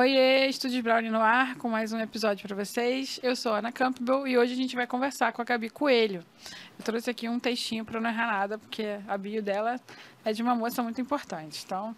Oiê, 0.00 0.46
Estúdio 0.46 0.82
Brown 0.82 1.02
no 1.10 1.20
ar, 1.20 1.56
com 1.56 1.68
mais 1.68 1.92
um 1.92 2.00
episódio 2.00 2.46
para 2.48 2.56
vocês. 2.56 3.20
Eu 3.22 3.36
sou 3.36 3.52
Ana 3.52 3.70
Campbell 3.70 4.26
e 4.26 4.38
hoje 4.38 4.54
a 4.54 4.56
gente 4.56 4.74
vai 4.74 4.86
conversar 4.86 5.30
com 5.32 5.42
a 5.42 5.44
Gabi 5.44 5.68
Coelho. 5.68 6.24
Eu 6.78 6.84
trouxe 6.84 7.10
aqui 7.10 7.28
um 7.28 7.38
textinho 7.38 7.84
para 7.84 8.00
não 8.00 8.08
errar 8.08 8.26
nada, 8.26 8.56
porque 8.56 8.98
a 9.06 9.18
bio 9.18 9.42
dela 9.42 9.78
é 10.24 10.32
de 10.32 10.42
uma 10.42 10.54
moça 10.54 10.82
muito 10.82 11.00
importante. 11.02 11.62
Então, 11.66 11.94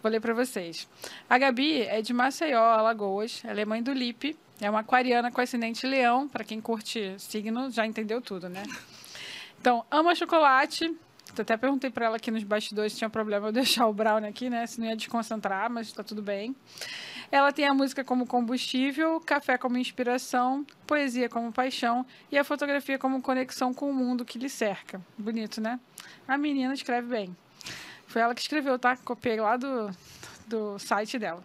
vou 0.00 0.12
ler 0.12 0.20
para 0.20 0.32
vocês. 0.32 0.86
A 1.28 1.38
Gabi 1.38 1.82
é 1.82 2.00
de 2.00 2.12
Maceió, 2.12 2.62
Alagoas. 2.62 3.42
Ela 3.44 3.62
é 3.62 3.64
mãe 3.64 3.82
do 3.82 3.92
Lipe. 3.92 4.36
É 4.60 4.70
uma 4.70 4.80
aquariana 4.80 5.32
com 5.32 5.40
ascendente 5.40 5.86
leão. 5.86 6.28
Para 6.28 6.44
quem 6.44 6.60
curte 6.60 7.16
signo, 7.18 7.68
já 7.70 7.84
entendeu 7.84 8.20
tudo, 8.20 8.48
né? 8.48 8.62
Então, 9.60 9.84
ama 9.90 10.14
chocolate. 10.14 10.96
Até 11.38 11.56
perguntei 11.56 11.90
para 11.90 12.06
ela 12.06 12.16
aqui 12.16 12.30
nos 12.30 12.42
bastidores 12.42 12.92
se 12.92 12.98
tinha 12.98 13.10
problema 13.10 13.48
eu 13.48 13.52
deixar 13.52 13.86
o 13.86 13.92
Brown 13.92 14.24
aqui, 14.26 14.50
né? 14.50 14.66
Se 14.66 14.80
não 14.80 14.88
ia 14.88 14.96
desconcentrar, 14.96 15.70
mas 15.70 15.86
está 15.88 16.02
tudo 16.02 16.22
bem. 16.22 16.54
Ela 17.30 17.52
tem 17.52 17.66
a 17.66 17.74
música 17.74 18.02
como 18.02 18.26
combustível, 18.26 19.20
café 19.20 19.56
como 19.56 19.78
inspiração, 19.78 20.66
poesia 20.86 21.28
como 21.28 21.52
paixão 21.52 22.04
e 22.30 22.38
a 22.38 22.44
fotografia 22.44 22.98
como 22.98 23.22
conexão 23.22 23.72
com 23.72 23.90
o 23.90 23.94
mundo 23.94 24.24
que 24.24 24.38
lhe 24.38 24.48
cerca. 24.48 25.00
Bonito, 25.16 25.60
né? 25.60 25.78
A 26.26 26.36
menina 26.36 26.74
escreve 26.74 27.08
bem. 27.08 27.36
Foi 28.06 28.20
ela 28.20 28.34
que 28.34 28.40
escreveu, 28.40 28.78
tá? 28.78 28.96
Copiei 28.96 29.40
lá 29.40 29.56
do, 29.56 29.90
do 30.46 30.78
site 30.78 31.18
dela. 31.18 31.44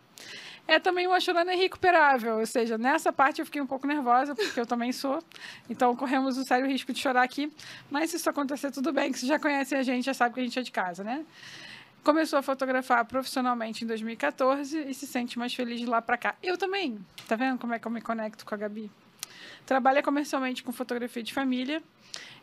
É 0.67 0.79
também 0.79 1.05
uma 1.05 1.19
chorona 1.19 1.53
irrecuperável, 1.53 2.39
ou 2.39 2.45
seja, 2.45 2.77
nessa 2.77 3.13
parte 3.13 3.39
eu 3.39 3.45
fiquei 3.45 3.61
um 3.61 3.67
pouco 3.67 3.85
nervosa, 3.85 4.33
porque 4.33 4.59
eu 4.59 4.65
também 4.65 4.91
sou. 4.91 5.23
Então 5.69 5.95
corremos 5.95 6.37
um 6.37 6.43
sério 6.43 6.65
risco 6.67 6.91
de 6.91 6.99
chorar 6.99 7.21
aqui. 7.21 7.51
Mas 7.89 8.09
se 8.09 8.17
isso 8.17 8.29
acontecer, 8.29 8.71
tudo 8.71 8.91
bem, 8.91 9.11
que 9.11 9.19
você 9.19 9.27
já 9.27 9.37
conhece 9.37 9.75
a 9.75 9.83
gente, 9.83 10.05
já 10.05 10.13
sabe 10.13 10.33
que 10.33 10.39
a 10.39 10.43
gente 10.43 10.57
é 10.57 10.63
de 10.63 10.71
casa, 10.71 11.03
né? 11.03 11.23
Começou 12.03 12.39
a 12.39 12.41
fotografar 12.41 13.05
profissionalmente 13.05 13.83
em 13.83 13.87
2014 13.87 14.89
e 14.89 14.93
se 14.93 15.05
sente 15.05 15.37
mais 15.37 15.53
feliz 15.53 15.79
de 15.79 15.85
lá 15.85 16.01
para 16.01 16.17
cá. 16.17 16.35
Eu 16.41 16.57
também. 16.57 16.99
Tá 17.27 17.35
vendo 17.35 17.59
como 17.59 17.73
é 17.73 17.79
que 17.79 17.87
eu 17.87 17.91
me 17.91 18.01
conecto 18.01 18.45
com 18.45 18.55
a 18.55 18.57
Gabi? 18.57 18.91
Trabalha 19.65 20.03
comercialmente 20.03 20.63
com 20.63 20.71
fotografia 20.71 21.23
de 21.23 21.33
família 21.33 21.81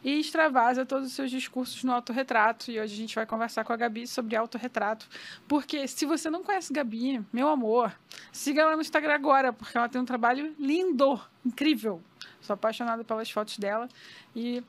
e 0.04 0.18
extravasa 0.18 0.84
todos 0.84 1.06
os 1.08 1.12
seus 1.12 1.30
discursos 1.30 1.84
no 1.84 1.92
autorretrato. 1.92 2.70
E 2.70 2.80
hoje 2.80 2.94
a 2.94 2.96
gente 2.96 3.14
vai 3.14 3.24
conversar 3.24 3.64
com 3.64 3.72
a 3.72 3.76
Gabi 3.76 4.06
sobre 4.06 4.34
autorretrato. 4.34 5.08
Porque 5.46 5.86
se 5.86 6.04
você 6.04 6.28
não 6.28 6.42
conhece 6.42 6.72
Gabi, 6.72 7.24
meu 7.32 7.48
amor, 7.48 7.96
siga 8.32 8.62
ela 8.62 8.74
no 8.74 8.82
Instagram 8.82 9.14
agora, 9.14 9.52
porque 9.52 9.76
ela 9.76 9.88
tem 9.88 10.00
um 10.00 10.04
trabalho 10.04 10.54
lindo, 10.58 11.20
incrível. 11.44 12.02
Sou 12.40 12.54
apaixonada 12.54 13.04
pelas 13.04 13.30
fotos 13.30 13.56
dela 13.56 13.88
e 14.34 14.62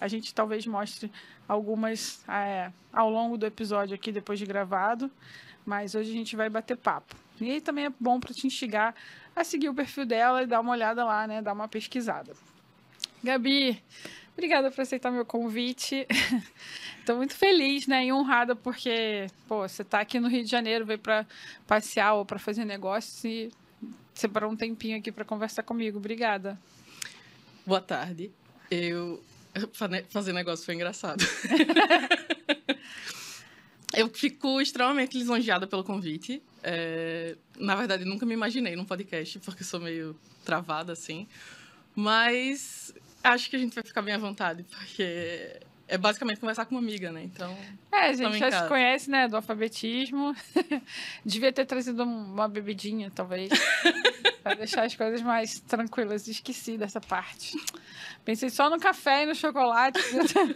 a 0.00 0.06
gente 0.06 0.32
talvez 0.32 0.66
mostre 0.66 1.10
algumas 1.48 2.24
é, 2.28 2.70
ao 2.92 3.10
longo 3.10 3.36
do 3.36 3.46
episódio 3.46 3.94
aqui, 3.94 4.12
depois 4.12 4.38
de 4.38 4.46
gravado. 4.46 5.10
Mas 5.64 5.96
hoje 5.96 6.10
a 6.10 6.14
gente 6.14 6.36
vai 6.36 6.48
bater 6.48 6.76
papo. 6.76 7.16
E 7.40 7.60
também 7.60 7.86
é 7.86 7.92
bom 7.98 8.20
para 8.20 8.32
te 8.32 8.46
instigar 8.46 8.94
a 9.36 9.44
seguir 9.44 9.68
o 9.68 9.74
perfil 9.74 10.06
dela 10.06 10.42
e 10.42 10.46
dar 10.46 10.60
uma 10.60 10.72
olhada 10.72 11.04
lá, 11.04 11.26
né? 11.26 11.42
Dar 11.42 11.52
uma 11.52 11.68
pesquisada. 11.68 12.32
Gabi, 13.22 13.82
obrigada 14.32 14.70
por 14.70 14.80
aceitar 14.80 15.10
meu 15.10 15.24
convite. 15.24 16.06
Estou 16.98 17.16
muito 17.16 17.34
feliz, 17.34 17.86
né? 17.86 18.06
E 18.06 18.12
honrada 18.12 18.56
porque, 18.56 19.26
pô, 19.46 19.68
você 19.68 19.82
está 19.82 20.00
aqui 20.00 20.18
no 20.18 20.28
Rio 20.28 20.42
de 20.42 20.50
Janeiro, 20.50 20.86
veio 20.86 20.98
para 20.98 21.26
passear 21.66 22.14
ou 22.14 22.24
para 22.24 22.38
fazer 22.38 22.64
negócios 22.64 23.22
e 23.24 23.52
separou 24.14 24.50
um 24.50 24.56
tempinho 24.56 24.98
aqui 24.98 25.12
para 25.12 25.24
conversar 25.24 25.62
comigo. 25.62 25.98
Obrigada. 25.98 26.58
Boa 27.64 27.80
tarde. 27.80 28.32
Eu 28.70 29.22
Fazer 30.10 30.32
negócio 30.32 30.64
foi 30.64 30.74
engraçado. 30.74 31.24
eu 33.96 34.08
fico 34.10 34.60
extremamente 34.60 35.16
lisonjeada 35.16 35.66
pelo 35.66 35.82
convite. 35.82 36.42
É, 36.62 37.34
na 37.58 37.74
verdade, 37.74 38.04
nunca 38.04 38.26
me 38.26 38.34
imaginei 38.34 38.76
num 38.76 38.84
podcast, 38.84 39.38
porque 39.38 39.64
sou 39.64 39.80
meio 39.80 40.14
travada, 40.44 40.92
assim. 40.92 41.26
Mas 41.94 42.94
acho 43.24 43.48
que 43.48 43.56
a 43.56 43.58
gente 43.58 43.74
vai 43.74 43.82
ficar 43.82 44.02
bem 44.02 44.12
à 44.14 44.18
vontade, 44.18 44.64
porque 44.64 45.58
é 45.88 45.96
basicamente 45.96 46.38
conversar 46.38 46.66
com 46.66 46.74
uma 46.74 46.80
amiga, 46.80 47.10
né? 47.10 47.22
Então. 47.24 47.56
É, 47.90 48.08
a 48.08 48.12
gente 48.12 48.38
já 48.38 48.50
se 48.50 48.68
conhece, 48.68 49.10
né? 49.10 49.28
Do 49.28 49.36
alfabetismo. 49.36 50.36
Devia 51.24 51.50
ter 51.50 51.64
trazido 51.64 52.02
uma 52.02 52.46
bebidinha, 52.46 53.10
talvez. 53.14 53.48
para 54.44 54.56
deixar 54.56 54.84
as 54.84 54.94
coisas 54.94 55.22
mais 55.22 55.58
tranquilas. 55.60 56.28
Esqueci 56.28 56.76
dessa 56.76 57.00
parte. 57.00 57.56
Pensei 58.26 58.50
só 58.50 58.68
no 58.68 58.78
café 58.78 59.22
e 59.22 59.26
no 59.26 59.34
chocolate. 59.34 59.98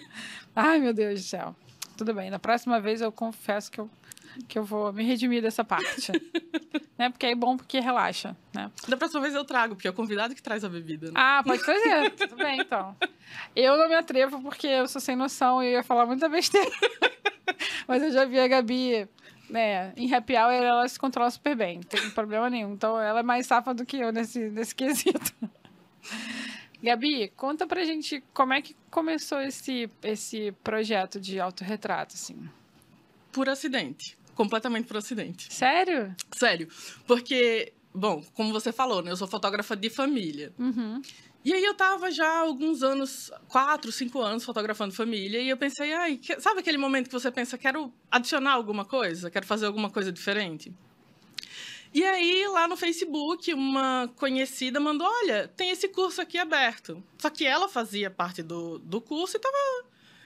Ai, 0.54 0.78
meu 0.78 0.92
Deus 0.92 1.20
do 1.20 1.26
céu. 1.26 1.56
Tudo 2.00 2.14
bem, 2.14 2.30
na 2.30 2.38
próxima 2.38 2.80
vez 2.80 3.02
eu 3.02 3.12
confesso 3.12 3.70
que 3.70 3.78
eu, 3.78 3.90
que 4.48 4.58
eu 4.58 4.64
vou 4.64 4.90
me 4.90 5.04
redimir 5.04 5.42
dessa 5.42 5.62
parte. 5.62 6.10
né? 6.96 7.10
Porque 7.10 7.26
é 7.26 7.34
bom 7.34 7.58
porque 7.58 7.78
relaxa, 7.78 8.34
né? 8.54 8.70
Da 8.88 8.96
próxima 8.96 9.20
vez 9.20 9.34
eu 9.34 9.44
trago, 9.44 9.74
porque 9.74 9.86
é 9.86 9.90
o 9.90 9.92
convidado 9.92 10.34
que 10.34 10.42
traz 10.42 10.64
a 10.64 10.68
bebida. 10.70 11.08
Né? 11.08 11.12
Ah, 11.14 11.42
pode 11.44 11.62
trazer. 11.62 12.08
Tudo 12.16 12.36
bem, 12.36 12.58
então. 12.58 12.96
Eu 13.54 13.76
não 13.76 13.86
me 13.86 13.96
atrevo 13.96 14.40
porque 14.40 14.66
eu 14.66 14.88
sou 14.88 14.98
sem 14.98 15.14
noção 15.14 15.62
e 15.62 15.66
eu 15.66 15.72
ia 15.72 15.82
falar 15.82 16.06
muita 16.06 16.26
besteira. 16.26 16.70
Mas 17.86 18.02
eu 18.02 18.10
já 18.10 18.24
vi 18.24 18.40
a 18.40 18.48
Gabi 18.48 19.06
né, 19.50 19.92
em 19.94 20.10
happy 20.10 20.36
hour 20.38 20.54
ela 20.54 20.88
se 20.88 20.98
controla 20.98 21.30
super 21.30 21.54
bem, 21.54 21.80
não 21.80 21.82
tem 21.82 22.10
problema 22.12 22.48
nenhum. 22.48 22.72
Então 22.72 22.98
ela 22.98 23.20
é 23.20 23.22
mais 23.22 23.46
safa 23.46 23.74
do 23.74 23.84
que 23.84 23.98
eu 23.98 24.10
nesse, 24.10 24.38
nesse 24.48 24.74
quesito. 24.74 25.34
Gabi, 26.82 27.28
conta 27.36 27.66
pra 27.66 27.84
gente 27.84 28.22
como 28.32 28.52
é 28.52 28.62
que 28.62 28.74
começou 28.90 29.40
esse, 29.40 29.88
esse 30.02 30.52
projeto 30.64 31.20
de 31.20 31.38
autorretrato, 31.38 32.14
assim. 32.14 32.48
Por 33.32 33.48
acidente. 33.48 34.16
Completamente 34.34 34.86
por 34.86 34.96
acidente. 34.96 35.52
Sério? 35.52 36.14
Sério. 36.32 36.68
Porque, 37.06 37.72
bom, 37.94 38.24
como 38.34 38.52
você 38.52 38.72
falou, 38.72 39.02
né? 39.02 39.10
Eu 39.10 39.16
sou 39.16 39.28
fotógrafa 39.28 39.76
de 39.76 39.90
família. 39.90 40.52
Uhum. 40.58 41.02
E 41.44 41.54
aí 41.54 41.64
eu 41.64 41.74
tava 41.74 42.10
já 42.10 42.26
há 42.26 42.40
alguns 42.40 42.82
anos, 42.82 43.30
quatro, 43.48 43.90
cinco 43.90 44.20
anos, 44.20 44.44
fotografando 44.44 44.94
família, 44.94 45.40
e 45.40 45.48
eu 45.48 45.56
pensei, 45.56 45.92
ai, 45.92 46.20
sabe 46.38 46.60
aquele 46.60 46.76
momento 46.76 47.06
que 47.06 47.12
você 47.14 47.30
pensa, 47.30 47.56
quero 47.56 47.90
adicionar 48.10 48.52
alguma 48.52 48.84
coisa, 48.84 49.30
quero 49.30 49.46
fazer 49.46 49.64
alguma 49.64 49.88
coisa 49.88 50.12
diferente? 50.12 50.70
E 51.92 52.04
aí, 52.04 52.46
lá 52.48 52.68
no 52.68 52.76
Facebook, 52.76 53.52
uma 53.52 54.08
conhecida 54.16 54.78
mandou: 54.78 55.06
Olha, 55.06 55.48
tem 55.48 55.70
esse 55.70 55.88
curso 55.88 56.20
aqui 56.20 56.38
aberto. 56.38 57.02
Só 57.18 57.28
que 57.28 57.44
ela 57.44 57.68
fazia 57.68 58.10
parte 58.10 58.42
do, 58.42 58.78
do 58.78 59.00
curso 59.00 59.36
e 59.36 59.40
tava 59.40 59.56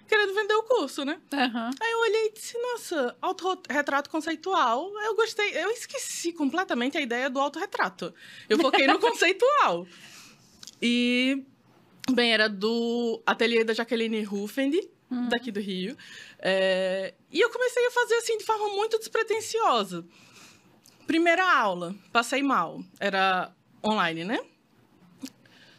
querendo 0.06 0.34
vender 0.34 0.54
o 0.54 0.62
curso, 0.62 1.04
né? 1.04 1.19
Uhum. 1.32 1.70
Aí 1.80 1.92
eu 1.92 2.00
olhei 2.00 2.26
e 2.26 2.32
disse: 2.32 2.58
Nossa, 2.58 3.16
autorretrato 3.20 4.10
conceitual. 4.10 4.92
Eu 5.00 5.14
gostei. 5.16 5.56
Eu 5.56 5.70
esqueci 5.70 6.32
completamente 6.32 6.98
a 6.98 7.00
ideia 7.00 7.30
do 7.30 7.41
autorretrato. 7.41 8.12
Eu 8.48 8.58
foquei 8.58 8.86
no 8.86 8.98
conceitual. 9.00 9.86
E, 10.82 11.42
bem, 12.12 12.32
era 12.34 12.47
do 12.47 13.22
ateliê 13.24 13.64
da 13.64 13.72
Jaqueline 13.72 14.22
Ruffend, 14.22 14.78
uhum. 15.10 15.28
daqui 15.30 15.50
do 15.50 15.60
Rio. 15.60 15.97
É, 16.38 17.14
e 17.32 17.41
eu 17.41 17.48
comecei 17.48 17.86
a 17.86 17.91
fazer 17.91 18.16
assim 18.16 18.36
de 18.36 18.44
forma 18.44 18.69
muito 18.69 18.98
despretensiosa. 18.98 20.04
Primeira 21.06 21.59
aula, 21.59 21.94
passei 22.12 22.42
mal. 22.42 22.81
Era 22.98 23.53
online, 23.84 24.25
né? 24.25 24.38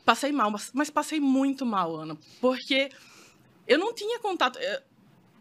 Passei 0.03 0.31
mal, 0.31 0.53
mas 0.73 0.89
passei 0.89 1.19
muito 1.19 1.65
mal, 1.65 1.95
Ana. 1.95 2.15
Porque 2.39 2.89
eu 3.67 3.79
não 3.79 3.93
tinha 3.93 4.19
contato. 4.19 4.59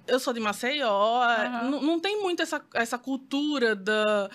Eu 0.06 0.18
sou 0.18 0.32
de 0.32 0.40
Maceió, 0.40 1.22
uhum. 1.22 1.70
não, 1.70 1.82
não 1.82 2.00
tem 2.00 2.20
muito 2.20 2.42
essa, 2.42 2.64
essa 2.74 2.98
cultura 2.98 3.74
da, 3.74 4.30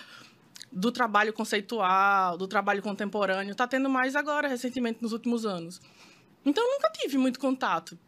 do 0.70 0.92
trabalho 0.92 1.32
conceitual, 1.32 2.36
do 2.36 2.46
trabalho 2.46 2.82
contemporâneo. 2.82 3.54
Tá 3.54 3.66
tendo 3.66 3.88
mais 3.88 4.14
agora, 4.14 4.46
recentemente, 4.46 5.02
nos 5.02 5.12
últimos 5.12 5.44
anos. 5.44 5.80
Então, 6.44 6.64
eu 6.64 6.70
nunca 6.72 6.90
tive 6.90 7.18
muito 7.18 7.38
contato. 7.38 7.98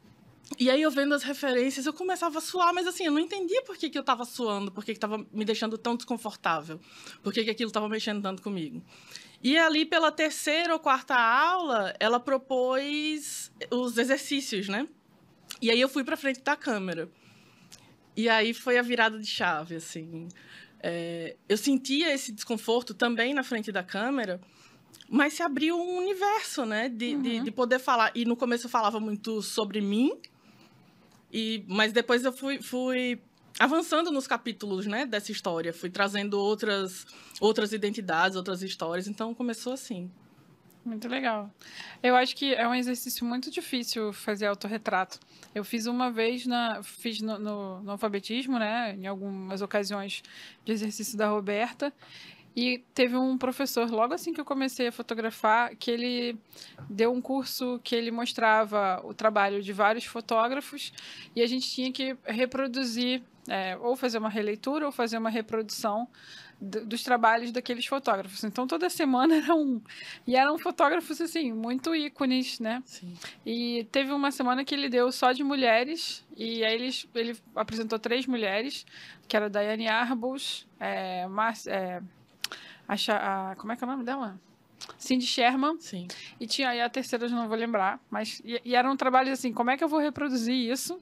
E 0.58 0.70
aí, 0.70 0.82
eu 0.82 0.90
vendo 0.90 1.14
as 1.14 1.22
referências, 1.22 1.86
eu 1.86 1.92
começava 1.92 2.38
a 2.38 2.40
suar, 2.40 2.72
mas 2.74 2.86
assim, 2.86 3.04
eu 3.04 3.12
não 3.12 3.18
entendia 3.18 3.62
por 3.62 3.76
que, 3.76 3.90
que 3.90 3.98
eu 3.98 4.02
estava 4.02 4.24
suando, 4.24 4.70
por 4.70 4.84
que 4.84 4.92
estava 4.92 5.18
me 5.32 5.44
deixando 5.44 5.78
tão 5.78 5.97
desconfortável, 5.97 6.80
por 7.22 7.32
que, 7.32 7.44
que 7.44 7.50
aquilo 7.50 7.68
estava 7.68 7.88
mexendo 7.88 8.22
tanto 8.22 8.42
comigo. 8.42 8.82
E 9.42 9.59
ali, 9.59 9.84
pela 9.84 10.12
terceira 10.12 10.72
ou 10.72 10.78
quarta 10.78 11.15
aula, 11.15 11.94
ela 11.98 12.21
propôs 12.21 13.50
os 13.71 13.98
exercícios, 13.98 14.68
né? 14.68 14.86
E 15.60 15.71
aí, 15.71 15.80
eu 15.80 15.88
fui 15.88 16.04
para 16.04 16.16
frente 16.16 16.41
da 16.41 16.56
câmera. 16.56 17.10
E 18.16 18.28
aí 18.28 18.53
foi 18.53 18.78
a 18.78 18.82
virada 18.82 19.18
de 19.18 19.27
chave, 19.27 19.77
assim. 19.77 20.28
É, 20.82 21.36
eu 21.48 21.56
sentia 21.56 22.12
esse 22.12 22.32
desconforto 22.32 22.92
também 22.92 23.32
na 23.32 23.42
frente 23.42 23.71
da 23.71 23.82
câmera, 23.82 24.41
mas 25.09 25.34
se 25.34 25.42
abriu 25.42 25.77
um 25.77 25.98
universo, 25.98 26.65
né? 26.65 26.88
De, 26.88 27.15
uhum. 27.15 27.22
de, 27.22 27.41
de, 27.41 27.50
poder 27.50 27.78
falar. 27.78 28.10
E 28.15 28.24
no 28.24 28.36
começo 28.36 28.66
eu 28.66 28.71
falava 28.71 28.98
muito 28.98 29.41
sobre 29.41 29.80
mim, 29.80 30.12
e, 31.32 31.64
mas 31.66 31.92
depois 31.92 32.24
eu 32.24 32.32
fui, 32.32 32.60
fui 32.60 33.20
avançando 33.58 34.10
nos 34.10 34.26
capítulos, 34.26 34.86
né, 34.86 35.06
dessa 35.06 35.32
história. 35.32 35.72
Fui 35.72 35.90
trazendo 35.90 36.38
outras, 36.38 37.06
outras 37.40 37.72
identidades, 37.72 38.36
outras 38.36 38.62
histórias. 38.62 39.08
Então, 39.08 39.34
começou 39.34 39.72
assim. 39.72 40.10
Muito 40.84 41.06
legal. 41.08 41.48
Eu 42.02 42.16
acho 42.16 42.34
que 42.34 42.52
é 42.54 42.66
um 42.66 42.74
exercício 42.74 43.24
muito 43.24 43.50
difícil 43.52 44.12
fazer 44.12 44.46
autorretrato. 44.46 45.20
Eu 45.54 45.62
fiz 45.64 45.86
uma 45.86 46.10
vez 46.10 46.44
na. 46.44 46.82
Fiz 46.82 47.20
no, 47.20 47.38
no, 47.38 47.80
no 47.82 47.90
alfabetismo, 47.92 48.58
né? 48.58 48.96
Em 48.96 49.06
algumas 49.06 49.62
ocasiões 49.62 50.24
de 50.64 50.72
exercício 50.72 51.16
da 51.16 51.28
Roberta. 51.28 51.92
E 52.54 52.78
teve 52.95 53.16
um 53.16 53.39
professor, 53.39 53.91
logo 53.91 54.13
assim 54.13 54.33
que 54.33 54.41
eu 54.41 54.45
comecei 54.45 54.89
a 54.89 54.93
fotografar, 54.93 55.75
que 55.77 55.91
ele 55.91 56.37
deu 56.89 57.13
um 57.13 57.21
curso 57.21 57.81
que 57.83 57.95
ele 57.95 58.10
mostrava 58.10 59.01
o 59.04 59.15
trabalho 59.15 59.63
de 59.63 59.72
vários 59.72 60.04
fotógrafos 60.04 60.93
e 61.34 61.41
a 61.43 61.47
gente 61.47 61.71
tinha 61.71 61.91
que 61.91 62.16
reproduzir, 62.25 63.22
é, 63.49 63.77
ou 63.78 63.97
fazer 63.97 64.19
uma 64.19 64.28
releitura 64.28 64.87
ou 64.87 64.93
fazer 64.93 65.19
uma 65.19 65.31
reprodução 65.31 66.07
dos 66.63 67.03
trabalhos 67.03 67.51
daqueles 67.51 67.84
fotógrafos. 67.87 68.45
Então 68.45 68.66
toda 68.66 68.89
semana 68.89 69.34
era 69.43 69.54
um. 69.54 69.81
E 70.27 70.37
eram 70.37 70.57
fotógrafos, 70.59 71.21
assim, 71.21 71.53
muito 71.53 71.95
ícones, 71.95 72.60
né? 72.60 72.83
Sim. 72.87 73.15
E 73.45 73.84
teve 73.91 74.13
uma 74.13 74.31
semana 74.31 74.65
que 74.65 74.75
ele 74.75 74.89
deu 74.89 75.10
só 75.10 75.33
de 75.33 75.43
mulheres, 75.43 76.25
e 76.37 76.65
aí 76.65 76.75
ele, 76.75 76.91
ele 77.15 77.37
apresentou 77.57 77.99
três 77.99 78.27
mulheres, 78.27 78.87
que 79.27 79.37
era 79.37 79.51
Daiane 79.51 79.89
Arbus, 79.89 80.66
é, 80.78 81.27
Mar, 81.27 81.54
é, 81.66 82.01
a, 83.09 83.53
a, 83.53 83.56
como 83.56 83.72
é 83.72 83.77
que 83.77 83.84
é 83.84 83.86
o 83.86 83.91
nome 83.91 84.04
dela? 84.04 84.41
Cindy 84.98 85.26
Sherman. 85.26 85.76
Sim. 85.80 86.08
E 86.40 86.46
tinha 86.46 86.70
aí 86.70 86.80
a 86.80 86.88
terceira, 86.88 87.26
eu 87.26 87.30
não 87.30 87.48
vou 87.48 87.56
lembrar. 87.56 88.00
Mas, 88.10 88.40
e, 88.44 88.60
e 88.64 88.74
eram 88.74 88.96
trabalhos 88.96 89.32
assim, 89.38 89.52
como 89.52 89.70
é 89.70 89.76
que 89.76 89.84
eu 89.84 89.88
vou 89.88 90.00
reproduzir 90.00 90.54
isso, 90.54 90.98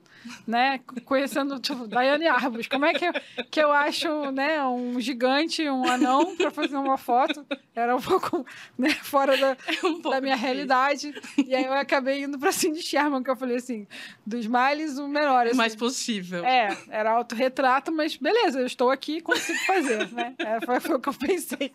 né? 0.47 0.81
Conhecendo, 1.05 1.59
tipo, 1.59 1.87
Daiane 1.87 2.27
Arbus. 2.27 2.67
Como 2.67 2.85
é 2.85 2.93
que 2.93 3.07
eu, 3.07 3.13
que 3.51 3.61
eu 3.61 3.73
acho, 3.73 4.31
né, 4.33 4.63
um 4.65 5.01
gigante, 5.01 5.69
um 5.69 5.87
anão 5.89 6.37
para 6.37 6.51
fazer 6.51 6.77
uma 6.77 6.99
foto? 6.99 7.45
Era 7.75 7.97
um 7.97 8.01
pouco, 8.01 8.45
né, 8.77 8.91
fora 8.91 9.37
da, 9.37 9.51
é 9.51 9.87
um 9.87 10.01
da 10.01 10.21
minha 10.21 10.35
difícil. 10.35 10.55
realidade. 10.55 11.15
E 11.47 11.55
aí 11.55 11.65
eu 11.65 11.73
acabei 11.73 12.25
indo 12.25 12.39
pra 12.39 12.53
Cindy 12.53 12.83
Sherman, 12.83 13.23
que 13.23 13.31
eu 13.31 13.37
falei 13.37 13.57
assim, 13.57 13.87
dos 14.27 14.47
males, 14.47 14.99
o 14.99 15.09
melhor. 15.09 15.47
Assim. 15.47 15.55
O 15.55 15.57
mais 15.57 15.75
possível. 15.75 16.45
É, 16.45 16.77
era 16.91 17.13
autorretrato, 17.13 17.91
mas 17.93 18.17
beleza, 18.17 18.61
eu 18.61 18.67
estou 18.67 18.91
aqui, 18.91 19.21
consigo 19.21 19.59
fazer, 19.61 20.11
né? 20.13 20.35
É, 20.39 20.61
foi, 20.65 20.81
foi 20.81 20.97
o 20.97 21.01
que 21.01 21.09
eu 21.09 21.15
pensei. 21.15 21.73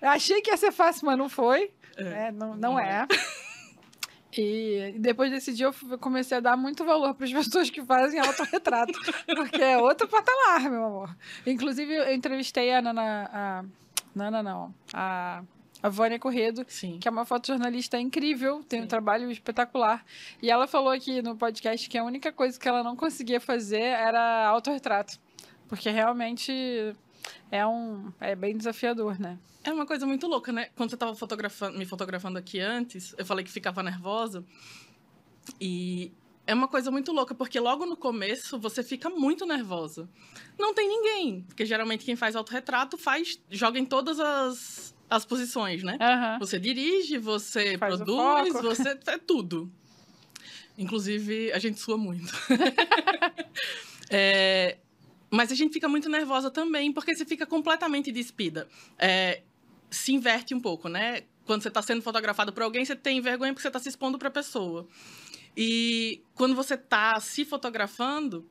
Eu 0.00 0.08
achei 0.08 0.40
que 0.40 0.50
ia 0.50 0.56
ser 0.56 0.72
fácil, 0.72 1.06
mas 1.06 1.16
não 1.18 1.28
foi 1.28 1.43
foi. 1.44 1.70
É. 1.96 2.04
Né? 2.04 2.30
Não, 2.32 2.54
não 2.54 2.78
é. 2.78 3.06
E 4.36 4.96
depois 4.98 5.30
desse 5.30 5.52
dia 5.52 5.66
eu 5.66 5.98
comecei 5.98 6.38
a 6.38 6.40
dar 6.40 6.56
muito 6.56 6.84
valor 6.84 7.14
para 7.14 7.24
as 7.24 7.30
pessoas 7.32 7.70
que 7.70 7.80
fazem 7.84 8.18
autorretrato, 8.18 8.92
porque 9.36 9.62
é 9.62 9.78
outro 9.78 10.08
patamar, 10.08 10.68
meu 10.68 10.84
amor. 10.84 11.16
Inclusive, 11.46 11.94
eu 11.94 12.12
entrevistei 12.12 12.74
a 12.74 12.82
Nana. 12.82 13.30
A, 13.32 13.64
Nana, 14.12 14.42
não. 14.42 14.74
A, 14.92 15.44
a 15.80 15.88
Vânia 15.88 16.18
Corredo, 16.18 16.64
Sim. 16.66 16.98
que 16.98 17.06
é 17.06 17.10
uma 17.10 17.24
fotojornalista 17.24 17.96
incrível, 17.96 18.64
tem 18.64 18.80
Sim. 18.80 18.86
um 18.86 18.88
trabalho 18.88 19.30
espetacular. 19.30 20.04
E 20.42 20.50
ela 20.50 20.66
falou 20.66 20.90
aqui 20.90 21.22
no 21.22 21.36
podcast 21.36 21.88
que 21.88 21.96
a 21.96 22.02
única 22.02 22.32
coisa 22.32 22.58
que 22.58 22.68
ela 22.68 22.82
não 22.82 22.96
conseguia 22.96 23.40
fazer 23.40 23.82
era 23.82 24.48
autorretrato. 24.48 25.16
Porque 25.68 25.90
realmente 25.90 26.52
é 27.50 27.66
um 27.66 28.12
é 28.20 28.34
bem 28.34 28.56
desafiador, 28.56 29.18
né? 29.18 29.38
É 29.62 29.72
uma 29.72 29.86
coisa 29.86 30.06
muito 30.06 30.26
louca, 30.26 30.52
né? 30.52 30.68
Quando 30.76 30.90
você 30.90 30.96
estava 30.96 31.14
fotografando, 31.14 31.78
me 31.78 31.86
fotografando 31.86 32.38
aqui 32.38 32.60
antes, 32.60 33.14
eu 33.16 33.24
falei 33.24 33.44
que 33.44 33.50
ficava 33.50 33.82
nervosa. 33.82 34.44
E 35.60 36.12
é 36.46 36.54
uma 36.54 36.68
coisa 36.68 36.90
muito 36.90 37.12
louca, 37.12 37.34
porque 37.34 37.58
logo 37.58 37.86
no 37.86 37.96
começo 37.96 38.58
você 38.58 38.82
fica 38.82 39.08
muito 39.08 39.46
nervosa. 39.46 40.08
Não 40.58 40.74
tem 40.74 40.88
ninguém, 40.88 41.42
porque 41.42 41.64
geralmente 41.64 42.04
quem 42.04 42.16
faz 42.16 42.36
autorretrato 42.36 42.98
faz, 42.98 43.40
joga 43.50 43.78
em 43.78 43.86
todas 43.86 44.20
as, 44.20 44.94
as 45.08 45.24
posições, 45.24 45.82
né? 45.82 45.96
Uhum. 46.00 46.38
Você 46.40 46.58
dirige, 46.58 47.16
você 47.18 47.78
faz 47.78 47.96
produz, 47.96 48.52
você 48.52 48.98
é 49.06 49.18
tudo. 49.18 49.72
Inclusive, 50.76 51.52
a 51.52 51.58
gente 51.58 51.80
sua 51.80 51.96
muito. 51.96 52.32
é, 54.10 54.78
mas 55.34 55.50
a 55.50 55.54
gente 55.54 55.72
fica 55.72 55.88
muito 55.88 56.08
nervosa 56.08 56.50
também, 56.50 56.92
porque 56.92 57.14
você 57.14 57.24
fica 57.24 57.44
completamente 57.44 58.12
despida. 58.12 58.68
É, 58.98 59.42
se 59.90 60.12
inverte 60.12 60.54
um 60.54 60.60
pouco, 60.60 60.88
né? 60.88 61.22
Quando 61.44 61.62
você 61.62 61.68
está 61.68 61.82
sendo 61.82 62.02
fotografado 62.02 62.52
por 62.52 62.62
alguém, 62.62 62.84
você 62.84 62.96
tem 62.96 63.20
vergonha 63.20 63.52
porque 63.52 63.62
você 63.62 63.68
está 63.68 63.78
se 63.78 63.88
expondo 63.88 64.18
para 64.18 64.28
a 64.28 64.30
pessoa. 64.30 64.86
E 65.56 66.22
quando 66.34 66.54
você 66.54 66.74
está 66.74 67.18
se 67.20 67.44
fotografando, 67.44 68.48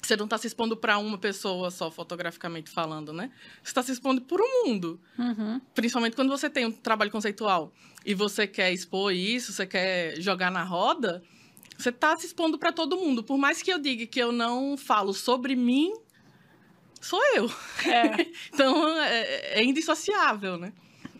você 0.00 0.16
não 0.16 0.24
está 0.24 0.38
se 0.38 0.46
expondo 0.46 0.76
para 0.76 0.98
uma 0.98 1.18
pessoa 1.18 1.70
só, 1.70 1.90
fotograficamente 1.90 2.70
falando, 2.70 3.12
né? 3.12 3.30
Você 3.62 3.70
está 3.70 3.82
se 3.82 3.92
expondo 3.92 4.20
para 4.22 4.42
o 4.42 4.64
mundo. 4.64 5.00
Uhum. 5.18 5.60
Principalmente 5.74 6.14
quando 6.14 6.28
você 6.28 6.48
tem 6.48 6.66
um 6.66 6.72
trabalho 6.72 7.10
conceitual 7.10 7.72
e 8.04 8.14
você 8.14 8.46
quer 8.46 8.72
expor 8.72 9.12
isso, 9.12 9.52
você 9.52 9.66
quer 9.66 10.20
jogar 10.20 10.50
na 10.50 10.62
roda, 10.62 11.22
você 11.76 11.90
está 11.90 12.16
se 12.16 12.26
expondo 12.26 12.58
para 12.58 12.72
todo 12.72 12.96
mundo. 12.96 13.22
Por 13.22 13.36
mais 13.36 13.62
que 13.62 13.72
eu 13.72 13.78
diga 13.78 14.06
que 14.06 14.18
eu 14.18 14.32
não 14.32 14.76
falo 14.76 15.12
sobre 15.12 15.56
mim, 15.56 15.92
sou 17.00 17.20
eu. 17.34 17.50
É. 17.86 18.26
então 18.52 18.98
é, 18.98 19.60
é 19.60 19.64
indissociável, 19.64 20.58
né? 20.58 20.72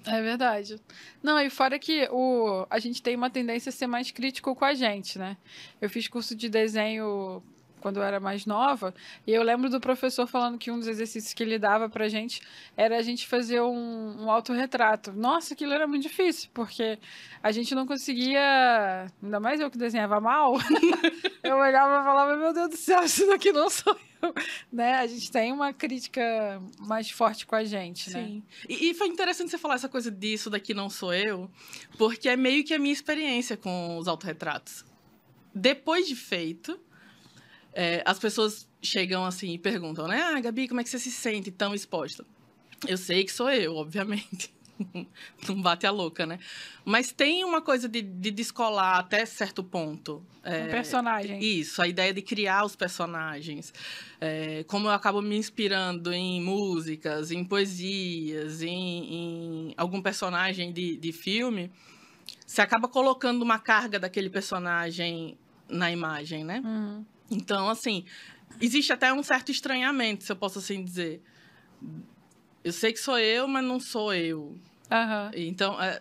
É 0.06 0.23
verdade. 0.23 0.81
Não, 1.23 1.38
e 1.40 1.50
fora 1.50 1.78
que 1.78 2.08
o, 2.12 2.64
a 2.70 2.78
gente 2.78 3.02
tem 3.02 3.17
uma 3.17 3.28
tendência 3.28 3.70
a 3.70 3.73
ser 3.73 3.88
mais 3.88 4.11
crítico 4.11 4.55
com 4.55 4.64
a 4.64 4.73
gente, 4.73 5.19
né? 5.19 5.37
Eu 5.81 5.90
fiz 5.90 6.06
curso 6.06 6.34
de 6.37 6.49
desenho 6.49 7.43
quando 7.81 7.99
eu 7.99 8.02
era 8.02 8.19
mais 8.19 8.46
nova, 8.46 8.94
e 9.26 9.32
eu 9.32 9.43
lembro 9.43 9.70
do 9.70 9.81
professor 9.81 10.26
falando 10.26 10.58
que 10.58 10.70
um 10.70 10.78
dos 10.78 10.88
exercícios 10.88 11.32
que 11.32 11.43
ele 11.43 11.58
dava 11.58 11.88
pra 11.88 12.08
gente 12.08 12.40
era 12.76 12.96
a 12.99 13.02
gente 13.02 13.26
fazer 13.26 13.61
um, 13.61 14.25
um 14.25 14.31
autorretrato. 14.31 15.12
Nossa, 15.12 15.55
aquilo 15.55 15.73
era 15.73 15.87
muito 15.87 16.02
difícil, 16.02 16.50
porque 16.52 16.99
a 17.43 17.52
gente 17.52 17.75
não 17.75 17.87
conseguia, 17.87 19.06
ainda 19.23 19.40
mais 19.40 19.61
eu 19.61 19.70
que 19.70 19.78
desenhava 19.78 20.20
mal, 20.20 20.55
eu 21.43 21.56
olhava 21.56 22.00
e 22.00 22.05
falava, 22.05 22.37
meu 22.37 22.52
Deus 22.52 22.70
do 22.70 22.76
céu, 22.76 23.02
isso 23.05 23.26
daqui 23.26 23.52
não 23.52 23.70
sou 23.70 23.96
eu. 24.22 24.34
né? 24.72 24.94
A 24.94 25.06
gente 25.06 25.31
tem 25.31 25.52
uma 25.52 25.72
crítica 25.72 26.22
mais 26.81 27.11
forte 27.11 27.46
com 27.46 27.55
a 27.55 27.64
gente, 27.64 28.11
né? 28.11 28.25
Sim. 28.25 28.43
E, 28.69 28.90
e 28.90 28.94
foi 28.94 29.08
interessante 29.08 29.50
você 29.50 29.58
falar 29.58 29.75
essa 29.75 29.88
coisa 29.88 30.11
disso 30.11 30.50
daqui 30.50 30.75
não 30.75 30.88
sou 30.88 31.14
eu, 31.14 31.50
porque 31.99 32.29
é 32.29 32.37
meio 32.37 32.64
que 32.64 32.75
a 32.75 32.79
minha 32.79 32.93
experiência 32.93 33.56
com 33.56 33.99
os 33.99 34.08
autorretratos. 34.08 34.84
Depois 35.55 36.06
de 36.06 36.14
feito, 36.14 36.79
é, 37.76 38.02
as 38.06 38.19
pessoas 38.19 38.67
chegam 38.82 39.26
assim 39.26 39.52
e 39.52 39.58
perguntam, 39.58 40.08
né? 40.08 40.23
Ah, 40.23 40.40
Gabi, 40.40 40.67
como 40.67 40.81
é 40.81 40.84
que 40.84 40.88
você 40.88 40.99
se 40.99 41.11
sente 41.11 41.50
tão 41.50 41.75
exposta? 41.75 42.25
Eu 42.88 42.96
sei 42.96 43.23
que 43.23 43.31
sou 43.31 43.50
eu, 43.50 43.76
obviamente. 43.76 44.50
Não 45.46 45.61
bate 45.61 45.87
a 45.87 45.90
louca, 45.90 46.25
né? 46.25 46.38
Mas 46.87 47.12
tem 47.12 47.44
uma 47.44 47.61
coisa 47.61 47.87
de, 47.87 48.00
de 48.00 48.31
descolar 48.31 48.99
até 48.99 49.26
certo 49.26 49.62
ponto. 49.62 50.25
É, 50.43 50.64
um 50.64 50.70
personagem. 50.70 51.38
Isso, 51.38 51.82
a 51.82 51.87
ideia 51.87 52.14
de 52.14 52.23
criar 52.23 52.64
os 52.64 52.75
personagens. 52.75 53.75
É, 54.19 54.64
como 54.67 54.88
eu 54.88 54.93
acabo 54.93 55.20
me 55.20 55.37
inspirando 55.37 56.14
em 56.14 56.40
músicas, 56.40 57.31
em 57.31 57.44
poesias, 57.44 58.62
em, 58.62 59.69
em 59.69 59.74
algum 59.77 60.00
personagem 60.00 60.72
de, 60.72 60.96
de 60.96 61.12
filme, 61.12 61.70
você 62.46 62.62
acaba 62.62 62.89
colocando 62.89 63.43
uma 63.43 63.58
carga 63.58 63.98
daquele 63.98 64.31
personagem 64.31 65.36
na 65.69 65.91
imagem, 65.91 66.43
né? 66.43 66.62
Uhum. 66.65 67.05
Então, 67.30 67.68
assim, 67.68 68.04
existe 68.60 68.92
até 68.92 69.12
um 69.12 69.22
certo 69.22 69.50
estranhamento, 69.50 70.24
se 70.24 70.32
eu 70.32 70.36
posso 70.36 70.58
assim 70.58 70.84
dizer. 70.84 71.22
Eu 72.62 72.72
sei 72.72 72.92
que 72.92 72.98
sou 72.98 73.18
eu, 73.18 73.46
mas 73.46 73.64
não 73.64 73.78
sou 73.78 74.12
eu. 74.14 74.58
Uhum. 74.90 75.30
Então, 75.34 75.80
é, 75.80 76.00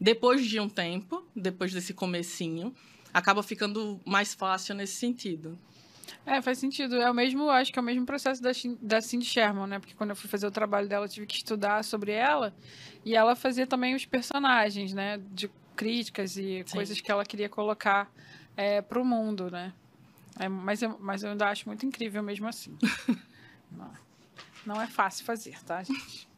depois 0.00 0.44
de 0.44 0.60
um 0.60 0.68
tempo, 0.68 1.26
depois 1.34 1.72
desse 1.72 1.94
comecinho, 1.94 2.74
acaba 3.12 3.42
ficando 3.42 4.00
mais 4.04 4.34
fácil 4.34 4.74
nesse 4.74 4.96
sentido. 4.96 5.58
É, 6.26 6.40
faz 6.40 6.58
sentido. 6.58 6.96
É 6.96 7.10
o 7.10 7.14
mesmo, 7.14 7.48
acho 7.50 7.72
que 7.72 7.78
é 7.78 7.82
o 7.82 7.84
mesmo 7.84 8.04
processo 8.04 8.42
da, 8.42 8.50
da 8.80 9.00
Cindy 9.00 9.24
Sherman, 9.24 9.66
né? 9.66 9.78
Porque 9.78 9.94
quando 9.94 10.10
eu 10.10 10.16
fui 10.16 10.28
fazer 10.28 10.46
o 10.46 10.50
trabalho 10.50 10.88
dela, 10.88 11.04
eu 11.04 11.08
tive 11.08 11.26
que 11.26 11.36
estudar 11.36 11.82
sobre 11.84 12.12
ela. 12.12 12.54
E 13.04 13.14
ela 13.14 13.36
fazia 13.36 13.66
também 13.66 13.94
os 13.94 14.04
personagens, 14.04 14.92
né? 14.92 15.20
De 15.30 15.50
críticas 15.76 16.36
e 16.36 16.64
Sim. 16.66 16.76
coisas 16.76 17.00
que 17.00 17.10
ela 17.10 17.24
queria 17.24 17.48
colocar 17.48 18.10
é, 18.56 18.80
para 18.80 19.00
o 19.00 19.04
mundo, 19.04 19.50
né? 19.50 19.72
É, 20.38 20.48
mas, 20.48 20.82
eu, 20.82 20.98
mas 21.00 21.22
eu 21.22 21.30
ainda 21.30 21.48
acho 21.48 21.68
muito 21.68 21.86
incrível 21.86 22.22
mesmo 22.22 22.48
assim. 22.48 22.76
não, 23.70 23.92
não 24.66 24.82
é 24.82 24.86
fácil 24.86 25.24
fazer, 25.24 25.62
tá, 25.64 25.82
gente? 25.82 26.28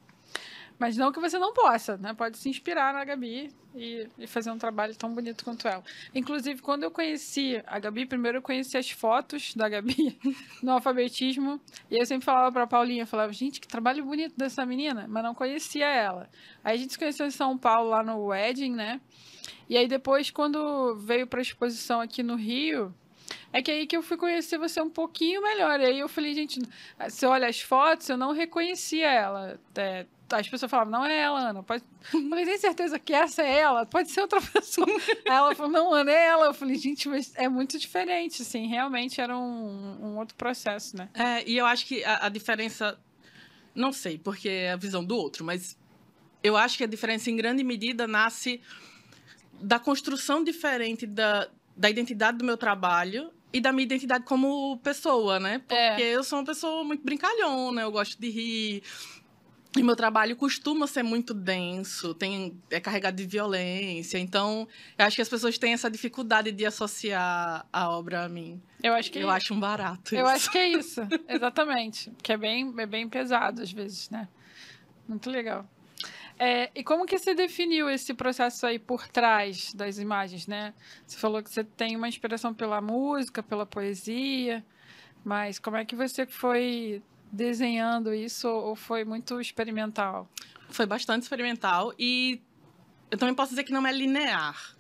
Mas 0.79 0.97
não 0.97 1.11
que 1.11 1.21
você 1.21 1.39
não 1.39 1.55
possa, 1.55 1.97
né? 1.97 2.13
Pode 2.13 2.37
se 2.37 2.49
inspirar 2.51 2.93
na 2.93 3.05
Gabi 3.05 3.51
e, 3.75 4.09
e, 4.19 4.27
fazer 4.27 4.51
um 4.51 4.59
trabalho 4.59 4.95
tão 4.95 5.13
bonito 5.15 5.43
quanto 5.43 5.67
ela. 5.67 5.83
Inclusive, 6.15 6.61
quando 6.61 6.83
eu 6.83 6.91
conheci 6.91 7.63
a 7.67 7.79
Gabi, 7.79 8.05
primeiro 8.05 8.39
eu 8.39 8.43
conheci 8.43 8.77
as 8.77 8.91
fotos 8.91 9.55
da 9.55 9.69
Gabi 9.69 10.19
no 10.63 10.73
alfabetismo. 10.73 11.59
E 11.91 11.97
eu 11.97 12.05
sempre 12.05 12.27
falava 12.27 12.53
pra 12.53 12.67
Paulinha, 12.67 13.05
eu 13.05 13.07
falava, 13.07 13.33
gente, 13.33 13.61
que 13.61 13.67
trabalho 13.67 14.05
bonito 14.05 14.37
dessa 14.37 14.67
menina, 14.67 15.07
mas 15.09 15.23
não 15.23 15.35
conhecia 15.35 15.87
ela. 15.87 16.29
Aí 16.63 16.75
a 16.75 16.79
gente 16.79 16.93
se 16.93 16.99
conheceu 16.99 17.27
em 17.27 17.31
São 17.31 17.57
Paulo, 17.57 17.91
lá 17.91 18.03
no 18.03 18.27
Wedding, 18.27 18.75
né? 18.75 19.01
E 19.69 19.79
aí 19.79 19.89
depois, 19.89 20.31
quando 20.31 20.95
veio 20.97 21.27
pra 21.27 21.41
exposição 21.41 22.01
aqui 22.01 22.23
no 22.23 22.37
Rio, 22.37 22.95
é 23.57 23.63
que 23.63 23.71
aí 23.71 23.87
que 23.87 23.97
eu 23.97 24.03
fui 24.03 24.19
conhecer 24.19 24.59
você 24.59 24.83
um 24.83 24.91
pouquinho 24.91 25.41
melhor. 25.41 25.81
E 25.81 25.87
aí 25.87 25.99
eu 25.99 26.09
falei, 26.09 26.35
gente, 26.35 26.61
você 27.01 27.25
olha 27.25 27.49
as 27.49 27.59
fotos, 27.59 28.07
eu 28.07 28.17
não 28.17 28.33
reconhecia 28.33 29.11
ela. 29.11 29.59
É, 29.75 30.05
as 30.31 30.47
pessoas 30.47 30.71
falavam, 30.71 30.93
não 30.93 31.07
é 31.07 31.19
ela, 31.19 31.49
Ana. 31.49 31.63
Pode... 31.63 31.83
Eu 32.13 32.29
falei, 32.29 32.45
tem 32.45 32.59
certeza 32.59 32.99
que 32.99 33.15
essa 33.15 33.43
é 33.43 33.61
ela? 33.61 33.87
Pode 33.87 34.11
ser 34.11 34.21
outra 34.21 34.43
pessoa. 34.53 34.87
Aí 34.87 35.35
ela 35.35 35.55
falou, 35.55 35.73
não, 35.73 35.95
Ana, 35.95 36.13
é 36.13 36.27
ela. 36.27 36.47
Eu 36.47 36.55
falei, 36.55 36.77
gente, 36.77 37.09
mas 37.09 37.33
é 37.35 37.49
muito 37.49 37.79
diferente, 37.79 38.43
assim. 38.43 38.67
Realmente 38.67 39.23
era 39.23 39.35
um, 39.35 39.99
um 40.03 40.19
outro 40.19 40.35
processo, 40.37 40.95
né? 40.95 41.09
É, 41.15 41.49
e 41.49 41.57
eu 41.57 41.65
acho 41.65 41.87
que 41.87 42.05
a, 42.05 42.27
a 42.27 42.29
diferença... 42.29 42.99
Não 43.75 43.91
sei, 43.91 44.19
porque 44.19 44.51
é 44.51 44.73
a 44.73 44.77
visão 44.77 45.03
do 45.03 45.17
outro, 45.17 45.45
mas 45.45 45.79
eu 46.43 46.57
acho 46.59 46.77
que 46.77 46.85
a 46.85 46.87
diferença, 46.87 47.31
em 47.31 47.37
grande 47.37 47.65
medida, 47.65 48.07
nasce 48.07 48.61
da 49.61 49.79
construção 49.79 50.45
diferente 50.45 51.07
da, 51.07 51.49
da 51.75 51.89
identidade 51.89 52.37
do 52.37 52.45
meu 52.45 52.57
trabalho 52.59 53.33
e 53.53 53.61
da 53.61 53.73
minha 53.73 53.85
identidade 53.85 54.25
como 54.25 54.79
pessoa, 54.79 55.41
né? 55.41 55.59
Porque 55.61 56.03
é. 56.03 56.15
eu 56.15 56.23
sou 56.23 56.39
uma 56.39 56.45
pessoa 56.45 56.85
muito 56.85 57.03
brincalhona, 57.05 57.83
eu 57.83 57.91
gosto 57.91 58.21
de 58.21 58.29
rir. 58.29 58.83
E 59.77 59.83
meu 59.83 59.95
trabalho 59.95 60.35
costuma 60.37 60.87
ser 60.87 61.03
muito 61.03 61.35
denso, 61.35 62.15
tem, 62.15 62.59
é 62.71 62.81
carregado 62.81 63.17
de 63.17 63.27
violência. 63.27 64.19
Então, 64.19 64.67
eu 64.97 65.05
acho 65.05 65.17
que 65.17 65.23
as 65.23 65.29
pessoas 65.29 65.59
têm 65.59 65.75
essa 65.75 65.91
dificuldade 65.91 66.51
de 66.51 66.65
associar 66.65 67.67
a 67.71 67.91
obra 67.91 68.25
a 68.25 68.29
mim. 68.29 68.61
Eu 68.83 68.95
acho 68.95 69.13
que 69.13 69.19
eu 69.19 69.29
acho 69.29 69.53
um 69.53 69.61
barato. 69.61 70.15
Eu 70.15 70.27
acho 70.27 70.51
que 70.51 70.57
é 70.57 70.69
isso, 70.69 71.03
exatamente. 71.29 72.11
Que 72.23 72.33
é 72.33 72.39
bem, 72.39 72.73
é 72.79 72.87
bem 72.87 73.07
pesado 73.07 73.61
às 73.61 73.71
vezes, 73.71 74.09
né? 74.09 74.29
Muito 75.07 75.29
legal. 75.29 75.69
É, 76.39 76.71
e 76.75 76.85
como 76.85 77.07
que 77.07 77.19
você 77.19 77.35
definiu 77.35 77.89
esse 77.89 78.13
processo 78.13 78.67
aí 78.67 78.79
por 78.79 79.09
trás 79.09 79.73
das 79.73 79.99
imagens, 79.99 80.47
né? 80.47 80.75
Você 81.07 81.17
falou 81.17 81.43
que 81.43 81.51
você 81.51 81.65
tem 81.65 81.97
uma 81.97 82.09
inspiração 82.09 82.53
pela 82.53 82.81
música, 82.81 83.43
pela 83.43 83.65
poesia, 83.65 84.65
mas 85.25 85.59
como 85.59 85.77
é 85.77 85.85
que 85.85 85.97
você 85.97 86.27
foi 86.27 87.03
desenhando 87.33 88.13
isso 88.13 88.49
ou 88.49 88.77
foi 88.77 89.05
muito 89.05 89.41
experimental? 89.41 90.29
Foi 90.69 90.85
bastante 90.85 91.23
experimental 91.23 91.95
e 91.99 92.43
eu 93.11 93.17
também 93.17 93.35
posso 93.35 93.51
dizer 93.51 93.65
que 93.65 93.73
não 93.73 93.87
é 93.87 93.93
linear. 93.93 94.77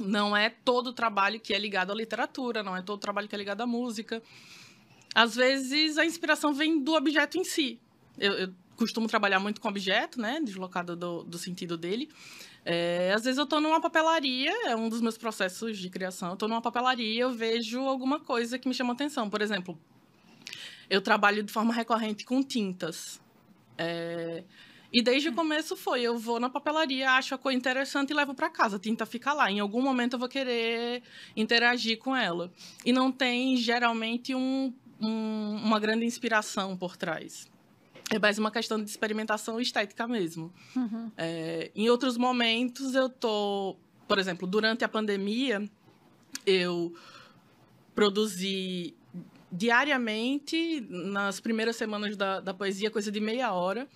Não 0.00 0.36
é 0.36 0.50
todo 0.50 0.88
o 0.88 0.92
trabalho 0.92 1.38
que 1.38 1.54
é 1.54 1.58
ligado 1.58 1.92
à 1.92 1.94
literatura, 1.94 2.62
não 2.62 2.76
é 2.76 2.82
todo 2.82 2.96
o 2.96 3.00
trabalho 3.00 3.28
que 3.28 3.34
é 3.34 3.38
ligado 3.38 3.60
à 3.60 3.66
música. 3.66 4.20
Às 5.14 5.36
vezes 5.36 5.96
a 5.96 6.04
inspiração 6.04 6.52
vem 6.52 6.82
do 6.82 6.94
objeto 6.94 7.38
em 7.38 7.44
si. 7.44 7.78
Eu, 8.18 8.32
eu 8.32 8.54
costumo 8.82 9.06
trabalhar 9.06 9.38
muito 9.38 9.60
com 9.60 9.68
objeto, 9.68 10.20
né? 10.20 10.40
Deslocado 10.42 10.96
do, 10.96 11.22
do 11.22 11.38
sentido 11.38 11.76
dele. 11.76 12.10
É, 12.64 13.12
às 13.14 13.24
vezes 13.24 13.38
eu 13.38 13.44
estou 13.44 13.60
numa 13.60 13.80
papelaria, 13.80 14.52
é 14.66 14.76
um 14.76 14.88
dos 14.88 15.00
meus 15.00 15.16
processos 15.16 15.78
de 15.78 15.88
criação. 15.88 16.28
Eu 16.28 16.34
estou 16.34 16.48
numa 16.48 16.60
papelaria 16.60 17.22
eu 17.22 17.32
vejo 17.32 17.80
alguma 17.80 18.20
coisa 18.20 18.58
que 18.58 18.68
me 18.68 18.74
chama 18.74 18.92
atenção. 18.92 19.30
Por 19.30 19.40
exemplo, 19.40 19.78
eu 20.90 21.00
trabalho 21.00 21.42
de 21.42 21.52
forma 21.52 21.72
recorrente 21.72 22.24
com 22.24 22.42
tintas. 22.42 23.20
É, 23.78 24.44
e 24.92 25.00
desde 25.00 25.30
o 25.30 25.32
começo 25.32 25.74
foi, 25.74 26.02
eu 26.02 26.18
vou 26.18 26.38
na 26.38 26.50
papelaria, 26.50 27.12
acho 27.12 27.34
a 27.34 27.38
cor 27.38 27.52
interessante 27.52 28.10
e 28.10 28.14
levo 28.14 28.34
para 28.34 28.50
casa. 28.50 28.76
A 28.76 28.78
tinta 28.78 29.06
fica 29.06 29.32
lá. 29.32 29.50
Em 29.50 29.58
algum 29.58 29.80
momento 29.80 30.14
eu 30.14 30.18
vou 30.18 30.28
querer 30.28 31.02
interagir 31.34 31.98
com 31.98 32.14
ela. 32.14 32.52
E 32.84 32.92
não 32.92 33.10
tem, 33.10 33.56
geralmente, 33.56 34.34
um, 34.34 34.72
um, 35.00 35.56
uma 35.64 35.80
grande 35.80 36.04
inspiração 36.04 36.76
por 36.76 36.96
trás. 36.96 37.50
É 38.10 38.18
mais 38.18 38.38
uma 38.38 38.50
questão 38.50 38.82
de 38.82 38.90
experimentação 38.90 39.60
estética 39.60 40.06
mesmo. 40.06 40.52
Uhum. 40.76 41.10
É, 41.16 41.70
em 41.74 41.88
outros 41.88 42.16
momentos, 42.16 42.94
eu 42.94 43.08
tô... 43.08 43.76
Por 44.06 44.18
exemplo, 44.18 44.46
durante 44.46 44.84
a 44.84 44.88
pandemia, 44.88 45.66
eu 46.44 46.94
produzi 47.94 48.94
diariamente, 49.50 50.80
nas 50.88 51.40
primeiras 51.40 51.76
semanas 51.76 52.16
da, 52.16 52.40
da 52.40 52.54
poesia, 52.54 52.90
coisa 52.90 53.12
de 53.12 53.20
meia 53.20 53.52
hora. 53.52 53.88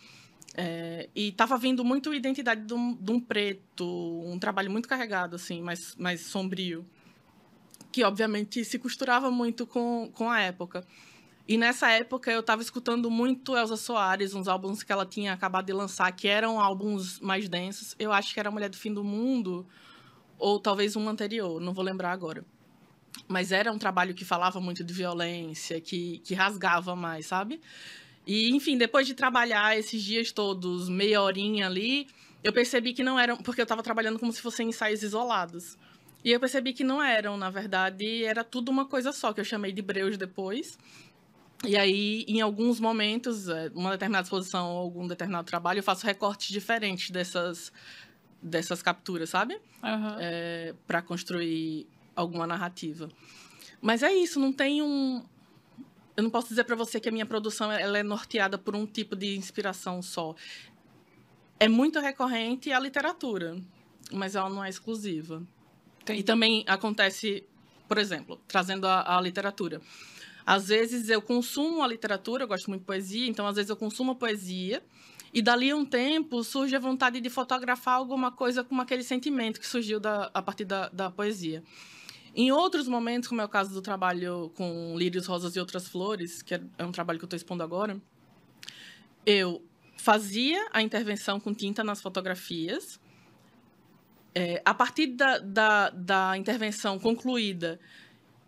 É, 0.54 1.08
e 1.14 1.28
estava 1.28 1.58
vindo 1.58 1.84
muito 1.84 2.10
a 2.10 2.16
identidade 2.16 2.64
de 2.64 2.72
um, 2.72 2.94
de 2.94 3.12
um, 3.12 3.20
preto, 3.20 3.84
um 4.24 4.38
trabalho 4.38 4.70
muito 4.70 4.88
carregado, 4.88 5.36
assim, 5.36 5.60
mais, 5.60 5.94
mais 5.96 6.22
sombrio. 6.22 6.86
Que, 7.92 8.02
obviamente, 8.04 8.64
se 8.64 8.78
costurava 8.78 9.30
muito 9.30 9.66
com, 9.66 10.10
com 10.14 10.30
a 10.30 10.40
época. 10.40 10.86
E 11.48 11.56
nessa 11.56 11.90
época 11.90 12.30
eu 12.30 12.40
estava 12.40 12.60
escutando 12.60 13.08
muito 13.08 13.56
Elza 13.56 13.76
Soares, 13.76 14.34
uns 14.34 14.48
álbuns 14.48 14.82
que 14.82 14.90
ela 14.90 15.06
tinha 15.06 15.32
acabado 15.32 15.66
de 15.66 15.72
lançar, 15.72 16.10
que 16.10 16.26
eram 16.26 16.60
álbuns 16.60 17.20
mais 17.20 17.48
densos. 17.48 17.94
Eu 17.98 18.12
acho 18.12 18.34
que 18.34 18.40
era 18.40 18.50
Mulher 18.50 18.68
do 18.68 18.76
Fim 18.76 18.92
do 18.92 19.04
Mundo, 19.04 19.64
ou 20.38 20.58
talvez 20.58 20.96
um 20.96 21.08
anterior, 21.08 21.60
não 21.60 21.72
vou 21.72 21.84
lembrar 21.84 22.10
agora. 22.10 22.44
Mas 23.28 23.52
era 23.52 23.72
um 23.72 23.78
trabalho 23.78 24.12
que 24.12 24.24
falava 24.24 24.60
muito 24.60 24.82
de 24.82 24.92
violência, 24.92 25.80
que, 25.80 26.18
que 26.18 26.34
rasgava 26.34 26.96
mais, 26.96 27.26
sabe? 27.26 27.60
E, 28.26 28.50
enfim, 28.50 28.76
depois 28.76 29.06
de 29.06 29.14
trabalhar 29.14 29.78
esses 29.78 30.02
dias 30.02 30.32
todos, 30.32 30.88
meia 30.88 31.22
horinha 31.22 31.66
ali, 31.66 32.08
eu 32.42 32.52
percebi 32.52 32.92
que 32.92 33.04
não 33.04 33.18
eram. 33.18 33.36
Porque 33.36 33.60
eu 33.60 33.64
estava 33.64 33.82
trabalhando 33.82 34.18
como 34.18 34.32
se 34.32 34.42
fossem 34.42 34.68
ensaios 34.68 35.02
isolados. 35.02 35.78
E 36.24 36.32
eu 36.32 36.40
percebi 36.40 36.72
que 36.72 36.82
não 36.82 37.00
eram, 37.00 37.36
na 37.36 37.50
verdade, 37.50 38.24
era 38.24 38.42
tudo 38.42 38.68
uma 38.68 38.84
coisa 38.84 39.12
só, 39.12 39.32
que 39.32 39.40
eu 39.40 39.44
chamei 39.44 39.70
de 39.70 39.80
breus 39.80 40.18
depois. 40.18 40.76
E 41.64 41.76
aí, 41.76 42.24
em 42.28 42.40
alguns 42.40 42.78
momentos, 42.78 43.48
é, 43.48 43.70
uma 43.74 43.90
determinada 43.90 44.24
exposição 44.24 44.70
ou 44.72 44.78
algum 44.78 45.06
determinado 45.06 45.46
trabalho, 45.46 45.78
eu 45.78 45.82
faço 45.82 46.06
recortes 46.06 46.48
diferentes 46.48 47.10
dessas, 47.10 47.72
dessas 48.42 48.82
capturas, 48.82 49.30
sabe? 49.30 49.54
Uhum. 49.82 50.16
É, 50.18 50.74
para 50.86 51.00
construir 51.00 51.86
alguma 52.14 52.46
narrativa. 52.46 53.08
Mas 53.80 54.02
é 54.02 54.12
isso, 54.12 54.38
não 54.38 54.52
tem 54.52 54.82
um. 54.82 55.24
Eu 56.16 56.22
não 56.22 56.30
posso 56.30 56.48
dizer 56.48 56.64
para 56.64 56.76
você 56.76 56.98
que 56.98 57.08
a 57.08 57.12
minha 57.12 57.26
produção 57.26 57.70
ela 57.70 57.98
é 57.98 58.02
norteada 58.02 58.56
por 58.56 58.74
um 58.74 58.86
tipo 58.86 59.14
de 59.14 59.36
inspiração 59.36 60.00
só. 60.00 60.34
É 61.58 61.68
muito 61.68 62.00
recorrente 62.00 62.72
a 62.72 62.80
literatura, 62.80 63.56
mas 64.12 64.34
ela 64.34 64.48
não 64.48 64.64
é 64.64 64.68
exclusiva. 64.68 65.42
Entendi. 66.02 66.20
E 66.20 66.22
também 66.22 66.64
acontece, 66.66 67.44
por 67.86 67.98
exemplo, 67.98 68.40
trazendo 68.46 68.86
a, 68.86 69.16
a 69.16 69.20
literatura. 69.20 69.80
Às 70.46 70.68
vezes 70.68 71.08
eu 71.08 71.20
consumo 71.20 71.82
a 71.82 71.88
literatura, 71.88 72.44
eu 72.44 72.48
gosto 72.48 72.68
muito 72.68 72.82
de 72.82 72.86
poesia, 72.86 73.26
então 73.26 73.44
às 73.48 73.56
vezes 73.56 73.68
eu 73.68 73.76
consumo 73.76 74.12
a 74.12 74.14
poesia, 74.14 74.80
e 75.34 75.42
dali 75.42 75.70
a 75.70 75.76
um 75.76 75.84
tempo 75.84 76.44
surge 76.44 76.76
a 76.76 76.78
vontade 76.78 77.20
de 77.20 77.28
fotografar 77.28 77.94
alguma 77.94 78.30
coisa 78.30 78.62
com 78.62 78.80
aquele 78.80 79.02
sentimento 79.02 79.58
que 79.58 79.66
surgiu 79.66 79.98
da, 79.98 80.30
a 80.32 80.40
partir 80.40 80.64
da, 80.64 80.88
da 80.88 81.10
poesia. 81.10 81.64
Em 82.32 82.52
outros 82.52 82.86
momentos, 82.86 83.28
como 83.28 83.40
é 83.40 83.44
o 83.44 83.48
caso 83.48 83.74
do 83.74 83.82
trabalho 83.82 84.52
com 84.54 84.94
lírios, 84.96 85.26
rosas 85.26 85.56
e 85.56 85.58
outras 85.58 85.88
flores, 85.88 86.42
que 86.42 86.54
é, 86.54 86.62
é 86.78 86.84
um 86.84 86.92
trabalho 86.92 87.18
que 87.18 87.24
eu 87.24 87.26
estou 87.26 87.36
expondo 87.36 87.64
agora, 87.64 88.00
eu 89.24 89.64
fazia 89.96 90.68
a 90.72 90.80
intervenção 90.80 91.40
com 91.40 91.52
tinta 91.52 91.82
nas 91.82 92.00
fotografias. 92.00 93.00
É, 94.34 94.62
a 94.64 94.74
partir 94.74 95.08
da, 95.08 95.38
da, 95.38 95.90
da 95.90 96.36
intervenção 96.36 96.98
concluída, 96.98 97.80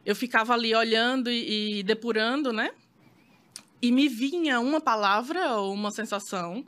eu 0.05 0.15
ficava 0.17 0.55
ali 0.55 0.75
olhando 0.75 1.31
e, 1.31 1.81
e 1.81 1.83
depurando, 1.83 2.53
né? 2.53 2.71
E 3.81 3.93
me 3.93 4.09
vinha 4.09 4.61
uma 4.61 4.81
palavra 4.81 5.57
ou 5.57 5.73
uma 5.73 5.91
sensação. 5.91 6.65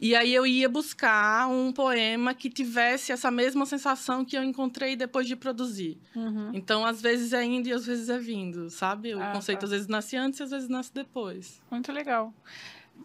E 0.00 0.14
aí 0.14 0.32
eu 0.32 0.46
ia 0.46 0.68
buscar 0.68 1.48
um 1.48 1.72
poema 1.72 2.32
que 2.32 2.48
tivesse 2.48 3.10
essa 3.10 3.30
mesma 3.30 3.66
sensação 3.66 4.24
que 4.24 4.36
eu 4.36 4.44
encontrei 4.44 4.94
depois 4.94 5.26
de 5.26 5.34
produzir. 5.34 5.98
Uhum. 6.14 6.50
Então, 6.54 6.86
às 6.86 7.02
vezes 7.02 7.32
é 7.32 7.42
indo 7.44 7.68
e 7.68 7.72
às 7.72 7.84
vezes 7.84 8.08
é 8.08 8.18
vindo, 8.18 8.70
sabe? 8.70 9.14
O 9.14 9.20
ah, 9.20 9.32
conceito 9.32 9.60
tá. 9.60 9.66
às 9.66 9.70
vezes 9.72 9.88
nasce 9.88 10.16
antes 10.16 10.38
e 10.38 10.42
às 10.44 10.50
vezes 10.50 10.68
nasce 10.68 10.94
depois. 10.94 11.60
Muito 11.68 11.90
legal. 11.90 12.32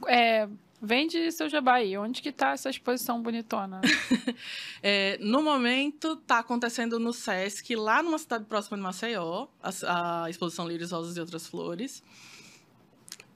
É, 0.07 0.47
Vende 0.85 1.31
seu 1.31 1.47
jabai. 1.47 1.95
Onde 1.97 2.21
que 2.21 2.29
tá 2.29 2.51
essa 2.51 2.69
exposição 2.69 3.21
bonitona? 3.21 3.79
é, 4.83 5.17
no 5.21 5.41
momento, 5.41 6.19
está 6.21 6.39
acontecendo 6.39 6.99
no 6.99 7.13
Sesc, 7.13 7.73
lá 7.73 8.03
numa 8.03 8.17
cidade 8.17 8.43
próxima 8.43 8.75
de 8.75 8.83
Maceió, 8.83 9.47
a, 9.63 10.25
a 10.25 10.29
exposição 10.29 10.67
Lírios, 10.67 10.91
Rosas 10.91 11.15
e 11.15 11.21
Outras 11.21 11.47
Flores. 11.47 12.03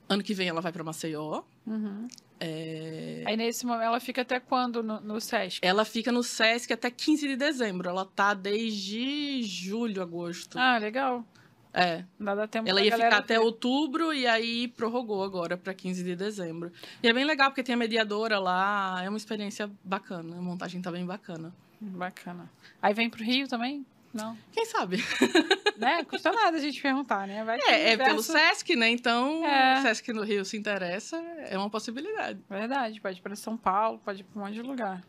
Ano 0.10 0.22
que 0.22 0.34
vem 0.34 0.50
ela 0.50 0.60
vai 0.60 0.74
para 0.74 0.84
Maceió. 0.84 1.44
Uhum. 1.66 2.10
É... 2.38 3.24
Aí 3.26 3.38
nesse 3.38 3.66
momento, 3.66 3.86
ela 3.86 4.00
fica 4.02 4.24
até 4.24 4.42
quando 4.42 4.84
no, 4.84 5.00
no, 5.00 5.22
Sesc? 5.22 5.60
Ela 5.62 5.86
fica 5.86 6.12
no 6.12 6.24
Sesc 6.24 6.74
até 6.74 6.92
15 6.92 7.30
de 7.30 7.38
dezembro. 7.38 7.88
Ela 7.88 8.04
tá 8.04 8.34
desde 8.34 9.42
julho, 9.44 10.02
agosto. 10.02 10.60
Ah, 10.60 10.78
legal. 10.78 11.26
É. 11.74 12.04
Nada 12.18 12.48
tempo 12.48 12.68
Ela 12.68 12.82
ia 12.82 12.92
ficar 12.92 13.18
até 13.18 13.40
outubro 13.40 14.14
e 14.14 14.26
aí 14.26 14.68
prorrogou 14.70 15.24
agora 15.24 15.58
para 15.58 15.74
15 15.74 16.04
de 16.04 16.16
dezembro. 16.16 16.72
E 17.04 17.08
é 17.08 17.14
bem 17.14 17.26
legal 17.26 17.50
porque 17.50 17.64
tem 17.64 17.76
a 17.76 17.78
mediadora 17.78 18.40
lá, 18.40 19.02
é 19.04 19.10
uma 19.10 19.18
experiência 19.18 19.70
bacana, 19.84 20.38
a 20.38 20.42
montagem 20.42 20.82
tá 20.82 20.92
bem 20.92 21.06
bacana. 21.06 21.54
Bacana. 21.80 22.50
Aí 22.82 22.94
vem 22.94 23.10
pro 23.10 23.24
Rio 23.24 23.48
também? 23.48 23.86
Não. 24.14 24.38
Quem 24.52 24.66
sabe? 24.66 24.98
Né? 25.78 26.04
Custa 26.06 26.32
nada 26.32 26.58
a 26.58 26.60
gente 26.60 26.82
perguntar, 26.82 27.28
né? 27.28 27.44
Vai 27.44 27.60
é, 27.68 27.92
é 27.92 27.98
pelo 27.98 28.24
Sesc, 28.24 28.76
né? 28.76 28.90
Então, 28.90 29.46
é. 29.46 29.78
o 29.78 29.82
Sesc 29.84 30.12
no 30.12 30.24
Rio 30.24 30.44
se 30.44 30.58
interessa, 30.58 31.18
é 31.48 31.56
uma 31.56 31.70
possibilidade. 31.70 32.40
Verdade, 32.50 33.00
pode 33.00 33.20
ir 33.20 33.22
para 33.22 33.36
São 33.36 33.56
Paulo, 33.56 34.02
pode 34.04 34.22
ir 34.22 34.24
para 34.24 34.42
um 34.42 34.44
monte 34.44 34.56
de 34.56 34.64
lugar. 34.64 35.04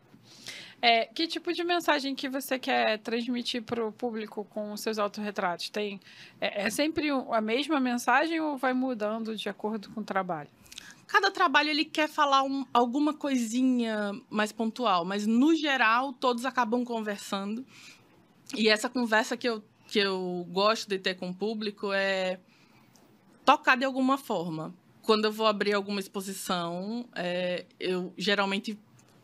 É, 0.80 1.06
que 1.06 1.26
tipo 1.26 1.52
de 1.52 1.64
mensagem 1.64 2.14
que 2.14 2.28
você 2.28 2.58
quer 2.58 2.98
transmitir 2.98 3.62
para 3.62 3.84
o 3.84 3.90
público 3.90 4.44
com 4.44 4.72
os 4.72 4.80
seus 4.80 4.98
autorretratos? 4.98 5.68
Tem, 5.70 6.00
é, 6.40 6.66
é 6.66 6.70
sempre 6.70 7.08
a 7.10 7.40
mesma 7.40 7.80
mensagem 7.80 8.40
ou 8.40 8.56
vai 8.56 8.72
mudando 8.72 9.34
de 9.34 9.48
acordo 9.48 9.90
com 9.90 10.00
o 10.00 10.04
trabalho? 10.04 10.48
cada 11.08 11.30
trabalho 11.30 11.70
ele 11.70 11.86
quer 11.86 12.06
falar 12.06 12.42
um, 12.42 12.64
alguma 12.72 13.14
coisinha 13.14 14.12
mais 14.28 14.52
pontual, 14.52 15.04
mas 15.04 15.26
no 15.26 15.54
geral 15.54 16.12
todos 16.12 16.44
acabam 16.44 16.84
conversando. 16.84 17.66
E 18.54 18.68
essa 18.68 18.88
conversa 18.88 19.36
que 19.36 19.48
eu, 19.48 19.64
que 19.88 19.98
eu 19.98 20.46
gosto 20.50 20.88
de 20.88 20.98
ter 20.98 21.14
com 21.14 21.30
o 21.30 21.34
público 21.34 21.92
é 21.92 22.38
tocar 23.44 23.76
de 23.76 23.84
alguma 23.84 24.18
forma. 24.18 24.74
Quando 25.02 25.24
eu 25.24 25.32
vou 25.32 25.46
abrir 25.46 25.72
alguma 25.72 25.98
exposição, 25.98 27.08
é, 27.16 27.64
eu 27.80 28.12
geralmente 28.16 28.78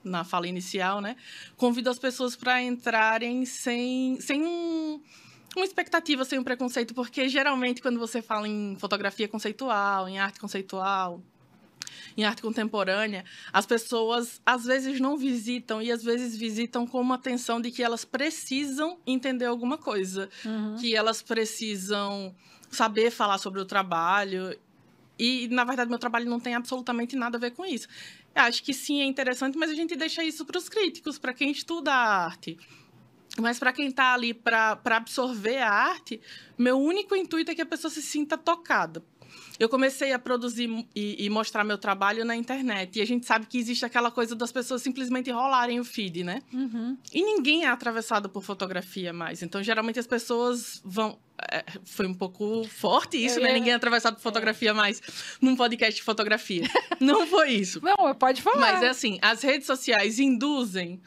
na 0.05 0.25
fala 0.25 0.47
inicial, 0.47 1.01
né? 1.01 1.17
Convido 1.57 1.91
as 1.91 1.99
pessoas 1.99 2.37
para 2.37 2.63
entrarem 2.63 3.45
sem, 3.45 4.21
sem 4.21 4.45
um, 4.45 5.01
uma 5.57 5.65
expectativa, 5.65 6.25
sem 6.25 6.39
um 6.39 6.45
preconceito, 6.45 6.95
porque 6.95 7.29
geralmente 7.29 7.81
quando 7.81 7.99
você 7.99 8.21
fala 8.21 8.47
em 8.47 8.77
fotografia 8.79 9.27
conceitual, 9.27 10.09
em 10.09 10.19
arte 10.19 10.39
conceitual, 10.39 11.23
em 12.17 12.25
arte 12.25 12.43
contemporânea, 12.43 13.25
as 13.53 13.67
pessoas 13.67 14.41
às 14.45 14.65
vezes 14.65 15.01
não 15.01 15.17
visitam 15.17 15.83
e 15.83 15.91
às 15.91 16.03
vezes 16.03 16.37
visitam 16.37 16.87
com 16.87 17.01
uma 17.01 17.17
atenção 17.17 17.61
de 17.61 17.71
que 17.71 17.83
elas 17.83 18.05
precisam 18.05 18.99
entender 19.07 19.47
alguma 19.47 19.77
coisa, 19.77 20.29
uhum. 20.45 20.77
que 20.77 20.95
elas 20.95 21.23
precisam 21.23 22.35
saber 22.71 23.11
falar 23.11 23.39
sobre 23.39 23.61
o 23.61 23.65
trabalho. 23.65 24.57
E, 25.19 25.49
na 25.49 25.65
verdade, 25.65 25.89
meu 25.89 25.99
trabalho 25.99 26.29
não 26.29 26.41
tem 26.41 26.55
absolutamente 26.55 27.15
nada 27.17 27.37
a 27.37 27.41
ver 27.41 27.53
com 27.53 27.65
isso. 27.65 27.87
Acho 28.35 28.63
que 28.63 28.75
sim, 28.75 29.01
é 29.01 29.05
interessante, 29.05 29.57
mas 29.57 29.71
a 29.71 29.75
gente 29.75 29.95
deixa 29.95 30.25
isso 30.25 30.45
para 30.45 30.59
os 30.59 30.69
críticos, 30.69 31.19
para 31.19 31.33
quem 31.33 31.51
estuda 31.51 31.93
a 31.93 32.25
arte. 32.25 32.59
Mas 33.39 33.59
para 33.59 33.73
quem 33.73 33.89
está 33.89 34.15
ali 34.15 34.33
para 34.33 34.79
absorver 34.85 35.59
a 35.59 35.71
arte, 35.71 36.21
meu 36.57 36.79
único 36.79 37.17
intuito 37.17 37.51
é 37.51 37.55
que 37.55 37.63
a 37.63 37.67
pessoa 37.67 37.91
se 37.91 38.03
sinta 38.03 38.39
tocada. 38.39 39.05
Eu 39.59 39.69
comecei 39.69 40.13
a 40.13 40.19
produzir 40.19 40.69
e, 40.95 41.25
e, 41.25 41.31
mostrar 41.31 41.63
meu 41.63 41.79
trabalho 41.79 42.25
na 42.25 42.35
internet. 42.35 42.99
E 42.99 43.03
a 43.03 43.07
gente 43.07 43.25
sabe 43.25 43.47
que 43.47 43.57
existe 43.59 43.85
aquela 43.85 44.11
coisa 44.11 44.35
das 44.35 44.51
pessoas 44.51 44.83
simplesmente 44.83 45.31
rolarem 45.31 45.79
o 45.79 45.85
feed, 45.85 46.25
né? 46.25 46.43
Uhum. 46.53 46.97
E 47.13 47.23
ninguém 47.23 47.65
é 47.65 47.69
atravessado 47.69 48.29
por 48.29 48.43
fotografia 48.43 49.13
mais. 49.13 49.43
Então, 49.43 49.63
geralmente, 49.63 49.99
as 49.99 50.07
pessoas 50.07 50.81
vão. 50.85 51.19
É, 51.51 51.65
foi 51.85 52.07
um 52.07 52.15
pouco 52.15 52.65
forte 52.65 53.17
isso, 53.17 53.41
né? 53.41 53.53
Ninguém 53.53 53.73
é 53.73 53.77
atravessado 53.77 54.15
por 54.15 54.23
fotografia 54.23 54.73
mais 54.73 55.01
num 55.41 55.55
podcast 55.55 55.97
de 55.97 56.03
fotografia. 56.03 56.69
Não 57.01 57.27
foi 57.27 57.51
isso. 57.51 57.81
Não, 57.83 58.15
pode 58.15 58.43
falar. 58.43 58.59
Mas 58.59 58.83
é 58.83 58.89
assim: 58.89 59.19
as 59.23 59.43
redes 59.43 59.67
sociais 59.67 60.19
induzem 60.19 61.01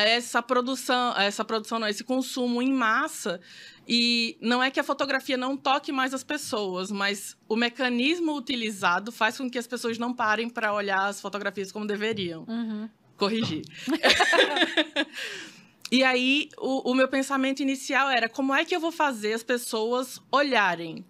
essa 0.00 0.42
produção, 0.42 1.14
essa 1.18 1.44
produção, 1.44 1.78
não, 1.78 1.86
esse 1.86 2.02
consumo 2.02 2.62
em 2.62 2.72
massa. 2.72 3.40
E 3.86 4.38
não 4.40 4.62
é 4.62 4.70
que 4.70 4.80
a 4.80 4.84
fotografia 4.84 5.36
não 5.36 5.56
toque 5.56 5.92
mais 5.92 6.14
as 6.14 6.24
pessoas, 6.24 6.90
mas 6.90 7.36
o 7.46 7.56
mecanismo 7.56 8.34
utilizado 8.34 9.12
faz 9.12 9.36
com 9.36 9.50
que 9.50 9.58
as 9.58 9.66
pessoas 9.66 9.98
não 9.98 10.14
parem 10.14 10.48
para 10.48 10.72
olhar 10.72 11.06
as 11.06 11.20
fotografias 11.20 11.70
como 11.70 11.86
deveriam. 11.86 12.44
Uhum. 12.48 12.88
Corrigir. 13.18 13.64
e 15.92 16.02
aí, 16.02 16.48
o, 16.58 16.90
o 16.90 16.94
meu 16.94 17.08
pensamento 17.08 17.60
inicial 17.60 18.08
era: 18.08 18.28
como 18.28 18.54
é 18.54 18.64
que 18.64 18.74
eu 18.74 18.80
vou 18.80 18.92
fazer 18.92 19.34
as 19.34 19.42
pessoas 19.42 20.20
olharem? 20.30 21.04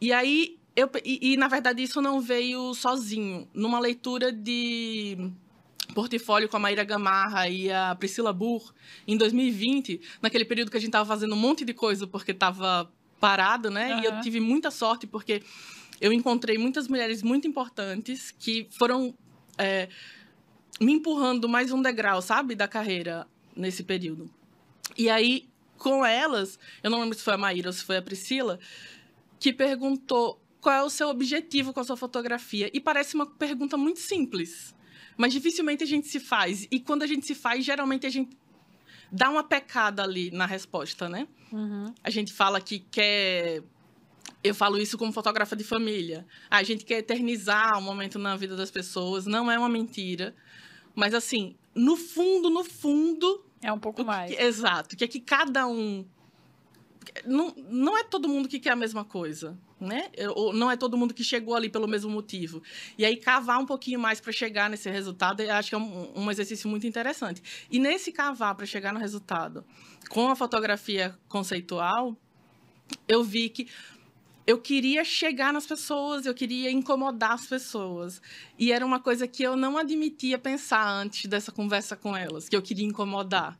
E 0.00 0.12
aí, 0.12 0.58
eu, 0.74 0.88
e, 1.04 1.32
e 1.32 1.36
na 1.36 1.48
verdade, 1.48 1.82
isso 1.82 2.00
não 2.00 2.20
veio 2.20 2.72
sozinho. 2.72 3.46
Numa 3.52 3.78
leitura 3.78 4.32
de 4.32 5.30
portfólio 5.90 6.48
com 6.48 6.56
a 6.56 6.60
Maíra 6.60 6.84
Gamarra 6.84 7.48
e 7.48 7.70
a 7.70 7.94
Priscila 7.94 8.32
Burr 8.32 8.72
em 9.06 9.16
2020, 9.16 10.00
naquele 10.22 10.44
período 10.44 10.70
que 10.70 10.76
a 10.76 10.80
gente 10.80 10.88
estava 10.88 11.06
fazendo 11.06 11.34
um 11.34 11.38
monte 11.38 11.64
de 11.64 11.74
coisa 11.74 12.06
porque 12.06 12.30
estava 12.32 12.90
parado, 13.18 13.70
né? 13.70 13.94
Uhum. 13.94 14.00
E 14.00 14.04
eu 14.06 14.20
tive 14.20 14.40
muita 14.40 14.70
sorte 14.70 15.06
porque 15.06 15.42
eu 16.00 16.12
encontrei 16.12 16.56
muitas 16.56 16.88
mulheres 16.88 17.22
muito 17.22 17.46
importantes 17.46 18.34
que 18.38 18.66
foram 18.70 19.14
é, 19.58 19.88
me 20.80 20.92
empurrando 20.92 21.48
mais 21.48 21.70
um 21.70 21.82
degrau, 21.82 22.22
sabe, 22.22 22.54
da 22.54 22.66
carreira 22.66 23.26
nesse 23.54 23.82
período. 23.82 24.30
E 24.96 25.10
aí, 25.10 25.48
com 25.76 26.04
elas, 26.04 26.58
eu 26.82 26.90
não 26.90 27.00
lembro 27.00 27.16
se 27.16 27.22
foi 27.22 27.34
a 27.34 27.38
Maíra 27.38 27.68
ou 27.68 27.72
se 27.72 27.84
foi 27.84 27.98
a 27.98 28.02
Priscila, 28.02 28.58
que 29.38 29.52
perguntou 29.52 30.42
qual 30.60 30.74
é 30.74 30.82
o 30.82 30.90
seu 30.90 31.08
objetivo 31.08 31.72
com 31.72 31.80
a 31.80 31.84
sua 31.84 31.96
fotografia. 31.96 32.70
E 32.72 32.80
parece 32.80 33.14
uma 33.14 33.26
pergunta 33.26 33.76
muito 33.76 34.00
simples 34.00 34.74
mas 35.16 35.32
dificilmente 35.32 35.84
a 35.84 35.86
gente 35.86 36.08
se 36.08 36.20
faz. 36.20 36.66
E 36.70 36.80
quando 36.80 37.02
a 37.02 37.06
gente 37.06 37.26
se 37.26 37.34
faz, 37.34 37.64
geralmente 37.64 38.06
a 38.06 38.10
gente 38.10 38.36
dá 39.10 39.28
uma 39.28 39.42
pecada 39.42 40.02
ali 40.02 40.30
na 40.30 40.46
resposta, 40.46 41.08
né? 41.08 41.26
Uhum. 41.52 41.92
A 42.02 42.10
gente 42.10 42.32
fala 42.32 42.60
que 42.60 42.78
quer. 42.78 43.62
Eu 44.42 44.54
falo 44.54 44.78
isso 44.78 44.96
como 44.96 45.12
fotógrafa 45.12 45.54
de 45.54 45.64
família. 45.64 46.26
A 46.50 46.62
gente 46.62 46.84
quer 46.84 46.98
eternizar 46.98 47.78
um 47.78 47.82
momento 47.82 48.18
na 48.18 48.36
vida 48.36 48.56
das 48.56 48.70
pessoas, 48.70 49.26
não 49.26 49.50
é 49.50 49.58
uma 49.58 49.68
mentira. 49.68 50.34
Mas, 50.94 51.12
assim, 51.12 51.56
no 51.74 51.96
fundo, 51.96 52.48
no 52.48 52.64
fundo. 52.64 53.44
É 53.62 53.72
um 53.72 53.78
pouco 53.78 54.04
mais. 54.04 54.34
Que, 54.34 54.42
exato. 54.42 54.96
Que 54.96 55.04
é 55.04 55.08
que 55.08 55.20
cada 55.20 55.66
um. 55.66 56.06
Não, 57.26 57.54
não 57.68 57.98
é 57.98 58.04
todo 58.04 58.28
mundo 58.28 58.48
que 58.48 58.58
quer 58.58 58.70
a 58.70 58.76
mesma 58.76 59.04
coisa 59.04 59.58
né? 59.80 60.10
Ou 60.34 60.52
não 60.52 60.70
é 60.70 60.76
todo 60.76 60.96
mundo 60.96 61.14
que 61.14 61.24
chegou 61.24 61.54
ali 61.54 61.68
pelo 61.68 61.88
mesmo 61.88 62.10
motivo. 62.10 62.62
E 62.98 63.04
aí 63.04 63.16
cavar 63.16 63.58
um 63.58 63.66
pouquinho 63.66 63.98
mais 63.98 64.20
para 64.20 64.32
chegar 64.32 64.68
nesse 64.68 64.90
resultado, 64.90 65.40
eu 65.42 65.52
acho 65.52 65.70
que 65.70 65.74
é 65.74 65.78
um, 65.78 66.12
um 66.14 66.30
exercício 66.30 66.68
muito 66.68 66.86
interessante. 66.86 67.42
E 67.70 67.78
nesse 67.78 68.12
cavar 68.12 68.54
para 68.54 68.66
chegar 68.66 68.92
no 68.92 69.00
resultado, 69.00 69.64
com 70.08 70.28
a 70.28 70.36
fotografia 70.36 71.16
conceitual, 71.28 72.16
eu 73.06 73.22
vi 73.22 73.48
que 73.48 73.68
eu 74.46 74.58
queria 74.58 75.04
chegar 75.04 75.52
nas 75.52 75.66
pessoas, 75.66 76.26
eu 76.26 76.34
queria 76.34 76.70
incomodar 76.70 77.32
as 77.32 77.46
pessoas. 77.46 78.20
E 78.58 78.72
era 78.72 78.84
uma 78.84 78.98
coisa 78.98 79.28
que 79.28 79.42
eu 79.42 79.56
não 79.56 79.78
admitia 79.78 80.38
pensar 80.38 80.88
antes 80.88 81.26
dessa 81.26 81.52
conversa 81.52 81.94
com 81.96 82.16
elas, 82.16 82.48
que 82.48 82.56
eu 82.56 82.62
queria 82.62 82.84
incomodar. 82.84 83.58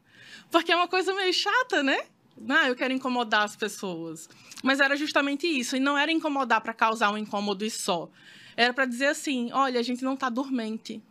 Porque 0.50 0.72
é 0.72 0.76
uma 0.76 0.88
coisa 0.88 1.14
meio 1.14 1.32
chata, 1.32 1.82
né? 1.82 2.06
Ah, 2.48 2.68
eu 2.68 2.76
quero 2.76 2.92
incomodar 2.92 3.44
as 3.44 3.56
pessoas. 3.56 4.28
Mas 4.62 4.80
era 4.80 4.96
justamente 4.96 5.46
isso. 5.46 5.76
E 5.76 5.80
não 5.80 5.96
era 5.96 6.10
incomodar 6.10 6.60
para 6.60 6.72
causar 6.72 7.10
um 7.10 7.18
incômodo 7.18 7.64
e 7.64 7.70
só. 7.70 8.08
Era 8.56 8.72
para 8.72 8.86
dizer 8.86 9.06
assim: 9.06 9.50
olha, 9.52 9.78
a 9.78 9.82
gente 9.82 10.02
não 10.02 10.14
está 10.14 10.28
dormente. 10.28 11.02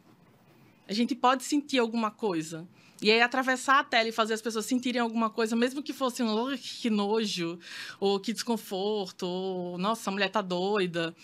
A 0.88 0.94
gente 0.94 1.16
pode 1.16 1.44
sentir 1.44 1.78
alguma 1.78 2.10
coisa. 2.10 2.68
E 3.02 3.10
aí, 3.10 3.22
atravessar 3.22 3.80
a 3.80 3.84
tela 3.84 4.10
e 4.10 4.12
fazer 4.12 4.34
as 4.34 4.42
pessoas 4.42 4.66
sentirem 4.66 5.00
alguma 5.02 5.30
coisa, 5.30 5.56
mesmo 5.56 5.82
que 5.82 5.94
fosse 5.94 6.22
um 6.22 6.58
que 6.58 6.90
nojo, 6.90 7.58
ou 7.98 8.20
que 8.20 8.34
desconforto, 8.34 9.26
ou 9.26 9.78
nossa, 9.78 10.10
a 10.10 10.14
mulher 10.14 10.30
tá 10.30 10.42
doida, 10.42 11.16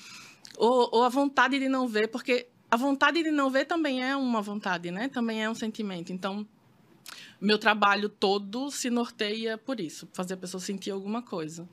ou, 0.58 0.89
ou 0.94 1.04
a 1.04 1.10
vontade 1.10 1.60
de 1.60 1.68
não 1.68 1.86
ver, 1.86 2.08
porque 2.08 2.48
a 2.72 2.78
vontade 2.78 3.22
de 3.22 3.30
não 3.30 3.50
ver 3.50 3.65
também 3.65 4.02
é 4.02 4.15
uma 4.15 4.41
vontade, 4.41 4.89
né? 4.89 5.10
Também 5.10 5.44
é 5.44 5.50
um 5.50 5.56
sentimento. 5.56 6.13
Então, 6.13 6.48
meu 7.46 7.60
trabalho 7.60 8.10
todo 8.10 8.72
se 8.72 8.90
norteia 8.90 9.58
por 9.58 9.80
isso, 9.80 10.10
fazer 10.14 10.34
a 10.34 10.38
pessoa 10.38 10.60
sentir 10.60 10.92
alguma 10.92 11.22
coisa. 11.22 11.68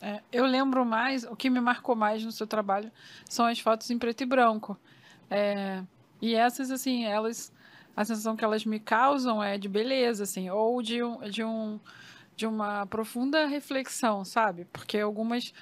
É, 0.00 0.22
eu 0.32 0.44
lembro 0.44 0.84
mais, 0.84 1.24
o 1.24 1.34
que 1.34 1.50
me 1.50 1.60
marcou 1.60 1.96
mais 1.96 2.24
no 2.24 2.30
seu 2.30 2.46
trabalho 2.46 2.90
são 3.28 3.46
as 3.46 3.58
fotos 3.58 3.90
em 3.90 3.98
preto 3.98 4.22
e 4.22 4.26
branco. 4.26 4.78
É, 5.30 5.82
e 6.20 6.34
essas, 6.34 6.70
assim, 6.70 7.04
elas, 7.04 7.52
a 7.96 8.04
sensação 8.04 8.36
que 8.36 8.44
elas 8.44 8.64
me 8.64 8.78
causam 8.78 9.42
é 9.42 9.58
de 9.58 9.68
beleza, 9.68 10.22
assim, 10.22 10.48
ou 10.50 10.80
de 10.82 11.02
um, 11.02 11.18
de 11.28 11.42
um, 11.42 11.80
de 12.36 12.46
uma 12.46 12.86
profunda 12.86 13.46
reflexão, 13.46 14.24
sabe? 14.24 14.66
Porque 14.66 14.98
algumas, 14.98 15.52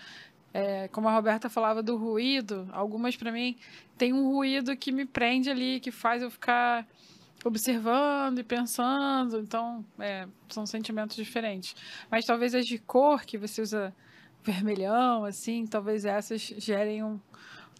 é, 0.53 0.89
como 0.89 1.09
a 1.09 1.13
Roberta 1.13 1.49
falava 1.49 1.83
do 1.83 1.97
ruído, 1.97 2.69
algumas 2.73 3.17
para 3.17 3.33
mim 3.33 3.57
tem 3.97 4.13
um 4.13 4.29
ruído 4.33 4.77
que 4.77 4.93
me 4.93 5.07
prende 5.07 5.51
ali, 5.51 5.81
que 5.81 5.91
faz 5.91 6.23
eu 6.23 6.31
ficar 6.31 6.87
observando 7.45 8.39
e 8.39 8.45
pensando. 8.45 9.39
Então, 9.39 9.85
é, 9.99 10.27
são 10.49 10.67
sentimentos 10.67 11.17
diferentes. 11.17 11.75
Mas 12.11 12.25
talvez 12.25 12.55
as 12.55 12.67
de 12.67 12.79
cor 12.79 13.25
que 13.25 13.37
você 13.37 13.63
usa 13.63 13.95
vermelhão, 14.43 15.25
assim, 15.25 15.67
talvez 15.67 16.05
essas 16.05 16.41
gerem 16.41 17.03
um, 17.03 17.21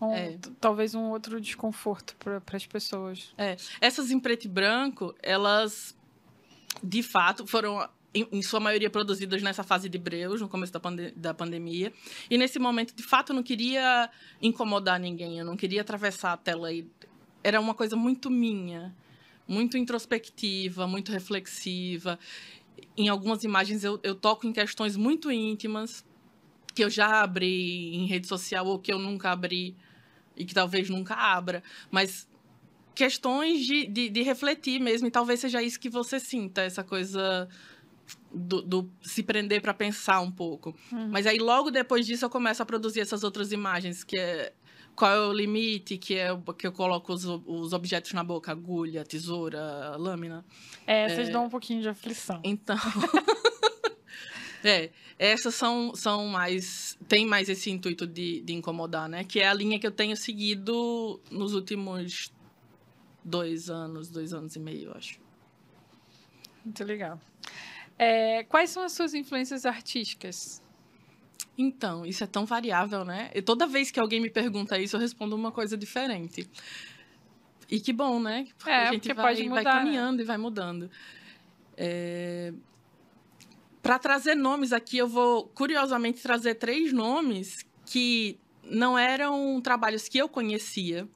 um 0.01 0.13
é. 0.13 0.39
talvez 0.61 0.95
um 0.95 1.11
outro 1.11 1.41
desconforto 1.41 2.17
para 2.17 2.57
as 2.57 2.67
pessoas. 2.67 3.33
É. 3.37 3.57
Essas 3.81 4.11
em 4.11 4.21
preto 4.21 4.45
e 4.45 4.49
branco, 4.49 5.15
elas 5.23 5.97
de 6.83 7.03
fato 7.03 7.47
foram 7.47 7.89
em, 8.15 8.29
em, 8.31 8.43
sua 8.43 8.61
maioria 8.61 8.91
produzidas 8.91 9.43
nessa 9.43 9.63
fase 9.63 9.89
de 9.89 9.99
breus, 9.99 10.41
no 10.41 10.49
começo 10.49 10.73
da, 10.73 10.81
pande 10.81 11.11
da 11.13 11.35
pandemia. 11.35 11.93
E 12.31 12.39
nesse 12.39 12.59
momento, 12.59 12.95
de 12.95 13.03
fato, 13.03 13.33
eu 13.33 13.37
não 13.37 13.43
queria 13.43 14.09
incomodar 14.41 15.01
ninguém, 15.01 15.39
eu 15.39 15.45
não 15.45 15.57
queria 15.57 15.81
atravessar 15.81 16.33
a 16.33 16.37
tela 16.37 16.73
e 16.73 16.87
era 17.43 17.61
uma 17.61 17.75
coisa 17.75 17.97
muito 17.97 18.31
minha 18.31 18.95
muito 19.53 19.77
introspectiva, 19.77 20.87
muito 20.87 21.13
reflexiva. 21.13 22.19
Em 22.97 23.09
algumas 23.09 23.45
imagens 23.45 23.85
eu, 23.85 24.01
eu 24.03 24.15
toco 24.15 24.47
em 24.47 24.53
questões 24.53 24.97
muito 24.97 25.31
íntimas 25.31 26.05
que 26.75 26.83
eu 26.83 26.89
já 26.89 27.23
abri 27.23 27.95
em 27.95 28.07
rede 28.07 28.27
social 28.27 28.67
ou 28.67 28.79
que 28.79 28.93
eu 28.93 28.99
nunca 28.99 29.31
abri 29.31 29.77
e 30.37 30.45
que 30.45 30.55
talvez 30.55 30.89
nunca 30.89 31.15
abra, 31.15 31.63
mas 31.91 32.27
questões 32.95 33.65
de, 33.67 33.87
de, 33.87 34.09
de 34.09 34.23
refletir 34.23 34.81
mesmo, 34.81 35.07
e 35.07 35.11
talvez 35.11 35.41
seja 35.41 35.63
isso 35.63 35.79
que 35.79 35.91
você 35.91 36.19
sinta, 36.19 36.63
essa 36.63 36.83
coisa 36.83 37.49
do, 38.33 38.63
do 38.63 38.91
se 39.03 39.23
prender 39.23 39.61
para 39.61 39.75
pensar 39.75 40.21
um 40.21 40.31
pouco. 40.31 40.75
Uhum. 40.91 41.09
Mas 41.11 41.27
aí 41.27 41.39
logo 41.39 41.71
depois 41.71 42.07
disso 42.07 42.25
eu 42.25 42.31
começo 42.31 42.63
a 42.63 42.67
produzir 42.67 43.01
essas 43.01 43.23
outras 43.23 43.53
imagens, 43.53 44.03
que 44.05 44.17
é 44.17 44.53
qual 44.95 45.11
é 45.11 45.21
o 45.29 45.33
limite, 45.33 45.97
que 45.97 46.15
é 46.15 46.29
que 46.59 46.67
eu 46.67 46.73
coloco 46.73 47.13
os, 47.13 47.25
os 47.25 47.73
objetos 47.73 48.13
na 48.13 48.23
boca, 48.23 48.53
agulha, 48.53 49.05
tesoura, 49.05 49.97
lâmina. 49.97 50.45
É, 50.87 51.05
essas 51.05 51.29
dão 51.29 51.47
um 51.47 51.51
pouquinho 51.51 51.81
de 51.81 51.89
aflição. 51.89 52.41
Então. 52.45 52.77
é, 54.63 54.91
essas 55.19 55.55
são, 55.55 55.95
são 55.95 56.27
mais. 56.27 56.99
tem 57.09 57.27
mais 57.27 57.49
esse 57.49 57.71
intuito 57.71 58.07
de, 58.07 58.43
de 58.43 58.53
incomodar, 58.53 59.09
né? 59.09 59.25
Que 59.25 59.41
é 59.41 59.49
a 59.49 59.55
linha 59.55 59.79
que 59.79 59.87
eu 59.87 59.93
tenho 59.93 60.17
seguido 60.17 61.21
nos 61.31 61.55
últimos 61.55 62.33
dois 63.25 63.71
anos, 63.71 64.11
dois 64.11 64.33
anos 64.33 64.57
e 64.57 64.59
meio, 64.59 64.93
acho. 64.97 65.21
Muito 66.65 66.85
legal. 66.85 67.21
É, 67.99 68.45
quais 68.45 68.71
são 68.71 68.83
as 68.83 68.93
suas 68.93 69.15
influências 69.15 69.65
artísticas? 69.65 70.63
Então, 71.57 72.07
isso 72.07 72.25
é 72.25 72.27
tão 72.27 72.47
variável, 72.47 73.05
né? 73.05 73.31
E 73.35 73.43
toda 73.43 73.67
vez 73.67 73.91
que 73.91 74.01
alguém 74.01 74.21
me 74.21 74.31
pergunta 74.31 74.79
isso, 74.79 74.97
eu 74.97 75.01
respondo 75.01 75.37
uma 75.37 75.53
coisa 75.53 75.77
diferente. 75.77 76.49
E 77.71 77.81
que 77.81 77.93
bom, 77.93 78.21
né? 78.21 78.47
Porque 78.57 78.71
é, 78.71 78.89
a 78.89 78.93
gente 78.93 79.09
porque 79.09 79.15
vai, 79.15 79.43
mudar, 79.43 79.63
vai 79.63 79.65
caminhando 79.65 80.17
né? 80.19 80.23
e 80.23 80.27
vai 80.27 80.39
mudando. 80.39 80.91
É... 81.77 82.53
Para 83.83 83.99
trazer 83.99 84.35
nomes 84.35 84.73
aqui, 84.73 84.99
eu 84.99 85.09
vou 85.09 85.49
curiosamente 85.49 86.23
trazer 86.23 86.55
três 86.55 86.93
nomes 86.93 87.67
que 87.85 88.39
não 88.63 88.97
eram 88.97 89.61
trabalhos 89.61 90.09
que 90.09 90.19
eu 90.19 90.29
conhecia, 90.29 91.09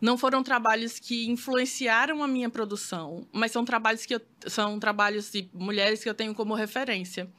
não 0.00 0.18
foram 0.18 0.42
trabalhos 0.42 0.98
que 0.98 1.26
influenciaram 1.26 2.22
a 2.22 2.28
minha 2.28 2.50
produção, 2.50 3.26
mas 3.32 3.50
são 3.50 3.64
trabalhos 3.64 4.04
que 4.04 4.14
eu, 4.14 4.20
são 4.46 4.78
trabalhos 4.78 5.32
de 5.32 5.48
mulheres 5.54 6.02
que 6.02 6.08
eu 6.08 6.14
tenho 6.14 6.34
como 6.34 6.52
referência 6.54 7.30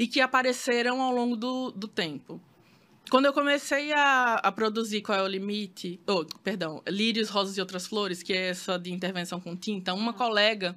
e 0.00 0.06
que 0.06 0.18
apareceram 0.18 1.02
ao 1.02 1.12
longo 1.14 1.36
do, 1.36 1.70
do 1.72 1.86
tempo. 1.86 2.40
Quando 3.10 3.26
eu 3.26 3.34
comecei 3.34 3.92
a, 3.92 4.36
a 4.36 4.50
produzir 4.50 5.02
Qual 5.02 5.18
é 5.18 5.22
o 5.22 5.26
Limite, 5.26 6.00
oh, 6.06 6.24
perdão, 6.42 6.82
Lírios, 6.88 7.28
Rosas 7.28 7.58
e 7.58 7.60
Outras 7.60 7.86
Flores, 7.86 8.22
que 8.22 8.32
é 8.32 8.48
essa 8.48 8.78
de 8.78 8.90
intervenção 8.90 9.38
com 9.38 9.54
tinta, 9.54 9.92
uma 9.92 10.14
colega 10.14 10.74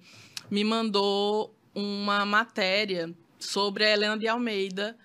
me 0.51 0.62
mandou 0.65 1.55
uma 1.73 2.25
matéria 2.25 3.15
sobre 3.39 3.86
a 3.86 3.91
Helena 3.91 4.17
de 4.17 4.27
Almeida 4.27 4.97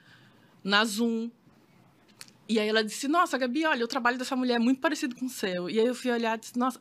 na 0.64 0.84
Zoom, 0.84 1.30
e 2.48 2.58
aí 2.58 2.68
ela 2.68 2.82
disse, 2.82 3.06
nossa, 3.06 3.36
Gabi, 3.36 3.66
olha, 3.66 3.84
o 3.84 3.88
trabalho 3.88 4.16
dessa 4.16 4.34
mulher 4.34 4.54
é 4.54 4.58
muito 4.58 4.80
parecido 4.80 5.14
com 5.14 5.26
o 5.26 5.28
seu. 5.28 5.68
E 5.68 5.78
aí 5.78 5.86
eu 5.86 5.94
fui 5.94 6.10
olhar 6.10 6.36
e 6.36 6.40
disse, 6.40 6.58
nossa... 6.58 6.80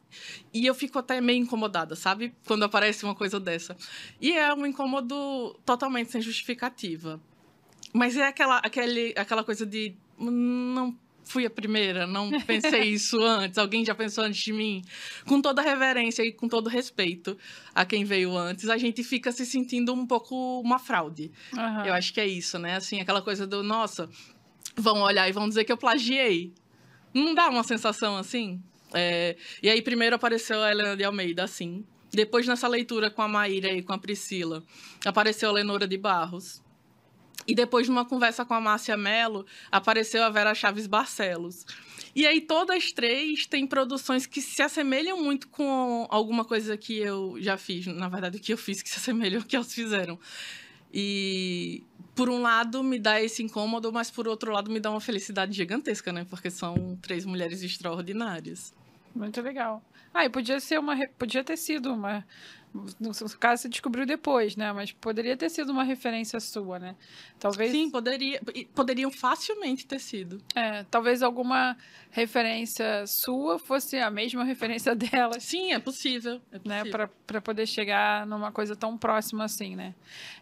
E 0.54 0.66
eu 0.66 0.74
fico 0.74 0.98
até 0.98 1.20
meio 1.20 1.44
incomodada, 1.44 1.94
sabe? 1.94 2.34
Quando 2.46 2.64
aparece 2.64 3.04
uma 3.04 3.14
coisa 3.14 3.38
dessa. 3.38 3.76
E 4.22 4.32
é 4.32 4.54
um 4.54 4.66
incômodo 4.66 5.60
totalmente 5.66 6.10
sem 6.10 6.22
justificativa. 6.22 7.22
Mas 7.94 8.16
é 8.16 8.26
aquela, 8.26 8.60
aquele, 8.60 9.14
aquela 9.18 9.44
coisa 9.44 9.66
de... 9.66 9.94
Não 10.18 10.98
fui 11.28 11.46
a 11.46 11.50
primeira, 11.50 12.08
não 12.08 12.32
pensei 12.42 12.84
isso 12.90 13.22
antes, 13.22 13.58
alguém 13.58 13.84
já 13.84 13.94
pensou 13.94 14.24
antes 14.24 14.42
de 14.42 14.54
mim. 14.54 14.82
Com 15.26 15.42
toda 15.42 15.62
reverência 15.62 16.24
e 16.24 16.32
com 16.32 16.48
todo 16.48 16.70
respeito 16.70 17.38
a 17.76 17.86
quem 17.86 18.06
veio 18.06 18.36
antes, 18.36 18.70
a 18.70 18.78
gente 18.78 19.04
fica 19.04 19.32
se 19.32 19.46
sentindo 19.46 19.94
um 19.94 20.08
pouco 20.08 20.62
uma 20.62 20.80
fraude. 20.80 21.32
Uhum. 21.54 21.86
Eu 21.86 21.94
acho 21.94 22.14
que 22.14 22.22
é 22.22 22.28
isso, 22.28 22.58
né? 22.58 22.78
Assim, 22.78 23.02
aquela 23.02 23.22
coisa 23.22 23.46
do, 23.46 23.62
nossa, 23.62 24.10
vão 24.78 25.02
olhar 25.02 25.28
e 25.28 25.32
vão 25.32 25.50
dizer 25.50 25.64
que 25.64 25.72
eu 25.72 25.78
plagiei. 25.78 26.54
Não 27.14 27.34
dá 27.34 27.50
uma 27.50 27.64
sensação 27.64 28.16
assim? 28.16 28.62
É... 28.94 29.36
E 29.62 29.70
aí, 29.70 29.82
primeiro 29.82 30.16
apareceu 30.16 30.62
a 30.62 30.72
Helena 30.72 30.96
de 30.96 31.04
Almeida, 31.04 31.44
assim. 31.44 31.86
Depois, 32.12 32.48
nessa 32.48 32.68
leitura 32.68 33.10
com 33.10 33.22
a 33.22 33.28
Maíra 33.28 33.72
e 33.74 33.82
com 33.82 33.94
a 33.94 33.98
Priscila, 33.98 34.64
apareceu 35.04 35.50
a 35.50 35.52
Lenora 35.52 35.88
de 35.88 35.98
Barros. 35.98 36.62
E 37.46 37.56
depois, 37.56 37.88
numa 37.88 38.06
conversa 38.06 38.46
com 38.46 38.54
a 38.54 38.62
Márcia 38.62 38.98
Mello, 38.98 39.46
apareceu 39.72 40.24
a 40.24 40.30
Vera 40.30 40.54
Chaves 40.54 40.88
Barcelos. 40.88 41.66
E 42.16 42.26
aí, 42.26 42.42
todas 42.42 42.92
três 42.92 43.46
têm 43.46 43.66
produções 43.66 44.26
que 44.26 44.42
se 44.42 44.62
assemelham 44.62 45.22
muito 45.24 45.48
com 45.50 46.08
alguma 46.10 46.44
coisa 46.44 46.78
que 46.78 46.98
eu 46.98 47.36
já 47.40 47.58
fiz. 47.58 47.86
Na 47.88 48.10
verdade, 48.10 48.40
que 48.40 48.54
eu 48.54 48.58
fiz 48.58 48.82
que 48.82 48.90
se 48.90 48.98
assemelham 48.98 49.40
ao 49.40 49.46
que 49.46 49.56
elas 49.56 49.74
fizeram. 49.74 50.20
E 51.00 51.84
por 52.16 52.28
um 52.28 52.42
lado 52.42 52.84
me 52.84 52.98
dá 52.98 53.22
esse 53.22 53.44
incômodo, 53.44 53.94
mas 53.94 54.10
por 54.10 54.28
outro 54.28 54.52
lado 54.52 54.72
me 54.72 54.80
dá 54.80 54.90
uma 54.90 55.00
felicidade 55.00 55.54
gigantesca, 55.54 56.12
né? 56.12 56.26
Porque 56.28 56.50
são 56.50 56.98
três 57.00 57.24
mulheres 57.24 57.62
extraordinárias. 57.62 58.74
Muito 59.14 59.40
legal. 59.40 59.84
Ah, 60.12 60.26
e 60.26 60.30
podia 60.30 60.60
ser 60.60 60.80
uma 60.80 60.98
podia 61.10 61.44
ter 61.44 61.56
sido 61.56 61.94
uma 61.94 62.26
no 63.00 63.14
caso 63.40 63.64
você 63.64 63.70
descobriu 63.70 64.06
depois, 64.06 64.56
né? 64.56 64.72
Mas 64.72 64.92
poderia 64.92 65.36
ter 65.36 65.50
sido 65.50 65.72
uma 65.72 65.84
referência 65.84 66.40
sua, 66.40 66.80
né? 66.80 66.96
Talvez. 67.40 67.72
Sim, 67.72 67.90
poderia, 67.90 68.42
poderiam 68.74 69.12
facilmente 69.12 69.86
ter 69.86 70.00
sido. 70.00 70.42
É, 70.56 70.84
talvez 70.84 71.22
alguma 71.22 71.78
referência 72.12 73.06
sua 73.08 73.60
fosse 73.60 73.98
a 73.98 74.10
mesma 74.10 74.44
referência 74.44 74.94
delas. 74.96 75.44
Sim, 75.44 75.74
é 75.74 75.80
possível. 75.80 76.42
É 76.52 76.60
né? 76.68 76.84
Para 77.26 77.42
poder 77.42 77.66
chegar 77.66 78.26
numa 78.26 78.52
coisa 78.52 78.76
tão 78.76 78.98
próxima 78.98 79.44
assim, 79.44 79.76
né? 79.76 79.94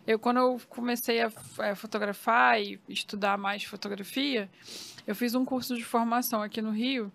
Eu 0.05 0.19
quando 0.19 0.37
eu 0.37 0.61
comecei 0.69 1.21
a, 1.21 1.31
a 1.59 1.75
fotografar 1.75 2.61
e 2.61 2.79
estudar 2.87 3.37
mais 3.37 3.63
fotografia, 3.63 4.49
eu 5.05 5.15
fiz 5.15 5.35
um 5.35 5.45
curso 5.45 5.75
de 5.75 5.83
formação 5.83 6.41
aqui 6.41 6.61
no 6.61 6.71
Rio 6.71 7.11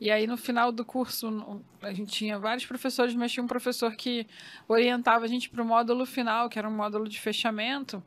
e 0.00 0.10
aí, 0.10 0.26
no 0.26 0.38
final 0.38 0.72
do 0.72 0.82
curso, 0.82 1.62
a 1.82 1.92
gente 1.92 2.10
tinha 2.10 2.38
vários 2.38 2.64
professores, 2.64 3.14
mas 3.14 3.30
tinha 3.30 3.44
um 3.44 3.46
professor 3.46 3.94
que 3.94 4.26
orientava 4.68 5.24
a 5.24 5.28
gente 5.28 5.48
para 5.48 5.62
o 5.62 5.64
módulo 5.64 6.06
final, 6.06 6.48
que 6.48 6.58
era 6.58 6.68
um 6.68 6.74
módulo 6.74 7.08
de 7.08 7.20
fechamento. 7.20 8.02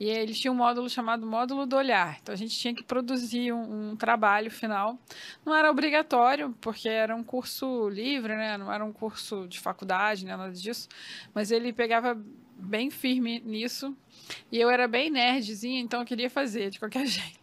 E 0.00 0.08
eles 0.08 0.40
tinham 0.40 0.52
um 0.52 0.58
módulo 0.58 0.90
chamado 0.90 1.24
módulo 1.24 1.64
do 1.64 1.76
olhar. 1.76 2.18
Então, 2.20 2.32
a 2.32 2.36
gente 2.36 2.58
tinha 2.58 2.74
que 2.74 2.82
produzir 2.82 3.52
um, 3.52 3.90
um 3.90 3.96
trabalho 3.96 4.50
final. 4.50 4.98
Não 5.44 5.54
era 5.54 5.70
obrigatório, 5.70 6.56
porque 6.60 6.88
era 6.88 7.14
um 7.14 7.22
curso 7.22 7.88
livre, 7.88 8.34
né? 8.34 8.58
Não 8.58 8.72
era 8.72 8.84
um 8.84 8.92
curso 8.92 9.46
de 9.46 9.60
faculdade, 9.60 10.24
né? 10.24 10.36
nada 10.36 10.52
disso. 10.52 10.88
Mas 11.32 11.52
ele 11.52 11.72
pegava 11.72 12.20
bem 12.56 12.90
firme 12.90 13.40
nisso. 13.46 13.96
E 14.50 14.58
eu 14.58 14.70
era 14.70 14.88
bem 14.88 15.08
nerdzinha, 15.08 15.80
então 15.80 16.00
eu 16.00 16.06
queria 16.06 16.28
fazer 16.28 16.70
de 16.70 16.80
qualquer 16.80 17.06
jeito. 17.06 17.41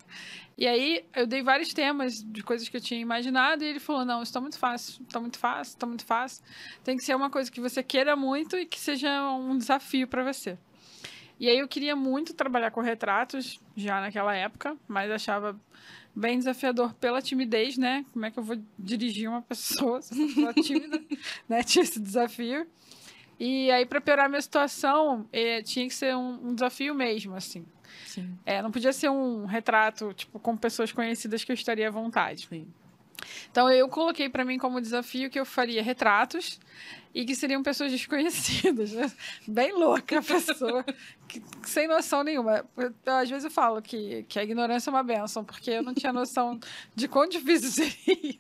E 0.60 0.67
aí 0.67 1.06
eu 1.15 1.26
dei 1.26 1.41
vários 1.41 1.74
temas 1.74 2.22
de 2.22 2.43
coisas 2.43 2.67
que 2.67 2.76
eu 2.76 2.82
tinha 2.82 3.00
imaginado 3.00 3.63
e 3.63 3.67
ele 3.67 3.80
falou: 3.80 4.04
não, 4.04 4.22
isso 4.22 4.30
está 4.30 4.41
muito 4.41 4.60
fácil, 4.60 5.02
está 5.04 5.17
muito 5.17 5.39
fácil, 5.39 5.72
está 5.72 5.88
muito 5.88 6.06
fácil. 6.06 6.43
Tem 6.84 6.98
que 6.98 7.04
ser 7.06 7.15
uma 7.15 7.30
coisa 7.30 7.50
que 7.50 7.62
você 7.62 7.82
queira 7.82 8.13
muito 8.13 8.58
e 8.58 8.65
que 8.65 8.78
seja 8.78 9.32
um 9.32 9.58
desafio 9.58 10.06
para 10.06 10.22
você. 10.22 10.58
E 11.39 11.48
aí 11.48 11.60
eu 11.60 11.67
queria 11.69 11.95
muito 11.95 12.34
trabalhar 12.34 12.72
com 12.72 12.82
retratos 12.82 13.58
já 13.74 14.02
naquela 14.02 14.36
época, 14.36 14.76
mas 14.86 15.10
achava 15.10 15.58
bem 16.13 16.38
desafiador 16.38 16.93
pela 16.95 17.22
timidez, 17.22 17.78
né? 17.78 18.06
Como 18.12 18.26
é 18.26 18.32
que 18.32 18.38
eu 18.38 18.43
vou 18.43 18.58
dirigir 18.78 19.30
uma 19.30 19.41
pessoa 19.41 20.02
se 20.02 20.41
eu 20.41 20.54
tímida, 20.56 21.02
né? 21.48 21.63
Tinha 21.63 21.84
esse 21.84 22.02
desafio. 22.02 22.67
E 23.39 23.72
aí, 23.72 23.86
para 23.86 24.02
piorar 24.02 24.26
a 24.26 24.30
minha 24.30 24.41
situação, 24.41 25.26
eh, 25.32 25.62
tinha 25.62 25.88
que 25.88 25.95
ser 25.95 26.13
um, 26.13 26.50
um 26.50 26.54
desafio 26.54 26.93
mesmo, 26.93 27.34
assim. 27.34 27.65
Sim. 28.06 28.38
É, 28.45 28.62
não 28.62 28.71
podia 28.71 28.93
ser 28.93 29.10
um 29.10 29.45
retrato, 29.45 30.13
tipo, 30.13 30.39
com 30.39 30.56
pessoas 30.56 30.91
conhecidas 30.91 31.43
que 31.43 31.52
eu 31.52 31.56
estaria 31.56 31.88
à 31.88 31.91
vontade. 31.91 32.47
Sim. 32.47 32.67
Então 33.52 33.69
eu 33.69 33.88
coloquei 33.89 34.30
para 34.30 34.45
mim 34.45 34.58
como 34.58 34.82
desafio 34.82 35.30
que 35.30 35.39
eu 35.39 35.45
faria 35.45 35.84
retratos 35.84 36.60
e 37.13 37.25
que 37.25 37.36
seriam 37.36 37.63
pessoas 37.63 37.91
desconhecidas, 37.91 38.91
né? 38.91 39.12
bem 39.47 39.73
louca 39.73 40.19
a 40.19 40.21
pessoa, 40.21 40.86
que, 41.28 41.41
sem 41.63 41.88
noção 41.88 42.23
nenhuma. 42.23 42.65
Às 43.06 43.30
vezes 43.30 43.45
eu 43.45 43.52
falo 43.52 43.82
que, 43.82 44.23
que 44.28 44.39
a 44.39 44.43
ignorância 44.43 44.89
é 44.89 44.91
uma 44.91 45.04
benção, 45.04 45.43
porque 45.43 45.71
eu 45.71 45.84
não 45.84 45.93
tinha 45.93 46.13
noção 46.13 46.60
de 46.95 47.08
quão 47.08 47.28
difícil 47.28 47.71
seria, 47.71 48.39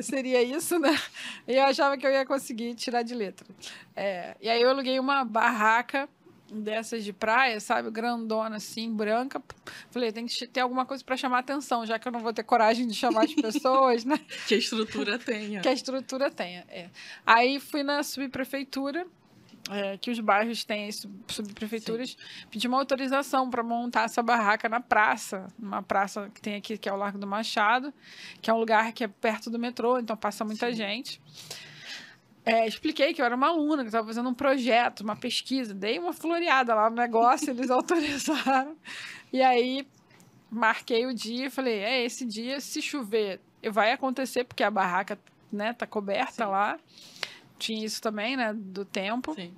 seria 0.00 0.42
isso, 0.42 0.78
né? 0.78 0.98
E 1.46 1.54
eu 1.54 1.64
achava 1.64 1.96
que 1.96 2.06
eu 2.06 2.10
ia 2.10 2.26
conseguir 2.26 2.74
tirar 2.74 3.02
de 3.02 3.14
letra. 3.14 3.46
É, 3.94 4.36
e 4.40 4.48
aí 4.48 4.60
eu 4.60 4.70
aluguei 4.70 4.98
uma 4.98 5.24
barraca 5.24 6.08
dessas 6.52 7.04
de 7.04 7.12
praia, 7.12 7.60
sabe? 7.60 7.90
Grandona, 7.90 8.56
assim, 8.56 8.92
branca. 8.94 9.42
Falei, 9.90 10.12
tem 10.12 10.26
que 10.26 10.46
ter 10.46 10.60
alguma 10.60 10.84
coisa 10.84 11.02
para 11.04 11.16
chamar 11.16 11.38
atenção, 11.38 11.86
já 11.86 11.98
que 11.98 12.06
eu 12.06 12.12
não 12.12 12.20
vou 12.20 12.32
ter 12.32 12.42
coragem 12.42 12.86
de 12.86 12.94
chamar 12.94 13.24
as 13.24 13.34
pessoas, 13.34 14.04
né? 14.04 14.18
que 14.46 14.54
a 14.54 14.58
estrutura 14.58 15.18
tenha. 15.18 15.60
Que 15.60 15.68
a 15.68 15.72
estrutura 15.72 16.30
tenha, 16.30 16.64
é. 16.68 16.88
Aí 17.26 17.60
fui 17.60 17.82
na 17.82 18.02
subprefeitura, 18.02 19.06
é, 19.70 19.96
que 19.98 20.10
os 20.10 20.18
bairros 20.18 20.64
têm 20.64 20.90
subprefeituras, 21.28 22.10
Sim. 22.10 22.46
pedi 22.50 22.66
uma 22.66 22.78
autorização 22.78 23.48
para 23.48 23.62
montar 23.62 24.04
essa 24.04 24.22
barraca 24.22 24.68
na 24.68 24.80
praça, 24.80 25.46
uma 25.58 25.82
praça 25.82 26.30
que 26.34 26.40
tem 26.40 26.56
aqui, 26.56 26.76
que 26.76 26.88
é 26.88 26.92
o 26.92 26.96
Largo 26.96 27.18
do 27.18 27.26
Machado, 27.26 27.92
que 28.40 28.50
é 28.50 28.54
um 28.54 28.58
lugar 28.58 28.92
que 28.92 29.04
é 29.04 29.08
perto 29.08 29.50
do 29.50 29.58
metrô, 29.58 29.98
então 29.98 30.16
passa 30.16 30.44
muita 30.44 30.70
Sim. 30.70 30.76
gente. 30.76 31.20
É, 32.50 32.66
expliquei 32.66 33.14
que 33.14 33.22
eu 33.22 33.24
era 33.26 33.36
uma 33.36 33.46
aluna, 33.46 33.82
que 33.82 33.88
estava 33.88 34.06
fazendo 34.06 34.28
um 34.28 34.34
projeto, 34.34 35.02
uma 35.02 35.14
pesquisa, 35.14 35.72
dei 35.72 36.00
uma 36.00 36.12
floreada 36.12 36.74
lá 36.74 36.90
no 36.90 36.96
negócio, 36.96 37.50
eles 37.50 37.70
autorizaram. 37.70 38.76
E 39.32 39.40
aí 39.40 39.86
marquei 40.50 41.06
o 41.06 41.14
dia 41.14 41.46
e 41.46 41.50
falei: 41.50 41.78
é 41.78 42.04
esse 42.04 42.24
dia, 42.24 42.60
se 42.60 42.82
chover, 42.82 43.40
vai 43.70 43.92
acontecer, 43.92 44.42
porque 44.42 44.64
a 44.64 44.70
barraca 44.70 45.16
né, 45.52 45.72
tá 45.72 45.86
coberta 45.86 46.44
Sim. 46.44 46.50
lá. 46.50 46.78
Tinha 47.56 47.84
isso 47.84 48.02
também, 48.02 48.36
né, 48.36 48.52
do 48.52 48.84
tempo. 48.84 49.34
Sim. 49.34 49.54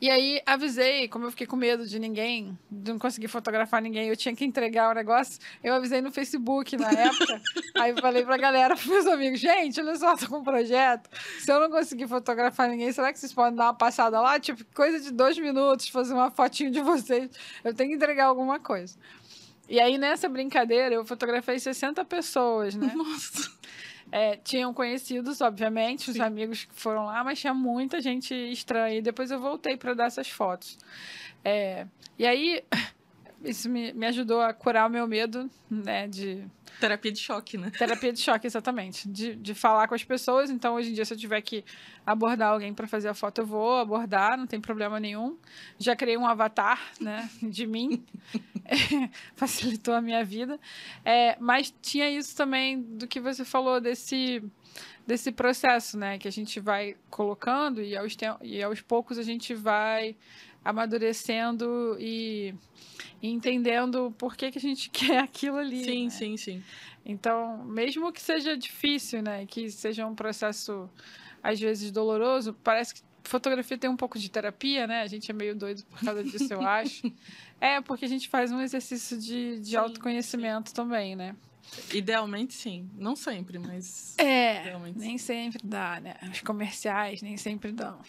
E 0.00 0.08
aí 0.08 0.40
avisei, 0.46 1.08
como 1.08 1.24
eu 1.24 1.30
fiquei 1.32 1.46
com 1.46 1.56
medo 1.56 1.84
de 1.84 1.98
ninguém, 1.98 2.56
de 2.70 2.92
não 2.92 3.00
conseguir 3.00 3.26
fotografar 3.26 3.82
ninguém, 3.82 4.08
eu 4.08 4.16
tinha 4.16 4.34
que 4.34 4.44
entregar 4.44 4.92
o 4.92 4.94
negócio. 4.94 5.40
Eu 5.62 5.74
avisei 5.74 6.00
no 6.00 6.12
Facebook 6.12 6.76
na 6.76 6.88
época. 6.88 7.42
aí 7.76 8.00
falei 8.00 8.24
pra 8.24 8.36
galera, 8.36 8.74
pros 8.76 8.86
meus 8.86 9.06
amigos, 9.06 9.40
gente, 9.40 9.80
olha 9.80 9.96
só, 9.96 10.14
tô 10.16 10.28
com 10.28 10.38
um 10.38 10.44
projeto. 10.44 11.10
Se 11.40 11.50
eu 11.50 11.60
não 11.60 11.68
conseguir 11.68 12.06
fotografar 12.06 12.68
ninguém, 12.68 12.92
será 12.92 13.12
que 13.12 13.18
vocês 13.18 13.32
podem 13.32 13.56
dar 13.56 13.64
uma 13.64 13.74
passada 13.74 14.20
lá? 14.20 14.38
Tipo, 14.38 14.64
coisa 14.72 15.00
de 15.00 15.10
dois 15.12 15.36
minutos, 15.36 15.88
fazer 15.88 16.14
uma 16.14 16.30
fotinho 16.30 16.70
de 16.70 16.80
vocês. 16.80 17.28
Eu 17.64 17.74
tenho 17.74 17.90
que 17.90 17.96
entregar 17.96 18.26
alguma 18.26 18.60
coisa. 18.60 18.96
E 19.68 19.80
aí, 19.80 19.98
nessa 19.98 20.28
brincadeira, 20.28 20.94
eu 20.94 21.04
fotografei 21.04 21.58
60 21.58 22.04
pessoas, 22.04 22.74
né? 22.74 22.92
Nossa. 22.94 23.50
É, 24.10 24.36
tinham 24.36 24.72
conhecidos, 24.72 25.40
obviamente, 25.40 26.10
os 26.10 26.16
Sim. 26.16 26.22
amigos 26.22 26.64
que 26.64 26.74
foram 26.74 27.06
lá, 27.06 27.22
mas 27.22 27.40
tinha 27.40 27.52
muita 27.52 28.00
gente 28.00 28.34
estranha. 28.34 28.98
E 28.98 29.02
depois 29.02 29.30
eu 29.30 29.40
voltei 29.40 29.76
para 29.76 29.94
dar 29.94 30.06
essas 30.06 30.28
fotos. 30.28 30.78
É, 31.44 31.86
e 32.18 32.26
aí, 32.26 32.62
isso 33.44 33.68
me, 33.68 33.92
me 33.92 34.06
ajudou 34.06 34.40
a 34.40 34.52
curar 34.52 34.88
o 34.88 34.90
meu 34.90 35.06
medo, 35.06 35.50
né, 35.70 36.06
de 36.06 36.44
Terapia 36.80 37.10
de 37.10 37.18
choque, 37.18 37.58
né? 37.58 37.70
terapia 37.76 38.12
de 38.12 38.20
choque, 38.20 38.46
exatamente, 38.46 39.08
de, 39.08 39.34
de 39.34 39.54
falar 39.54 39.88
com 39.88 39.94
as 39.94 40.04
pessoas. 40.04 40.48
Então, 40.48 40.74
hoje 40.74 40.90
em 40.90 40.92
dia, 40.92 41.04
se 41.04 41.12
eu 41.12 41.18
tiver 41.18 41.40
que 41.40 41.64
abordar 42.06 42.52
alguém 42.52 42.72
para 42.72 42.86
fazer 42.86 43.08
a 43.08 43.14
foto, 43.14 43.40
eu 43.40 43.46
vou 43.46 43.76
abordar, 43.76 44.38
não 44.38 44.46
tem 44.46 44.60
problema 44.60 45.00
nenhum. 45.00 45.36
Já 45.76 45.96
criei 45.96 46.16
um 46.16 46.26
avatar, 46.26 46.80
né, 47.00 47.28
de 47.42 47.66
mim. 47.66 48.04
facilitou 49.34 49.94
a 49.94 50.00
minha 50.00 50.24
vida. 50.24 50.58
É, 51.04 51.36
mas 51.40 51.74
tinha 51.82 52.08
isso 52.08 52.36
também 52.36 52.80
do 52.80 53.06
que 53.08 53.20
você 53.20 53.44
falou 53.44 53.80
desse 53.80 54.42
desse 55.06 55.32
processo, 55.32 55.96
né, 55.96 56.18
que 56.18 56.28
a 56.28 56.30
gente 56.30 56.60
vai 56.60 56.94
colocando 57.08 57.80
e 57.82 57.96
aos, 57.96 58.14
e 58.42 58.62
aos 58.62 58.82
poucos 58.82 59.16
a 59.16 59.22
gente 59.22 59.54
vai 59.54 60.14
amadurecendo 60.64 61.96
e, 61.98 62.54
entendendo 63.22 64.14
por 64.18 64.36
que, 64.36 64.50
que 64.50 64.58
a 64.58 64.60
gente 64.60 64.90
quer 64.90 65.18
aquilo 65.18 65.56
ali. 65.56 65.84
Sim, 65.84 66.04
né? 66.04 66.10
sim, 66.10 66.36
sim. 66.36 66.64
Então, 67.04 67.64
mesmo 67.64 68.12
que 68.12 68.20
seja 68.20 68.56
difícil, 68.56 69.22
né, 69.22 69.46
que 69.46 69.70
seja 69.70 70.06
um 70.06 70.14
processo 70.14 70.88
às 71.42 71.58
vezes 71.58 71.90
doloroso, 71.90 72.52
parece 72.62 72.96
que 72.96 73.02
fotografia 73.22 73.78
tem 73.78 73.88
um 73.88 73.96
pouco 73.96 74.18
de 74.18 74.30
terapia, 74.30 74.86
né? 74.86 75.02
A 75.02 75.06
gente 75.06 75.30
é 75.30 75.34
meio 75.34 75.54
doido 75.54 75.84
por 75.84 76.00
causa 76.00 76.24
disso, 76.24 76.52
eu 76.52 76.60
acho. 76.66 77.12
É, 77.60 77.80
porque 77.80 78.04
a 78.04 78.08
gente 78.08 78.28
faz 78.28 78.50
um 78.50 78.60
exercício 78.60 79.18
de, 79.18 79.60
de 79.60 79.70
Sim, 79.70 79.76
autoconhecimento 79.76 80.72
também, 80.72 81.14
né? 81.14 81.36
Idealmente, 81.92 82.54
sim. 82.54 82.88
Não 82.94 83.14
sempre, 83.14 83.58
mas. 83.58 84.16
É, 84.18 84.74
nem 84.96 85.18
sempre 85.18 85.60
dá, 85.62 86.00
né? 86.00 86.16
Os 86.32 86.40
comerciais 86.40 87.20
nem 87.20 87.36
sempre 87.36 87.72
dão. 87.72 88.00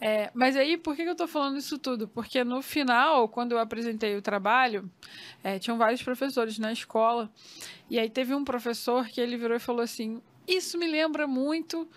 É, 0.00 0.30
mas 0.32 0.56
aí, 0.56 0.76
por 0.76 0.94
que 0.94 1.02
eu 1.02 1.14
tô 1.16 1.26
falando 1.26 1.58
isso 1.58 1.76
tudo? 1.76 2.06
Porque 2.06 2.44
no 2.44 2.62
final, 2.62 3.28
quando 3.28 3.52
eu 3.52 3.58
apresentei 3.58 4.16
o 4.16 4.22
trabalho, 4.22 4.88
é, 5.42 5.58
tinham 5.58 5.76
vários 5.76 6.02
professores 6.02 6.58
na 6.58 6.72
escola, 6.72 7.30
e 7.90 7.98
aí 7.98 8.08
teve 8.08 8.34
um 8.34 8.44
professor 8.44 9.08
que 9.08 9.20
ele 9.20 9.36
virou 9.36 9.56
e 9.56 9.60
falou 9.60 9.82
assim: 9.82 10.22
Isso 10.46 10.78
me 10.78 10.86
lembra 10.86 11.26
muito 11.26 11.88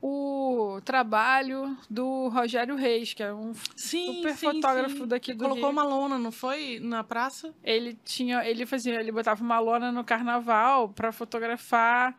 o 0.00 0.80
trabalho 0.84 1.76
do 1.90 2.28
Rogério 2.28 2.76
Reis, 2.76 3.12
que 3.12 3.22
é 3.22 3.32
um 3.32 3.52
Sim, 3.74 4.14
super 4.14 4.36
sim, 4.36 4.46
fotógrafo 4.46 4.98
sim. 4.98 5.06
daqui 5.08 5.34
do 5.34 5.42
Colocou 5.42 5.64
Rio. 5.64 5.72
uma 5.72 5.82
lona, 5.82 6.16
não 6.16 6.30
foi? 6.30 6.78
Na 6.80 7.02
praça? 7.02 7.52
Ele 7.64 7.98
tinha, 8.04 8.48
ele 8.48 8.64
fazia, 8.64 9.00
ele 9.00 9.10
botava 9.10 9.42
uma 9.42 9.58
lona 9.58 9.90
no 9.90 10.04
carnaval 10.04 10.90
para 10.90 11.10
fotografar 11.10 12.16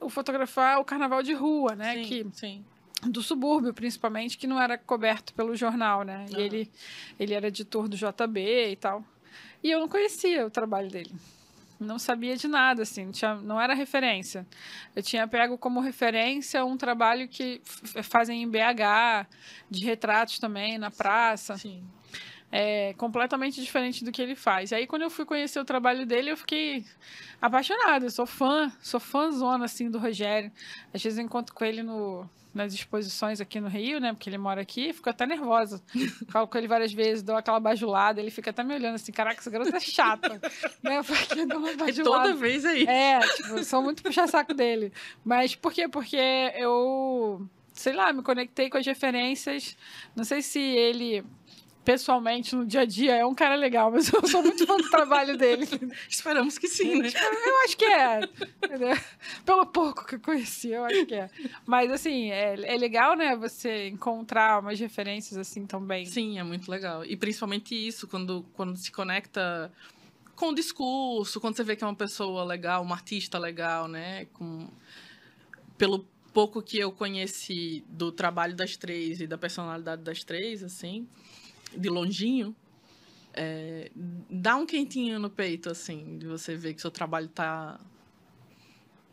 o 0.00 0.10
fotografar 0.10 0.80
o 0.80 0.84
carnaval 0.84 1.22
de 1.22 1.32
rua, 1.32 1.74
né, 1.74 1.94
sim, 1.94 2.02
que 2.04 2.26
sim. 2.34 2.64
Do 3.02 3.22
subúrbio 3.22 3.74
principalmente, 3.74 4.38
que 4.38 4.46
não 4.46 4.60
era 4.60 4.78
coberto 4.78 5.34
pelo 5.34 5.56
jornal, 5.56 6.02
né? 6.02 6.26
E 6.30 6.34
Aham. 6.34 6.42
ele 6.42 6.70
ele 7.18 7.34
era 7.34 7.48
editor 7.48 7.88
do 7.88 7.96
JB 7.96 8.70
e 8.70 8.76
tal. 8.76 9.04
E 9.62 9.70
eu 9.70 9.80
não 9.80 9.88
conhecia 9.88 10.46
o 10.46 10.50
trabalho 10.50 10.90
dele. 10.90 11.14
Não 11.78 11.98
sabia 11.98 12.36
de 12.36 12.46
nada, 12.46 12.82
assim, 12.82 13.06
não, 13.06 13.12
tinha, 13.12 13.34
não 13.34 13.60
era 13.60 13.74
referência. 13.74 14.46
Eu 14.94 15.02
tinha 15.02 15.26
pego 15.26 15.58
como 15.58 15.80
referência 15.80 16.64
um 16.64 16.76
trabalho 16.76 17.26
que 17.26 17.60
fazem 18.04 18.42
em 18.42 18.48
BH, 18.48 19.26
de 19.68 19.84
retratos 19.84 20.38
também, 20.38 20.78
na 20.78 20.92
praça 20.92 21.56
Sim. 21.58 21.84
É 22.54 22.92
completamente 22.98 23.60
diferente 23.62 24.04
do 24.04 24.12
que 24.12 24.20
ele 24.20 24.36
faz. 24.36 24.70
E 24.70 24.74
aí, 24.74 24.86
quando 24.86 25.02
eu 25.02 25.10
fui 25.10 25.24
conhecer 25.24 25.58
o 25.58 25.64
trabalho 25.64 26.04
dele, 26.04 26.30
eu 26.30 26.36
fiquei 26.36 26.84
apaixonada. 27.40 28.04
Eu 28.06 28.10
sou 28.10 28.26
fã, 28.26 28.70
sou 28.80 29.00
fãzona, 29.00 29.64
assim, 29.64 29.90
do 29.90 29.98
Rogério. 29.98 30.52
Às 30.92 31.02
vezes 31.02 31.18
eu 31.18 31.24
encontro 31.24 31.54
com 31.54 31.64
ele 31.64 31.82
no, 31.82 32.28
nas 32.54 32.74
exposições 32.74 33.40
aqui 33.40 33.58
no 33.58 33.68
Rio, 33.68 33.98
né? 33.98 34.12
Porque 34.12 34.28
ele 34.28 34.36
mora 34.36 34.60
aqui, 34.60 34.92
fico 34.92 35.08
até 35.08 35.24
nervosa. 35.26 35.82
Falo 36.28 36.46
com 36.46 36.58
ele 36.58 36.68
várias 36.68 36.92
vezes, 36.92 37.22
dou 37.22 37.36
aquela 37.36 37.58
bajulada, 37.58 38.20
ele 38.20 38.30
fica 38.30 38.50
até 38.50 38.62
me 38.62 38.74
olhando 38.74 38.96
assim, 38.96 39.12
caraca, 39.12 39.40
essa 39.40 39.48
garota 39.50 39.74
é 39.74 39.80
chata. 39.80 40.38
né? 40.84 41.02
Porque 41.02 41.40
eu 41.40 41.48
dou 41.48 41.58
uma 41.58 41.70
É 41.70 41.76
bajulada. 41.76 42.24
toda 42.24 42.34
vez 42.34 42.66
aí. 42.66 42.84
É, 42.84 43.18
tipo, 43.20 43.56
eu 43.56 43.64
sou 43.64 43.80
muito 43.82 44.02
puxa-saco 44.02 44.52
dele. 44.52 44.92
Mas 45.24 45.54
por 45.54 45.72
quê? 45.72 45.88
Porque 45.88 46.18
eu, 46.54 47.48
sei 47.72 47.94
lá, 47.94 48.12
me 48.12 48.22
conectei 48.22 48.68
com 48.68 48.76
as 48.76 48.84
referências. 48.86 49.74
Não 50.14 50.22
sei 50.24 50.42
se 50.42 50.60
ele, 50.60 51.24
pessoalmente, 51.84 52.54
no 52.54 52.64
dia 52.64 52.80
a 52.80 52.84
dia, 52.84 53.16
é 53.16 53.26
um 53.26 53.34
cara 53.34 53.54
legal, 53.54 53.90
mas 53.90 54.12
eu 54.12 54.26
sou 54.26 54.42
muito 54.42 54.66
fã 54.66 54.76
do 54.76 54.88
trabalho 54.88 55.36
dele. 55.36 55.66
Esperamos 56.08 56.58
que 56.58 56.68
sim, 56.68 57.00
né? 57.00 57.10
Eu 57.46 57.64
acho 57.64 57.76
que 57.76 57.84
é. 57.84 58.20
Pelo 59.44 59.66
pouco 59.66 60.06
que 60.06 60.14
eu 60.14 60.20
conheci, 60.20 60.70
eu 60.70 60.84
acho 60.84 61.06
que 61.06 61.14
é. 61.14 61.28
Mas, 61.66 61.90
assim, 61.90 62.30
é, 62.30 62.74
é 62.74 62.76
legal, 62.76 63.16
né, 63.16 63.36
você 63.36 63.88
encontrar 63.88 64.60
umas 64.60 64.78
referências 64.78 65.36
assim 65.38 65.66
também. 65.66 66.06
Sim, 66.06 66.38
é 66.38 66.42
muito 66.42 66.70
legal. 66.70 67.04
E 67.04 67.16
principalmente 67.16 67.74
isso, 67.74 68.06
quando, 68.06 68.44
quando 68.54 68.76
se 68.76 68.92
conecta 68.92 69.72
com 70.36 70.48
o 70.50 70.54
discurso, 70.54 71.40
quando 71.40 71.56
você 71.56 71.64
vê 71.64 71.76
que 71.76 71.84
é 71.84 71.86
uma 71.86 71.94
pessoa 71.94 72.44
legal, 72.44 72.82
uma 72.82 72.94
artista 72.94 73.38
legal, 73.38 73.88
né? 73.88 74.26
Com... 74.32 74.68
Pelo 75.76 76.06
pouco 76.32 76.62
que 76.62 76.78
eu 76.78 76.90
conheci 76.90 77.84
do 77.88 78.10
trabalho 78.10 78.54
das 78.54 78.76
três 78.76 79.20
e 79.20 79.26
da 79.26 79.36
personalidade 79.36 80.02
das 80.02 80.24
três, 80.24 80.62
assim, 80.62 81.06
de 81.76 81.88
longinho, 81.88 82.54
é, 83.34 83.90
dá 84.30 84.56
um 84.56 84.66
quentinho 84.66 85.18
no 85.18 85.30
peito, 85.30 85.70
assim, 85.70 86.18
de 86.18 86.26
você 86.26 86.56
ver 86.56 86.74
que 86.74 86.80
seu 86.80 86.90
trabalho 86.90 87.28
tá, 87.28 87.80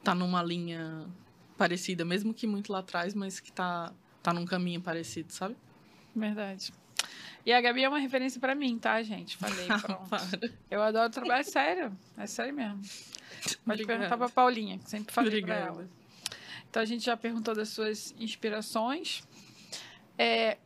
tá 0.03 0.13
numa 0.13 0.43
linha 0.43 1.05
parecida, 1.57 2.03
mesmo 2.05 2.33
que 2.33 2.47
muito 2.47 2.71
lá 2.71 2.79
atrás, 2.79 3.13
mas 3.13 3.39
que 3.39 3.51
tá, 3.51 3.93
tá 4.21 4.33
num 4.33 4.45
caminho 4.45 4.81
parecido, 4.81 5.31
sabe? 5.31 5.55
Verdade. 6.15 6.73
E 7.45 7.53
a 7.53 7.61
Gabi 7.61 7.83
é 7.83 7.89
uma 7.89 7.99
referência 7.99 8.39
pra 8.39 8.53
mim, 8.53 8.77
tá, 8.77 9.01
gente? 9.01 9.37
Falei, 9.37 9.67
pronto. 9.81 10.09
Para. 10.09 10.23
Eu 10.69 10.81
adoro 10.81 11.09
trabalhar, 11.09 11.39
é 11.39 11.43
sério. 11.43 11.97
É 12.17 12.27
sério 12.27 12.53
mesmo. 12.53 12.81
Pode 12.81 13.57
Obrigada. 13.65 13.85
perguntar 13.99 14.17
pra 14.17 14.29
Paulinha, 14.29 14.77
que 14.77 14.89
sempre 14.89 15.13
falei 15.13 15.41
pra 15.41 15.53
Obrigada. 15.55 15.79
ela. 15.79 15.89
Então 16.69 16.81
a 16.81 16.85
gente 16.85 17.05
já 17.05 17.15
perguntou 17.15 17.55
das 17.55 17.69
suas 17.69 18.13
inspirações. 18.19 19.23
É, 20.17 20.57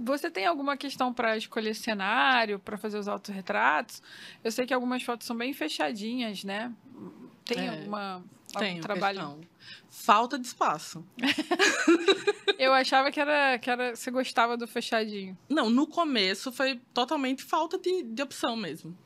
você 0.00 0.30
tem 0.30 0.46
alguma 0.46 0.76
questão 0.76 1.12
para 1.12 1.36
escolher 1.36 1.74
cenário, 1.74 2.58
para 2.58 2.76
fazer 2.78 2.98
os 2.98 3.06
autorretratos? 3.08 4.02
Eu 4.42 4.50
sei 4.50 4.66
que 4.66 4.74
algumas 4.74 5.02
fotos 5.02 5.26
são 5.26 5.36
bem 5.36 5.52
fechadinhas, 5.52 6.42
né? 6.44 6.72
Tem 7.44 7.66
É, 7.66 7.68
alguma 7.70 8.14
algum 8.54 8.58
Tenho 8.58 8.80
trabalho? 8.82 9.18
questão. 9.18 9.40
Falta 9.90 10.38
de 10.38 10.46
espaço. 10.46 11.04
Eu 12.58 12.72
achava 12.74 13.10
que 13.10 13.18
era 13.20 13.58
que 13.58 13.70
era 13.70 13.96
você 13.96 14.10
gostava 14.10 14.56
do 14.56 14.66
fechadinho. 14.66 15.36
Não, 15.48 15.70
no 15.70 15.86
começo 15.86 16.52
foi 16.52 16.80
totalmente 16.92 17.42
falta 17.42 17.78
de, 17.78 18.02
de 18.02 18.22
opção 18.22 18.54
mesmo. 18.56 18.96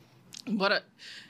Embora 0.45 0.85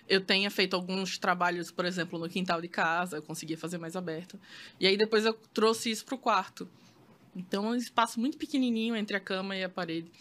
eu 0.10 0.20
tenha 0.20 0.50
feito 0.52 0.76
alguns 0.76 1.18
trabalhos, 1.18 1.72
por 1.72 1.86
exemplo, 1.86 2.20
no 2.20 2.28
quintal 2.28 2.62
de 2.62 2.68
casa, 2.68 3.18
eu 3.18 3.22
conseguia 3.24 3.58
fazer 3.58 3.78
mais 3.78 3.96
aberto. 3.96 4.40
E 4.80 4.86
aí 4.88 4.98
depois 4.98 5.24
eu 5.26 5.34
trouxe 5.54 5.90
isso 5.90 6.04
pro 6.04 6.18
quarto. 6.18 6.68
Então, 7.36 7.66
é 7.66 7.70
um 7.70 7.76
espaço 7.76 8.20
muito 8.20 8.38
pequenininho 8.38 8.96
entre 8.96 9.18
a 9.18 9.20
cama 9.20 9.56
e 9.56 9.64
a 9.64 9.70
parede. 9.70 10.12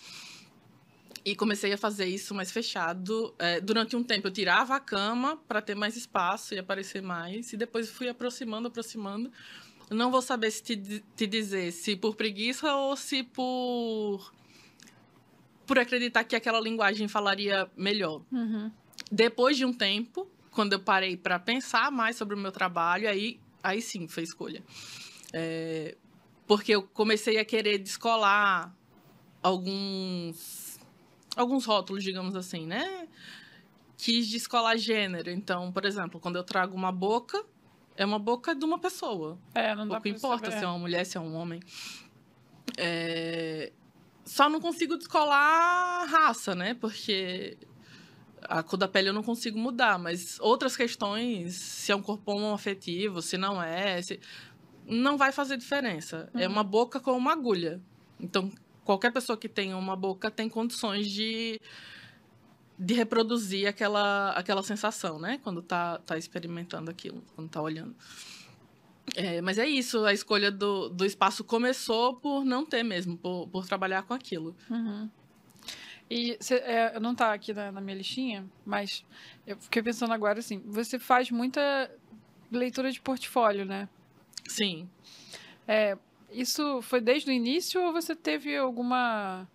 E 1.24 1.34
comecei 1.34 1.72
a 1.72 1.78
fazer 1.78 2.06
isso 2.06 2.34
mais 2.34 2.50
fechado. 2.50 3.34
É, 3.38 3.60
durante 3.60 3.96
um 3.96 4.02
tempo 4.02 4.26
eu 4.26 4.30
tirava 4.30 4.74
a 4.76 4.80
cama 4.80 5.38
para 5.48 5.62
ter 5.62 5.74
mais 5.74 5.96
espaço 5.96 6.54
e 6.54 6.58
aparecer 6.58 7.00
mais. 7.00 7.52
E 7.52 7.56
depois 7.56 7.88
fui 7.88 8.08
aproximando, 8.08 8.68
aproximando. 8.68 9.32
Não 9.90 10.10
vou 10.10 10.20
saber 10.20 10.50
se 10.50 10.62
te, 10.62 11.04
te 11.16 11.26
dizer 11.26 11.72
se 11.72 11.96
por 11.96 12.14
preguiça 12.14 12.74
ou 12.74 12.96
se 12.96 13.22
por 13.22 14.32
por 15.66 15.78
acreditar 15.78 16.24
que 16.24 16.36
aquela 16.36 16.60
linguagem 16.60 17.08
falaria 17.08 17.70
melhor. 17.74 18.22
Uhum. 18.30 18.70
Depois 19.10 19.56
de 19.56 19.64
um 19.64 19.72
tempo, 19.72 20.28
quando 20.50 20.74
eu 20.74 20.80
parei 20.80 21.16
para 21.16 21.38
pensar 21.38 21.90
mais 21.90 22.16
sobre 22.16 22.34
o 22.34 22.38
meu 22.38 22.52
trabalho, 22.52 23.08
aí, 23.08 23.40
aí 23.62 23.80
sim 23.80 24.06
foi 24.06 24.24
escolha. 24.24 24.62
É, 25.32 25.96
porque 26.46 26.74
eu 26.74 26.82
comecei 26.82 27.38
a 27.38 27.44
querer 27.44 27.78
descolar 27.78 28.74
alguns, 29.42 30.78
alguns 31.36 31.64
rótulos, 31.64 32.02
digamos 32.02 32.34
assim, 32.36 32.66
né? 32.66 33.08
Quis 33.96 34.28
descolar 34.28 34.76
gênero. 34.76 35.30
Então, 35.30 35.72
por 35.72 35.84
exemplo, 35.84 36.20
quando 36.20 36.36
eu 36.36 36.44
trago 36.44 36.76
uma 36.76 36.92
boca, 36.92 37.44
é 37.96 38.04
uma 38.04 38.18
boca 38.18 38.54
de 38.54 38.64
uma 38.64 38.78
pessoa. 38.78 39.38
É, 39.54 39.74
não 39.74 39.86
dá 39.86 40.00
Pouco 40.00 40.02
pra 40.02 40.10
importa 40.10 40.46
saber. 40.46 40.58
se 40.58 40.64
é 40.64 40.68
uma 40.68 40.78
mulher, 40.78 41.04
se 41.04 41.16
é 41.16 41.20
um 41.20 41.34
homem. 41.34 41.60
É, 42.76 43.72
só 44.24 44.48
não 44.48 44.60
consigo 44.60 44.96
descolar 44.96 46.06
raça, 46.06 46.54
né? 46.54 46.74
Porque 46.74 47.56
a 48.42 48.62
cor 48.62 48.78
da 48.78 48.88
pele 48.88 49.08
eu 49.08 49.12
não 49.12 49.22
consigo 49.22 49.58
mudar, 49.58 49.98
mas 49.98 50.38
outras 50.40 50.76
questões, 50.76 51.54
se 51.54 51.92
é 51.92 51.96
um 51.96 52.02
corpo 52.02 52.52
afetivo, 52.52 53.22
se 53.22 53.38
não 53.38 53.62
é, 53.62 54.00
se... 54.02 54.20
não 54.86 55.16
vai 55.16 55.32
fazer 55.32 55.56
diferença. 55.56 56.30
É 56.34 56.38
uhum. 56.38 56.44
É 56.44 56.48
uma 56.48 56.64
boca 56.64 57.00
com 57.00 57.12
uma 57.12 57.32
agulha. 57.32 57.80
Então, 58.20 58.50
qualquer 58.84 59.12
pessoa 59.12 59.36
que 59.36 59.48
tenha 59.48 59.76
uma 59.76 59.96
boca 59.96 60.30
tem 60.30 60.48
condições 60.48 61.10
de, 61.10 61.60
de 62.78 62.94
reproduzir 62.94 63.66
aquela, 63.66 64.30
aquela 64.32 64.62
sensação, 64.62 65.18
né? 65.18 65.40
Quando 65.42 65.62
tá, 65.62 65.98
tá 65.98 66.16
experimentando 66.18 66.90
aquilo, 66.90 67.22
quando 67.34 67.48
tá 67.48 67.60
olhando. 67.60 67.94
É, 69.14 69.40
mas 69.42 69.58
é 69.58 69.66
isso, 69.66 70.04
a 70.04 70.12
escolha 70.12 70.50
do, 70.50 70.88
do 70.88 71.04
espaço 71.04 71.44
começou 71.44 72.16
por 72.16 72.44
não 72.44 72.64
ter 72.64 72.82
mesmo, 72.82 73.16
por, 73.18 73.48
por 73.48 73.66
trabalhar 73.66 74.02
com 74.02 74.14
aquilo. 74.14 74.56
Uhum. 74.70 75.10
E 76.10 76.36
cê, 76.40 76.56
é, 76.56 76.98
não 77.00 77.14
tá 77.14 77.32
aqui 77.32 77.52
na, 77.52 77.72
na, 77.72 77.80
minha 77.80 77.96
listinha, 77.96 78.46
mas 78.64 79.04
eu 79.46 79.56
fiquei 79.56 79.82
pensando 79.82 80.12
agora 80.12 80.38
assim, 80.38 80.62
você 80.66 80.98
faz 80.98 81.30
muita 81.30 81.90
leitura 82.50 82.90
de 82.90 83.00
portfólio, 83.00 83.64
né? 83.64 83.88
Sim. 84.48 84.88
É, 85.66 85.96
isso 86.30 86.82
foi 86.82 87.00
desde 87.00 87.30
o 87.30 87.32
início 87.32 87.82
ou 87.82 87.92
você 87.92 88.14
teve 88.14 88.56
alguma 88.56 89.48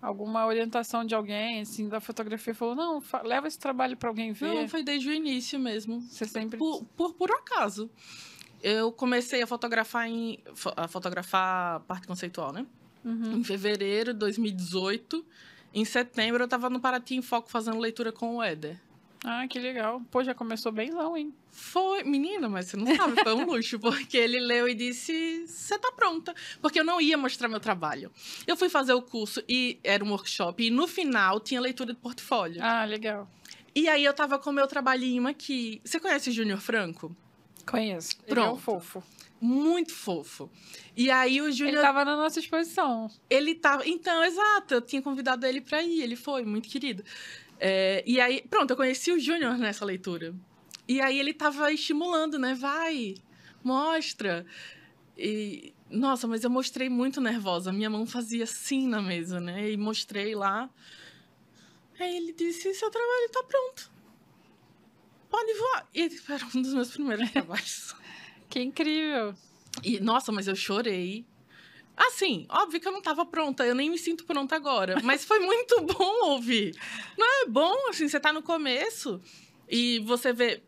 alguma 0.00 0.46
orientação 0.46 1.04
de 1.04 1.14
alguém, 1.14 1.60
assim, 1.60 1.88
da 1.88 2.00
fotografia, 2.00 2.54
falou, 2.54 2.74
não, 2.74 3.02
leva 3.24 3.48
esse 3.48 3.58
trabalho 3.58 3.96
para 3.96 4.08
alguém 4.08 4.32
ver? 4.32 4.54
Não, 4.54 4.68
foi 4.68 4.82
desde 4.82 5.08
o 5.08 5.12
início 5.12 5.58
mesmo. 5.58 6.00
Você 6.02 6.26
sempre... 6.26 6.58
Por, 6.58 6.84
por, 6.96 7.14
por 7.14 7.30
acaso. 7.30 7.90
Eu 8.62 8.92
comecei 8.92 9.42
a 9.42 9.46
fotografar 9.46 10.08
em... 10.08 10.38
a 10.76 10.86
fotografar 10.86 11.80
parte 11.80 12.06
conceitual, 12.06 12.52
né? 12.52 12.66
Uhum. 13.04 13.38
Em 13.38 13.44
fevereiro 13.44 14.12
de 14.12 14.18
2018. 14.20 15.24
Em 15.74 15.84
setembro, 15.84 16.42
eu 16.42 16.46
estava 16.46 16.70
no 16.70 16.80
Paraty 16.80 17.16
em 17.16 17.22
Foco 17.22 17.50
fazendo 17.50 17.78
leitura 17.78 18.12
com 18.12 18.36
o 18.36 18.42
Éder. 18.42 18.80
Ah, 19.28 19.44
que 19.48 19.58
legal. 19.58 20.00
Pô, 20.08 20.22
já 20.22 20.32
começou 20.32 20.70
bem 20.70 20.90
não, 20.90 21.16
hein? 21.16 21.34
Foi, 21.50 22.04
menina, 22.04 22.48
mas 22.48 22.66
você 22.66 22.76
não 22.76 22.86
sabe, 22.94 23.20
foi 23.24 23.34
um 23.34 23.44
luxo, 23.44 23.76
porque 23.80 24.16
ele 24.16 24.38
leu 24.38 24.68
e 24.68 24.74
disse: 24.74 25.44
Você 25.48 25.76
tá 25.76 25.90
pronta. 25.90 26.32
Porque 26.62 26.78
eu 26.78 26.84
não 26.84 27.00
ia 27.00 27.18
mostrar 27.18 27.48
meu 27.48 27.58
trabalho. 27.58 28.12
Eu 28.46 28.56
fui 28.56 28.68
fazer 28.68 28.92
o 28.92 29.02
curso 29.02 29.42
e 29.48 29.80
era 29.82 30.04
um 30.04 30.10
workshop, 30.10 30.64
e 30.64 30.70
no 30.70 30.86
final 30.86 31.40
tinha 31.40 31.60
leitura 31.60 31.92
de 31.92 31.98
portfólio. 31.98 32.62
Ah, 32.62 32.84
legal. 32.84 33.28
E 33.74 33.88
aí 33.88 34.04
eu 34.04 34.14
tava 34.14 34.38
com 34.38 34.50
o 34.50 34.52
meu 34.52 34.68
trabalhinho 34.68 35.26
aqui. 35.26 35.80
Você 35.84 35.98
conhece 35.98 36.30
o 36.30 36.32
Júnior 36.32 36.60
Franco? 36.60 37.14
Conheço. 37.68 38.16
Pronto. 38.18 38.30
Ele 38.30 38.40
é 38.40 38.50
um 38.52 38.56
fofo. 38.56 39.02
Muito 39.40 39.92
fofo. 39.92 40.48
E 40.96 41.10
aí 41.10 41.42
o 41.42 41.50
Júnior. 41.50 41.74
Ele 41.74 41.82
tava 41.82 42.04
na 42.04 42.16
nossa 42.16 42.38
exposição. 42.38 43.10
Ele 43.28 43.56
tava. 43.56 43.86
Então, 43.86 44.24
exato. 44.24 44.74
Eu 44.74 44.80
tinha 44.80 45.02
convidado 45.02 45.44
ele 45.44 45.60
pra 45.60 45.82
ir. 45.82 46.00
Ele 46.00 46.16
foi, 46.16 46.44
muito 46.44 46.68
querido. 46.68 47.04
É, 47.58 48.02
e 48.06 48.20
aí, 48.20 48.42
pronto, 48.48 48.70
eu 48.70 48.76
conheci 48.76 49.10
o 49.10 49.18
Júnior 49.18 49.56
nessa 49.56 49.84
leitura. 49.84 50.34
E 50.88 51.00
aí 51.00 51.18
ele 51.18 51.32
tava 51.32 51.72
estimulando, 51.72 52.38
né? 52.38 52.54
Vai, 52.54 53.14
mostra. 53.62 54.46
E, 55.16 55.72
nossa, 55.90 56.26
mas 56.26 56.44
eu 56.44 56.50
mostrei 56.50 56.88
muito 56.88 57.20
nervosa. 57.20 57.72
Minha 57.72 57.90
mão 57.90 58.06
fazia 58.06 58.44
assim 58.44 58.86
na 58.86 59.00
mesa, 59.02 59.40
né? 59.40 59.70
E 59.70 59.76
mostrei 59.76 60.34
lá. 60.34 60.70
Aí 61.98 62.16
ele 62.16 62.32
disse: 62.32 62.72
seu 62.74 62.90
trabalho 62.90 63.30
tá 63.32 63.42
pronto. 63.42 63.90
Pode 65.28 65.54
voar. 65.54 65.88
E 65.94 66.10
era 66.28 66.46
um 66.54 66.62
dos 66.62 66.74
meus 66.74 66.90
primeiros 66.90 67.30
trabalhos. 67.32 67.94
que 68.48 68.60
incrível. 68.60 69.34
E, 69.82 69.98
nossa, 70.00 70.30
mas 70.30 70.46
eu 70.46 70.54
chorei. 70.54 71.26
Assim, 71.96 72.46
óbvio 72.50 72.80
que 72.80 72.86
eu 72.86 72.92
não 72.92 72.98
estava 72.98 73.24
pronta, 73.24 73.64
eu 73.64 73.74
nem 73.74 73.88
me 73.88 73.98
sinto 73.98 74.24
pronta 74.24 74.54
agora. 74.54 75.00
Mas 75.02 75.24
foi 75.24 75.38
muito 75.38 75.80
bom 75.86 76.30
ouvir. 76.30 76.76
Não 77.16 77.42
é 77.42 77.46
bom, 77.48 77.88
assim, 77.88 78.06
você 78.08 78.20
tá 78.20 78.32
no 78.32 78.42
começo 78.42 79.20
e 79.68 80.00
você 80.00 80.32
vê. 80.32 80.62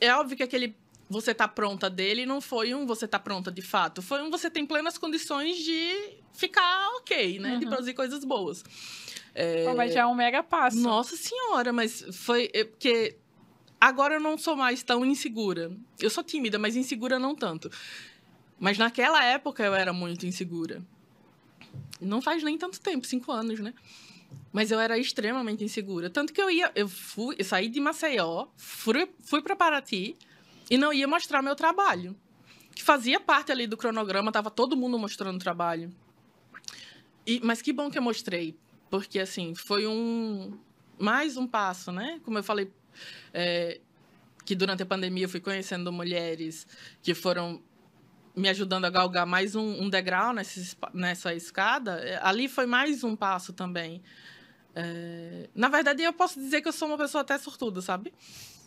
É 0.00 0.14
óbvio 0.14 0.36
que 0.36 0.42
aquele 0.42 0.74
você 1.08 1.34
tá 1.34 1.46
pronta 1.46 1.90
dele 1.90 2.24
não 2.24 2.40
foi 2.40 2.74
um 2.74 2.86
você 2.86 3.06
tá 3.06 3.18
pronta 3.18 3.50
de 3.50 3.62
fato. 3.62 4.00
Foi 4.00 4.22
um 4.22 4.30
você 4.30 4.50
tem 4.50 4.64
plenas 4.64 4.96
condições 4.96 5.58
de 5.58 6.16
ficar 6.32 6.88
ok, 6.96 7.38
né? 7.38 7.52
Uhum. 7.52 7.58
De 7.60 7.66
produzir 7.66 7.94
coisas 7.94 8.24
boas. 8.24 8.64
É... 9.34 9.64
Pô, 9.64 9.74
mas 9.74 9.92
já 9.92 10.00
é 10.02 10.06
um 10.06 10.14
mega 10.14 10.42
passo. 10.42 10.78
Nossa 10.78 11.16
senhora, 11.16 11.72
mas 11.72 12.04
foi. 12.12 12.50
É, 12.54 12.64
porque 12.64 13.16
agora 13.80 14.14
eu 14.14 14.20
não 14.20 14.38
sou 14.38 14.56
mais 14.56 14.82
tão 14.82 15.04
insegura. 15.04 15.70
Eu 16.00 16.08
sou 16.08 16.24
tímida, 16.24 16.58
mas 16.58 16.76
insegura 16.76 17.18
não 17.18 17.34
tanto. 17.34 17.70
Mas 18.58 18.78
naquela 18.78 19.22
época 19.24 19.62
eu 19.62 19.74
era 19.74 19.92
muito 19.92 20.26
insegura. 20.26 20.82
Não 22.00 22.20
faz 22.20 22.42
nem 22.42 22.56
tanto 22.56 22.80
tempo, 22.80 23.06
cinco 23.06 23.32
anos, 23.32 23.60
né? 23.60 23.74
Mas 24.52 24.70
eu 24.70 24.78
era 24.78 24.98
extremamente 24.98 25.64
insegura. 25.64 26.08
Tanto 26.08 26.32
que 26.32 26.40
eu 26.40 26.50
ia. 26.50 26.70
Eu, 26.74 26.88
fui, 26.88 27.34
eu 27.38 27.44
saí 27.44 27.68
de 27.68 27.80
Maceió, 27.80 28.46
fui, 28.56 29.08
fui 29.24 29.42
para 29.42 29.56
Paraty 29.56 30.16
e 30.70 30.78
não 30.78 30.92
ia 30.92 31.08
mostrar 31.08 31.42
meu 31.42 31.56
trabalho. 31.56 32.16
Que 32.74 32.82
fazia 32.82 33.20
parte 33.20 33.52
ali 33.52 33.66
do 33.66 33.76
cronograma, 33.76 34.32
tava 34.32 34.50
todo 34.50 34.76
mundo 34.76 34.98
mostrando 34.98 35.36
o 35.36 35.38
trabalho. 35.38 35.92
E, 37.26 37.40
mas 37.42 37.62
que 37.62 37.72
bom 37.72 37.90
que 37.90 37.98
eu 37.98 38.02
mostrei. 38.02 38.56
Porque, 38.90 39.18
assim, 39.18 39.54
foi 39.54 39.86
um. 39.86 40.58
Mais 40.98 41.36
um 41.36 41.46
passo, 41.46 41.90
né? 41.90 42.20
Como 42.24 42.38
eu 42.38 42.44
falei. 42.44 42.70
É, 43.32 43.80
que 44.44 44.54
durante 44.54 44.82
a 44.82 44.86
pandemia 44.86 45.24
eu 45.24 45.28
fui 45.28 45.40
conhecendo 45.40 45.90
mulheres 45.90 46.66
que 47.02 47.14
foram 47.14 47.62
me 48.36 48.48
ajudando 48.48 48.84
a 48.84 48.90
galgar 48.90 49.26
mais 49.26 49.54
um, 49.54 49.82
um 49.82 49.88
degrau 49.88 50.32
nessa, 50.32 50.76
nessa 50.92 51.34
escada, 51.34 52.00
é, 52.00 52.18
ali 52.22 52.48
foi 52.48 52.66
mais 52.66 53.04
um 53.04 53.14
passo 53.14 53.52
também. 53.52 54.02
É, 54.74 55.48
na 55.54 55.68
verdade, 55.68 56.02
eu 56.02 56.12
posso 56.12 56.40
dizer 56.40 56.60
que 56.60 56.68
eu 56.68 56.72
sou 56.72 56.88
uma 56.88 56.98
pessoa 56.98 57.22
até 57.22 57.38
sortuda, 57.38 57.80
sabe? 57.80 58.12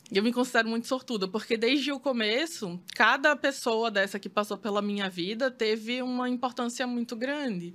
Eu 0.10 0.24
me 0.24 0.32
considero 0.32 0.70
muito 0.70 0.88
sortuda, 0.88 1.28
porque 1.28 1.58
desde 1.58 1.92
o 1.92 2.00
começo, 2.00 2.80
cada 2.96 3.36
pessoa 3.36 3.92
dessa 3.92 4.18
que 4.18 4.30
passou 4.30 4.58
pela 4.58 4.82
minha 4.82 5.10
vida 5.10 5.52
teve 5.52 6.02
uma 6.02 6.30
importância 6.30 6.88
muito 6.88 7.14
grande. 7.14 7.74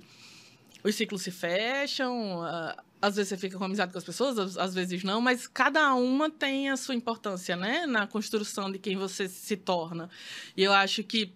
Os 0.83 0.95
ciclos 0.95 1.21
se 1.21 1.29
fecham, 1.29 2.41
às 2.99 3.15
vezes 3.15 3.29
você 3.29 3.37
fica 3.37 3.57
com 3.57 3.63
amizade 3.63 3.91
com 3.91 3.97
as 3.99 4.03
pessoas, 4.03 4.57
às 4.57 4.73
vezes 4.73 5.03
não, 5.03 5.21
mas 5.21 5.45
cada 5.45 5.93
uma 5.93 6.29
tem 6.29 6.69
a 6.69 6.75
sua 6.75 6.95
importância, 6.95 7.55
né? 7.55 7.85
Na 7.85 8.07
construção 8.07 8.71
de 8.71 8.79
quem 8.79 8.97
você 8.97 9.29
se 9.29 9.55
torna. 9.55 10.09
E 10.57 10.63
eu 10.63 10.73
acho 10.73 11.03
que 11.03 11.31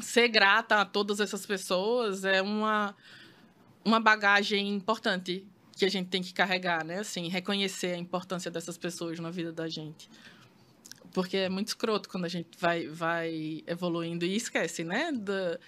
ser 0.00 0.28
grata 0.28 0.80
a 0.80 0.84
todas 0.84 1.20
essas 1.20 1.44
pessoas 1.44 2.24
é 2.24 2.40
uma, 2.40 2.94
uma 3.84 4.00
bagagem 4.00 4.68
importante 4.68 5.46
que 5.76 5.84
a 5.84 5.88
gente 5.88 6.08
tem 6.08 6.22
que 6.22 6.32
carregar, 6.32 6.84
né? 6.84 7.00
Assim, 7.00 7.28
reconhecer 7.28 7.94
a 7.94 7.98
importância 7.98 8.50
dessas 8.50 8.76
pessoas 8.76 9.18
na 9.20 9.30
vida 9.30 9.52
da 9.52 9.68
gente. 9.68 10.10
Porque 11.12 11.36
é 11.36 11.48
muito 11.48 11.68
escroto 11.68 12.08
quando 12.08 12.24
a 12.24 12.28
gente 12.28 12.48
vai, 12.58 12.88
vai 12.88 13.62
evoluindo 13.66 14.24
e 14.24 14.36
esquece, 14.36 14.82
né? 14.82 15.12
Da, 15.12 15.58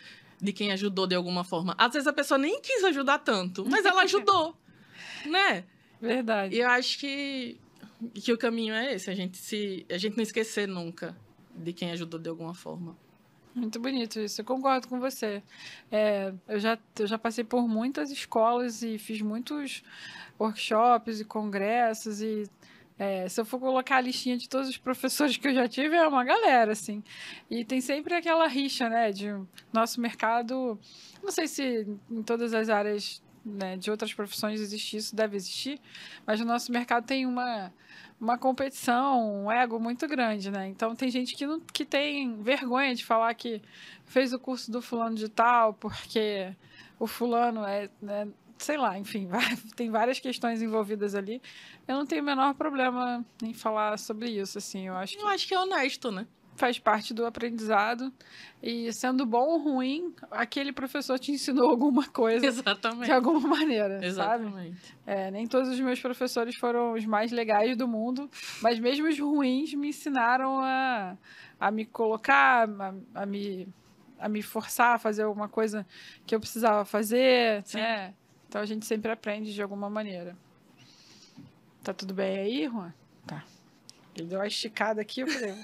de 0.40 0.52
quem 0.52 0.72
ajudou 0.72 1.06
de 1.06 1.14
alguma 1.14 1.44
forma. 1.44 1.74
Às 1.78 1.92
vezes 1.92 2.08
a 2.08 2.12
pessoa 2.12 2.38
nem 2.38 2.60
quis 2.60 2.82
ajudar 2.84 3.18
tanto, 3.18 3.64
mas 3.68 3.84
ela 3.84 4.02
ajudou, 4.02 4.56
né? 5.26 5.64
Verdade. 6.00 6.56
E 6.56 6.60
eu 6.60 6.68
acho 6.68 6.98
que, 6.98 7.60
que 8.14 8.32
o 8.32 8.38
caminho 8.38 8.74
é 8.74 8.94
esse, 8.94 9.10
a 9.10 9.14
gente, 9.14 9.38
se, 9.38 9.86
a 9.90 9.98
gente 9.98 10.16
não 10.16 10.22
esquecer 10.22 10.66
nunca 10.66 11.16
de 11.54 11.72
quem 11.72 11.92
ajudou 11.92 12.18
de 12.18 12.28
alguma 12.28 12.54
forma. 12.54 12.96
Muito 13.54 13.80
bonito 13.80 14.20
isso, 14.20 14.40
eu 14.40 14.44
concordo 14.44 14.86
com 14.86 15.00
você. 15.00 15.42
É, 15.90 16.32
eu, 16.48 16.60
já, 16.60 16.78
eu 16.98 17.06
já 17.06 17.18
passei 17.18 17.42
por 17.42 17.66
muitas 17.66 18.10
escolas 18.10 18.82
e 18.82 18.96
fiz 18.96 19.20
muitos 19.20 19.82
workshops 20.38 21.20
e 21.20 21.24
congressos 21.24 22.22
e 22.22 22.48
é, 23.00 23.26
se 23.30 23.40
eu 23.40 23.46
for 23.46 23.58
colocar 23.58 23.96
a 23.96 24.00
listinha 24.02 24.36
de 24.36 24.46
todos 24.46 24.68
os 24.68 24.76
professores 24.76 25.34
que 25.38 25.48
eu 25.48 25.54
já 25.54 25.66
tive, 25.66 25.96
é 25.96 26.06
uma 26.06 26.22
galera, 26.22 26.72
assim. 26.72 27.02
E 27.50 27.64
tem 27.64 27.80
sempre 27.80 28.12
aquela 28.14 28.46
rixa, 28.46 28.90
né, 28.90 29.10
de 29.10 29.34
nosso 29.72 30.00
mercado, 30.02 30.78
não 31.22 31.30
sei 31.30 31.48
se 31.48 31.86
em 32.10 32.22
todas 32.22 32.52
as 32.52 32.68
áreas 32.68 33.22
né, 33.42 33.78
de 33.78 33.90
outras 33.90 34.12
profissões 34.12 34.60
existe 34.60 34.98
isso, 34.98 35.16
deve 35.16 35.34
existir, 35.34 35.80
mas 36.26 36.42
o 36.42 36.44
nosso 36.44 36.70
mercado 36.70 37.06
tem 37.06 37.24
uma 37.24 37.72
uma 38.20 38.36
competição, 38.36 39.44
um 39.44 39.50
ego 39.50 39.80
muito 39.80 40.06
grande, 40.06 40.50
né? 40.50 40.68
Então 40.68 40.94
tem 40.94 41.10
gente 41.10 41.34
que, 41.34 41.46
não, 41.46 41.58
que 41.58 41.84
tem 41.84 42.42
vergonha 42.42 42.94
de 42.94 43.04
falar 43.04 43.32
que 43.34 43.62
fez 44.04 44.32
o 44.32 44.38
curso 44.38 44.70
do 44.70 44.82
fulano 44.82 45.16
de 45.16 45.28
tal, 45.28 45.72
porque 45.72 46.54
o 46.98 47.06
fulano 47.06 47.64
é, 47.64 47.88
né, 48.00 48.28
sei 48.58 48.76
lá, 48.76 48.98
enfim, 48.98 49.28
tem 49.74 49.90
várias 49.90 50.20
questões 50.20 50.60
envolvidas 50.60 51.14
ali. 51.14 51.40
Eu 51.88 51.96
não 51.96 52.04
tenho 52.04 52.22
o 52.22 52.24
menor 52.24 52.54
problema 52.54 53.24
em 53.42 53.54
falar 53.54 53.98
sobre 53.98 54.28
isso, 54.28 54.58
assim, 54.58 54.88
eu 54.88 54.96
acho 54.96 55.16
que... 55.16 55.22
Eu 55.22 55.28
acho 55.28 55.48
que 55.48 55.54
é 55.54 55.58
honesto, 55.58 56.12
né? 56.12 56.26
Faz 56.60 56.78
parte 56.78 57.14
do 57.14 57.24
aprendizado. 57.24 58.12
E 58.62 58.92
sendo 58.92 59.24
bom 59.24 59.48
ou 59.48 59.58
ruim, 59.58 60.14
aquele 60.30 60.72
professor 60.72 61.18
te 61.18 61.32
ensinou 61.32 61.70
alguma 61.70 62.06
coisa. 62.06 62.44
Exatamente. 62.46 63.06
De 63.06 63.12
alguma 63.12 63.40
maneira. 63.40 64.04
Exatamente. 64.04 64.94
É, 65.06 65.30
nem 65.30 65.46
todos 65.46 65.70
os 65.70 65.80
meus 65.80 65.98
professores 65.98 66.54
foram 66.56 66.92
os 66.92 67.06
mais 67.06 67.32
legais 67.32 67.76
do 67.76 67.88
mundo, 67.88 68.30
mas 68.60 68.78
mesmo 68.78 69.08
os 69.08 69.18
ruins 69.18 69.72
me 69.72 69.88
ensinaram 69.88 70.60
a, 70.60 71.16
a 71.58 71.70
me 71.70 71.86
colocar, 71.86 72.68
a, 72.68 73.22
a 73.22 73.26
me, 73.26 73.66
a 74.18 74.28
me 74.28 74.42
forçar 74.42 74.96
a 74.96 74.98
fazer 74.98 75.22
alguma 75.22 75.48
coisa 75.48 75.86
que 76.26 76.34
eu 76.34 76.40
precisava 76.40 76.84
fazer. 76.84 77.62
Sim. 77.64 77.78
Né? 77.78 78.14
Então 78.46 78.60
a 78.60 78.66
gente 78.66 78.84
sempre 78.84 79.10
aprende 79.10 79.54
de 79.54 79.62
alguma 79.62 79.88
maneira. 79.88 80.36
Tá 81.82 81.94
tudo 81.94 82.12
bem 82.12 82.38
aí, 82.38 82.68
Juan? 82.68 82.92
Tá. 83.26 83.42
Ele 84.16 84.26
deu 84.26 84.38
uma 84.38 84.46
esticada 84.46 85.00
aqui, 85.00 85.20
eu 85.20 85.28
falei. 85.28 85.54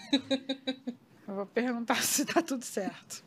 eu 1.29 1.35
vou 1.35 1.47
perguntar 1.47 2.01
se 2.03 2.25
tá 2.25 2.43
tudo 2.43 2.65
certo. 2.65 3.25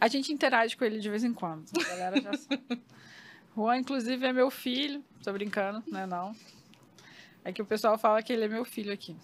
A 0.00 0.08
gente 0.08 0.32
interage 0.32 0.76
com 0.76 0.84
ele 0.84 1.00
de 1.00 1.10
vez 1.10 1.24
em 1.24 1.32
quando. 1.32 1.66
A 1.78 1.88
galera 1.88 2.20
já 2.20 2.32
sabe. 2.34 2.82
Juan, 3.56 3.78
inclusive, 3.78 4.24
é 4.26 4.32
meu 4.32 4.50
filho. 4.50 5.04
Tô 5.22 5.32
brincando, 5.32 5.82
né? 5.90 6.06
Não. 6.06 6.34
É 7.44 7.52
que 7.52 7.62
o 7.62 7.66
pessoal 7.66 7.98
fala 7.98 8.22
que 8.22 8.32
ele 8.32 8.44
é 8.44 8.48
meu 8.48 8.64
filho 8.64 8.92
aqui. 8.92 9.16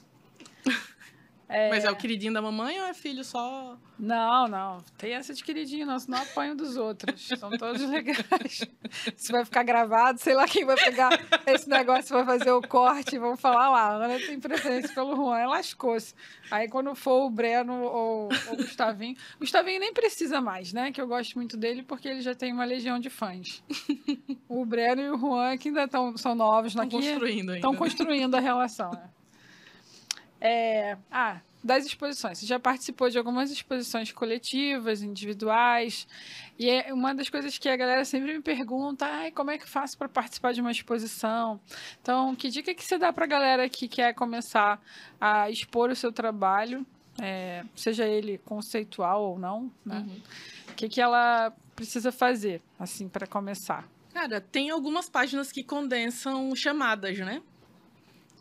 É... 1.50 1.68
Mas 1.68 1.84
é 1.84 1.90
o 1.90 1.96
queridinho 1.96 2.32
da 2.32 2.40
mamãe 2.40 2.80
ou 2.80 2.86
é 2.86 2.94
filho 2.94 3.24
só? 3.24 3.76
Não, 3.98 4.46
não. 4.46 4.78
Tem 4.96 5.14
essa 5.14 5.34
de 5.34 5.42
queridinho, 5.42 5.84
não, 5.84 5.98
senão 5.98 6.18
apanho 6.22 6.54
dos 6.54 6.76
outros. 6.76 7.26
São 7.26 7.50
todos 7.50 7.82
legais. 7.90 8.64
Isso 9.16 9.32
vai 9.32 9.44
ficar 9.44 9.64
gravado, 9.64 10.20
sei 10.20 10.34
lá 10.34 10.46
quem 10.46 10.64
vai 10.64 10.76
pegar 10.76 11.10
esse 11.46 11.68
negócio, 11.68 12.14
vai 12.14 12.24
fazer 12.24 12.52
o 12.52 12.62
corte, 12.62 13.18
vamos 13.18 13.40
falar 13.40 13.68
lá. 13.68 13.80
A 13.80 13.94
Ana 13.96 14.18
tem 14.20 14.38
preferência 14.38 14.94
pelo 14.94 15.16
Juan, 15.16 15.48
lascou-se. 15.48 16.14
Aí 16.52 16.68
quando 16.68 16.94
for 16.94 17.26
o 17.26 17.30
Breno 17.30 17.82
ou, 17.82 18.28
ou 18.46 18.52
o 18.52 18.56
Gustavinho. 18.56 19.16
O 19.36 19.40
Gustavinho 19.40 19.80
nem 19.80 19.92
precisa 19.92 20.40
mais, 20.40 20.72
né? 20.72 20.92
Que 20.92 21.00
eu 21.00 21.08
gosto 21.08 21.34
muito 21.34 21.56
dele 21.56 21.82
porque 21.82 22.08
ele 22.08 22.20
já 22.20 22.34
tem 22.34 22.52
uma 22.52 22.64
legião 22.64 23.00
de 23.00 23.10
fãs. 23.10 23.62
O 24.48 24.64
Breno 24.64 25.02
e 25.02 25.10
o 25.10 25.18
Juan, 25.18 25.58
que 25.58 25.68
ainda 25.68 25.88
tão, 25.88 26.16
são 26.16 26.34
novos 26.34 26.72
Estão 26.72 26.88
construindo 26.88 27.50
ainda. 27.50 27.56
Estão 27.56 27.74
construindo 27.74 28.34
a 28.34 28.40
relação, 28.40 28.90
né? 28.92 29.10
É, 30.40 30.96
ah, 31.10 31.40
das 31.62 31.84
exposições. 31.84 32.38
Você 32.38 32.46
já 32.46 32.58
participou 32.58 33.10
de 33.10 33.18
algumas 33.18 33.50
exposições 33.50 34.10
coletivas, 34.10 35.02
individuais. 35.02 36.06
E 36.58 36.68
é 36.68 36.92
uma 36.92 37.14
das 37.14 37.28
coisas 37.28 37.58
que 37.58 37.68
a 37.68 37.76
galera 37.76 38.04
sempre 38.04 38.32
me 38.32 38.42
pergunta: 38.42 39.06
ah, 39.06 39.30
como 39.32 39.50
é 39.50 39.58
que 39.58 39.68
faço 39.68 39.96
para 39.96 40.08
participar 40.08 40.52
de 40.52 40.60
uma 40.60 40.70
exposição? 40.70 41.60
Então, 42.00 42.34
que 42.34 42.48
dica 42.48 42.74
que 42.74 42.84
você 42.84 42.98
dá 42.98 43.12
para 43.12 43.24
a 43.24 43.28
galera 43.28 43.68
que 43.68 43.86
quer 43.86 44.14
começar 44.14 44.80
a 45.20 45.50
expor 45.50 45.90
o 45.90 45.96
seu 45.96 46.10
trabalho, 46.10 46.86
é, 47.20 47.64
seja 47.74 48.06
ele 48.06 48.38
conceitual 48.38 49.22
ou 49.22 49.38
não? 49.38 49.70
Né? 49.84 49.98
Uhum. 49.98 50.20
O 50.70 50.74
que, 50.74 50.88
que 50.88 51.00
ela 51.00 51.52
precisa 51.76 52.10
fazer, 52.10 52.62
assim, 52.78 53.08
para 53.08 53.26
começar? 53.26 53.86
Cara, 54.14 54.40
tem 54.40 54.70
algumas 54.70 55.08
páginas 55.08 55.52
que 55.52 55.62
condensam 55.62 56.54
chamadas, 56.56 57.18
né? 57.18 57.42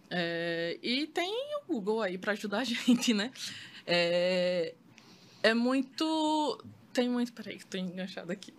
É, 0.09 0.77
e 0.81 1.05
tem 1.07 1.31
o 1.61 1.67
Google 1.67 2.01
aí 2.01 2.17
para 2.17 2.33
ajudar 2.33 2.59
a 2.59 2.63
gente, 2.65 3.13
né? 3.13 3.31
É, 3.85 4.73
é 5.43 5.53
muito. 5.53 6.63
Tem 6.91 7.07
muito. 7.07 7.31
Peraí, 7.33 7.57
que 7.57 7.65
tô 7.65 7.77
enganchada 7.77 8.33
aqui. 8.33 8.53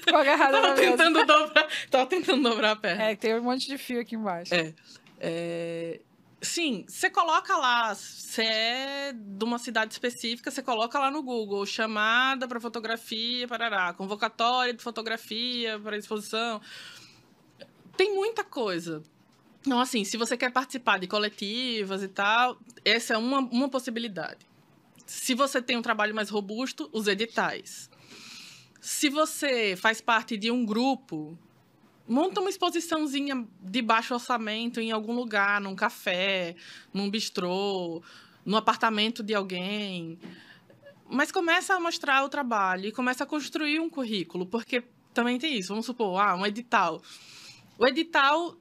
Ficou 0.00 0.18
agarrada 0.18 0.60
tava 0.60 0.74
tentando 0.74 1.24
dobrar 1.24 1.68
Tava 1.90 2.06
tentando 2.06 2.42
dobrar 2.42 2.72
a 2.72 2.76
perna. 2.76 3.04
É, 3.04 3.16
tem 3.16 3.34
um 3.34 3.42
monte 3.42 3.66
de 3.66 3.78
fio 3.78 4.00
aqui 4.00 4.16
embaixo. 4.16 4.54
É. 4.54 4.74
é... 5.20 6.00
Sim, 6.40 6.84
você 6.86 7.10
coloca 7.10 7.56
lá, 7.56 7.92
você 7.92 8.42
é 8.44 9.12
de 9.12 9.44
uma 9.44 9.58
cidade 9.58 9.92
específica, 9.92 10.52
você 10.52 10.62
coloca 10.62 10.96
lá 10.96 11.10
no 11.10 11.20
Google, 11.20 11.66
chamada 11.66 12.46
para 12.46 12.60
fotografia, 12.60 13.48
parará, 13.48 13.92
convocatória 13.92 14.72
de 14.72 14.80
fotografia 14.80 15.80
para 15.80 15.96
exposição. 15.96 16.60
Tem 17.96 18.14
muita 18.14 18.44
coisa. 18.44 19.02
Então, 19.68 19.80
assim, 19.80 20.02
se 20.02 20.16
você 20.16 20.34
quer 20.34 20.50
participar 20.50 20.98
de 20.98 21.06
coletivas 21.06 22.02
e 22.02 22.08
tal, 22.08 22.58
essa 22.82 23.12
é 23.12 23.18
uma, 23.18 23.40
uma 23.40 23.68
possibilidade. 23.68 24.38
Se 25.04 25.34
você 25.34 25.60
tem 25.60 25.76
um 25.76 25.82
trabalho 25.82 26.14
mais 26.14 26.30
robusto, 26.30 26.88
os 26.90 27.06
editais. 27.06 27.90
Se 28.80 29.10
você 29.10 29.76
faz 29.76 30.00
parte 30.00 30.38
de 30.38 30.50
um 30.50 30.64
grupo, 30.64 31.38
monta 32.08 32.40
uma 32.40 32.48
exposiçãozinha 32.48 33.46
de 33.60 33.82
baixo 33.82 34.14
orçamento 34.14 34.80
em 34.80 34.90
algum 34.90 35.12
lugar, 35.12 35.60
num 35.60 35.76
café, 35.76 36.56
num 36.90 37.10
bistrô, 37.10 38.02
no 38.46 38.56
apartamento 38.56 39.22
de 39.22 39.34
alguém. 39.34 40.18
Mas 41.10 41.30
começa 41.30 41.74
a 41.74 41.80
mostrar 41.80 42.24
o 42.24 42.30
trabalho 42.30 42.86
e 42.86 42.92
começa 42.92 43.24
a 43.24 43.26
construir 43.26 43.80
um 43.80 43.90
currículo, 43.90 44.46
porque 44.46 44.82
também 45.12 45.38
tem 45.38 45.58
isso. 45.58 45.68
Vamos 45.68 45.84
supor, 45.84 46.18
ah, 46.18 46.34
um 46.36 46.46
edital. 46.46 47.02
O 47.78 47.86
edital 47.86 48.56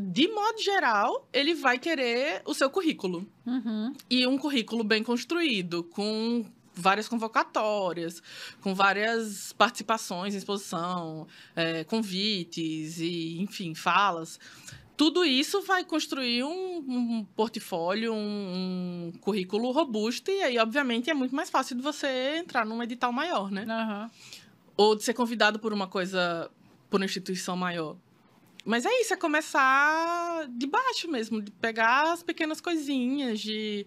de 0.00 0.28
modo 0.28 0.60
geral, 0.62 1.28
ele 1.32 1.54
vai 1.54 1.78
querer 1.78 2.42
o 2.44 2.54
seu 2.54 2.70
currículo. 2.70 3.26
Uhum. 3.44 3.92
E 4.08 4.26
um 4.26 4.38
currículo 4.38 4.82
bem 4.82 5.02
construído, 5.02 5.84
com 5.84 6.44
várias 6.74 7.08
convocatórias, 7.08 8.22
com 8.62 8.74
várias 8.74 9.52
participações 9.52 10.34
em 10.34 10.38
exposição, 10.38 11.26
é, 11.54 11.84
convites 11.84 12.98
e, 12.98 13.40
enfim, 13.40 13.74
falas. 13.74 14.40
Tudo 14.96 15.24
isso 15.24 15.62
vai 15.62 15.84
construir 15.84 16.44
um, 16.44 16.76
um 16.86 17.24
portfólio, 17.36 18.12
um, 18.12 18.16
um, 18.16 19.12
currículo 19.20 19.70
robusto, 19.70 20.30
e 20.30 20.42
aí, 20.42 20.58
obviamente, 20.58 21.08
é 21.10 21.14
muito 21.14 21.34
mais 21.34 21.48
fácil 21.48 21.76
de 21.76 21.82
você 21.82 22.36
entrar 22.36 22.66
num 22.66 22.82
edital 22.82 23.12
maior, 23.12 23.50
né? 23.50 23.64
Uhum. 23.64 24.10
Ou 24.76 24.96
de 24.96 25.02
ser 25.02 25.14
convidado 25.14 25.58
por 25.58 25.72
uma 25.72 25.86
coisa, 25.86 26.50
por 26.88 27.00
uma 27.00 27.06
instituição 27.06 27.56
maior. 27.56 27.96
Mas 28.64 28.84
é 28.84 29.00
isso, 29.00 29.14
é 29.14 29.16
começar 29.16 30.46
de 30.48 30.66
baixo 30.66 31.08
mesmo, 31.10 31.40
de 31.40 31.50
pegar 31.50 32.12
as 32.12 32.22
pequenas 32.22 32.60
coisinhas, 32.60 33.40
de. 33.40 33.86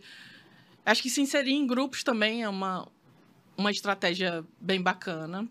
Acho 0.86 1.02
que 1.02 1.10
se 1.10 1.22
inserir 1.22 1.54
em 1.54 1.66
grupos 1.66 2.04
também 2.04 2.44
é 2.44 2.50
uma, 2.50 2.88
uma 3.58 3.72
estratégia 3.72 4.44
bem 4.60 4.82
bacana. 4.82 5.48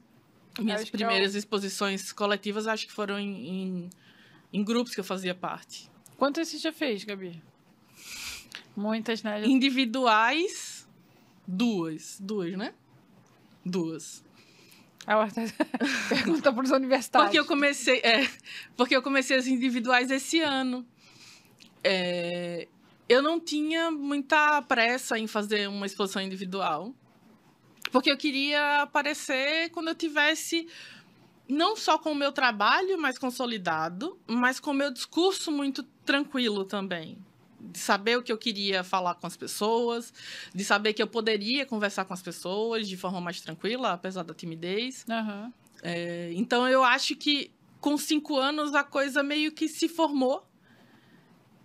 Minhas 0.59 0.91
primeiras 0.91 1.35
eu... 1.35 1.39
exposições 1.39 2.12
coletivas 2.12 2.66
acho 2.66 2.87
que 2.87 2.93
foram 2.93 3.18
em, 3.18 3.49
em, 3.49 3.91
em, 4.53 4.64
grupos 4.64 4.95
que 4.95 5.01
eu 5.01 5.05
fazia 5.05 5.35
parte. 5.35 5.91
Quantas 6.18 6.49
você 6.49 6.59
já 6.59 6.73
fez, 6.73 7.05
Gabi? 7.05 7.43
Muitas, 8.77 9.23
né? 9.23 9.45
Individuais, 9.47 10.87
duas. 11.47 12.18
Duas, 12.20 12.53
né? 12.57 12.75
Duas. 13.64 14.23
Pergunta 16.09 16.53
para 16.53 16.64
os 16.64 16.70
universitários. 16.70 17.28
Porque 17.28 17.38
eu 17.38 17.44
comecei, 17.44 17.98
é, 17.98 18.28
porque 18.76 18.96
eu 18.96 19.03
comecei 19.03 19.36
as 19.36 19.46
individuais 19.46 20.11
esse 20.11 20.40
ano. 20.40 20.86
É, 21.82 22.68
eu 23.09 23.20
não 23.20 23.40
tinha 23.40 23.90
muita 23.90 24.62
pressa 24.62 25.18
em 25.18 25.26
fazer 25.26 25.68
uma 25.68 25.86
exposição 25.86 26.22
individual, 26.22 26.94
porque 27.90 28.11
eu 28.11 28.16
queria 28.16 28.82
aparecer 28.82 29.70
quando 29.70 29.88
eu 29.88 29.94
tivesse 29.94 30.68
não 31.48 31.76
só 31.76 31.98
com 31.98 32.12
o 32.12 32.14
meu 32.14 32.30
trabalho 32.30 32.96
mais 32.98 33.18
consolidado, 33.18 34.18
mas 34.26 34.61
com 34.61 34.70
o 34.70 34.74
meu 34.74 34.92
discurso 34.92 35.50
muito 35.50 35.82
tranquilo 36.05 36.64
também 36.64 37.18
de 37.62 37.78
saber 37.78 38.18
o 38.18 38.22
que 38.22 38.32
eu 38.32 38.38
queria 38.38 38.82
falar 38.82 39.14
com 39.14 39.26
as 39.26 39.36
pessoas, 39.36 40.12
de 40.52 40.64
saber 40.64 40.92
que 40.92 41.02
eu 41.02 41.06
poderia 41.06 41.64
conversar 41.64 42.04
com 42.04 42.12
as 42.12 42.22
pessoas 42.22 42.88
de 42.88 42.96
forma 42.96 43.20
mais 43.20 43.40
tranquila, 43.40 43.92
apesar 43.92 44.24
da 44.24 44.34
timidez. 44.34 45.06
Uhum. 45.08 45.52
É, 45.82 46.32
então 46.34 46.68
eu 46.68 46.82
acho 46.82 47.14
que 47.16 47.52
com 47.80 47.96
cinco 47.96 48.36
anos 48.36 48.74
a 48.74 48.84
coisa 48.84 49.22
meio 49.22 49.52
que 49.52 49.68
se 49.68 49.88
formou 49.88 50.46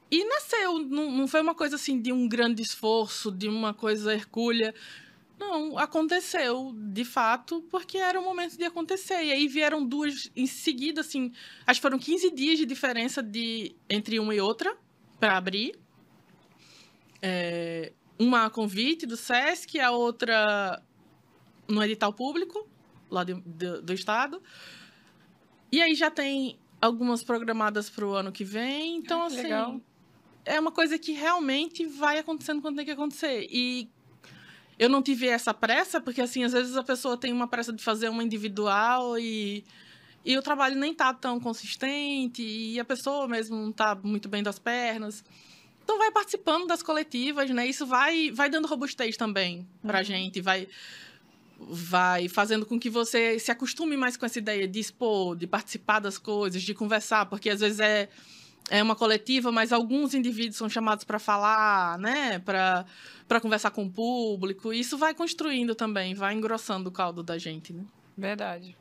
e 0.09 0.23
nasceu. 0.25 0.79
Não, 0.79 1.11
não 1.11 1.27
foi 1.27 1.41
uma 1.41 1.55
coisa 1.55 1.75
assim 1.75 1.99
de 1.99 2.11
um 2.11 2.27
grande 2.27 2.61
esforço, 2.61 3.31
de 3.31 3.47
uma 3.47 3.73
coisa 3.73 4.13
hercúlea. 4.13 4.73
Não, 5.39 5.77
aconteceu, 5.77 6.73
de 6.75 7.05
fato, 7.05 7.61
porque 7.69 7.99
era 7.99 8.19
o 8.19 8.23
momento 8.23 8.57
de 8.57 8.63
acontecer. 8.63 9.23
E 9.23 9.31
aí 9.31 9.47
vieram 9.47 9.85
duas 9.85 10.31
em 10.35 10.47
seguida, 10.47 11.01
assim, 11.01 11.31
acho 11.65 11.79
que 11.79 11.83
foram 11.83 11.99
15 11.99 12.31
dias 12.31 12.57
de 12.57 12.65
diferença 12.65 13.21
de, 13.21 13.75
entre 13.87 14.19
uma 14.19 14.33
e 14.33 14.41
outra 14.41 14.75
para 15.19 15.37
abrir 15.37 15.75
é, 17.21 17.93
uma 18.19 18.45
a 18.45 18.49
convite 18.49 19.05
do 19.05 19.17
SESC, 19.17 19.79
a 19.79 19.91
outra 19.91 20.81
no 21.67 21.83
edital 21.83 22.13
público, 22.13 22.67
lá 23.09 23.23
de, 23.23 23.35
de, 23.41 23.81
do 23.81 23.93
estado. 23.93 24.41
E 25.71 25.81
aí 25.81 25.95
já 25.95 26.09
tem 26.09 26.57
algumas 26.81 27.23
programadas 27.23 27.89
para 27.89 28.05
o 28.05 28.13
ano 28.13 28.31
que 28.31 28.43
vem. 28.43 28.97
Então, 28.97 29.23
ah, 29.23 29.25
assim, 29.25 29.43
legal. 29.43 29.81
é 30.45 30.59
uma 30.59 30.71
coisa 30.71 30.97
que 30.97 31.11
realmente 31.11 31.85
vai 31.85 32.19
acontecendo 32.19 32.61
quando 32.61 32.77
tem 32.77 32.85
que 32.85 32.91
acontecer. 32.91 33.47
E 33.49 33.89
eu 34.79 34.89
não 34.89 35.01
tive 35.01 35.27
essa 35.27 35.53
pressa, 35.53 35.99
porque, 35.99 36.21
assim, 36.21 36.43
às 36.43 36.53
vezes 36.53 36.77
a 36.77 36.83
pessoa 36.83 37.17
tem 37.17 37.33
uma 37.33 37.47
pressa 37.47 37.73
de 37.73 37.83
fazer 37.83 38.09
uma 38.09 38.23
individual 38.23 39.17
e, 39.17 39.63
e 40.23 40.37
o 40.37 40.41
trabalho 40.41 40.75
nem 40.75 40.93
tá 40.93 41.13
tão 41.13 41.39
consistente 41.39 42.43
e 42.43 42.79
a 42.79 42.85
pessoa 42.85 43.27
mesmo 43.27 43.55
não 43.55 43.71
tá 43.71 43.95
muito 43.95 44.29
bem 44.29 44.43
das 44.43 44.59
pernas. 44.59 45.23
Então 45.87 45.97
vai 45.97 46.11
participando 46.11 46.67
das 46.67 46.83
coletivas, 46.83 47.49
né? 47.49 47.65
Isso 47.65 47.85
vai, 47.85 48.29
vai 48.31 48.49
dando 48.49 48.67
robustez 48.67 49.15
também 49.15 49.65
pra 49.81 49.99
uhum. 49.99 50.03
gente, 50.03 50.41
vai 50.41 50.67
vai 51.57 52.27
fazendo 52.27 52.65
com 52.65 52.77
que 52.77 52.89
você 52.89 53.39
se 53.39 53.49
acostume 53.51 53.95
mais 53.95 54.17
com 54.17 54.25
essa 54.25 54.37
ideia 54.37 54.67
de 54.67 54.81
expor, 54.81 55.33
de 55.37 55.47
participar 55.47 55.99
das 55.99 56.17
coisas, 56.17 56.61
de 56.61 56.73
conversar, 56.73 57.25
porque 57.27 57.49
às 57.49 57.61
vezes 57.61 57.79
é 57.79 58.09
é 58.69 58.83
uma 58.83 58.97
coletiva, 58.97 59.49
mas 59.49 59.71
alguns 59.71 60.13
indivíduos 60.13 60.57
são 60.57 60.67
chamados 60.67 61.05
para 61.05 61.19
falar, 61.19 61.97
né, 61.99 62.39
para 62.39 62.85
para 63.25 63.39
conversar 63.39 63.71
com 63.71 63.85
o 63.85 63.89
público. 63.89 64.73
Isso 64.73 64.97
vai 64.97 65.13
construindo 65.13 65.73
também, 65.73 66.13
vai 66.13 66.33
engrossando 66.33 66.89
o 66.89 66.91
caldo 66.91 67.23
da 67.23 67.37
gente, 67.37 67.71
né? 67.71 67.85
Verdade. 68.17 68.75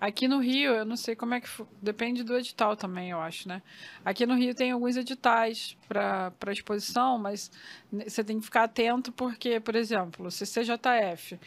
Aqui 0.00 0.26
no 0.26 0.38
Rio, 0.38 0.72
eu 0.72 0.84
não 0.84 0.96
sei 0.96 1.14
como 1.14 1.34
é 1.34 1.40
que. 1.40 1.48
Depende 1.80 2.22
do 2.22 2.36
edital 2.36 2.76
também, 2.76 3.10
eu 3.10 3.20
acho, 3.20 3.48
né? 3.48 3.62
Aqui 4.04 4.26
no 4.26 4.34
Rio 4.34 4.54
tem 4.54 4.72
alguns 4.72 4.96
editais 4.96 5.76
para 5.88 6.32
exposição, 6.50 7.18
mas 7.18 7.50
você 7.90 8.24
tem 8.24 8.38
que 8.38 8.44
ficar 8.44 8.64
atento 8.64 9.12
porque, 9.12 9.60
por 9.60 9.74
exemplo, 9.74 10.26
o 10.26 10.30
CCJF 10.30 11.38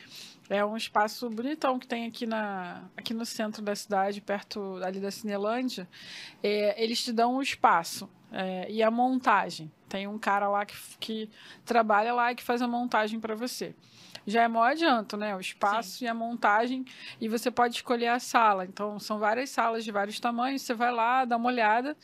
é 0.50 0.64
um 0.64 0.78
espaço 0.78 1.30
bonitão 1.30 1.80
que 1.80 1.88
tem 1.88 2.06
aqui, 2.06 2.26
na, 2.26 2.84
aqui 2.96 3.14
no 3.14 3.26
centro 3.26 3.62
da 3.62 3.76
cidade, 3.76 4.22
perto 4.22 4.80
ali 4.84 5.00
da 5.00 5.12
Cinelândia. 5.12 5.88
É, 6.44 6.82
eles 6.82 7.04
te 7.04 7.12
dão 7.12 7.36
um 7.36 7.42
espaço 7.42 8.10
é, 8.32 8.72
e 8.72 8.84
a 8.84 8.92
montagem. 8.92 9.72
Tem 9.90 10.08
um 10.08 10.20
cara 10.20 10.48
lá 10.48 10.66
que, 10.66 10.76
que 11.00 11.30
trabalha 11.64 12.14
lá 12.14 12.32
e 12.32 12.36
que 12.36 12.44
faz 12.44 12.62
a 12.62 12.68
montagem 12.68 13.20
para 13.20 13.36
você 13.36 13.74
já 14.26 14.44
é 14.44 14.48
maior 14.48 14.72
adianto, 14.72 15.18
né? 15.18 15.36
O 15.36 15.40
espaço 15.40 15.98
Sim. 15.98 16.06
e 16.06 16.08
a 16.08 16.14
montagem, 16.14 16.86
e 17.20 17.28
você 17.28 17.52
pode 17.52 17.76
escolher 17.76 18.08
a 18.08 18.20
sala. 18.20 18.66
Então, 18.66 19.00
são 19.00 19.20
várias 19.20 19.50
salas 19.50 19.84
de 19.84 19.92
vários 19.92 20.20
tamanhos, 20.20 20.62
você 20.62 20.74
vai 20.74 20.92
lá, 20.92 21.26
dá 21.26 21.38
uma 21.38 21.48
olhada 21.48 21.96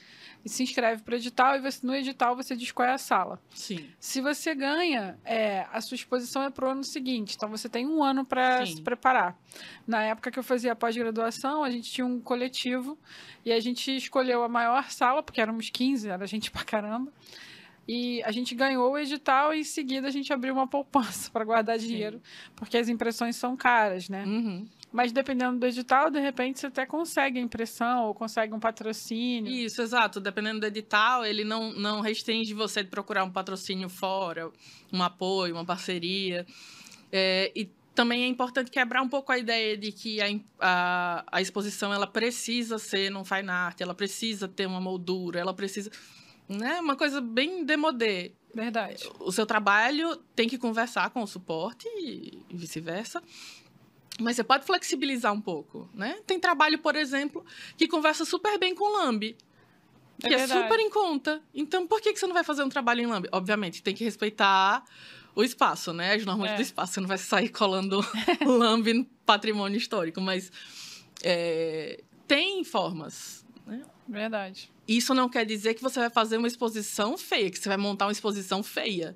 e 0.43 0.49
se 0.49 0.63
inscreve 0.63 1.03
para 1.03 1.13
o 1.13 1.17
edital, 1.17 1.55
e 1.55 1.59
você, 1.59 1.85
no 1.85 1.93
edital 1.93 2.35
você 2.35 2.55
diz 2.55 2.71
qual 2.71 2.87
é 2.87 2.93
a 2.93 2.97
sala. 2.97 3.39
Sim. 3.53 3.89
Se 3.99 4.21
você 4.21 4.55
ganha, 4.55 5.17
é, 5.23 5.67
a 5.71 5.79
sua 5.81 5.95
exposição 5.95 6.43
é 6.43 6.49
para 6.49 6.67
o 6.67 6.71
ano 6.71 6.83
seguinte, 6.83 7.35
então 7.35 7.49
você 7.49 7.69
tem 7.69 7.87
um 7.87 8.03
ano 8.03 8.25
para 8.25 8.65
se 8.65 8.81
preparar. 8.81 9.37
Na 9.85 10.01
época 10.03 10.31
que 10.31 10.39
eu 10.39 10.43
fazia 10.43 10.75
pós-graduação, 10.75 11.63
a 11.63 11.69
gente 11.69 11.91
tinha 11.91 12.05
um 12.05 12.19
coletivo 12.19 12.97
e 13.45 13.51
a 13.51 13.59
gente 13.59 13.95
escolheu 13.95 14.43
a 14.43 14.49
maior 14.49 14.89
sala, 14.89 15.21
porque 15.21 15.41
éramos 15.41 15.69
15, 15.69 16.09
era 16.09 16.25
gente 16.25 16.49
pra 16.49 16.63
caramba. 16.63 17.11
E 17.87 18.21
a 18.23 18.31
gente 18.31 18.53
ganhou 18.53 18.91
o 18.91 18.97
edital 18.97 19.53
e 19.53 19.61
em 19.61 19.63
seguida 19.63 20.07
a 20.07 20.11
gente 20.11 20.31
abriu 20.31 20.53
uma 20.53 20.67
poupança 20.67 21.29
para 21.31 21.43
guardar 21.43 21.77
dinheiro, 21.77 22.17
Sim. 22.17 22.51
porque 22.55 22.77
as 22.77 22.87
impressões 22.89 23.35
são 23.35 23.57
caras, 23.57 24.07
né? 24.07 24.23
Uhum. 24.25 24.67
Mas 24.91 25.11
dependendo 25.11 25.57
do 25.57 25.65
edital, 25.65 26.11
de 26.11 26.19
repente 26.19 26.59
você 26.59 26.67
até 26.67 26.85
consegue 26.85 27.39
a 27.39 27.41
impressão 27.41 28.05
ou 28.07 28.13
consegue 28.13 28.53
um 28.53 28.59
patrocínio. 28.59 29.51
Isso, 29.51 29.81
exato. 29.81 30.19
Dependendo 30.19 30.59
do 30.59 30.65
edital, 30.65 31.25
ele 31.25 31.45
não, 31.45 31.71
não 31.73 32.01
restringe 32.01 32.53
você 32.53 32.83
de 32.83 32.89
procurar 32.89 33.23
um 33.23 33.31
patrocínio 33.31 33.87
fora, 33.87 34.51
um 34.91 35.01
apoio, 35.01 35.55
uma 35.55 35.65
parceria. 35.65 36.45
É, 37.09 37.51
e 37.55 37.69
também 37.95 38.23
é 38.23 38.27
importante 38.27 38.69
quebrar 38.69 39.01
um 39.01 39.07
pouco 39.07 39.31
a 39.31 39.37
ideia 39.37 39.77
de 39.77 39.91
que 39.91 40.21
a, 40.21 40.27
a, 40.59 41.25
a 41.31 41.41
exposição 41.41 41.93
ela 41.93 42.07
precisa 42.07 42.77
ser 42.77 43.09
num 43.09 43.23
fine 43.23 43.49
art, 43.49 43.79
ela 43.79 43.93
precisa 43.93 44.47
ter 44.47 44.65
uma 44.65 44.81
moldura, 44.81 45.39
ela 45.39 45.53
precisa 45.53 45.89
né? 46.51 46.79
Uma 46.79 46.95
coisa 46.95 47.21
bem 47.21 47.63
demodê. 47.65 48.33
Verdade. 48.53 49.09
O 49.19 49.31
seu 49.31 49.45
trabalho 49.45 50.17
tem 50.35 50.47
que 50.47 50.57
conversar 50.57 51.09
com 51.09 51.23
o 51.23 51.27
suporte 51.27 51.87
e 51.97 52.43
vice-versa. 52.49 53.21
Mas 54.19 54.35
você 54.35 54.43
pode 54.43 54.65
flexibilizar 54.65 55.33
um 55.33 55.41
pouco, 55.41 55.89
né? 55.93 56.19
Tem 56.27 56.39
trabalho, 56.39 56.77
por 56.79 56.95
exemplo, 56.95 57.45
que 57.77 57.87
conversa 57.87 58.25
super 58.25 58.59
bem 58.59 58.75
com 58.75 58.83
o 58.83 59.03
Lambi. 59.03 59.35
É 60.23 60.27
que 60.27 60.35
é, 60.35 60.41
é 60.41 60.47
super 60.47 60.79
em 60.79 60.89
conta. 60.89 61.41
Então, 61.53 61.87
por 61.87 61.99
que, 62.01 62.13
que 62.13 62.19
você 62.19 62.27
não 62.27 62.33
vai 62.33 62.43
fazer 62.43 62.63
um 62.63 62.69
trabalho 62.69 63.01
em 63.01 63.07
Lambi? 63.07 63.27
Obviamente, 63.31 63.81
tem 63.81 63.95
que 63.95 64.03
respeitar 64.03 64.83
o 65.33 65.43
espaço, 65.43 65.93
né? 65.93 66.13
As 66.13 66.25
normas 66.25 66.51
é. 66.51 66.55
do 66.55 66.61
espaço. 66.61 66.93
Você 66.93 66.99
não 66.99 67.07
vai 67.07 67.17
sair 67.17 67.49
colando 67.49 67.99
Lambi 68.45 68.93
no 68.93 69.05
patrimônio 69.25 69.77
histórico. 69.77 70.21
Mas 70.21 70.51
é, 71.23 72.03
tem 72.27 72.63
formas, 72.63 73.45
né? 73.65 73.81
Verdade. 74.07 74.69
Isso 74.97 75.13
não 75.13 75.29
quer 75.29 75.45
dizer 75.45 75.73
que 75.73 75.81
você 75.81 75.99
vai 75.99 76.09
fazer 76.09 76.35
uma 76.35 76.47
exposição 76.47 77.17
feia, 77.17 77.49
que 77.49 77.57
você 77.57 77.69
vai 77.69 77.77
montar 77.77 78.07
uma 78.07 78.11
exposição 78.11 78.61
feia. 78.61 79.15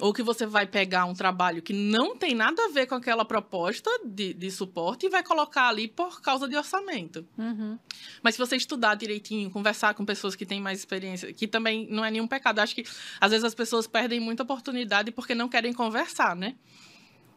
Ou 0.00 0.12
que 0.12 0.22
você 0.22 0.46
vai 0.46 0.66
pegar 0.66 1.04
um 1.04 1.14
trabalho 1.14 1.62
que 1.62 1.72
não 1.72 2.16
tem 2.16 2.34
nada 2.34 2.62
a 2.64 2.68
ver 2.68 2.86
com 2.86 2.94
aquela 2.94 3.24
proposta 3.24 3.90
de, 4.04 4.32
de 4.34 4.50
suporte 4.50 5.06
e 5.06 5.08
vai 5.08 5.22
colocar 5.22 5.68
ali 5.68 5.86
por 5.86 6.20
causa 6.20 6.48
de 6.48 6.56
orçamento. 6.56 7.26
Uhum. 7.38 7.78
Mas 8.22 8.34
se 8.34 8.38
você 8.38 8.56
estudar 8.56 8.94
direitinho, 8.94 9.50
conversar 9.50 9.94
com 9.94 10.04
pessoas 10.04 10.34
que 10.34 10.46
têm 10.46 10.60
mais 10.60 10.78
experiência, 10.78 11.32
que 11.32 11.46
também 11.46 11.86
não 11.90 12.04
é 12.04 12.10
nenhum 12.10 12.26
pecado. 12.26 12.58
Acho 12.58 12.74
que 12.74 12.84
às 13.20 13.30
vezes 13.30 13.44
as 13.44 13.54
pessoas 13.54 13.86
perdem 13.86 14.18
muita 14.18 14.42
oportunidade 14.42 15.10
porque 15.12 15.34
não 15.34 15.48
querem 15.48 15.72
conversar, 15.72 16.34
né? 16.34 16.56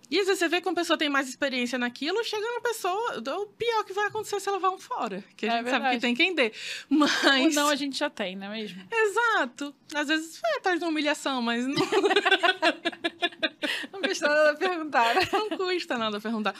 E 0.09 0.19
às 0.19 0.27
vezes 0.27 0.39
você 0.39 0.47
vê 0.47 0.61
que 0.61 0.67
uma 0.67 0.75
pessoa 0.75 0.97
tem 0.97 1.09
mais 1.09 1.27
experiência 1.27 1.79
naquilo, 1.79 2.23
chega 2.23 2.45
uma 2.45 2.61
pessoa. 2.61 3.23
O 3.41 3.47
pior 3.47 3.83
que 3.83 3.93
vai 3.93 4.05
acontecer 4.05 4.39
se 4.39 4.47
ela 4.47 4.59
vai 4.59 4.69
um 4.69 4.77
fora. 4.77 5.23
Que 5.35 5.47
a 5.47 5.49
é 5.49 5.51
gente 5.53 5.63
verdade. 5.63 5.83
sabe 5.83 5.95
que 5.95 6.01
tem 6.01 6.15
quem 6.15 6.35
dê. 6.35 6.51
Mas. 6.89 7.57
Ou 7.57 7.63
não, 7.63 7.69
a 7.69 7.75
gente 7.75 7.97
já 7.97 8.09
tem, 8.09 8.35
não 8.35 8.47
é 8.47 8.51
mesmo? 8.51 8.83
Exato. 8.91 9.73
Às 9.93 10.07
vezes 10.07 10.37
foi 10.37 10.57
atrás 10.57 10.79
de 10.79 10.85
uma 10.85 10.91
humilhação, 10.91 11.41
mas 11.41 11.65
não. 11.65 11.75
não 13.91 14.01
custa 14.01 14.27
nada 14.27 14.55
perguntar. 14.55 15.15
Não 15.31 15.57
custa 15.57 15.97
nada 15.97 16.21
perguntar. 16.21 16.55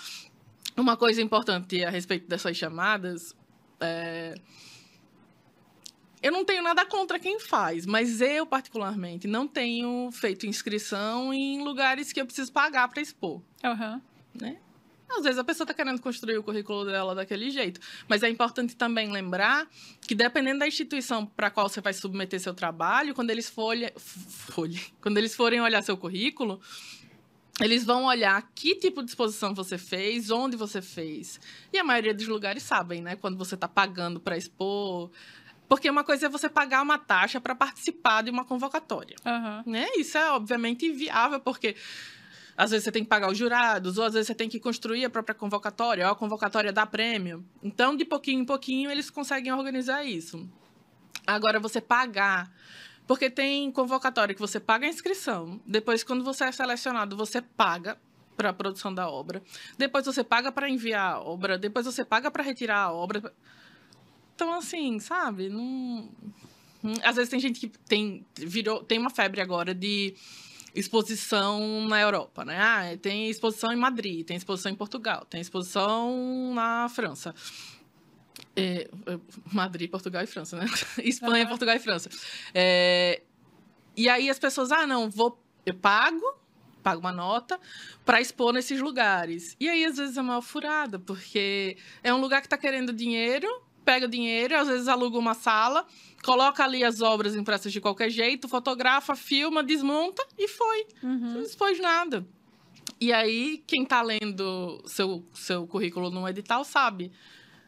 Uma 0.75 0.97
coisa 0.97 1.21
importante 1.21 1.83
a 1.83 1.89
respeito 1.89 2.27
dessas 2.27 2.57
chamadas 2.57 3.35
é 3.79 4.35
eu 6.25 6.31
não 6.31 6.43
tenho 6.43 6.63
nada 6.63 6.83
contra 6.87 7.19
quem 7.19 7.39
faz, 7.39 7.85
mas 7.85 8.19
eu, 8.19 8.47
particularmente, 8.47 9.27
não 9.27 9.47
tenho 9.47 10.09
feito 10.11 10.47
inscrição 10.47 11.31
em 11.31 11.63
lugares 11.63 12.11
que 12.11 12.19
eu 12.19 12.25
preciso 12.25 12.51
pagar 12.51 12.87
para 12.87 12.99
expor. 12.99 13.43
Uhum. 13.63 14.01
Né? 14.33 14.57
Às 15.07 15.23
vezes 15.23 15.37
a 15.37 15.43
pessoa 15.43 15.65
está 15.65 15.73
querendo 15.75 16.01
construir 16.01 16.35
o 16.39 16.41
currículo 16.41 16.83
dela 16.83 17.13
daquele 17.13 17.51
jeito. 17.51 17.79
Mas 18.07 18.23
é 18.23 18.29
importante 18.29 18.75
também 18.75 19.11
lembrar 19.11 19.67
que, 20.01 20.15
dependendo 20.15 20.61
da 20.61 20.67
instituição 20.67 21.27
para 21.27 21.51
qual 21.51 21.69
você 21.69 21.79
vai 21.79 21.93
submeter 21.93 22.39
seu 22.39 22.55
trabalho, 22.55 23.13
quando 23.13 23.29
eles, 23.29 23.47
folha, 23.47 23.93
folha, 23.95 24.81
quando 25.01 25.19
eles 25.19 25.35
forem 25.35 25.61
olhar 25.61 25.83
seu 25.83 25.95
currículo, 25.95 26.59
eles 27.61 27.85
vão 27.85 28.05
olhar 28.05 28.41
que 28.55 28.73
tipo 28.73 29.03
de 29.03 29.11
exposição 29.11 29.53
você 29.53 29.77
fez, 29.77 30.31
onde 30.31 30.57
você 30.57 30.81
fez. 30.81 31.39
E 31.71 31.77
a 31.77 31.83
maioria 31.83 32.15
dos 32.15 32.27
lugares 32.27 32.63
sabem, 32.63 32.99
né? 32.99 33.15
Quando 33.15 33.37
você 33.37 33.53
está 33.53 33.67
pagando 33.67 34.19
para 34.19 34.35
expor, 34.35 35.11
porque 35.67 35.89
uma 35.89 36.03
coisa 36.03 36.27
é 36.27 36.29
você 36.29 36.49
pagar 36.49 36.81
uma 36.81 36.97
taxa 36.97 37.41
para 37.41 37.55
participar 37.55 38.23
de 38.23 38.29
uma 38.29 38.45
convocatória. 38.45 39.15
Uhum. 39.25 39.71
Né? 39.71 39.87
Isso 39.97 40.17
é, 40.17 40.31
obviamente, 40.31 40.85
inviável, 40.85 41.39
porque 41.39 41.75
às 42.57 42.71
vezes 42.71 42.85
você 42.85 42.91
tem 42.91 43.03
que 43.03 43.09
pagar 43.09 43.29
os 43.31 43.37
jurados, 43.37 43.97
ou 43.97 44.05
às 44.05 44.13
vezes 44.13 44.27
você 44.27 44.35
tem 44.35 44.47
que 44.47 44.59
construir 44.59 45.03
a 45.05 45.09
própria 45.09 45.35
convocatória, 45.35 46.05
ou 46.05 46.11
a 46.11 46.15
convocatória 46.15 46.71
dá 46.71 46.85
prêmio. 46.85 47.45
Então, 47.61 47.95
de 47.95 48.05
pouquinho 48.05 48.41
em 48.41 48.45
pouquinho, 48.45 48.89
eles 48.89 49.09
conseguem 49.09 49.51
organizar 49.51 50.05
isso. 50.05 50.47
Agora, 51.27 51.59
você 51.59 51.81
pagar. 51.81 52.51
Porque 53.07 53.29
tem 53.29 53.71
convocatória 53.71 54.33
que 54.33 54.41
você 54.41 54.59
paga 54.59 54.87
a 54.87 54.89
inscrição, 54.89 55.61
depois, 55.65 56.03
quando 56.03 56.23
você 56.23 56.45
é 56.45 56.51
selecionado, 56.51 57.15
você 57.15 57.39
paga 57.41 57.97
para 58.35 58.49
a 58.49 58.53
produção 58.53 58.93
da 58.93 59.09
obra, 59.09 59.41
depois 59.77 60.05
você 60.05 60.23
paga 60.23 60.51
para 60.51 60.69
enviar 60.69 61.13
a 61.13 61.19
obra, 61.21 61.57
depois 61.57 61.85
você 61.85 62.03
paga 62.03 62.29
para 62.29 62.43
retirar 62.43 62.79
a 62.79 62.91
obra. 62.91 63.33
Então, 64.35 64.53
assim, 64.53 64.99
sabe? 64.99 65.49
Não... 65.49 66.09
Às 67.03 67.15
vezes 67.15 67.29
tem 67.29 67.39
gente 67.39 67.59
que 67.59 67.67
tem, 67.67 68.25
virou, 68.35 68.83
tem 68.83 68.99
uma 68.99 69.09
febre 69.09 69.41
agora 69.41 69.73
de 69.73 70.13
exposição 70.75 71.87
na 71.87 71.99
Europa, 72.01 72.43
né? 72.43 72.59
Ah, 72.59 72.97
tem 73.01 73.29
exposição 73.29 73.71
em 73.71 73.77
Madrid, 73.77 74.25
tem 74.25 74.35
exposição 74.35 74.71
em 74.71 74.75
Portugal, 74.75 75.25
tem 75.25 75.41
exposição 75.41 76.53
na 76.53 76.87
França. 76.89 77.33
É, 78.55 78.87
é 79.07 79.19
Madrid, 79.51 79.89
Portugal 79.89 80.21
e 80.21 80.27
França, 80.27 80.57
né? 80.57 80.65
Espanha, 81.01 81.43
uhum. 81.43 81.49
Portugal 81.49 81.75
e 81.75 81.79
França. 81.79 82.09
É, 82.53 83.21
e 83.95 84.09
aí 84.09 84.29
as 84.29 84.37
pessoas, 84.37 84.71
ah, 84.71 84.85
não, 84.85 85.09
vou, 85.09 85.41
eu 85.65 85.73
pago, 85.73 86.21
pago 86.83 86.99
uma 86.99 87.11
nota 87.11 87.59
para 88.03 88.19
expor 88.19 88.53
nesses 88.53 88.81
lugares. 88.81 89.55
E 89.59 89.69
aí 89.69 89.85
às 89.85 89.97
vezes 89.97 90.17
é 90.17 90.21
mal 90.21 90.41
furada, 90.41 90.99
porque 90.99 91.77
é 92.03 92.13
um 92.13 92.19
lugar 92.19 92.41
que 92.41 92.47
está 92.47 92.57
querendo 92.57 92.91
dinheiro 92.91 93.47
pega 93.85 94.07
dinheiro, 94.07 94.57
às 94.57 94.67
vezes 94.67 94.87
aluga 94.87 95.17
uma 95.17 95.35
sala, 95.35 95.85
coloca 96.23 96.63
ali 96.63 96.83
as 96.83 97.01
obras 97.01 97.35
impressas 97.35 97.71
de 97.71 97.79
qualquer 97.79 98.09
jeito, 98.09 98.49
fotografa, 98.49 99.15
filma, 99.15 99.63
desmonta 99.63 100.25
e 100.37 100.47
foi. 100.47 100.87
Uhum. 101.03 101.33
Não 101.35 101.41
expôs 101.41 101.79
nada. 101.79 102.25
E 102.99 103.13
aí, 103.13 103.63
quem 103.67 103.83
está 103.83 104.01
lendo 104.01 104.81
seu, 104.87 105.23
seu 105.33 105.67
currículo 105.67 106.09
no 106.09 106.27
edital 106.27 106.63
sabe 106.63 107.11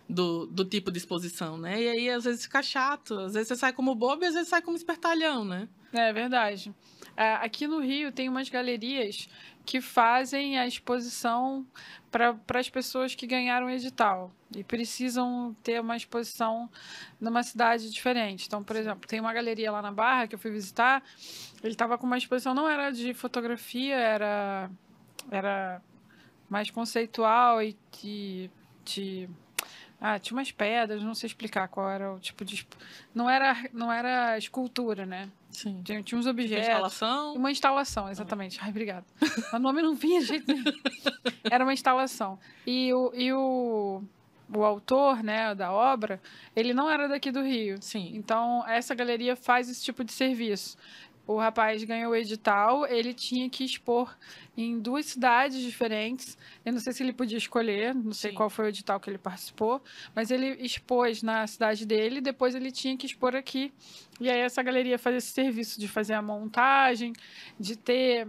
do, 0.10 0.46
do 0.48 0.64
tipo 0.64 0.92
de 0.92 0.98
exposição, 0.98 1.58
né? 1.58 1.82
E 1.82 1.88
aí, 1.88 2.10
às 2.10 2.24
vezes, 2.24 2.44
fica 2.44 2.64
chato. 2.64 3.14
Às 3.20 3.34
vezes 3.34 3.50
você 3.50 3.56
sai 3.56 3.74
como 3.74 3.94
bobo 3.94 4.24
e 4.24 4.28
às 4.28 4.34
vezes 4.34 4.50
sai 4.50 4.62
como 4.62 4.78
espertalhão, 4.78 5.44
né? 5.44 5.68
É 5.94 6.12
verdade. 6.14 6.74
É, 7.16 7.36
aqui 7.36 7.68
no 7.68 7.80
Rio 7.80 8.12
tem 8.12 8.30
umas 8.30 8.50
galerias 8.50 9.28
que 9.68 9.82
fazem 9.82 10.58
a 10.58 10.66
exposição 10.66 11.68
para 12.10 12.34
as 12.58 12.70
pessoas 12.70 13.14
que 13.14 13.28
ganharam 13.28 13.68
o 13.68 13.70
edital 13.70 14.32
e 14.56 14.64
precisam 14.64 15.54
ter 15.62 15.82
uma 15.82 15.98
exposição 15.98 16.70
numa 17.20 17.44
cidade 17.44 17.92
diferente. 17.92 18.48
Então, 18.48 18.64
por 18.64 18.78
exemplo, 18.78 19.06
tem 19.06 19.20
uma 19.20 19.34
galeria 19.34 19.70
lá 19.70 19.82
na 19.82 19.92
Barra 19.92 20.26
que 20.26 20.36
eu 20.36 20.40
fui 20.40 20.52
visitar, 20.52 21.04
ele 21.62 21.74
estava 21.74 21.98
com 21.98 22.08
uma 22.08 22.18
exposição, 22.18 22.54
não 22.54 22.68
era 22.68 22.92
de 22.92 23.14
fotografia, 23.14 23.96
era, 23.96 24.72
era 25.30 25.82
mais 26.50 26.72
conceitual 26.72 27.62
e 27.62 27.76
de, 28.02 28.50
de 28.86 29.30
ah, 30.00 30.18
tinha 30.18 30.38
umas 30.38 30.50
pedras, 30.50 31.04
não 31.04 31.14
sei 31.14 31.28
explicar 31.28 31.68
qual 31.68 31.90
era 31.90 32.14
o 32.14 32.20
tipo 32.20 32.46
de. 32.46 32.66
Não 33.14 33.30
era, 33.30 33.54
não 33.74 33.92
era 33.92 34.38
escultura, 34.38 35.06
né? 35.06 35.30
Sim. 35.50 35.82
Tinha, 35.84 36.04
tinha 36.04 36.20
uns 36.20 36.26
objetos. 36.26 36.68
Uma 36.68 36.72
instalação? 36.72 37.34
Uma 37.34 37.52
instalação, 37.52 38.10
exatamente. 38.10 38.60
Ai, 38.62 38.70
obrigada. 38.70 39.06
o 39.54 39.60
nome 39.60 39.82
não 39.82 39.96
vinha 39.96 40.20
de 40.22 40.28
jeito 40.28 40.48
nenhum. 40.48 40.64
Era 41.50 41.64
uma 41.64 41.74
instalação. 41.74 42.38
E 42.66 42.94
o, 42.94 43.12
e 43.14 43.34
o, 43.34 44.04
o 44.54 44.64
autor, 44.64 45.24
né, 45.24 45.54
da 45.56 45.72
obra, 45.72 46.22
ele 46.56 46.74
não 46.74 46.90
era 46.90 47.08
daqui 47.08 47.32
do 47.32 47.42
Rio. 47.42 47.78
Sim. 47.82 48.12
Então, 48.14 48.64
essa 48.68 48.94
galeria 48.94 49.36
faz 49.36 49.70
esse 49.70 49.84
tipo 49.84 50.04
de 50.04 50.12
serviço. 50.12 50.78
O 51.28 51.38
rapaz 51.38 51.84
ganhou 51.84 52.14
o 52.14 52.16
edital, 52.16 52.88
ele 52.88 53.14
tinha 53.14 53.50
que 53.50 53.66
expor 53.66 54.18
em 54.56 54.80
duas 54.80 55.06
cidades 55.08 55.60
diferentes. 55.62 56.38
Eu 56.66 56.72
não 56.72 56.80
sei 56.80 56.94
se 56.94 57.04
ele 57.04 57.12
podia 57.12 57.38
escolher, 57.38 57.94
não 57.94 58.14
sei 58.14 58.32
Sim. 58.32 58.38
qual 58.38 58.50
foi 58.50 58.66
o 58.66 58.68
edital 58.70 58.98
que 58.98 59.10
ele 59.10 59.18
participou, 59.18 59.82
mas 60.16 60.32
ele 60.32 60.56
expôs 60.64 61.22
na 61.22 61.46
cidade 61.46 61.86
dele, 61.86 62.22
depois 62.22 62.56
ele 62.56 62.72
tinha 62.72 62.98
que 62.98 63.06
expor 63.06 63.36
aqui. 63.36 63.74
E 64.22 64.30
aí 64.30 64.40
essa 64.40 64.64
galeria 64.64 64.98
fazia 64.98 65.18
esse 65.18 65.32
serviço 65.32 65.80
de 65.80 65.88
fazer 65.88 66.14
a 66.14 66.22
montagem, 66.22 67.12
de 67.60 67.76
ter 67.76 68.28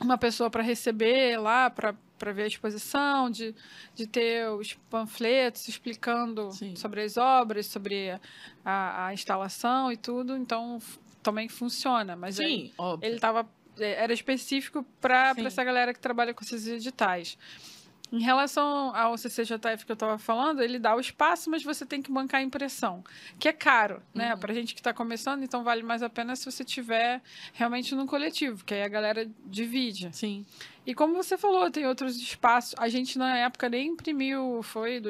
uma 0.00 0.16
pessoa 0.16 0.48
para 0.48 0.62
receber 0.62 1.36
lá, 1.38 1.68
para 1.68 1.94
para 2.22 2.32
ver 2.32 2.44
a 2.44 2.46
exposição, 2.46 3.28
de, 3.28 3.52
de 3.96 4.06
ter 4.06 4.48
os 4.48 4.74
panfletos 4.88 5.66
explicando 5.66 6.52
Sim. 6.52 6.76
sobre 6.76 7.02
as 7.02 7.16
obras, 7.16 7.66
sobre 7.66 8.16
a, 8.64 9.06
a 9.06 9.12
instalação 9.12 9.90
e 9.90 9.96
tudo. 9.96 10.36
Então, 10.36 10.78
também 11.22 11.48
funciona. 11.48 12.16
Mas 12.16 12.38
aí 12.40 12.46
Sim, 12.46 12.72
óbvio. 12.76 13.08
ele 13.08 13.18
tava, 13.18 13.48
é, 13.78 14.02
era 14.02 14.12
específico 14.12 14.84
para 15.00 15.34
essa 15.38 15.62
galera 15.62 15.92
que 15.94 16.00
trabalha 16.00 16.34
com 16.34 16.44
esses 16.44 16.66
editais. 16.66 17.38
Em 18.12 18.20
relação 18.20 18.94
ao 18.94 19.16
CCJF 19.16 19.86
que 19.86 19.90
eu 19.90 19.94
estava 19.94 20.18
falando, 20.18 20.62
ele 20.62 20.78
dá 20.78 20.94
o 20.94 21.00
espaço, 21.00 21.48
mas 21.48 21.62
você 21.62 21.86
tem 21.86 22.02
que 22.02 22.12
bancar 22.12 22.42
a 22.42 22.44
impressão, 22.44 23.02
que 23.38 23.48
é 23.48 23.54
caro, 23.54 24.02
né? 24.12 24.34
Uhum. 24.34 24.38
Para 24.38 24.52
gente 24.52 24.74
que 24.74 24.80
está 24.80 24.92
começando, 24.92 25.42
então 25.42 25.64
vale 25.64 25.82
mais 25.82 26.02
a 26.02 26.10
pena 26.10 26.36
se 26.36 26.44
você 26.44 26.62
tiver 26.62 27.22
realmente 27.54 27.94
num 27.94 28.06
coletivo, 28.06 28.66
que 28.66 28.74
aí 28.74 28.82
a 28.82 28.88
galera 28.88 29.26
divide. 29.46 30.10
Sim. 30.12 30.44
E 30.86 30.94
como 30.94 31.14
você 31.14 31.38
falou, 31.38 31.70
tem 31.70 31.86
outros 31.86 32.16
espaços. 32.16 32.74
A 32.76 32.86
gente 32.86 33.16
na 33.16 33.38
época 33.38 33.70
nem 33.70 33.88
imprimiu, 33.88 34.60
foi 34.62 35.00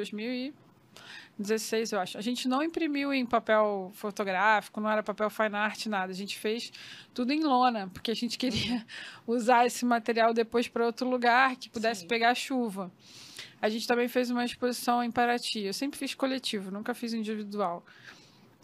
2016, 1.37 1.91
eu 1.91 1.99
acho. 1.99 2.17
A 2.17 2.21
gente 2.21 2.47
não 2.47 2.61
imprimiu 2.61 3.13
em 3.13 3.25
papel 3.25 3.91
fotográfico, 3.95 4.79
não 4.79 4.89
era 4.89 5.01
papel 5.01 5.29
fine 5.29 5.55
art, 5.55 5.85
nada. 5.87 6.11
A 6.11 6.15
gente 6.15 6.37
fez 6.37 6.71
tudo 7.13 7.31
em 7.31 7.43
lona, 7.43 7.89
porque 7.91 8.11
a 8.11 8.15
gente 8.15 8.37
queria 8.37 8.85
usar 9.25 9.65
esse 9.65 9.83
material 9.85 10.33
depois 10.33 10.67
para 10.67 10.85
outro 10.85 11.09
lugar 11.09 11.55
que 11.55 11.69
pudesse 11.69 12.01
Sim. 12.01 12.07
pegar 12.07 12.35
chuva. 12.35 12.91
A 13.61 13.69
gente 13.69 13.87
também 13.87 14.07
fez 14.07 14.29
uma 14.29 14.45
exposição 14.45 15.03
em 15.03 15.09
Paraty. 15.09 15.61
Eu 15.61 15.73
sempre 15.73 15.97
fiz 15.97 16.13
coletivo, 16.13 16.69
nunca 16.69 16.93
fiz 16.93 17.13
individual. 17.13 17.83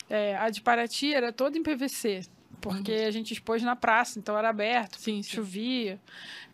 É, 0.09 0.35
a 0.37 0.49
de 0.49 0.61
Paraty 0.61 1.13
era 1.13 1.31
toda 1.31 1.57
em 1.57 1.63
PVC, 1.63 2.21
porque 2.61 2.91
a 2.91 3.11
gente 3.11 3.33
expôs 3.33 3.63
na 3.63 3.75
praça, 3.75 4.19
então 4.19 4.37
era 4.37 4.49
aberto 4.49 4.99
Sim, 4.99 5.23
sim. 5.23 5.35
chovia. 5.35 5.99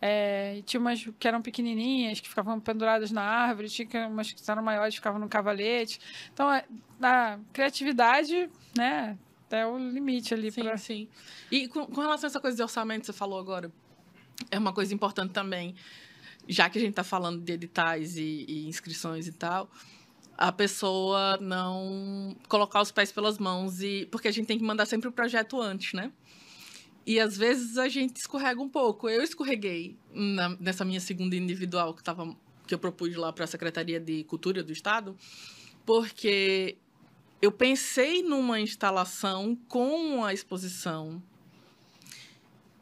É, 0.02 0.58
e 0.58 0.62
tinha 0.62 0.80
umas 0.80 1.08
que 1.20 1.28
eram 1.28 1.42
pequenininhas, 1.42 2.20
que 2.20 2.30
ficavam 2.30 2.60
penduradas 2.60 3.12
na 3.12 3.22
árvore, 3.22 3.70
tinha 3.70 4.08
umas 4.08 4.32
que 4.32 4.52
eram 4.52 4.62
maiores, 4.64 4.94
que 4.94 5.00
ficavam 5.00 5.20
no 5.20 5.28
cavalete. 5.28 6.00
Então, 6.34 6.52
é, 6.52 6.66
a 7.02 7.40
criatividade, 7.52 8.50
né, 8.78 9.18
é 9.50 9.66
o 9.66 9.78
limite 9.78 10.34
ali 10.34 10.52
Sim, 10.52 10.64
para 10.64 10.78
sim. 10.78 11.08
E 11.52 11.68
com, 11.68 11.86
com 11.86 12.02
relação 12.02 12.28
a 12.28 12.30
essa 12.30 12.40
coisa 12.40 12.56
de 12.58 12.64
orçamento 12.64 13.02
que 13.02 13.06
você 13.08 13.14
falou 13.14 13.40
agora, 13.40 13.72
é 14.52 14.60
uma 14.60 14.74
coisa 14.74 14.94
importante 14.94 15.32
também, 15.32 15.76
já 16.48 16.70
que 16.70 16.78
a 16.78 16.82
gente 16.82 16.92
está 16.92 17.04
falando 17.04 17.42
de 17.42 17.54
editais 17.54 18.18
e, 18.18 18.46
e 18.48 18.68
inscrições 18.68 19.28
e 19.28 19.32
tal, 19.32 19.70
a 20.38 20.52
pessoa 20.52 21.38
não 21.42 22.36
colocar 22.50 22.82
os 22.82 22.92
pés 22.92 23.12
pelas 23.12 23.38
mãos 23.38 23.82
e 23.82 24.06
porque 24.12 24.28
a 24.28 24.32
gente 24.32 24.46
tem 24.48 24.58
que 24.58 24.64
mandar 24.64 24.86
sempre 24.86 25.08
o 25.08 25.12
projeto 25.12 25.62
antes, 25.62 25.94
né? 25.94 26.12
E 27.06 27.20
às 27.20 27.38
vezes 27.38 27.78
a 27.78 27.88
gente 27.88 28.18
escorrega 28.18 28.62
um 28.62 28.68
pouco. 28.70 29.08
Eu 29.08 29.22
escorreguei 29.24 29.96
na- 30.12 30.58
nessa 30.60 30.84
minha 30.84 31.00
segunda 31.00 31.36
individual 31.36 31.94
que 31.94 32.04
tava 32.04 32.36
que 32.68 32.74
eu 32.74 32.80
propus 32.80 33.16
lá 33.16 33.32
para 33.32 33.44
a 33.44 33.48
Secretaria 33.48 34.00
de 34.00 34.24
Cultura 34.24 34.64
do 34.64 34.72
Estado, 34.72 35.16
porque 35.86 36.78
eu 37.42 37.52
pensei 37.52 38.24
numa 38.24 38.60
instalação 38.60 39.56
com 39.68 40.26
a 40.26 40.34
exposição. 40.34 41.22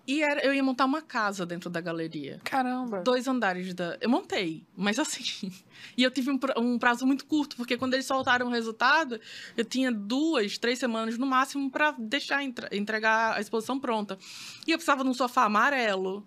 E 0.05 0.21
era, 0.21 0.45
eu 0.45 0.53
ia 0.53 0.61
montar 0.61 0.83
uma 0.85 1.01
casa 1.01 1.45
dentro 1.45 1.69
da 1.69 1.79
galeria. 1.79 2.41
Caramba. 2.43 3.01
Dois 3.01 3.25
andares 3.27 3.73
da. 3.73 3.97
Eu 4.01 4.09
montei, 4.09 4.65
mas 4.75 4.99
assim. 4.99 5.23
E 5.97 6.01
eu 6.01 6.09
tive 6.09 6.31
um, 6.31 6.39
um 6.57 6.79
prazo 6.79 7.05
muito 7.05 7.25
curto, 7.25 7.55
porque 7.57 7.77
quando 7.77 7.93
eles 7.93 8.05
soltaram 8.05 8.47
o 8.47 8.49
resultado, 8.49 9.19
eu 9.55 9.65
tinha 9.65 9.91
duas, 9.91 10.57
três 10.57 10.79
semanas 10.79 11.17
no 11.17 11.25
máximo 11.27 11.69
para 11.69 11.91
deixar 11.99 12.41
entre- 12.41 12.67
entregar 12.75 13.35
a 13.35 13.41
exposição 13.41 13.77
pronta. 13.77 14.17
E 14.65 14.71
eu 14.71 14.77
precisava 14.77 15.03
de 15.03 15.09
um 15.09 15.13
sofá 15.13 15.43
amarelo. 15.43 16.25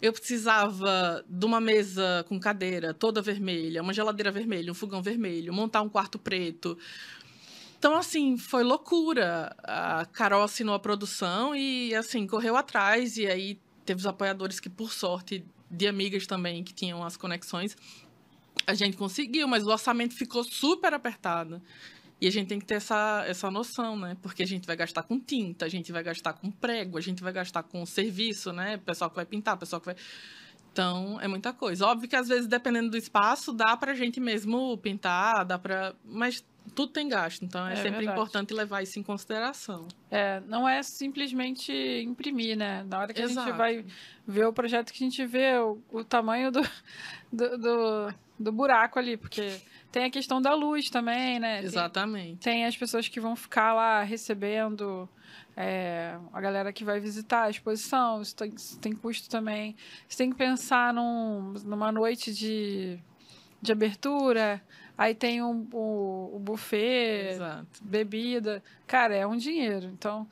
Eu 0.00 0.12
precisava 0.12 1.22
de 1.28 1.46
uma 1.46 1.60
mesa 1.60 2.24
com 2.28 2.40
cadeira 2.40 2.92
toda 2.94 3.20
vermelha, 3.22 3.82
uma 3.82 3.92
geladeira 3.92 4.30
vermelha, 4.32 4.72
um 4.72 4.74
fogão 4.74 5.02
vermelho, 5.02 5.52
montar 5.52 5.82
um 5.82 5.88
quarto 5.88 6.18
preto. 6.18 6.76
Então, 7.86 7.96
assim, 7.96 8.36
foi 8.36 8.64
loucura. 8.64 9.54
A 9.62 10.04
Carol 10.06 10.42
assinou 10.42 10.74
a 10.74 10.78
produção 10.78 11.54
e, 11.54 11.94
assim, 11.94 12.26
correu 12.26 12.56
atrás. 12.56 13.16
E 13.16 13.28
aí 13.28 13.60
teve 13.84 14.00
os 14.00 14.06
apoiadores 14.08 14.58
que, 14.58 14.68
por 14.68 14.92
sorte, 14.92 15.46
de 15.70 15.86
amigas 15.86 16.26
também, 16.26 16.64
que 16.64 16.74
tinham 16.74 17.04
as 17.04 17.16
conexões, 17.16 17.76
a 18.66 18.74
gente 18.74 18.96
conseguiu, 18.96 19.46
mas 19.46 19.62
o 19.62 19.70
orçamento 19.70 20.16
ficou 20.16 20.42
super 20.42 20.92
apertado. 20.94 21.62
E 22.20 22.26
a 22.26 22.32
gente 22.32 22.48
tem 22.48 22.58
que 22.58 22.66
ter 22.66 22.74
essa, 22.74 23.22
essa 23.24 23.52
noção, 23.52 23.96
né? 23.96 24.16
Porque 24.20 24.42
a 24.42 24.46
gente 24.46 24.66
vai 24.66 24.74
gastar 24.74 25.04
com 25.04 25.20
tinta, 25.20 25.64
a 25.64 25.68
gente 25.68 25.92
vai 25.92 26.02
gastar 26.02 26.32
com 26.32 26.50
prego, 26.50 26.98
a 26.98 27.00
gente 27.00 27.22
vai 27.22 27.32
gastar 27.32 27.62
com 27.62 27.86
serviço, 27.86 28.52
né? 28.52 28.78
Pessoal 28.78 29.08
que 29.08 29.14
vai 29.14 29.26
pintar, 29.26 29.56
pessoal 29.56 29.78
que 29.78 29.86
vai. 29.86 29.96
Então, 30.72 31.20
é 31.20 31.28
muita 31.28 31.52
coisa. 31.52 31.86
Óbvio 31.86 32.08
que 32.08 32.16
às 32.16 32.26
vezes, 32.26 32.48
dependendo 32.48 32.90
do 32.90 32.96
espaço, 32.96 33.52
dá 33.52 33.76
pra 33.76 33.94
gente 33.94 34.18
mesmo 34.18 34.76
pintar, 34.78 35.44
dá 35.44 35.56
pra. 35.56 35.94
Mas 36.04 36.42
tudo 36.74 36.92
tem 36.92 37.08
gasto, 37.08 37.44
então 37.44 37.66
é, 37.66 37.72
É 37.72 37.76
sempre 37.76 37.90
verdade. 37.98 38.12
importante 38.18 38.52
levar 38.54 38.82
isso 38.82 38.98
em 38.98 39.02
consideração. 39.02 39.86
É, 40.10 40.40
não 40.46 40.68
é 40.68 40.82
simplesmente 40.82 41.72
imprimir, 42.04 42.56
né? 42.56 42.84
Na 42.88 42.98
hora 43.00 43.14
que 43.14 43.20
a 43.20 43.26
gente 43.26 43.38
Exato. 43.38 43.56
vai 43.56 43.84
ver 44.26 44.46
o 44.46 44.52
projeto, 44.52 44.92
que 44.92 45.02
a 45.02 45.06
gente 45.08 45.24
vê 45.26 45.56
o, 45.58 45.78
o 45.90 46.04
tamanho 46.04 46.50
do, 46.50 46.60
do, 47.32 47.58
do, 47.58 48.14
do 48.38 48.52
buraco 48.52 48.98
ali, 48.98 49.16
porque 49.16 49.60
tem 49.92 50.04
a 50.04 50.10
questão 50.10 50.40
da 50.42 50.54
luz 50.54 50.90
também, 50.90 51.38
né? 51.38 51.58
Tem- 51.58 51.66
Exatamente. 51.66 52.40
Tem 52.40 52.64
as 52.66 52.76
pessoas 52.76 53.08
que 53.08 53.20
vão 53.20 53.34
ficar 53.36 53.72
lá 53.72 54.02
recebendo 54.02 55.08
é, 55.56 56.18
a 56.32 56.40
galera 56.40 56.72
que 56.72 56.84
vai 56.84 57.00
visitar 57.00 57.44
a 57.44 57.50
exposição, 57.50 58.20
isso 58.20 58.36
tem, 58.36 58.52
isso 58.54 58.78
tem 58.78 58.92
custo 58.92 59.28
também. 59.30 59.74
Você 60.08 60.18
tem 60.18 60.30
que 60.30 60.36
pensar 60.36 60.92
num, 60.92 61.54
numa 61.64 61.90
noite 61.90 62.32
de, 62.34 62.98
de 63.62 63.72
abertura, 63.72 64.62
aí 64.96 65.14
tem 65.14 65.42
um, 65.42 65.66
o, 65.72 66.36
o 66.36 66.38
buffet, 66.38 67.34
Exato. 67.34 67.66
bebida. 67.82 68.62
Cara, 68.86 69.14
é 69.14 69.26
um 69.26 69.36
dinheiro. 69.36 69.86
Então, 69.86 70.26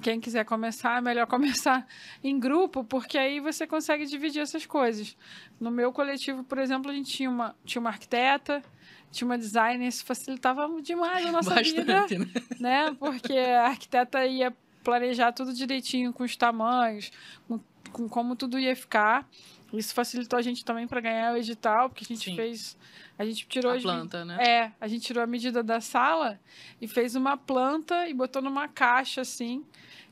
quem 0.00 0.20
quiser 0.20 0.44
começar, 0.44 0.98
é 0.98 1.00
melhor 1.00 1.26
começar 1.28 1.86
em 2.22 2.38
grupo, 2.38 2.84
porque 2.84 3.18
aí 3.18 3.40
você 3.40 3.66
consegue 3.66 4.06
dividir 4.06 4.40
essas 4.40 4.64
coisas. 4.64 5.16
No 5.60 5.70
meu 5.70 5.92
coletivo, 5.92 6.42
por 6.44 6.58
exemplo, 6.58 6.90
a 6.90 6.94
gente 6.94 7.10
tinha 7.12 7.28
uma, 7.28 7.54
tinha 7.64 7.80
uma 7.80 7.90
arquiteta, 7.90 8.62
tinha 9.10 9.26
uma 9.26 9.36
designer, 9.36 9.86
isso 9.86 10.04
facilitava 10.04 10.68
demais 10.80 11.26
a 11.26 11.32
nossa 11.32 11.54
vida 11.62 11.84
Bastante, 11.84 12.18
né? 12.18 12.26
né? 12.60 12.96
Porque 12.98 13.36
a 13.36 13.66
arquiteta 13.66 14.24
ia 14.24 14.54
planejar 14.82 15.32
tudo 15.32 15.52
direitinho 15.52 16.12
com 16.12 16.24
os 16.24 16.36
tamanhos, 16.36 17.10
com, 17.46 17.60
com 17.92 18.08
como 18.08 18.36
tudo 18.36 18.58
ia 18.58 18.74
ficar. 18.74 19.28
Isso 19.72 19.92
facilitou 19.94 20.38
a 20.38 20.42
gente 20.42 20.64
também 20.64 20.86
para 20.86 21.00
ganhar 21.00 21.34
o 21.34 21.36
edital, 21.36 21.90
porque 21.90 22.04
a 22.04 22.08
gente 22.08 22.30
Sim. 22.30 22.36
fez, 22.36 22.76
a 23.18 23.24
gente 23.24 23.46
tirou 23.46 23.72
A 23.72 23.78
planta, 23.78 24.24
né? 24.24 24.36
é, 24.42 24.72
a 24.80 24.88
gente 24.88 25.02
tirou 25.06 25.22
a 25.22 25.26
medida 25.26 25.62
da 25.62 25.80
sala 25.80 26.40
e 26.80 26.88
fez 26.88 27.14
uma 27.14 27.36
planta 27.36 28.08
e 28.08 28.14
botou 28.14 28.40
numa 28.40 28.66
caixa 28.66 29.20
assim 29.20 29.64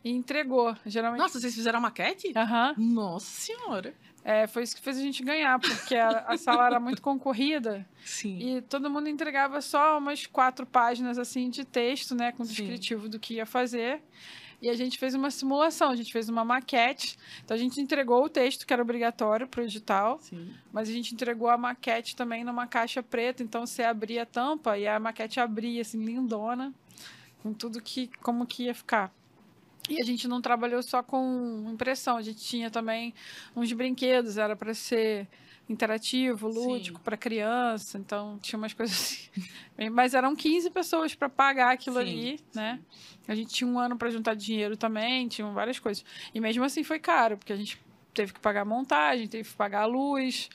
e 0.05 0.11
entregou. 0.11 0.77
Geralmente. 0.85 1.21
Nossa, 1.21 1.41
vocês 1.41 1.55
fizeram 1.55 1.79
a 1.79 1.83
maquete? 1.83 2.33
Aham. 2.37 2.75
Nossa 2.77 3.27
senhora. 3.31 3.95
É, 4.23 4.49
foi 4.49 4.65
isso 4.65 4.75
que 4.75 4.83
fez 4.83 4.99
a 4.99 5.01
gente 5.01 5.23
ganhar, 5.23 5.57
porque 5.61 5.95
a, 5.95 6.27
a 6.27 6.37
sala 6.37 6.67
era 6.67 6.81
muito 6.81 7.01
concorrida 7.01 7.87
Sim. 8.05 8.39
e 8.57 8.61
todo 8.61 8.91
mundo 8.91 9.09
entregava 9.09 9.61
só 9.61 9.99
umas 9.99 10.27
quatro 10.27 10.67
páginas 10.67 11.17
assim 11.17 11.49
de 11.49 11.65
texto, 11.65 12.13
né, 12.13 12.33
com 12.33 12.45
Sim. 12.45 12.51
descritivo 12.51 13.09
do 13.09 13.21
que 13.21 13.35
ia 13.35 13.47
fazer. 13.47 14.03
E 14.61 14.71
a 14.71 14.75
gente 14.75 14.99
fez 14.99 15.15
uma 15.15 15.31
simulação, 15.31 15.91
a 15.91 15.97
gente 15.97 16.13
fez 16.13 16.29
uma 16.29 16.45
maquete. 16.45 17.19
Então 17.45 17.55
a 17.55 17.59
gente 17.59 17.81
entregou 17.81 18.25
o 18.25 18.29
texto 18.29 18.67
que 18.67 18.73
era 18.73 18.83
obrigatório 18.83 19.47
para 19.47 19.61
o 19.61 19.65
edital, 19.65 20.19
Sim. 20.21 20.55
mas 20.73 20.89
a 20.89 20.93
gente 20.93 21.13
entregou 21.15 21.49
a 21.49 21.59
maquete 21.59 22.17
também 22.17 22.43
numa 22.43 22.67
caixa 22.67 23.03
preta. 23.03 23.43
Então 23.43 23.67
você 23.67 23.83
abria 23.83 24.23
a 24.23 24.27
tampa 24.27 24.79
e 24.79 24.87
a 24.87 24.99
maquete 24.99 25.39
abria 25.41 25.83
assim 25.83 26.03
lindona, 26.03 26.73
com 27.43 27.53
tudo 27.53 27.83
que 27.83 28.11
como 28.23 28.47
que 28.47 28.65
ia 28.65 28.75
ficar. 28.75 29.13
E 29.89 30.01
a 30.01 30.05
gente 30.05 30.27
não 30.27 30.41
trabalhou 30.41 30.83
só 30.83 31.03
com 31.03 31.71
impressão, 31.73 32.17
a 32.17 32.23
gente 32.23 32.41
tinha 32.41 32.71
também 32.71 33.15
uns 33.55 33.73
brinquedos, 33.73 34.37
era 34.37 34.57
para 34.57 34.75
ser 34.75 35.29
interativo, 35.69 36.49
lúdico 36.49 37.01
para 37.01 37.17
criança, 37.17 37.99
então 37.99 38.39
tinha 38.41 38.59
umas 38.59 38.73
coisas 38.73 38.97
assim. 38.97 39.51
Mas 39.91 40.15
eram 40.15 40.35
15 40.35 40.71
pessoas 40.71 41.15
para 41.15 41.29
pagar 41.29 41.73
aquilo 41.73 41.97
Sim, 41.97 42.03
ali, 42.03 42.41
né? 42.55 42.81
A 43.27 43.35
gente 43.35 43.53
tinha 43.53 43.69
um 43.69 43.79
ano 43.79 43.97
para 43.97 44.11
juntar 44.11 44.35
dinheiro 44.35 44.77
também, 44.77 45.29
tinham 45.29 45.53
várias 45.53 45.79
coisas. 45.79 46.05
E 46.33 46.41
mesmo 46.41 46.65
assim 46.65 46.85
foi 46.85 46.99
caro, 46.99 47.37
porque 47.37 47.53
a 47.53 47.57
gente 47.57 47.79
teve 48.15 48.33
que 48.33 48.41
pagar 48.41 48.65
montagem, 48.65 49.29
teve 49.29 49.49
que 49.49 49.57
pagar 49.57 49.83
a 49.83 49.87
luz. 49.87 50.49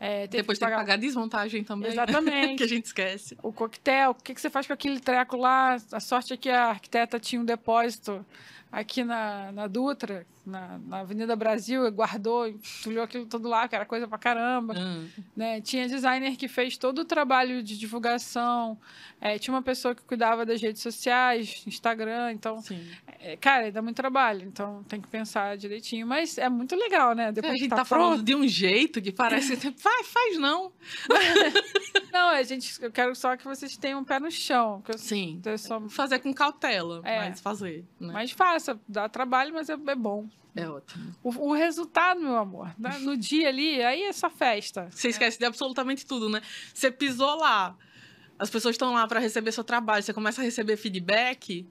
É, 0.00 0.26
Depois 0.26 0.58
que 0.58 0.64
pagar... 0.64 0.76
tem 0.76 0.84
que 0.84 0.90
pagar 0.90 1.00
desmontagem 1.00 1.64
também. 1.64 1.90
Exatamente. 1.90 2.56
que 2.58 2.64
a 2.64 2.68
gente 2.68 2.86
esquece. 2.86 3.36
O 3.42 3.52
coquetel, 3.52 4.10
o 4.12 4.14
que, 4.14 4.34
que 4.34 4.40
você 4.40 4.48
faz 4.48 4.66
com 4.66 4.72
aquele 4.72 5.00
treco 5.00 5.36
lá? 5.36 5.76
A 5.92 6.00
sorte 6.00 6.32
é 6.32 6.36
que 6.36 6.48
a 6.48 6.66
arquiteta 6.66 7.18
tinha 7.18 7.40
um 7.40 7.44
depósito 7.44 8.24
aqui 8.70 9.02
na, 9.02 9.50
na 9.52 9.66
Dutra, 9.66 10.26
na, 10.44 10.78
na 10.78 11.00
Avenida 11.00 11.34
Brasil, 11.34 11.90
guardou, 11.90 12.46
entulhou 12.46 13.02
aquilo 13.04 13.26
tudo 13.26 13.48
lá, 13.48 13.66
que 13.66 13.74
era 13.74 13.84
coisa 13.84 14.06
pra 14.06 14.18
caramba. 14.18 14.74
Hum. 14.78 15.08
Né? 15.36 15.60
Tinha 15.60 15.88
designer 15.88 16.36
que 16.36 16.48
fez 16.48 16.76
todo 16.76 17.00
o 17.00 17.04
trabalho 17.04 17.62
de 17.62 17.78
divulgação, 17.78 18.78
é, 19.20 19.38
tinha 19.38 19.54
uma 19.54 19.62
pessoa 19.62 19.94
que 19.94 20.02
cuidava 20.02 20.44
das 20.44 20.60
redes 20.60 20.82
sociais, 20.82 21.62
Instagram, 21.66 22.32
então, 22.32 22.62
é, 23.20 23.36
cara, 23.36 23.70
dá 23.70 23.82
muito 23.82 23.96
trabalho, 23.96 24.46
então 24.46 24.82
tem 24.84 25.00
que 25.00 25.08
pensar 25.08 25.56
direitinho, 25.56 26.06
mas 26.06 26.38
é 26.38 26.48
muito 26.48 26.74
legal, 26.76 27.14
né? 27.14 27.32
Depois 27.32 27.52
a 27.52 27.56
gente 27.56 27.68
tá, 27.68 27.76
tá, 27.76 27.84
pronto. 27.84 28.02
falando 28.02 28.22
de 28.22 28.34
um 28.34 28.46
jeito 28.46 29.00
que 29.02 29.12
parece. 29.12 29.56
faz, 29.88 30.06
faz 30.08 30.38
não. 30.38 30.72
Não, 32.12 32.30
a 32.30 32.42
gente, 32.42 32.82
eu 32.82 32.90
quero 32.90 33.14
só 33.14 33.36
que 33.36 33.44
vocês 33.44 33.76
tenham 33.76 34.00
um 34.00 34.04
pé 34.04 34.18
no 34.18 34.30
chão, 34.30 34.82
que 34.82 34.92
eu, 34.92 34.98
Sim. 34.98 35.40
eu 35.44 35.58
sou 35.58 35.88
Fazer 35.88 36.18
com 36.18 36.32
cautela, 36.32 37.00
É. 37.04 37.18
mas 37.28 37.40
fazer. 37.40 37.84
Né? 38.00 38.12
Mas 38.12 38.30
faça, 38.30 38.78
dá 38.88 39.08
trabalho, 39.08 39.52
mas 39.54 39.68
é, 39.68 39.74
é 39.74 39.94
bom. 39.94 40.26
É 40.56 40.68
ótimo. 40.68 41.14
O, 41.22 41.28
o 41.50 41.52
resultado, 41.52 42.20
meu 42.20 42.36
amor, 42.36 42.74
né? 42.78 42.98
no 43.00 43.16
dia 43.16 43.48
ali, 43.48 43.82
aí 43.82 44.02
é 44.02 44.12
só 44.12 44.28
festa. 44.30 44.88
Você 44.90 45.08
esquece 45.08 45.38
de 45.38 45.44
absolutamente 45.44 46.04
tudo, 46.06 46.28
né? 46.28 46.42
Você 46.74 46.90
pisou 46.90 47.36
lá, 47.36 47.76
as 48.38 48.50
pessoas 48.50 48.74
estão 48.74 48.92
lá 48.92 49.06
para 49.06 49.20
receber 49.20 49.52
seu 49.52 49.62
trabalho, 49.64 50.02
você 50.02 50.12
começa 50.12 50.40
a 50.40 50.44
receber 50.44 50.76
feedback, 50.76 51.66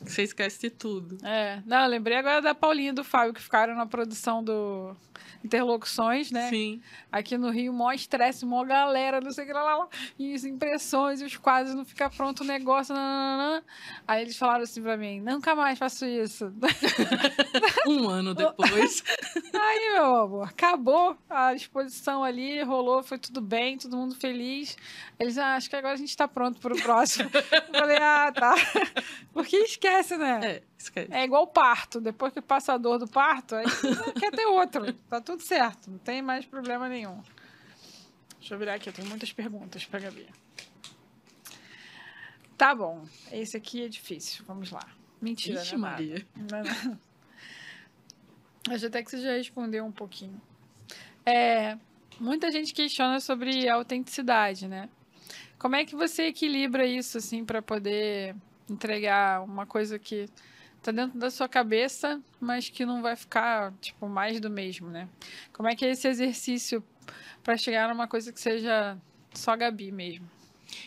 você 0.00 0.22
esquece 0.22 0.60
de 0.60 0.70
tudo. 0.70 1.18
É, 1.24 1.62
não, 1.66 1.84
eu 1.84 1.88
lembrei 1.88 2.16
agora 2.16 2.40
da 2.40 2.54
Paulinha 2.54 2.90
e 2.90 2.94
do 2.94 3.04
Fábio, 3.04 3.34
que 3.34 3.42
ficaram 3.42 3.74
na 3.74 3.86
produção 3.86 4.42
do 4.42 4.96
Interlocuções, 5.44 6.30
né? 6.32 6.48
Sim. 6.50 6.80
Aqui 7.10 7.38
no 7.38 7.50
Rio, 7.50 7.72
mó 7.72 7.92
estresse, 7.92 8.44
mó 8.44 8.64
galera, 8.64 9.20
não 9.20 9.30
sei 9.30 9.44
o 9.44 9.46
que 9.46 9.52
lá, 9.52 9.62
lá, 9.62 9.76
lá, 9.76 9.88
e 10.18 10.34
as 10.34 10.44
impressões, 10.44 11.20
e 11.20 11.24
os 11.24 11.36
quadros, 11.36 11.74
não 11.74 11.84
fica 11.84 12.10
pronto 12.10 12.42
o 12.42 12.44
negócio, 12.46 12.94
nananã. 12.94 13.62
Aí 14.08 14.22
eles 14.22 14.36
falaram 14.36 14.64
assim 14.64 14.82
pra 14.82 14.96
mim, 14.96 15.20
nunca 15.20 15.54
mais 15.54 15.78
faço 15.78 16.04
isso. 16.04 16.52
Um 17.86 18.08
ano 18.08 18.34
depois. 18.34 19.04
Aí, 19.54 19.92
meu 19.94 20.16
amor, 20.16 20.48
acabou 20.48 21.16
a 21.30 21.54
exposição 21.54 22.24
ali, 22.24 22.60
rolou, 22.62 23.02
foi 23.02 23.18
tudo 23.18 23.40
bem, 23.40 23.78
todo 23.78 23.96
mundo 23.96 24.16
feliz. 24.16 24.76
Eles, 25.18 25.38
ah, 25.38 25.54
acho 25.54 25.70
que 25.70 25.76
agora 25.76 25.94
a 25.94 25.96
gente 25.96 26.16
tá 26.16 26.26
pronto 26.26 26.58
pro 26.58 26.76
próximo. 26.76 27.30
Eu 27.32 27.78
falei, 27.78 27.98
ah, 27.98 28.32
tá. 28.34 28.54
Porque 29.32 29.56
esquece, 29.56 29.85
né? 30.18 30.40
é, 30.42 30.62
esquece. 30.78 31.12
É 31.12 31.24
igual 31.24 31.46
parto. 31.46 32.00
Depois 32.00 32.32
que 32.32 32.40
passa 32.40 32.74
a 32.74 32.78
dor 32.78 32.98
do 32.98 33.08
parto, 33.08 33.54
aí 33.54 33.66
quer 34.18 34.30
ter 34.30 34.46
outro. 34.46 34.92
Tá 35.08 35.20
tudo 35.20 35.42
certo. 35.42 35.90
Não 35.90 35.98
tem 35.98 36.22
mais 36.22 36.44
problema 36.44 36.88
nenhum. 36.88 37.22
Deixa 38.38 38.54
eu 38.54 38.58
virar 38.58 38.74
aqui. 38.74 38.88
Eu 38.88 38.92
tenho 38.92 39.08
muitas 39.08 39.32
perguntas 39.32 39.84
pra 39.84 40.00
Gabi. 40.00 40.26
Tá 42.56 42.74
bom. 42.74 43.06
Esse 43.30 43.56
aqui 43.56 43.84
é 43.84 43.88
difícil. 43.88 44.44
Vamos 44.46 44.70
lá. 44.70 44.86
Mentira, 45.20 45.62
Ixi, 45.62 45.74
é 45.74 45.78
nada. 45.78 45.92
Maria. 45.92 46.26
Não, 46.36 46.62
não. 46.62 47.00
Acho 48.74 48.86
até 48.86 49.02
que 49.02 49.10
você 49.10 49.20
já 49.20 49.32
respondeu 49.32 49.84
um 49.84 49.92
pouquinho. 49.92 50.40
É, 51.24 51.76
muita 52.18 52.50
gente 52.50 52.72
questiona 52.74 53.20
sobre 53.20 53.68
a 53.68 53.74
autenticidade, 53.74 54.66
né? 54.66 54.88
Como 55.58 55.76
é 55.76 55.84
que 55.84 55.96
você 55.96 56.24
equilibra 56.24 56.86
isso, 56.86 57.18
assim, 57.18 57.44
para 57.44 57.62
poder 57.62 58.34
entregar 58.68 59.42
uma 59.42 59.66
coisa 59.66 59.98
que 59.98 60.28
tá 60.82 60.92
dentro 60.92 61.18
da 61.18 61.30
sua 61.30 61.48
cabeça, 61.48 62.20
mas 62.40 62.68
que 62.68 62.86
não 62.86 63.02
vai 63.02 63.16
ficar, 63.16 63.72
tipo, 63.80 64.08
mais 64.08 64.40
do 64.40 64.48
mesmo, 64.48 64.88
né? 64.88 65.08
Como 65.52 65.68
é 65.68 65.74
que 65.74 65.84
é 65.84 65.90
esse 65.90 66.06
exercício 66.06 66.82
para 67.42 67.56
chegar 67.56 67.88
numa 67.88 68.06
coisa 68.06 68.32
que 68.32 68.40
seja 68.40 68.96
só 69.34 69.56
Gabi 69.56 69.90
mesmo? 69.90 70.28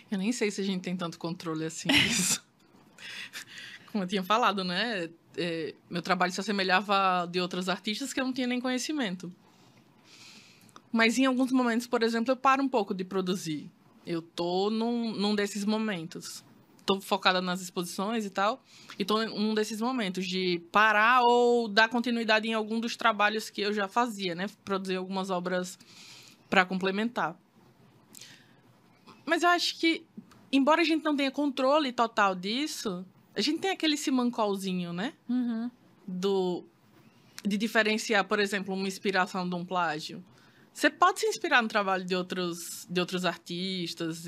Eu 0.10 0.18
nem 0.18 0.32
sei 0.32 0.52
se 0.52 0.62
a 0.62 0.64
gente 0.64 0.82
tem 0.82 0.96
tanto 0.96 1.18
controle 1.18 1.66
assim. 1.66 1.90
Como 3.92 4.04
eu 4.04 4.08
tinha 4.08 4.24
falado, 4.24 4.64
né? 4.64 5.10
É, 5.38 5.74
meu 5.90 6.02
trabalho 6.02 6.32
se 6.32 6.40
assemelhava 6.40 7.28
de 7.32 7.40
outros 7.40 7.70
artistas 7.70 8.14
que 8.14 8.20
eu 8.20 8.26
não 8.26 8.34
tinha 8.34 8.48
nem 8.48 8.60
conhecimento. 8.60 9.34
Mas 10.92 11.18
em 11.18 11.26
alguns 11.26 11.52
momentos, 11.52 11.88
por 11.88 12.04
exemplo, 12.04 12.32
eu 12.32 12.38
paro 12.38 12.64
um 12.64 12.70
pouco 12.70 12.94
de 12.94 13.04
produzir. 13.04 13.70
Eu 14.06 14.22
tô 14.22 14.70
num, 14.70 15.12
num 15.12 15.36
desses 15.36 15.66
momentos. 15.66 16.44
Tô 16.90 17.00
focada 17.00 17.40
nas 17.40 17.62
exposições 17.62 18.26
e 18.26 18.32
tal. 18.32 18.64
E 18.98 19.06
tô 19.06 19.24
num 19.24 19.54
desses 19.54 19.80
momentos 19.80 20.26
de 20.26 20.60
parar 20.72 21.22
ou 21.22 21.68
dar 21.68 21.88
continuidade 21.88 22.48
em 22.48 22.54
algum 22.54 22.80
dos 22.80 22.98
trabalhos 22.98 23.48
que 23.48 23.62
eu 23.62 23.72
já 23.72 23.88
fazia, 23.88 24.34
né? 24.34 24.48
Produzir 24.66 24.96
algumas 24.96 25.30
obras 25.30 25.78
para 26.50 26.66
complementar. 26.66 27.40
Mas 29.24 29.44
eu 29.44 29.50
acho 29.50 29.78
que, 29.78 30.04
embora 30.52 30.82
a 30.82 30.84
gente 30.84 31.04
não 31.04 31.16
tenha 31.16 31.30
controle 31.30 31.92
total 31.92 32.34
disso, 32.34 33.06
a 33.36 33.42
gente 33.42 33.60
tem 33.60 33.70
aquele 33.70 33.96
simancolzinho, 33.96 34.92
né? 34.92 35.14
Uhum. 35.30 35.70
Do, 36.08 36.66
de 37.46 37.56
diferenciar, 37.56 38.26
por 38.26 38.40
exemplo, 38.40 38.74
uma 38.74 38.88
inspiração 38.88 39.48
de 39.48 39.54
um 39.54 39.64
plágio. 39.64 40.26
Você 40.74 40.90
pode 40.90 41.20
se 41.20 41.28
inspirar 41.28 41.62
no 41.62 41.68
trabalho 41.68 42.04
de 42.04 42.16
outros, 42.16 42.88
de 42.90 43.00
outros 43.00 43.26
artistas, 43.26 44.26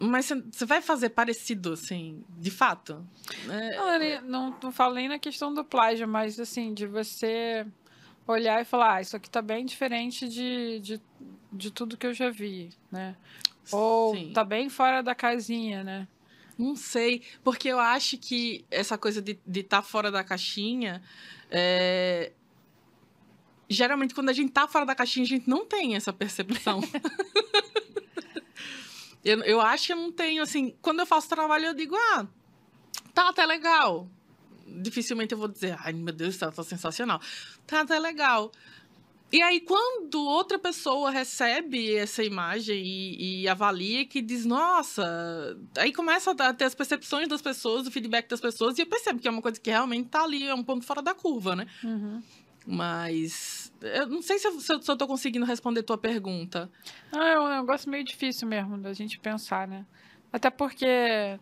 mas 0.00 0.26
você- 0.26 0.64
vai 0.64 0.80
fazer 0.80 1.10
parecido, 1.10 1.74
assim, 1.74 2.24
de 2.38 2.50
fato. 2.50 3.06
É, 3.48 3.76
Não, 4.20 4.22
não, 4.50 4.58
não 4.62 4.72
falo 4.72 4.94
nem 4.94 5.08
na 5.08 5.18
questão 5.18 5.52
do 5.52 5.62
plágio, 5.64 6.08
mas 6.08 6.40
assim, 6.40 6.72
de 6.74 6.86
você 6.86 7.66
olhar 8.26 8.60
e 8.62 8.64
falar, 8.64 8.94
ah, 8.96 9.00
isso 9.00 9.14
aqui 9.16 9.28
tá 9.28 9.42
bem 9.42 9.64
diferente 9.66 10.28
de, 10.28 10.80
de, 10.80 11.00
de 11.52 11.70
tudo 11.70 11.96
que 11.96 12.06
eu 12.06 12.14
já 12.14 12.30
vi, 12.30 12.70
né? 12.90 13.14
Ou 13.72 14.14
sim. 14.14 14.32
tá 14.32 14.42
bem 14.42 14.68
fora 14.68 15.02
da 15.02 15.14
casinha, 15.14 15.84
né? 15.84 16.08
Não 16.58 16.74
sei, 16.76 17.22
porque 17.42 17.68
eu 17.68 17.78
acho 17.78 18.18
que 18.18 18.64
essa 18.70 18.96
coisa 18.98 19.20
de 19.22 19.38
estar 19.46 19.82
fora 19.82 20.10
da 20.10 20.22
caixinha. 20.24 21.02
é, 21.50 22.32
Geralmente, 23.68 24.14
quando 24.14 24.28
a 24.30 24.32
gente 24.32 24.50
tá 24.52 24.66
fora 24.66 24.84
da 24.84 24.94
caixinha, 24.96 25.24
a 25.24 25.28
gente 25.28 25.48
não 25.48 25.64
tem 25.64 25.94
essa 25.94 26.12
percepção. 26.12 26.80
eu, 29.24 29.42
eu 29.42 29.60
acho 29.60 29.86
que 29.86 29.92
eu 29.92 29.96
não 29.96 30.12
tenho, 30.12 30.42
assim. 30.42 30.74
Quando 30.80 31.00
eu 31.00 31.06
faço 31.06 31.28
trabalho, 31.28 31.66
eu 31.66 31.74
digo, 31.74 31.94
ah, 31.96 32.26
tá 33.14 33.28
até 33.28 33.44
legal. 33.44 34.08
Dificilmente 34.66 35.32
eu 35.32 35.38
vou 35.38 35.48
dizer, 35.48 35.76
ai 35.80 35.92
meu 35.92 36.14
Deus, 36.14 36.36
tá, 36.36 36.50
tá 36.50 36.62
sensacional. 36.62 37.20
Tá 37.66 37.80
até 37.80 37.98
legal. 37.98 38.52
E 39.32 39.40
aí, 39.42 39.60
quando 39.60 40.20
outra 40.20 40.58
pessoa 40.58 41.08
recebe 41.08 41.94
essa 41.94 42.24
imagem 42.24 42.82
e, 42.84 43.42
e 43.42 43.48
avalia, 43.48 44.04
que 44.04 44.20
diz, 44.20 44.44
nossa, 44.44 45.56
aí 45.76 45.92
começa 45.92 46.32
a 46.32 46.52
ter 46.52 46.64
as 46.64 46.74
percepções 46.74 47.28
das 47.28 47.40
pessoas, 47.40 47.86
o 47.86 47.92
feedback 47.92 48.28
das 48.28 48.40
pessoas, 48.40 48.76
e 48.76 48.82
eu 48.82 48.86
percebo 48.86 49.20
que 49.20 49.28
é 49.28 49.30
uma 49.30 49.40
coisa 49.40 49.60
que 49.60 49.70
realmente 49.70 50.08
tá 50.08 50.24
ali, 50.24 50.48
é 50.48 50.54
um 50.54 50.64
ponto 50.64 50.84
fora 50.84 51.00
da 51.00 51.14
curva, 51.14 51.54
né? 51.54 51.68
Uhum. 51.84 52.20
Mas 52.66 53.59
eu 53.80 54.06
não 54.06 54.22
sei 54.22 54.38
se 54.38 54.46
eu, 54.46 54.60
se 54.60 54.72
eu, 54.72 54.82
se 54.82 54.90
eu 54.90 54.96
tô 54.96 55.06
conseguindo 55.06 55.44
responder 55.46 55.82
tua 55.82 55.98
pergunta. 55.98 56.70
Ah, 57.12 57.28
é 57.28 57.38
um 57.38 57.48
negócio 57.48 57.90
meio 57.90 58.04
difícil 58.04 58.46
mesmo 58.48 58.78
da 58.78 58.92
gente 58.92 59.18
pensar, 59.18 59.66
né? 59.68 59.84
Até 60.32 60.50
porque 60.50 61.38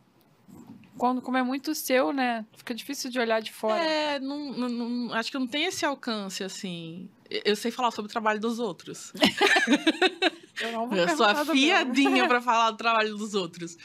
quando 0.97 1.21
como 1.23 1.37
é 1.37 1.43
muito 1.43 1.75
seu, 1.75 2.13
né? 2.13 2.45
Fica 2.57 2.75
difícil 2.75 3.11
de 3.11 3.19
olhar 3.21 3.41
de 3.41 3.53
fora. 3.53 3.83
É, 3.83 4.19
não, 4.19 4.53
não- 4.53 4.69
não- 4.69 5.15
acho 5.15 5.31
que 5.31 5.39
não 5.39 5.47
tem 5.47 5.65
esse 5.65 5.85
alcance, 5.85 6.43
assim. 6.43 7.09
Eu- 7.31 7.43
Eu 7.45 7.57
sei 7.57 7.71
falar 7.71 7.91
sobre 7.91 8.09
o 8.09 8.13
trabalho 8.13 8.41
dos 8.41 8.59
outros. 8.59 9.13
Eu 10.61 10.73
não 10.73 10.89
vou 10.89 10.99
Eu 10.99 11.09
sou 11.17 11.25
afiadinha 11.25 12.27
pra 12.27 12.41
falar 12.41 12.73
do 12.73 12.77
trabalho 12.77 13.17
dos 13.17 13.35
outros. 13.35 13.77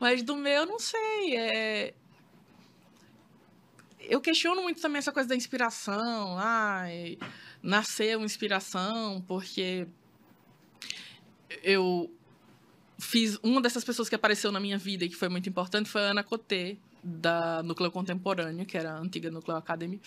Mas 0.00 0.22
do 0.24 0.34
meu, 0.36 0.62
eu 0.62 0.66
não 0.66 0.78
sei. 0.78 1.36
É... 1.36 1.94
Eu 4.00 4.20
questiono 4.20 4.62
muito 4.62 4.80
também 4.80 4.98
essa 4.98 5.10
coisa 5.12 5.28
da 5.28 5.34
inspiração. 5.36 6.36
Ai, 6.38 7.18
nascer 7.18 7.55
uma 8.16 8.24
inspiração, 8.24 9.22
porque 9.26 9.88
eu 11.62 12.10
fiz. 12.98 13.38
Uma 13.42 13.60
dessas 13.60 13.84
pessoas 13.84 14.08
que 14.08 14.14
apareceu 14.14 14.52
na 14.52 14.60
minha 14.60 14.78
vida 14.78 15.04
e 15.04 15.08
que 15.08 15.16
foi 15.16 15.28
muito 15.28 15.48
importante 15.48 15.88
foi 15.88 16.02
a 16.02 16.10
Ana 16.10 16.22
Cotê, 16.22 16.78
da 17.02 17.62
Núcleo 17.62 17.90
Contemporâneo, 17.90 18.66
que 18.66 18.76
era 18.76 18.92
a 18.92 18.98
antiga 18.98 19.30
Núcleo 19.30 19.56
Academy, 19.56 20.00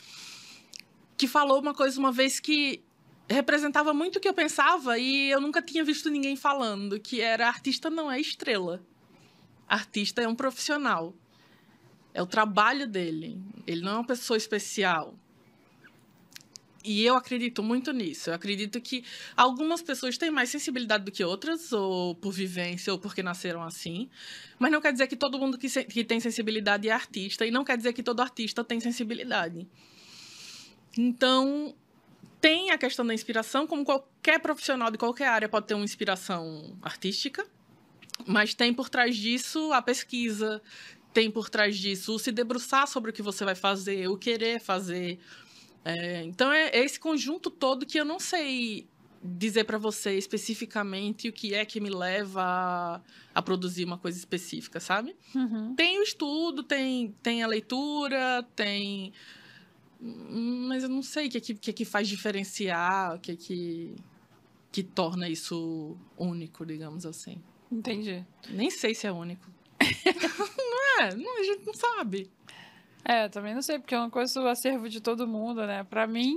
que 1.17 1.27
falou 1.27 1.59
uma 1.59 1.73
coisa 1.73 1.99
uma 1.99 2.11
vez 2.11 2.39
que 2.39 2.83
representava 3.29 3.93
muito 3.93 4.17
o 4.17 4.19
que 4.19 4.27
eu 4.27 4.33
pensava 4.33 4.97
e 4.97 5.29
eu 5.29 5.39
nunca 5.39 5.61
tinha 5.61 5.83
visto 5.83 6.09
ninguém 6.09 6.35
falando, 6.35 6.99
que 6.99 7.21
era 7.21 7.47
artista 7.47 7.89
não 7.89 8.11
é 8.11 8.19
estrela. 8.19 8.81
Artista 9.67 10.21
é 10.21 10.27
um 10.27 10.35
profissional. 10.35 11.13
É 12.11 12.23
o 12.23 12.25
trabalho 12.25 12.87
dele. 12.87 13.39
Ele 13.67 13.81
não 13.81 13.91
é 13.91 13.95
uma 13.95 14.07
pessoa 14.07 14.35
especial. 14.35 15.15
E 16.83 17.03
eu 17.03 17.15
acredito 17.15 17.61
muito 17.61 17.91
nisso. 17.91 18.29
Eu 18.29 18.33
acredito 18.33 18.79
que 18.79 19.03
algumas 19.35 19.81
pessoas 19.81 20.17
têm 20.17 20.31
mais 20.31 20.49
sensibilidade 20.49 21.03
do 21.03 21.11
que 21.11 21.23
outras, 21.23 21.73
ou 21.73 22.15
por 22.15 22.31
vivência, 22.31 22.93
ou 22.93 22.97
porque 22.97 23.21
nasceram 23.21 23.61
assim. 23.61 24.09
Mas 24.57 24.71
não 24.71 24.79
quer 24.79 24.93
dizer 24.93 25.07
que 25.07 25.15
todo 25.15 25.37
mundo 25.37 25.57
que, 25.57 25.67
se- 25.67 25.83
que 25.83 26.03
tem 26.03 26.19
sensibilidade 26.19 26.87
é 26.87 26.91
artista, 26.91 27.45
e 27.45 27.51
não 27.51 27.65
quer 27.65 27.75
dizer 27.75 27.91
que 27.93 28.01
todo 28.01 28.21
artista 28.21 28.63
tem 28.63 28.79
sensibilidade. 28.79 29.67
Então, 30.97 31.75
tem 32.41 32.71
a 32.71 32.77
questão 32.77 33.05
da 33.05 33.13
inspiração, 33.13 33.67
como 33.67 33.83
qualquer 33.83 34.39
profissional 34.39 34.89
de 34.89 34.97
qualquer 34.97 35.27
área 35.27 35.49
pode 35.49 35.67
ter 35.67 35.73
uma 35.73 35.83
inspiração 35.83 36.77
artística, 36.81 37.45
mas 38.25 38.53
tem 38.53 38.73
por 38.73 38.89
trás 38.89 39.15
disso 39.17 39.71
a 39.73 39.81
pesquisa, 39.81 40.61
tem 41.13 41.29
por 41.29 41.49
trás 41.49 41.77
disso 41.77 42.15
o 42.15 42.19
se 42.19 42.31
debruçar 42.31 42.87
sobre 42.87 43.11
o 43.11 43.13
que 43.13 43.21
você 43.21 43.43
vai 43.43 43.55
fazer, 43.55 44.07
o 44.07 44.17
querer 44.17 44.59
fazer. 44.59 45.19
É, 45.83 46.23
então 46.23 46.51
é, 46.51 46.69
é 46.69 46.83
esse 46.83 46.99
conjunto 46.99 47.49
todo 47.49 47.85
que 47.85 47.99
eu 47.99 48.05
não 48.05 48.19
sei 48.19 48.87
dizer 49.21 49.65
para 49.65 49.77
você 49.77 50.17
especificamente 50.17 51.27
o 51.27 51.33
que 51.33 51.53
é 51.53 51.65
que 51.65 51.79
me 51.79 51.89
leva 51.89 52.41
a, 52.41 53.01
a 53.35 53.41
produzir 53.41 53.83
uma 53.83 53.97
coisa 53.97 54.17
específica, 54.17 54.79
sabe? 54.79 55.15
Uhum. 55.35 55.75
Tem 55.75 55.99
o 55.99 56.03
estudo, 56.03 56.63
tem, 56.63 57.13
tem 57.21 57.43
a 57.43 57.47
leitura, 57.47 58.43
tem. 58.55 59.11
Mas 59.99 60.83
eu 60.83 60.89
não 60.89 61.01
sei 61.01 61.27
o 61.27 61.29
que, 61.29 61.37
é 61.37 61.41
que, 61.41 61.53
que, 61.53 61.69
é 61.69 61.73
que 61.73 61.85
faz 61.85 62.07
diferenciar, 62.07 63.15
o 63.15 63.19
que, 63.19 63.31
é 63.31 63.35
que, 63.35 63.95
que 64.71 64.83
torna 64.83 65.27
isso 65.27 65.97
único, 66.17 66.65
digamos 66.65 67.05
assim. 67.05 67.41
Entendi. 67.69 68.25
Nem 68.49 68.69
sei 68.69 68.95
se 68.95 69.05
é 69.05 69.11
único. 69.11 69.45
não 70.57 71.01
é, 71.01 71.15
não, 71.15 71.39
a 71.39 71.43
gente 71.43 71.65
não 71.65 71.73
sabe. 71.73 72.29
É, 73.03 73.29
também 73.29 73.55
não 73.55 73.61
sei, 73.61 73.79
porque 73.79 73.95
eu 73.95 73.99
não 73.99 74.09
conheço 74.09 74.41
o 74.41 74.47
acervo 74.47 74.89
de 74.89 75.01
todo 75.01 75.27
mundo, 75.27 75.65
né? 75.65 75.83
Pra 75.83 76.05
mim, 76.05 76.35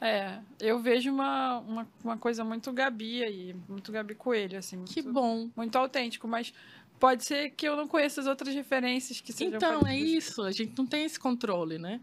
é, 0.00 0.38
eu 0.60 0.78
vejo 0.78 1.10
uma, 1.10 1.58
uma, 1.60 1.88
uma, 2.02 2.18
coisa 2.18 2.44
muito 2.44 2.72
Gabi 2.72 3.22
aí, 3.22 3.56
muito 3.68 3.90
Gabi 3.90 4.14
Coelho, 4.14 4.58
assim. 4.58 4.76
Muito, 4.76 4.92
que 4.92 5.00
bom. 5.00 5.48
Muito 5.56 5.76
autêntico, 5.76 6.28
mas 6.28 6.52
pode 6.98 7.24
ser 7.24 7.50
que 7.50 7.66
eu 7.66 7.76
não 7.76 7.88
conheça 7.88 8.20
as 8.20 8.26
outras 8.26 8.54
referências 8.54 9.20
que 9.20 9.32
sejam 9.32 9.56
Então, 9.56 9.86
é 9.86 9.96
isso, 9.96 10.42
a 10.42 10.52
gente 10.52 10.74
não 10.76 10.86
tem 10.86 11.04
esse 11.04 11.18
controle, 11.18 11.78
né? 11.78 12.00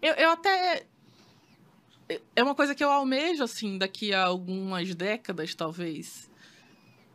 Eu, 0.00 0.14
eu 0.14 0.30
até... 0.30 0.86
É 2.34 2.42
uma 2.42 2.54
coisa 2.54 2.74
que 2.74 2.84
eu 2.84 2.90
almejo, 2.90 3.42
assim, 3.42 3.78
daqui 3.78 4.12
a 4.12 4.24
algumas 4.24 4.94
décadas, 4.94 5.54
talvez. 5.54 6.30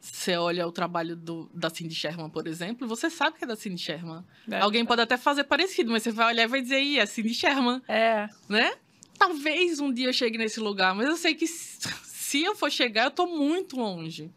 Você 0.01 0.35
olha 0.35 0.67
o 0.67 0.71
trabalho 0.71 1.15
do, 1.15 1.49
da 1.53 1.69
Cindy 1.69 1.93
Sherman, 1.93 2.29
por 2.29 2.47
exemplo, 2.47 2.87
você 2.87 3.09
sabe 3.09 3.37
que 3.37 3.43
é 3.43 3.47
da 3.47 3.55
Cindy 3.55 3.79
Sherman. 3.79 4.25
É, 4.49 4.59
Alguém 4.59 4.83
pode 4.83 5.01
até 5.01 5.15
fazer 5.15 5.43
parecido, 5.43 5.91
mas 5.91 6.01
você 6.01 6.11
vai 6.11 6.33
olhar 6.33 6.43
e 6.43 6.47
vai 6.47 6.61
dizer, 6.61 6.81
ih, 6.81 6.97
é 6.97 7.05
Cindy 7.05 7.33
Sherman. 7.33 7.81
É. 7.87 8.27
Né? 8.49 8.73
talvez 9.21 9.79
um 9.79 9.93
dia 9.93 10.07
eu 10.07 10.13
chegue 10.13 10.35
nesse 10.35 10.59
lugar, 10.59 10.95
mas 10.95 11.07
eu 11.07 11.15
sei 11.15 11.35
que 11.35 11.45
se 11.45 12.43
eu 12.43 12.55
for 12.55 12.71
chegar, 12.71 13.05
eu 13.05 13.11
tô 13.11 13.27
muito 13.27 13.77
longe. 13.77 14.31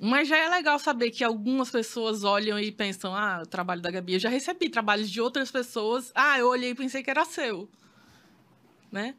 Mas 0.00 0.26
já 0.26 0.36
é 0.36 0.48
legal 0.48 0.76
saber 0.80 1.12
que 1.12 1.22
algumas 1.22 1.70
pessoas 1.70 2.24
olham 2.24 2.58
e 2.58 2.72
pensam: 2.72 3.14
ah, 3.14 3.42
o 3.44 3.46
trabalho 3.46 3.80
da 3.80 3.88
Gabi. 3.88 4.14
Eu 4.14 4.18
já 4.18 4.28
recebi 4.28 4.68
trabalhos 4.68 5.08
de 5.08 5.20
outras 5.20 5.48
pessoas. 5.48 6.10
Ah, 6.12 6.36
eu 6.40 6.48
olhei 6.48 6.70
e 6.70 6.74
pensei 6.74 7.04
que 7.04 7.10
era 7.10 7.24
seu. 7.24 7.68
Né? 8.90 9.14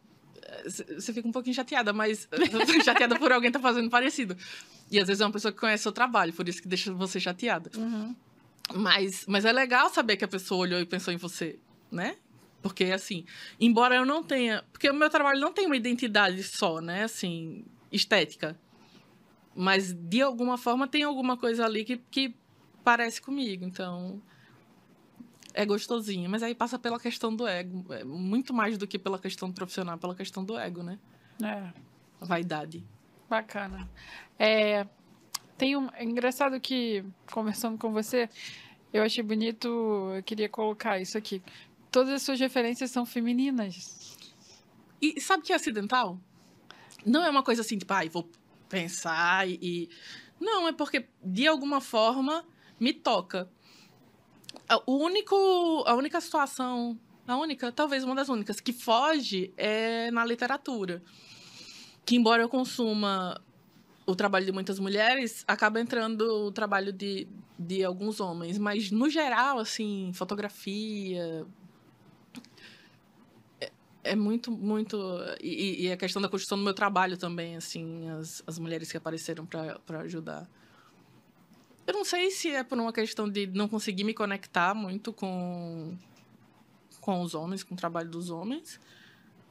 Você 0.66 1.14
fica 1.14 1.26
um 1.26 1.32
pouquinho 1.32 1.56
chateada, 1.56 1.94
mas. 1.94 2.28
chateada 2.84 3.18
por 3.18 3.32
alguém 3.32 3.48
estar 3.48 3.60
tá 3.60 3.64
fazendo 3.64 3.90
parecido. 3.90 4.36
E 4.94 5.00
às 5.00 5.08
vezes 5.08 5.22
é 5.22 5.26
uma 5.26 5.32
pessoa 5.32 5.52
que 5.52 5.60
conhece 5.60 5.82
o 5.82 5.86
seu 5.86 5.92
trabalho, 5.92 6.32
por 6.32 6.48
isso 6.48 6.62
que 6.62 6.68
deixa 6.68 6.94
você 6.94 7.20
chateada. 7.20 7.72
Uhum. 7.76 8.16
Mas, 8.76 9.26
mas 9.28 9.44
é 9.44 9.52
legal 9.52 9.90
saber 9.90 10.18
que 10.18 10.24
a 10.24 10.28
pessoa 10.28 10.62
olhou 10.62 10.80
e 10.80 10.86
pensou 10.86 11.12
em 11.12 11.18
você, 11.18 11.58
né? 11.92 12.16
Porque, 12.62 12.86
assim, 12.86 13.26
embora 13.60 13.96
eu 13.96 14.06
não 14.06 14.24
tenha. 14.24 14.64
Porque 14.72 14.88
o 14.88 14.94
meu 14.94 15.10
trabalho 15.10 15.40
não 15.42 15.52
tem 15.52 15.66
uma 15.66 15.76
identidade 15.76 16.44
só, 16.44 16.80
né? 16.80 17.04
Assim, 17.04 17.66
estética. 17.92 18.58
Mas, 19.56 19.92
de 19.92 20.22
alguma 20.22 20.60
forma, 20.60 20.88
tem 20.88 21.02
alguma 21.02 21.36
coisa 21.36 21.66
ali 21.66 21.84
que, 21.84 21.98
que 21.98 22.36
parece 22.84 23.20
comigo. 23.20 23.66
Então. 23.66 24.22
É 25.56 25.66
gostosinho. 25.66 26.30
Mas 26.30 26.44
aí 26.44 26.54
passa 26.54 26.78
pela 26.78 27.00
questão 27.00 27.36
do 27.36 27.48
ego. 27.48 27.92
É 27.94 28.04
muito 28.04 28.54
mais 28.54 28.78
do 28.78 28.88
que 28.88 29.00
pela 29.00 29.18
questão 29.18 29.52
profissional, 29.52 29.98
pela 29.98 30.16
questão 30.16 30.46
do 30.46 30.58
ego, 30.58 30.84
né? 30.84 31.00
É. 31.44 31.74
A 32.22 32.26
vaidade. 32.26 32.84
Bacana. 33.36 33.90
É, 34.38 34.86
tem 35.58 35.76
um. 35.76 35.90
É 35.94 36.04
engraçado 36.04 36.60
que, 36.60 37.04
conversando 37.32 37.78
com 37.78 37.92
você, 37.92 38.30
eu 38.92 39.04
achei 39.04 39.24
bonito. 39.24 39.68
Eu 40.16 40.24
queria 40.24 40.50
colocar 40.50 41.00
isso 41.00 41.18
aqui 41.18 41.42
todas 41.94 42.12
as 42.12 42.24
suas 42.24 42.40
referências 42.40 42.90
são 42.90 43.06
femininas. 43.06 44.18
E 45.00 45.22
sabe 45.22 45.44
que 45.44 45.54
é 45.54 45.56
acidental? 45.56 46.20
Não 47.06 47.24
é 47.24 47.30
uma 47.30 47.44
coisa 47.44 47.62
assim, 47.62 47.78
tipo, 47.78 47.94
ai, 47.94 48.08
ah, 48.08 48.10
vou 48.12 48.30
pensar 48.68 49.48
e. 49.48 49.88
Não, 50.40 50.68
é 50.68 50.74
porque, 50.74 51.08
de 51.24 51.48
alguma 51.48 51.80
forma, 51.80 52.44
me 52.80 52.92
toca. 52.92 53.48
O 54.88 54.98
único, 54.98 55.36
a 55.86 55.94
única 55.94 56.20
situação, 56.20 57.00
a 57.28 57.38
única, 57.38 57.72
talvez 57.72 58.04
uma 58.04 58.16
das 58.16 58.28
únicas, 58.28 58.60
que 58.60 58.74
foge 58.74 59.54
é 59.56 60.10
na 60.12 60.26
literatura. 60.26 61.04
Que, 62.06 62.16
embora 62.16 62.44
eu 62.44 62.50
consuma 62.50 63.40
o 64.06 64.16
trabalho 64.16 64.46
de 64.46 64.52
muitas 64.52 64.80
mulheres, 64.80 65.44
acaba 65.48 65.80
entrando 65.80 66.22
o 66.22 66.52
trabalho 66.52 66.92
de, 66.92 67.28
de 67.58 67.84
alguns 67.84 68.20
homens. 68.20 68.58
Mas, 68.58 68.92
no 68.92 69.10
geral, 69.10 69.60
assim, 69.60 70.12
fotografia, 70.14 71.46
é 74.04 74.16
muito, 74.16 74.52
muito. 74.52 74.98
E, 75.42 75.86
e, 75.86 75.92
a 75.92 75.98
questão 75.98 76.22
da 76.22 76.28
construção 76.28 76.58
do 76.58 76.64
meu 76.64 76.74
trabalho 76.74 77.18
também, 77.18 77.56
assim, 77.56 78.10
as, 78.10 78.44
as 78.46 78.60
mulheres 78.60 78.92
que 78.92 78.98
apareceram 78.98 79.46
para 79.46 80.00
ajudar. 80.02 80.48
Eu 81.88 81.94
não 81.94 82.06
sei 82.06 82.30
se 82.32 82.50
é 82.50 82.64
por 82.64 82.78
uma 82.78 82.94
questão 82.94 83.30
de 83.30 83.48
não 83.48 83.68
conseguir 83.68 84.04
me 84.04 84.14
conectar 84.14 84.74
muito 84.74 85.12
com, 85.12 85.98
com 87.02 87.22
os 87.22 87.34
homens, 87.34 87.64
com 87.64 87.74
o 87.74 87.78
trabalho 87.78 88.10
dos 88.10 88.30
homens. 88.30 88.80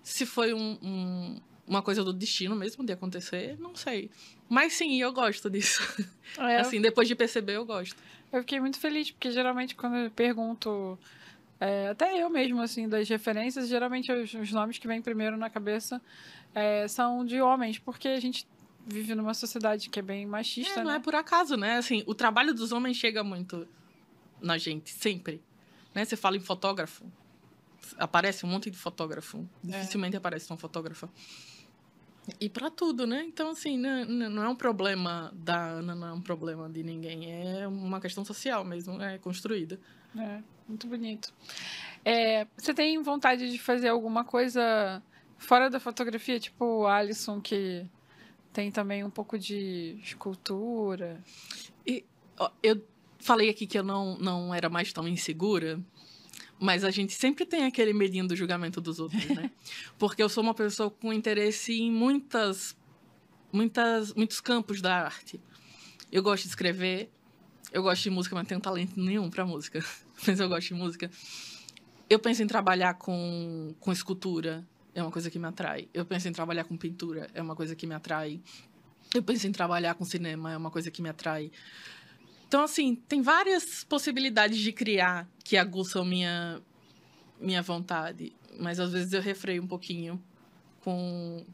Se 0.03 0.26
foi 0.26 0.53
um, 0.53 0.78
um, 0.82 1.40
uma 1.67 1.83
coisa 1.83 2.03
do 2.03 2.13
destino 2.13 2.57
mesmo 2.57 2.85
de 2.85 2.93
acontecer, 2.93 3.57
não 3.59 3.75
sei. 3.75 4.11
Mas 4.49 4.75
sim, 4.75 5.01
eu 5.01 5.13
gosto 5.13 5.49
disso. 5.51 5.83
É, 6.39 6.61
assim, 6.61 6.81
depois 6.81 7.07
de 7.07 7.15
perceber, 7.15 7.57
eu 7.57 7.65
gosto. 7.65 7.97
Eu 8.33 8.41
fiquei 8.41 8.59
muito 8.59 8.79
feliz, 8.79 9.11
porque 9.11 9.31
geralmente 9.31 9.75
quando 9.75 9.97
eu 9.97 10.11
pergunto 10.11 10.99
é, 11.61 11.91
até 11.91 12.21
eu 12.21 12.29
mesmo, 12.29 12.61
assim, 12.61 12.89
das 12.89 13.09
referências, 13.09 13.69
geralmente 13.69 14.11
os, 14.11 14.35
os 14.35 14.51
nomes 14.51 14.79
que 14.79 14.89
vêm 14.89 15.01
primeiro 15.01 15.37
na 15.37 15.49
cabeça 15.49 16.03
é, 16.53 16.89
são 16.89 17.25
de 17.25 17.41
homens, 17.41 17.79
porque 17.79 18.09
a 18.09 18.19
gente 18.19 18.45
vive 18.85 19.15
numa 19.15 19.33
sociedade 19.33 19.89
que 19.89 20.01
é 20.01 20.03
bem 20.03 20.27
machista, 20.27 20.81
é, 20.81 20.83
não 20.83 20.91
né? 20.91 20.97
é 20.97 21.01
por 21.01 21.15
acaso, 21.15 21.57
né? 21.57 21.77
Assim, 21.77 22.03
o 22.05 22.17
trabalho 22.17 22.53
dos 22.53 22.73
homens 22.73 22.97
chega 22.97 23.23
muito 23.23 23.69
na 24.41 24.59
gente, 24.59 24.91
sempre. 24.91 25.41
Né? 25.95 26.05
Você 26.05 26.17
fala 26.17 26.37
em 26.37 26.41
fotógrafo, 26.41 27.05
aparece 27.97 28.45
um 28.45 28.49
monte 28.49 28.69
de 28.69 28.77
fotógrafo. 28.77 29.49
É. 29.65 29.79
Dificilmente 29.79 30.17
aparece 30.17 30.53
um 30.53 30.57
fotógrafo. 30.57 31.09
E 32.41 32.49
para 32.49 32.70
tudo, 32.70 33.07
né? 33.07 33.25
Então, 33.27 33.51
assim, 33.51 33.77
não, 33.77 34.05
não 34.05 34.43
é 34.45 34.49
um 34.49 34.55
problema 34.55 35.33
da 35.35 35.61
Ana, 35.61 35.95
não 35.95 36.07
é 36.07 36.12
um 36.12 36.20
problema 36.20 36.68
de 36.68 36.83
ninguém. 36.83 37.33
É 37.61 37.66
uma 37.66 38.01
questão 38.01 38.25
social 38.25 38.64
mesmo, 38.64 39.01
é 39.03 39.18
construída. 39.18 39.79
É. 40.16 40.41
Muito 40.68 40.87
bonito. 40.87 41.33
É, 42.05 42.47
você 42.57 42.73
tem 42.73 43.01
vontade 43.03 43.51
de 43.51 43.59
fazer 43.59 43.89
alguma 43.89 44.25
coisa 44.25 45.03
fora 45.37 45.68
da 45.68 45.81
fotografia, 45.81 46.39
tipo 46.39 46.64
o 46.64 46.87
Alisson, 46.87 47.41
que 47.41 47.85
tem 48.53 48.70
também 48.70 49.05
um 49.05 49.11
pouco 49.11 49.39
de 49.39 49.99
escultura? 50.03 51.23
E, 51.87 52.05
ó, 52.39 52.51
eu 52.62 52.83
falei 53.18 53.51
aqui 53.51 53.66
que 53.66 53.79
eu 53.79 53.83
não, 53.83 54.16
não 54.18 54.55
era 54.55 54.68
mais 54.68 54.93
tão 54.93 55.07
insegura, 55.07 55.81
mas 56.63 56.85
a 56.85 56.93
gente 56.93 57.13
sempre 57.13 57.45
tem 57.45 57.65
aquele 57.65 57.93
medinho 57.93 58.25
do 58.29 58.37
julgamento 58.37 58.81
dos 58.81 59.01
outros, 59.01 59.29
né? 59.31 59.51
Porque 59.99 60.23
eu 60.23 60.29
sou 60.29 60.45
uma 60.45 60.55
pessoa 60.55 60.89
com 60.89 61.13
interesse 61.13 61.73
em 61.73 61.91
muitas, 61.91 62.77
muitas, 63.53 64.15
muitos 64.15 64.41
campos 64.41 64.81
da 64.81 64.95
arte. 65.05 65.41
Eu 66.13 66.23
gosto 66.23 66.45
de 66.45 66.51
escrever, 66.51 67.11
eu 67.73 67.83
gosto 67.83 68.05
de 68.05 68.11
música, 68.11 68.37
mas 68.37 68.45
não 68.45 68.49
tenho 68.49 68.61
talento 68.61 68.93
nenhum 68.97 69.29
para 69.29 69.45
música. 69.45 69.85
mas 70.25 70.39
eu 70.39 70.49
gosto 70.49 70.69
de 70.69 70.75
música. 70.75 71.11
Eu 72.09 72.21
penso 72.21 72.45
em 72.45 72.47
trabalhar 72.47 72.95
com, 72.95 73.75
com 73.81 73.91
escultura, 73.91 74.65
é 74.95 75.03
uma 75.03 75.11
coisa 75.11 75.29
que 75.33 75.41
me 75.41 75.49
atrai. 75.49 75.89
Eu 75.93 76.07
penso 76.07 76.29
em 76.29 76.33
trabalhar 76.33 76.63
com 76.63 76.77
pintura, 76.77 77.29
é 77.35 77.43
uma 77.43 77.57
coisa 77.57 77.75
que 77.75 77.89
me 77.89 77.95
atrai. 77.97 78.41
Eu 79.13 79.23
penso 79.25 79.49
em 79.49 79.53
trabalhar 79.53 79.95
com 79.95 80.05
cinema, 80.05 80.53
é 80.53 80.57
uma 80.57 80.71
coisa 80.71 80.93
que 80.93 81.03
me 81.03 81.09
atrai. 81.09 81.51
Então, 82.53 82.64
assim, 82.64 82.96
tem 83.09 83.22
várias 83.22 83.82
possibilidades 83.82 84.59
de 84.59 84.72
criar 84.72 85.26
que 85.42 85.57
aguçam 85.57 86.05
minha, 86.05 86.61
minha 87.40 87.62
vontade. 87.62 88.30
Mas 88.59 88.78
às 88.78 88.92
vezes 88.92 89.14
eu 89.14 89.22
refreio 89.22 89.62
um 89.62 89.66
pouquinho 89.66 90.22
com, 90.80 91.46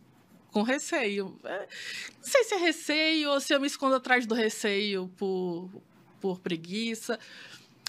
com 0.50 0.62
receio. 0.62 1.38
É, 1.44 1.68
não 2.16 2.24
sei 2.24 2.42
se 2.42 2.52
é 2.52 2.58
receio 2.58 3.30
ou 3.30 3.38
se 3.38 3.54
eu 3.54 3.60
me 3.60 3.68
escondo 3.68 3.94
atrás 3.94 4.26
do 4.26 4.34
receio 4.34 5.06
por, 5.16 5.70
por 6.20 6.40
preguiça. 6.40 7.16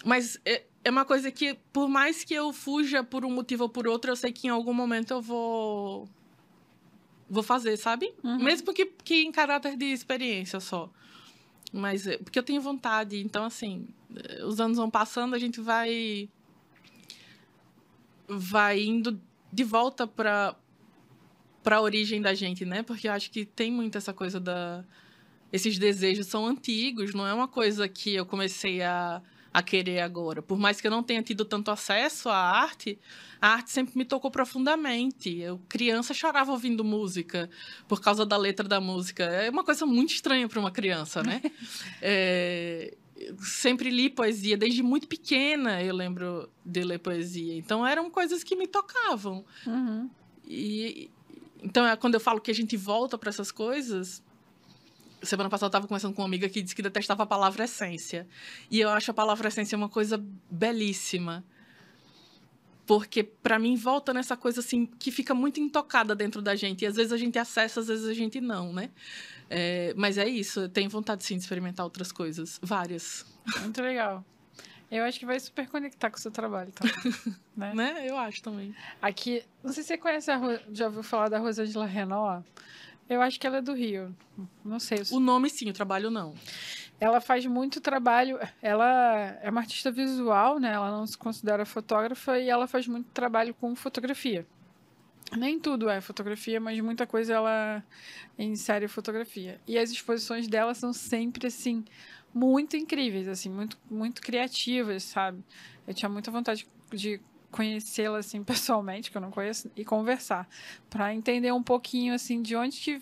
Mas 0.06 0.40
é, 0.46 0.66
é 0.84 0.92
uma 0.92 1.04
coisa 1.04 1.32
que, 1.32 1.58
por 1.74 1.90
mais 1.90 2.24
que 2.24 2.36
eu 2.36 2.54
fuja 2.54 3.04
por 3.04 3.26
um 3.26 3.32
motivo 3.32 3.64
ou 3.64 3.70
por 3.70 3.88
outro, 3.88 4.12
eu 4.12 4.16
sei 4.16 4.32
que 4.32 4.46
em 4.46 4.52
algum 4.52 4.72
momento 4.72 5.16
eu 5.16 5.22
vou. 5.24 6.08
Vou 7.28 7.42
fazer, 7.42 7.76
sabe? 7.76 8.14
Uhum. 8.24 8.38
Mesmo 8.38 8.72
que, 8.72 8.86
que 8.86 9.24
em 9.24 9.32
caráter 9.32 9.76
de 9.76 9.86
experiência 9.86 10.60
só. 10.60 10.92
Mas. 11.72 12.08
É, 12.08 12.18
porque 12.18 12.40
eu 12.40 12.44
tenho 12.44 12.62
vontade. 12.62 13.20
Então, 13.22 13.44
assim. 13.44 13.88
Os 14.46 14.60
anos 14.60 14.78
vão 14.78 14.90
passando, 14.90 15.36
a 15.36 15.40
gente 15.40 15.62
vai. 15.62 16.30
Vai 18.28 18.84
indo 18.84 19.20
de 19.52 19.64
volta 19.64 20.08
para 20.08 20.56
para 21.62 21.76
a 21.76 21.82
origem 21.82 22.22
da 22.22 22.34
gente, 22.34 22.66
né? 22.66 22.84
Porque 22.84 23.08
eu 23.08 23.12
acho 23.12 23.30
que 23.30 23.46
tem 23.46 23.72
muito 23.72 23.98
essa 23.98 24.14
coisa 24.14 24.40
da 24.40 24.84
esses 25.52 25.78
desejos 25.78 26.28
são 26.28 26.46
antigos, 26.46 27.14
não 27.14 27.26
é 27.26 27.34
uma 27.34 27.48
coisa 27.48 27.88
que 27.88 28.14
eu 28.16 28.26
comecei 28.26 28.82
a, 28.82 29.22
a 29.54 29.62
querer 29.62 30.00
agora. 30.00 30.42
Por 30.42 30.58
mais 30.58 30.80
que 30.80 30.88
eu 30.88 30.92
não 30.92 31.04
tenha 31.04 31.22
tido 31.24 31.44
tanto 31.44 31.72
acesso 31.72 32.30
à 32.30 32.38
arte, 32.38 33.00
a 33.42 33.50
arte 33.50 33.72
sempre 33.72 33.98
me 33.98 34.06
tocou 34.06 34.30
profundamente. 34.30 35.38
Eu, 35.38 35.60
criança, 35.68 36.14
chorava 36.14 36.52
ouvindo 36.52 36.84
música 36.84 37.50
por 37.88 38.02
causa 38.02 38.26
da 38.26 38.38
letra 38.38 38.68
da 38.68 38.80
música. 38.80 39.24
É 39.24 39.50
uma 39.50 39.64
coisa 39.64 39.86
muito 39.86 40.14
estranha 40.14 40.48
para 40.48 40.60
uma 40.60 40.72
criança, 40.72 41.24
né? 41.24 41.42
é, 42.02 42.96
sempre 43.40 43.90
li 43.90 44.10
poesia, 44.10 44.58
desde 44.58 44.82
muito 44.82 45.08
pequena 45.08 45.84
eu 45.84 45.96
lembro 45.96 46.50
de 46.64 46.84
ler 46.84 47.00
poesia. 47.00 47.56
Então 47.56 47.86
eram 47.86 48.10
coisas 48.10 48.44
que 48.44 48.56
me 48.56 48.68
tocavam. 48.68 49.44
Uhum. 49.66 50.10
E 50.48 51.10
então 51.62 51.86
é 51.86 51.96
quando 51.96 52.14
eu 52.14 52.20
falo 52.20 52.40
que 52.40 52.52
a 52.52 52.56
gente 52.56 52.78
volta 52.78 53.18
para 53.18 53.30
essas 53.30 53.52
coisas, 53.52 54.24
Semana 55.22 55.50
passada 55.50 55.66
eu 55.66 55.70
estava 55.70 55.88
conversando 55.88 56.14
com 56.14 56.22
uma 56.22 56.28
amiga 56.28 56.48
que 56.50 56.62
disse 56.62 56.76
que 56.76 56.82
detestava 56.82 57.24
a 57.24 57.26
palavra 57.26 57.66
essência. 57.66 58.28
E 58.70 58.80
eu 58.80 58.90
acho 58.90 59.12
a 59.12 59.14
palavra 59.14 59.48
essência 59.48 59.78
uma 59.78 59.90
coisa 59.90 60.24
belíssima. 60.50 61.44
Porque, 62.86 63.22
para 63.22 63.60
mim, 63.60 63.76
volta 63.76 64.14
nessa 64.14 64.36
coisa 64.36 64.62
assim 64.62 64.86
que 64.86 65.12
fica 65.12 65.36
muito 65.36 65.60
intocada 65.60 66.16
dentro 66.16 66.42
da 66.42 66.56
gente. 66.56 66.84
E 66.84 66.88
às 66.88 66.96
vezes 66.96 67.12
a 67.12 67.18
gente 67.18 67.38
acessa, 67.38 67.82
às 67.82 67.88
vezes 67.88 68.08
a 68.08 68.14
gente 68.14 68.42
não, 68.42 68.74
né? 68.74 68.90
É, 69.50 69.94
mas 69.96 70.18
é 70.18 70.28
isso, 70.28 70.62
eu 70.62 70.70
tenho 70.70 70.90
vontade 70.90 71.24
sim 71.24 71.36
de 71.36 71.42
experimentar 71.42 71.84
outras 71.84 72.12
coisas. 72.12 72.60
Várias. 72.64 73.26
Muito 73.62 73.82
legal. 73.82 74.24
Eu 74.92 75.04
acho 75.04 75.20
que 75.20 75.26
vai 75.26 75.40
super 75.40 75.68
conectar 75.68 76.10
com 76.10 76.18
o 76.18 76.20
seu 76.20 76.32
trabalho, 76.32 76.72
então. 76.76 76.90
né? 77.56 77.74
né? 77.76 78.10
Eu 78.10 78.18
acho 78.18 78.42
também. 78.42 78.76
Aqui, 79.02 79.44
não 79.64 79.72
sei 79.72 79.84
se 79.84 79.90
você 79.90 79.98
conhece 79.98 80.32
a, 80.32 80.40
já 80.72 80.88
ouviu 80.88 81.04
falar 81.04 81.30
da 81.30 81.38
Rosângela 81.38 81.86
Renault. 81.86 82.44
Eu 83.10 83.22
acho 83.22 83.40
que 83.40 83.48
ela 83.48 83.58
é 83.58 83.62
do 83.62 83.74
Rio. 83.74 84.16
Não 84.64 84.80
sei. 84.80 85.00
O 85.12 85.20
nome 85.20 85.50
sim, 85.50 85.70
o 85.70 85.74
trabalho 85.74 86.12
não. 86.12 86.36
Ela 87.00 87.20
faz 87.20 87.46
muito 87.46 87.82
trabalho. 87.82 88.38
Ela 88.62 89.40
é 89.42 89.50
uma 89.50 89.62
artista 89.62 89.92
visual, 89.92 90.60
né? 90.60 90.74
Ela 90.74 90.92
não 90.92 91.08
se 91.08 91.18
considera 91.18 91.66
fotógrafa 91.66 92.38
e 92.38 92.50
ela 92.50 92.68
faz 92.68 92.88
muito 92.88 93.08
trabalho 93.08 93.54
com 93.56 93.76
fotografia. 93.76 94.46
Nem 95.36 95.60
tudo 95.60 95.90
é 95.90 96.02
fotografia, 96.02 96.60
mas 96.60 96.80
muita 96.80 97.06
coisa 97.06 97.34
ela 97.34 97.84
insere 98.38 98.88
fotografia. 98.88 99.60
E 99.68 99.78
as 99.78 99.92
exposições 99.92 100.48
dela 100.48 100.74
são 100.74 100.92
sempre 100.94 101.48
assim 101.48 101.84
muito 102.34 102.76
incríveis, 102.78 103.28
assim, 103.28 103.50
muito 103.50 103.78
muito 103.90 104.22
criativas, 104.22 105.04
sabe? 105.04 105.44
Eu 105.88 105.94
tinha 105.94 106.10
muita 106.10 106.32
vontade 106.32 106.68
de 106.92 107.20
conhecê-la 107.52 108.20
assim 108.20 108.44
pessoalmente, 108.44 109.12
que 109.12 109.18
eu 109.18 109.22
não 109.22 109.32
conheço, 109.32 109.72
e 109.76 109.84
conversar, 109.84 110.48
para 110.90 111.14
entender 111.14 111.52
um 111.52 111.64
pouquinho 111.64 112.14
assim 112.14 112.42
de 112.42 112.56
onde 112.56 112.80
que 112.80 113.02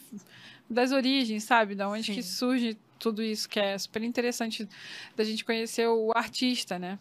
das 0.69 0.91
origens, 0.91 1.43
sabe, 1.43 1.75
da 1.75 1.87
onde 1.87 2.03
Sim. 2.03 2.13
que 2.15 2.23
surge 2.23 2.77
tudo 2.99 3.23
isso 3.23 3.47
que 3.47 3.59
é 3.59 3.77
super 3.77 4.03
interessante 4.03 4.67
da 5.15 5.23
gente 5.23 5.45
conhecer 5.45 5.87
o 5.87 6.11
artista, 6.15 6.77
né? 6.77 6.99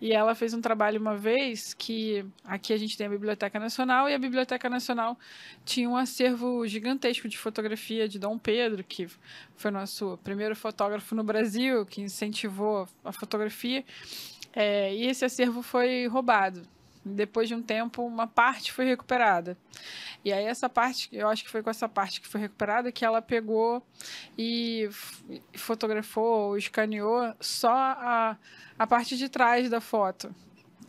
E 0.00 0.12
ela 0.12 0.34
fez 0.34 0.54
um 0.54 0.60
trabalho 0.60 1.00
uma 1.00 1.16
vez 1.16 1.74
que 1.74 2.24
aqui 2.44 2.72
a 2.72 2.76
gente 2.76 2.96
tem 2.96 3.06
a 3.06 3.10
Biblioteca 3.10 3.58
Nacional 3.58 4.08
e 4.08 4.14
a 4.14 4.18
Biblioteca 4.18 4.68
Nacional 4.68 5.18
tinha 5.64 5.88
um 5.88 5.96
acervo 5.96 6.66
gigantesco 6.66 7.28
de 7.28 7.38
fotografia 7.38 8.08
de 8.08 8.18
Dom 8.18 8.38
Pedro, 8.38 8.82
que 8.84 9.08
foi 9.56 9.70
nosso 9.70 10.18
primeiro 10.24 10.56
fotógrafo 10.56 11.14
no 11.14 11.22
Brasil, 11.22 11.84
que 11.86 12.00
incentivou 12.00 12.88
a 13.04 13.12
fotografia. 13.12 13.84
É, 14.52 14.94
e 14.94 15.06
esse 15.06 15.24
acervo 15.24 15.62
foi 15.62 16.06
roubado. 16.06 16.62
Depois 17.04 17.48
de 17.48 17.54
um 17.54 17.62
tempo, 17.62 18.04
uma 18.04 18.26
parte 18.26 18.72
foi 18.72 18.84
recuperada. 18.84 19.56
E 20.24 20.32
aí, 20.32 20.44
essa 20.44 20.68
parte, 20.68 21.08
eu 21.12 21.28
acho 21.28 21.42
que 21.42 21.50
foi 21.50 21.62
com 21.62 21.70
essa 21.70 21.88
parte 21.88 22.20
que 22.20 22.28
foi 22.28 22.42
recuperada 22.42 22.92
que 22.92 23.04
ela 23.04 23.22
pegou 23.22 23.82
e 24.36 24.88
fotografou, 25.54 26.58
escaneou 26.58 27.34
só 27.40 27.72
a, 27.72 28.36
a 28.78 28.86
parte 28.86 29.16
de 29.16 29.28
trás 29.28 29.70
da 29.70 29.80
foto 29.80 30.34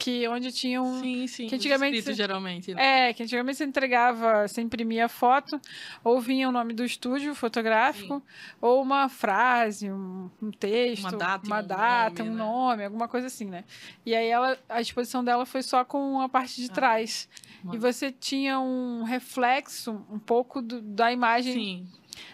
que 0.01 0.27
onde 0.27 0.51
tinha 0.51 0.81
um. 0.81 0.99
Sim, 0.99 1.27
sim. 1.27 1.47
Que 1.47 1.53
antigamente 1.53 1.99
escrito, 1.99 2.17
geralmente. 2.17 2.73
Né? 2.73 3.09
É, 3.09 3.13
que 3.13 3.21
antigamente 3.21 3.59
você 3.59 3.65
entregava, 3.65 4.47
você 4.47 4.59
imprimia 4.59 5.05
a 5.05 5.07
foto, 5.07 5.61
ou 6.03 6.19
vinha 6.19 6.49
o 6.49 6.51
nome 6.51 6.73
do 6.73 6.83
estúdio 6.83 7.35
fotográfico, 7.35 8.15
sim. 8.15 8.23
ou 8.59 8.81
uma 8.81 9.07
frase, 9.07 9.91
um, 9.91 10.27
um, 10.41 10.49
texto, 10.49 11.03
uma 11.03 11.11
data, 11.11 11.45
uma 11.45 11.59
um, 11.59 11.67
data, 11.67 12.23
nome, 12.23 12.29
um 12.29 12.33
né? 12.33 12.43
nome, 12.43 12.85
alguma 12.85 13.07
coisa 13.07 13.27
assim, 13.27 13.45
né? 13.45 13.63
E 14.03 14.15
aí 14.15 14.27
ela, 14.27 14.57
a 14.67 14.81
exposição 14.81 15.23
dela 15.23 15.45
foi 15.45 15.61
só 15.61 15.85
com 15.85 16.19
a 16.19 16.27
parte 16.27 16.59
de 16.59 16.71
ah, 16.71 16.73
trás. 16.73 17.29
E 17.71 17.77
você 17.77 18.11
tinha 18.11 18.59
um 18.59 19.03
reflexo 19.03 20.03
um 20.09 20.17
pouco 20.17 20.63
do, 20.63 20.81
da 20.81 21.11
imagem. 21.11 21.53
Sim. 21.53 21.87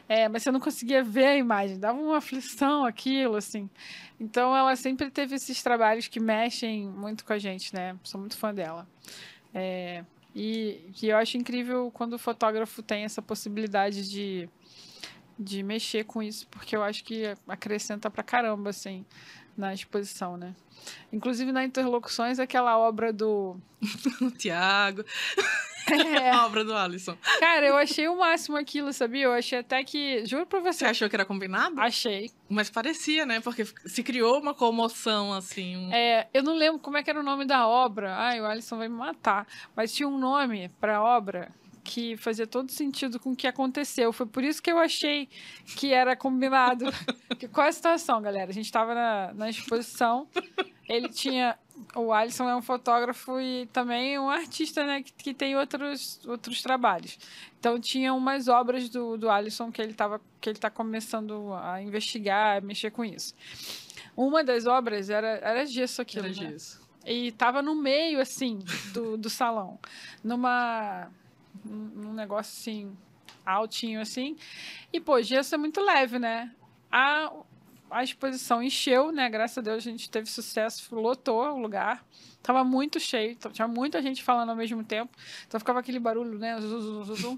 É, 0.08 0.28
mas 0.28 0.44
você 0.44 0.52
não 0.52 0.60
conseguia 0.60 1.04
ver 1.04 1.26
a 1.26 1.36
imagem, 1.36 1.80
dava 1.80 2.00
uma 2.00 2.18
aflição 2.18 2.86
aquilo, 2.86 3.36
assim. 3.36 3.70
Então 4.20 4.56
ela 4.56 4.76
sempre 4.76 5.10
teve 5.12 5.36
esses 5.36 5.62
trabalhos 5.62 6.08
que 6.08 6.20
mexem 6.20 6.88
muito 6.88 7.26
com 7.26 7.34
a 7.34 7.38
gente, 7.38 7.74
né? 7.74 7.96
Sou 8.04 8.20
muito 8.20 8.38
fã 8.38 8.54
dela. 8.54 8.88
É, 9.54 10.04
e, 10.36 10.92
e 11.02 11.10
eu 11.10 11.18
acho 11.18 11.38
incrível 11.38 11.92
quando 11.94 12.14
o 12.14 12.20
fotógrafo 12.20 12.82
tem 12.84 13.04
essa 13.04 13.22
possibilidade 13.22 14.10
de, 14.10 14.50
de 15.38 15.64
mexer 15.64 16.04
com 16.06 16.22
isso, 16.22 16.48
porque 16.48 16.76
eu 16.76 16.84
acho 16.84 17.04
que 17.04 17.24
acrescenta 17.48 18.10
pra 18.10 18.24
caramba, 18.24 18.70
assim, 18.70 19.06
na 19.58 19.74
exposição, 19.74 20.38
né? 20.38 20.56
Inclusive 21.12 21.52
na 21.52 21.66
Interlocuções, 21.66 22.40
aquela 22.40 22.78
obra 22.78 23.12
do. 23.12 23.58
Tiago. 24.38 25.04
É. 25.94 26.32
A 26.38 26.46
obra 26.46 26.64
do 26.64 26.76
Alisson. 26.76 27.18
Cara, 27.40 27.66
eu 27.66 27.78
achei 27.78 28.08
o 28.08 28.18
máximo 28.18 28.58
aquilo, 28.58 28.92
sabia? 28.94 29.26
Eu 29.26 29.34
achei 29.34 29.60
até 29.60 29.84
que. 29.84 30.26
Juro 30.26 30.46
pra 30.46 30.60
você. 30.60 30.80
Você 30.80 30.86
achou 30.86 31.10
que 31.10 31.16
era 31.16 31.26
combinado? 31.26 31.80
Achei. 31.80 32.32
Mas 32.50 32.70
parecia, 32.70 33.26
né? 33.26 33.40
Porque 33.40 33.66
se 33.86 34.04
criou 34.04 34.40
uma 34.40 34.54
comoção, 34.54 35.34
assim. 35.34 35.78
Um... 35.78 35.94
É, 35.94 36.28
eu 36.34 36.44
não 36.44 36.56
lembro 36.56 36.80
como 36.80 36.98
é 36.98 37.04
que 37.04 37.10
era 37.10 37.20
o 37.20 37.24
nome 37.24 37.46
da 37.46 37.68
obra. 37.68 38.16
Ai, 38.16 38.42
o 38.42 38.46
Alisson 38.46 38.78
vai 38.78 38.88
me 38.88 38.96
matar. 38.96 39.48
Mas 39.76 39.94
tinha 39.94 40.08
um 40.08 40.18
nome 40.18 40.70
pra 40.80 41.02
obra 41.02 41.52
que 41.88 42.18
fazia 42.18 42.46
todo 42.46 42.70
sentido 42.70 43.18
com 43.18 43.32
o 43.32 43.36
que 43.36 43.48
aconteceu. 43.48 44.12
Foi 44.12 44.26
por 44.26 44.44
isso 44.44 44.62
que 44.62 44.70
eu 44.70 44.78
achei 44.78 45.30
que 45.78 45.94
era 45.94 46.18
combinado. 46.18 46.86
que, 47.40 47.48
qual 47.48 47.66
é 47.66 47.70
a 47.70 47.74
situação, 47.74 48.22
galera? 48.22 48.52
A 48.52 48.54
gente 48.54 48.66
estava 48.66 48.94
na, 48.94 49.34
na 49.34 49.50
exposição, 49.50 50.28
ele 50.88 51.08
tinha. 51.08 51.58
O 51.96 52.12
Alisson 52.12 52.50
é 52.50 52.56
um 52.56 52.62
fotógrafo 52.62 53.40
e 53.40 53.66
também 53.68 54.18
um 54.20 54.30
artista, 54.30 54.86
né? 54.86 55.02
Que, 55.04 55.12
que 55.14 55.34
tem 55.34 55.56
outros, 55.56 56.20
outros 56.26 56.62
trabalhos. 56.62 57.18
Então 57.60 57.80
tinha 57.80 58.14
umas 58.14 58.48
obras 58.48 58.90
do, 58.90 59.18
do 59.18 59.30
Alisson 59.30 59.72
que 59.72 59.82
ele 59.82 59.94
tava, 59.94 60.22
que 60.42 60.50
ele 60.50 60.58
está 60.58 60.70
começando 60.70 61.54
a 61.54 61.82
investigar, 61.82 62.58
a 62.58 62.62
mexer 62.62 62.92
com 62.92 63.04
isso. 63.06 63.34
Uma 64.16 64.44
das 64.44 64.66
obras 64.66 65.10
era, 65.10 65.40
era 65.44 65.66
gesso 65.66 66.02
aquilo. 66.02 66.26
Era 66.26 66.36
né? 66.36 66.52
gesso. 66.52 66.82
E 67.06 67.32
tava 67.32 67.62
no 67.62 67.74
meio, 67.76 68.20
assim, 68.20 68.60
do, 68.94 69.18
do 69.18 69.30
salão. 69.30 69.80
Numa 70.24 71.10
um 71.66 72.14
negócio 72.14 72.52
assim, 72.52 72.96
altinho 73.46 74.02
assim. 74.02 74.36
E, 74.92 75.00
pô, 75.00 75.22
gesso 75.22 75.56
é 75.56 75.58
muito 75.58 75.82
leve, 75.82 76.20
né? 76.20 76.52
A, 76.92 77.32
a 77.90 78.04
exposição 78.04 78.62
encheu, 78.62 79.12
né? 79.12 79.30
Graças 79.30 79.58
a 79.58 79.62
Deus 79.62 79.78
a 79.78 79.90
gente 79.90 80.10
teve 80.10 80.30
sucesso, 80.30 80.94
lotou 80.96 81.44
o 81.54 81.60
lugar. 81.60 82.06
Tava 82.42 82.64
muito 82.64 83.00
cheio, 83.00 83.36
tinha 83.52 83.68
muita 83.68 84.02
gente 84.02 84.24
falando 84.24 84.50
ao 84.50 84.56
mesmo 84.56 84.84
tempo. 84.84 85.12
Então 85.48 85.60
ficava 85.60 85.80
aquele 85.80 86.00
barulho, 86.00 86.38
né? 86.38 86.60
Zum, 86.62 87.38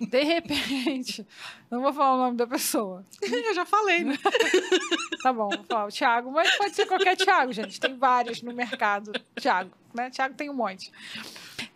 De 0.00 0.22
repente, 0.22 1.26
não 1.70 1.80
vou 1.80 1.92
falar 1.92 2.14
o 2.14 2.18
nome 2.18 2.36
da 2.36 2.46
pessoa. 2.46 3.04
Eu 3.20 3.54
já 3.54 3.64
falei, 3.64 4.04
né? 4.04 4.18
tá 5.22 5.32
bom, 5.32 5.48
vou 5.48 5.64
falar 5.64 5.86
o 5.86 5.92
Thiago, 5.92 6.30
mas 6.30 6.56
pode 6.56 6.74
ser 6.74 6.86
qualquer 6.86 7.16
Thiago, 7.16 7.52
gente. 7.52 7.78
Tem 7.78 7.96
vários 7.96 8.42
no 8.42 8.52
mercado. 8.52 9.12
Thiago, 9.40 9.70
né? 9.94 10.10
Thiago 10.10 10.34
tem 10.34 10.50
um 10.50 10.54
monte. 10.54 10.90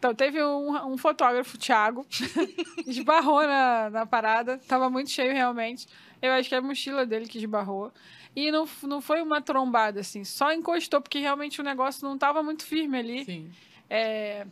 Então, 0.06 0.14
teve 0.14 0.40
um, 0.40 0.92
um 0.92 0.96
fotógrafo, 0.96 1.58
Thiago, 1.58 2.06
esbarrou 2.86 3.42
na, 3.42 3.90
na 3.90 4.06
parada, 4.06 4.56
tava 4.68 4.88
muito 4.88 5.10
cheio 5.10 5.32
realmente. 5.32 5.88
Eu 6.22 6.32
acho 6.32 6.48
que 6.48 6.54
é 6.54 6.58
a 6.58 6.62
mochila 6.62 7.04
dele 7.04 7.26
que 7.26 7.38
esbarrou. 7.38 7.92
E 8.34 8.52
não, 8.52 8.68
não 8.84 9.00
foi 9.00 9.20
uma 9.20 9.42
trombada, 9.42 9.98
assim, 9.98 10.22
só 10.22 10.52
encostou, 10.52 11.00
porque 11.00 11.18
realmente 11.18 11.60
o 11.60 11.64
negócio 11.64 12.06
não 12.06 12.16
tava 12.16 12.40
muito 12.40 12.64
firme 12.64 12.98
ali. 12.98 13.24
Sim. 13.24 13.50
É, 13.90 14.46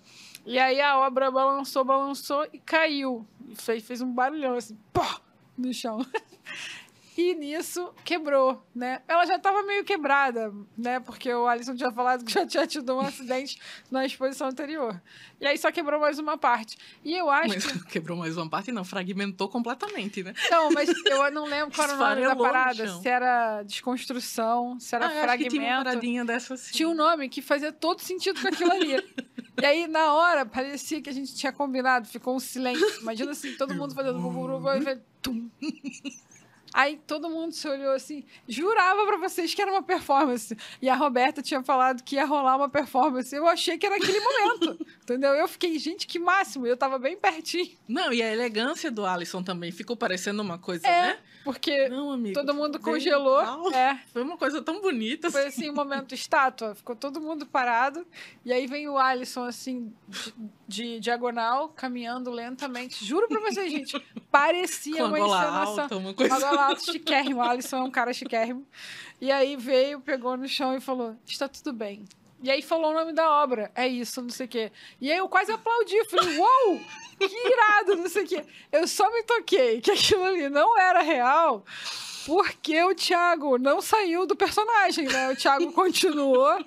e 0.45 0.59
aí 0.59 0.81
a 0.81 0.99
obra 0.99 1.31
balançou, 1.31 1.85
balançou 1.85 2.49
e 2.53 2.59
caiu. 2.59 3.25
E 3.49 3.55
fez, 3.55 3.87
fez 3.87 4.01
um 4.01 4.13
barulhão, 4.13 4.57
assim, 4.57 4.77
pô, 4.93 5.05
no 5.57 5.73
chão. 5.73 5.99
E 7.17 7.33
nisso 7.35 7.95
quebrou, 8.05 8.67
né? 8.75 9.01
Ela 9.07 9.25
já 9.25 9.37
estava 9.37 9.63
meio 9.63 9.85
quebrada, 9.85 10.53
né? 10.77 10.99
Porque 10.99 11.33
o 11.33 11.47
Alisson 11.47 11.77
tinha 11.77 11.93
falado 11.93 12.25
que 12.25 12.33
já 12.33 12.45
tinha 12.45 12.67
tido 12.67 12.93
um 12.93 13.01
acidente 13.01 13.57
na 13.89 14.05
exposição 14.05 14.49
anterior. 14.49 15.01
E 15.41 15.47
aí 15.47 15.57
só 15.57 15.71
quebrou 15.71 16.01
mais 16.01 16.19
uma 16.19 16.37
parte. 16.37 16.77
E 17.05 17.17
eu 17.17 17.31
acho 17.31 17.55
mas, 17.55 17.67
que... 17.67 17.85
Quebrou 17.95 18.19
mais 18.19 18.37
uma 18.37 18.49
parte, 18.51 18.73
não, 18.73 18.85
fragmentou 18.85 19.49
completamente, 19.49 20.25
né? 20.25 20.35
Não, 20.51 20.73
mas 20.73 20.89
eu 20.89 21.31
não 21.31 21.45
lembro 21.45 21.73
qual 21.73 21.89
era 21.89 21.97
o 21.97 21.99
nome 21.99 22.23
da 22.23 22.37
parada. 22.37 22.89
Se 23.01 23.09
era 23.09 23.63
desconstrução, 23.63 24.81
se 24.81 24.97
era 24.97 25.07
ah, 25.07 25.11
fragmento. 25.11 25.55
tinha 25.55 25.77
uma 25.77 25.85
paradinha 25.85 26.25
dessa 26.25 26.55
assim. 26.55 26.73
Tinha 26.73 26.89
um 26.89 26.95
nome 26.95 27.29
que 27.29 27.41
fazia 27.41 27.73
todo 27.73 28.01
sentido 28.01 28.41
com 28.41 28.49
aquilo 28.49 28.73
ali. 28.73 28.97
E 29.63 29.65
aí, 29.65 29.87
na 29.87 30.13
hora, 30.13 30.45
parecia 30.45 31.01
que 31.01 31.09
a 31.09 31.13
gente 31.13 31.33
tinha 31.37 31.53
combinado, 31.53 32.09
ficou 32.09 32.35
um 32.35 32.41
silêncio. 32.41 33.03
Imagina 33.03 33.31
assim, 33.31 33.57
todo 33.57 33.73
mundo 33.73 33.95
fazendo 33.95 34.19
e 34.19 34.99
tum. 35.23 35.49
Aí 36.75 37.01
todo 37.07 37.31
mundo 37.31 37.53
se 37.53 37.69
olhou 37.69 37.93
assim, 37.93 38.25
jurava 38.49 39.07
pra 39.07 39.17
vocês 39.17 39.55
que 39.55 39.63
era 39.63 39.71
uma 39.71 39.83
performance. 39.83 40.57
E 40.83 40.89
a 40.89 40.97
Roberta 40.97 41.41
tinha 41.41 41.63
falado 41.63 42.03
que 42.03 42.17
ia 42.17 42.25
rolar 42.25 42.57
uma 42.57 42.69
performance. 42.69 43.33
Eu 43.33 43.47
achei 43.47 43.79
que 43.79 43.87
era 43.87 43.95
aquele 43.95 44.19
momento. 44.19 44.85
entendeu? 45.03 45.31
Eu 45.35 45.47
fiquei, 45.47 45.79
gente, 45.79 46.05
que 46.05 46.19
máximo. 46.19 46.67
Eu 46.67 46.77
tava 46.77 46.99
bem 46.99 47.17
pertinho. 47.17 47.71
Não, 47.87 48.13
e 48.13 48.21
a 48.21 48.33
elegância 48.33 48.91
do 48.91 49.07
Alisson 49.07 49.41
também 49.41 49.71
ficou 49.71 49.97
parecendo 49.97 50.43
uma 50.43 50.59
coisa, 50.59 50.85
É, 50.85 51.03
né? 51.07 51.19
Porque 51.45 51.89
Não, 51.89 52.11
amigo. 52.11 52.35
todo 52.35 52.55
mundo 52.55 52.81
congelou. 52.81 53.71
É. 53.73 54.01
Foi 54.13 54.23
uma 54.23 54.37
coisa 54.39 54.63
tão 54.63 54.81
bonita. 54.81 55.31
Foi 55.31 55.47
assim, 55.47 55.71
um 55.71 55.75
momento 55.75 56.15
estátua. 56.17 56.75
Ficou 56.75 56.97
todo 56.97 57.21
mundo 57.21 57.45
parado. 57.45 58.07
E 58.45 58.53
aí 58.53 58.67
vem 58.67 58.89
o 58.89 58.97
Alisson, 58.97 59.45
assim, 59.45 59.93
de, 60.09 60.35
de 60.67 61.01
diagonal, 61.01 61.69
caminhando 61.69 62.31
lentamente. 62.31 63.05
Juro 63.05 63.29
pra 63.29 63.41
vocês, 63.41 63.71
gente. 63.71 64.03
Parecia 64.33 65.05
uma 65.05 65.19
encenação. 65.21 65.83
alta, 65.83 65.97
uma 65.97 66.15
coisa. 66.15 66.35
Uma 66.35 66.41
gola 66.41 66.67
alta, 66.69 66.81
chiquérrimo. 66.91 67.41
O 67.41 67.43
Alisson 67.43 67.77
é 67.77 67.83
um 67.83 67.91
cara 67.91 68.13
chiquérrimo. 68.13 68.67
E 69.21 69.31
aí 69.31 69.57
veio, 69.57 70.01
pegou 70.01 70.37
no 70.37 70.49
chão 70.49 70.75
e 70.75 70.81
falou: 70.81 71.17
está 71.27 71.47
tudo 71.47 71.73
bem. 71.73 72.05
E 72.45 72.51
aí 72.51 72.61
falou 72.61 72.91
o 72.91 72.95
nome 72.95 73.15
da 73.15 73.43
obra. 73.43 73.73
É 73.75 73.89
isso, 73.89 74.21
não 74.21 74.29
sei 74.29 74.45
o 74.45 74.49
quê. 74.51 74.73
E 75.01 75.11
aí 75.11 75.17
eu 75.17 75.27
quase 75.27 75.51
aplaudi. 75.51 75.97
Falei, 76.11 76.37
uou! 76.37 76.81
Que 77.19 77.49
irado, 77.49 77.97
não 77.97 78.09
sei 78.09 78.25
o 78.25 78.27
quê. 78.27 78.45
Eu 78.71 78.87
só 78.87 79.11
me 79.11 79.23
toquei 79.23 79.81
que 79.81 79.91
aquilo 79.91 80.25
ali 80.25 80.51
não 80.51 80.79
era 80.79 81.01
real. 81.01 81.65
Porque 82.27 82.83
o 82.83 82.95
Thiago 82.95 83.57
não 83.57 83.81
saiu 83.81 84.27
do 84.27 84.37
personagem, 84.37 85.07
né? 85.07 85.31
O 85.31 85.37
Thiago 85.37 85.73
continuou 85.73 86.63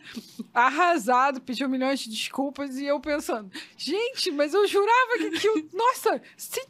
arrasado, 0.52 1.42
pediu 1.42 1.70
milhões 1.70 2.00
de 2.00 2.10
desculpas 2.10 2.78
e 2.78 2.86
eu 2.86 3.00
pensando, 3.00 3.52
gente, 3.76 4.32
mas 4.32 4.56
eu 4.56 4.66
jurava 4.68 5.18
que 5.18 5.28
aquilo. 5.28 5.70
Nossa, 5.74 6.22
se 6.36 6.62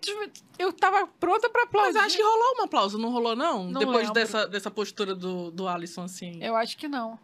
eu 0.59 0.73
tava 0.73 1.07
pronta 1.19 1.49
pra 1.49 1.63
aplaudir. 1.63 1.93
Mas 1.93 2.05
acho 2.07 2.17
que 2.17 2.23
rolou 2.23 2.59
um 2.59 2.63
aplauso, 2.63 2.97
não 2.97 3.09
rolou, 3.09 3.35
não? 3.35 3.69
Não 3.69 3.79
Depois 3.79 4.07
lembro. 4.07 4.13
dessa, 4.13 4.47
dessa 4.47 4.71
postura 4.71 5.15
do, 5.15 5.49
do 5.51 5.67
Alisson, 5.67 6.03
assim. 6.03 6.43
Eu 6.43 6.55
acho 6.57 6.77
que 6.77 6.87
não. 6.87 7.17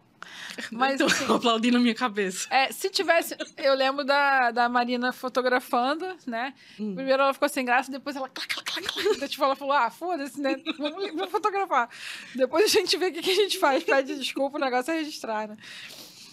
Mas 0.71 0.95
Então, 0.95 1.07
assim, 1.07 1.25
eu 1.25 1.35
aplaudi 1.35 1.71
na 1.71 1.79
minha 1.79 1.95
cabeça. 1.95 2.47
é, 2.49 2.71
se 2.71 2.89
tivesse. 2.89 3.35
Eu 3.57 3.73
lembro 3.73 4.03
da, 4.03 4.51
da 4.51 4.69
Marina 4.69 5.11
fotografando, 5.11 6.05
né? 6.25 6.53
Hum. 6.79 6.95
Primeiro 6.95 7.23
ela 7.23 7.33
ficou 7.33 7.49
sem 7.49 7.65
graça, 7.65 7.91
depois 7.91 8.15
ela. 8.15 8.29
Clac, 8.29 8.47
clac, 8.53 8.71
clac, 8.71 8.87
clac. 8.87 9.29
Tipo, 9.29 9.43
ela 9.43 9.55
falou: 9.55 9.73
ah, 9.73 9.89
foda-se, 9.89 10.39
né? 10.39 10.55
Vamos, 10.77 11.07
vamos 11.11 11.29
fotografar. 11.31 11.89
Depois 12.35 12.65
a 12.65 12.67
gente 12.67 12.97
vê 12.97 13.07
o 13.07 13.13
que, 13.13 13.21
que 13.21 13.31
a 13.31 13.35
gente 13.35 13.57
faz, 13.59 13.83
pede 13.83 14.15
desculpa, 14.15 14.57
o 14.57 14.61
negócio 14.61 14.91
é 14.91 14.97
registrar, 14.97 15.47
né? 15.47 15.57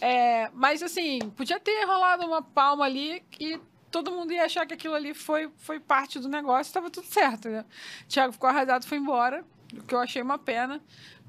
É, 0.01 0.51
mas 0.55 0.82
assim, 0.82 1.18
podia 1.36 1.61
ter 1.61 1.84
rolado 1.84 2.24
uma 2.24 2.41
palma 2.43 2.84
ali 2.86 3.22
e 3.38 3.61
todo 3.91 4.11
mundo 4.11 4.32
ia 4.32 4.45
achar 4.45 4.66
que 4.66 4.72
aquilo 4.72 4.95
ali 4.95 5.12
foi, 5.12 5.51
foi 5.59 5.78
parte 5.78 6.18
do 6.18 6.28
negócio, 6.28 6.70
estava 6.70 6.88
tudo 6.88 7.07
certo, 7.07 7.49
né? 7.49 7.64
Thiago 8.09 8.32
ficou 8.32 8.49
arrasado, 8.49 8.86
foi 8.86 8.99
embora, 8.99 9.45
o 9.74 9.82
que 9.82 9.95
eu 9.95 9.99
achei 9.99 10.22
uma 10.22 10.38
pena, 10.38 10.80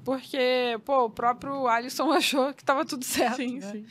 porque, 0.04 0.78
pô, 0.84 1.04
o 1.04 1.10
próprio 1.10 1.66
Alisson 1.68 2.10
achou 2.12 2.52
que 2.54 2.62
estava 2.62 2.84
tudo 2.84 3.04
certo. 3.04 3.36
Sim, 3.36 3.58
né? 3.58 3.70
sim. 3.72 3.86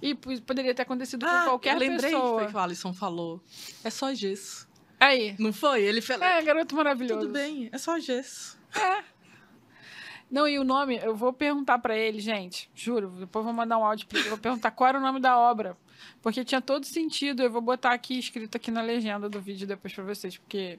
E 0.00 0.14
poderia 0.14 0.74
ter 0.74 0.82
acontecido 0.82 1.26
com 1.26 1.32
Ah, 1.32 1.44
qualquer 1.44 1.74
eu 1.74 1.78
lembrei 1.80 2.10
pessoa. 2.12 2.38
foi 2.40 2.48
que 2.48 2.56
o 2.56 2.58
Alisson 2.58 2.92
falou. 2.94 3.40
É 3.82 3.90
só 3.90 4.14
gesso. 4.14 4.68
Aí. 5.00 5.34
Não 5.38 5.52
foi? 5.52 5.82
Ele 5.82 6.00
falou. 6.00 6.24
É, 6.24 6.40
garoto 6.42 6.74
maravilhoso. 6.76 7.20
Tudo 7.20 7.32
bem, 7.32 7.68
é 7.72 7.78
só 7.78 7.98
gesso. 7.98 8.58
Não, 10.30 10.46
e 10.46 10.58
o 10.58 10.64
nome, 10.64 10.98
eu 11.02 11.16
vou 11.16 11.32
perguntar 11.32 11.78
pra 11.78 11.96
ele, 11.96 12.20
gente, 12.20 12.70
juro, 12.74 13.08
depois 13.18 13.42
vou 13.44 13.54
mandar 13.54 13.78
um 13.78 13.84
áudio 13.84 14.06
pra 14.06 14.18
ele, 14.20 14.28
vou 14.28 14.36
perguntar 14.36 14.70
qual 14.72 14.88
era 14.88 14.98
o 14.98 15.00
nome 15.00 15.20
da 15.20 15.38
obra, 15.38 15.74
porque 16.20 16.44
tinha 16.44 16.60
todo 16.60 16.84
sentido, 16.84 17.42
eu 17.42 17.50
vou 17.50 17.62
botar 17.62 17.92
aqui, 17.92 18.18
escrito 18.18 18.54
aqui 18.54 18.70
na 18.70 18.82
legenda 18.82 19.26
do 19.26 19.40
vídeo 19.40 19.66
depois 19.66 19.94
pra 19.94 20.04
vocês, 20.04 20.36
porque, 20.36 20.78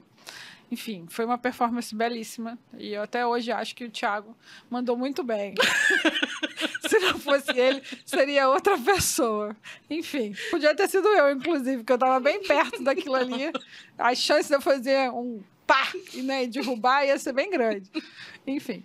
enfim, 0.70 1.06
foi 1.08 1.24
uma 1.24 1.36
performance 1.36 1.94
belíssima, 1.94 2.58
e 2.78 2.92
eu 2.92 3.02
até 3.02 3.26
hoje 3.26 3.50
acho 3.50 3.74
que 3.74 3.84
o 3.84 3.90
Thiago 3.90 4.36
mandou 4.70 4.96
muito 4.96 5.22
bem. 5.22 5.54
Se 6.88 6.98
não 6.98 7.18
fosse 7.18 7.50
ele, 7.58 7.82
seria 8.04 8.48
outra 8.48 8.78
pessoa. 8.78 9.56
Enfim, 9.88 10.34
podia 10.50 10.74
ter 10.74 10.88
sido 10.88 11.08
eu, 11.08 11.30
inclusive, 11.32 11.78
porque 11.78 11.92
eu 11.92 11.98
tava 11.98 12.20
bem 12.20 12.42
perto 12.42 12.82
daquilo 12.82 13.16
ali, 13.16 13.52
a 13.98 14.14
chance 14.14 14.48
de 14.48 14.54
eu 14.54 14.60
fazer 14.60 15.10
um 15.10 15.42
pá 15.66 15.88
e 16.14 16.22
né, 16.22 16.46
derrubar 16.46 17.04
ia 17.04 17.18
ser 17.18 17.32
bem 17.32 17.50
grande. 17.50 17.90
Enfim. 18.46 18.84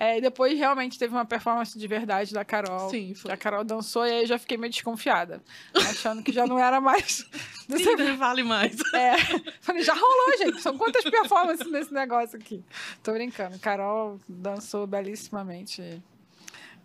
É, 0.00 0.18
e 0.18 0.20
depois 0.20 0.56
realmente 0.56 0.98
teve 0.98 1.12
uma 1.12 1.24
performance 1.24 1.76
de 1.76 1.86
verdade 1.88 2.32
da 2.32 2.44
Carol. 2.44 2.88
Sim, 2.88 3.14
foi. 3.14 3.32
A 3.32 3.36
Carol 3.36 3.64
dançou 3.64 4.06
e 4.06 4.10
aí 4.10 4.20
eu 4.22 4.26
já 4.26 4.38
fiquei 4.38 4.56
meio 4.56 4.72
desconfiada. 4.72 5.42
Achando 5.74 6.22
que 6.22 6.30
já 6.32 6.46
não 6.46 6.58
era 6.58 6.80
mais. 6.80 7.24
do 7.68 7.76
Sim, 7.78 7.84
serviço. 7.84 8.10
não 8.10 8.16
vale 8.16 8.42
mais. 8.44 8.76
É, 8.94 9.16
falei, 9.60 9.82
já 9.82 9.94
rolou, 9.94 10.38
gente. 10.38 10.60
São 10.62 10.78
quantas 10.78 11.02
performances 11.04 11.70
nesse 11.70 11.92
negócio 11.92 12.38
aqui? 12.38 12.62
Tô 13.02 13.12
brincando. 13.12 13.58
Carol 13.58 14.20
dançou 14.28 14.86
belíssimamente. 14.86 16.02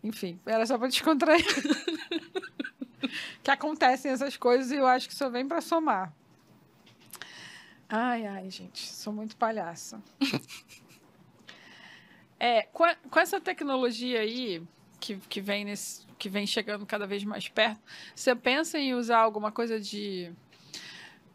Enfim, 0.03 0.39
era 0.45 0.66
só 0.66 0.78
pra 0.78 0.88
descontrair. 0.88 1.45
que 3.43 3.51
acontecem 3.51 4.11
essas 4.11 4.36
coisas 4.38 4.72
e 4.72 4.76
eu 4.76 4.86
acho 4.88 5.07
que 5.07 5.16
só 5.16 5.30
vem 5.30 5.47
pra 5.47 5.61
somar. 5.61 6.11
Ai, 7.88 8.26
ai, 8.26 8.49
gente, 8.49 8.91
sou 8.91 9.14
muito 9.14 9.36
palhaça. 9.38 10.01
É, 12.46 12.64
com, 12.74 12.84
a- 12.84 12.96
com 13.10 13.20
essa 13.22 13.39
tecnologia 13.39 14.20
aí 14.20 14.62
que, 15.00 15.16
que, 15.30 15.39
vem 15.39 15.64
nesse, 15.64 16.06
que 16.20 16.28
vem 16.28 16.46
chegando 16.46 16.86
cada 16.86 17.08
vez 17.08 17.24
mais 17.24 17.48
perto, 17.48 17.80
você 18.14 18.36
pensa 18.36 18.78
em 18.78 18.94
usar 18.94 19.20
alguma 19.20 19.50
coisa 19.50 19.80
de, 19.80 20.30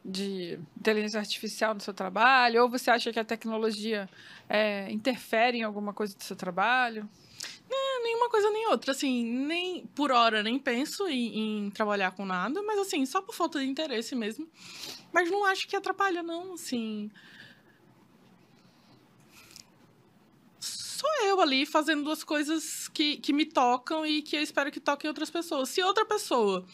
de 0.05 0.59
inteligência 0.79 1.19
artificial 1.19 1.73
no 1.73 1.81
seu 1.81 1.95
trabalho? 1.95 2.63
Ou 2.63 2.69
você 2.69 2.91
acha 2.91 3.11
que 3.11 3.19
a 3.19 3.25
tecnologia 3.25 4.07
é, 4.51 4.91
interfere 4.93 5.57
em 5.57 5.63
alguma 5.63 5.95
coisa 5.95 6.15
do 6.15 6.23
seu 6.23 6.37
trabalho? 6.37 7.09
Nenhuma 8.03 8.29
coisa 8.29 8.51
nem 8.51 8.67
outra. 8.69 8.93
Assim, 8.93 9.25
nem 9.25 9.87
por 9.95 10.13
hora 10.13 10.43
nem 10.43 10.59
penso 10.59 11.09
em, 11.09 11.67
em 11.67 11.71
trabalhar 11.71 12.11
com 12.11 12.27
nada, 12.27 12.63
mas 12.63 12.79
assim, 12.81 13.07
só 13.07 13.23
por 13.23 13.35
falta 13.35 13.59
de 13.59 13.65
interesse 13.67 14.15
mesmo. 14.15 14.47
Mas 15.11 15.31
não 15.31 15.47
acho 15.47 15.67
que 15.67 15.75
atrapalha, 15.75 16.23
não, 16.23 16.53
assim. 16.53 17.11
Sou 20.99 21.09
eu 21.27 21.41
ali 21.41 21.65
fazendo 21.65 22.03
duas 22.03 22.25
coisas 22.25 22.89
que, 22.89 23.19
que 23.19 23.33
me 23.33 23.45
tocam 23.45 24.05
e 24.05 24.21
que 24.21 24.35
eu 24.35 24.43
espero 24.43 24.73
que 24.73 24.81
toquem 24.81 25.07
outras 25.07 25.31
pessoas. 25.31 25.69
Se 25.69 25.81
outra 25.81 26.05
pessoa, 26.05 26.67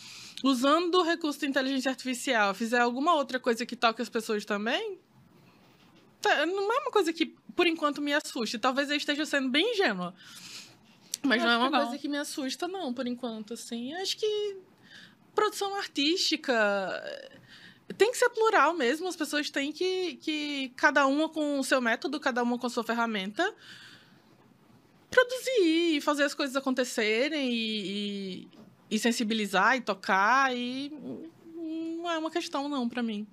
usando 0.42 0.94
o 0.94 1.02
recurso 1.02 1.40
de 1.40 1.46
inteligência 1.46 1.90
artificial, 1.90 2.54
fizer 2.54 2.80
alguma 2.80 3.14
outra 3.16 3.38
coisa 3.38 3.66
que 3.66 3.76
toque 3.76 4.00
as 4.00 4.08
pessoas 4.08 4.42
também, 4.46 4.98
tá- 6.22 6.46
não 6.46 6.72
é 6.72 6.78
uma 6.78 6.90
coisa 6.90 7.12
que, 7.12 7.36
por 7.54 7.66
enquanto, 7.66 8.00
me 8.00 8.14
assuste. 8.14 8.58
Talvez 8.58 8.88
eu 8.88 8.96
esteja 8.96 9.26
sendo 9.26 9.50
bem 9.50 9.72
ingênua. 9.74 10.14
Mas 11.22 11.42
não 11.42 11.50
é 11.50 11.58
uma 11.58 11.66
que 11.66 11.72
não. 11.72 11.80
coisa 11.82 11.98
que 11.98 12.08
me 12.08 12.16
assusta, 12.16 12.66
não, 12.66 12.94
por 12.94 13.06
enquanto, 13.06 13.52
assim. 13.52 13.92
Acho 13.96 14.16
que 14.16 14.56
produção 15.34 15.74
artística 15.74 16.54
tem 17.98 18.10
que 18.10 18.16
ser 18.16 18.30
plural 18.30 18.72
mesmo. 18.72 19.06
As 19.06 19.16
pessoas 19.16 19.50
têm 19.50 19.70
que, 19.70 20.16
que 20.16 20.72
cada 20.76 21.06
uma 21.06 21.28
com 21.28 21.58
o 21.58 21.64
seu 21.64 21.82
método, 21.82 22.18
cada 22.18 22.42
uma 22.42 22.58
com 22.58 22.66
a 22.66 22.70
sua 22.70 22.84
ferramenta, 22.84 23.54
produzir 25.14 25.96
e 25.96 26.00
fazer 26.00 26.24
as 26.24 26.34
coisas 26.34 26.56
acontecerem 26.56 27.52
e, 27.52 28.40
e, 28.40 28.48
e 28.90 28.98
sensibilizar 28.98 29.76
e 29.76 29.80
tocar. 29.80 30.54
E 30.54 30.92
não 31.98 32.10
é 32.10 32.18
uma 32.18 32.30
questão, 32.30 32.68
não, 32.68 32.88
pra 32.88 33.02
mim. 33.02 33.26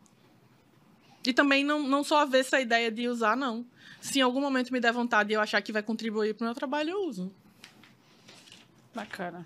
E 1.25 1.33
também 1.33 1.63
não, 1.63 1.83
não 1.83 2.03
sou 2.03 2.17
avessa 2.17 2.57
a 2.57 2.61
ideia 2.61 2.91
de 2.91 3.07
usar, 3.07 3.35
não. 3.35 3.65
Se 3.99 4.19
em 4.19 4.21
algum 4.21 4.39
momento 4.39 4.71
me 4.71 4.79
der 4.79 4.93
vontade 4.93 5.31
e 5.31 5.35
eu 5.35 5.41
achar 5.41 5.61
que 5.61 5.71
vai 5.71 5.83
contribuir 5.83 6.35
pro 6.35 6.45
meu 6.45 6.53
trabalho, 6.53 6.91
eu 6.91 7.07
uso. 7.07 7.31
Bacana. 8.93 9.45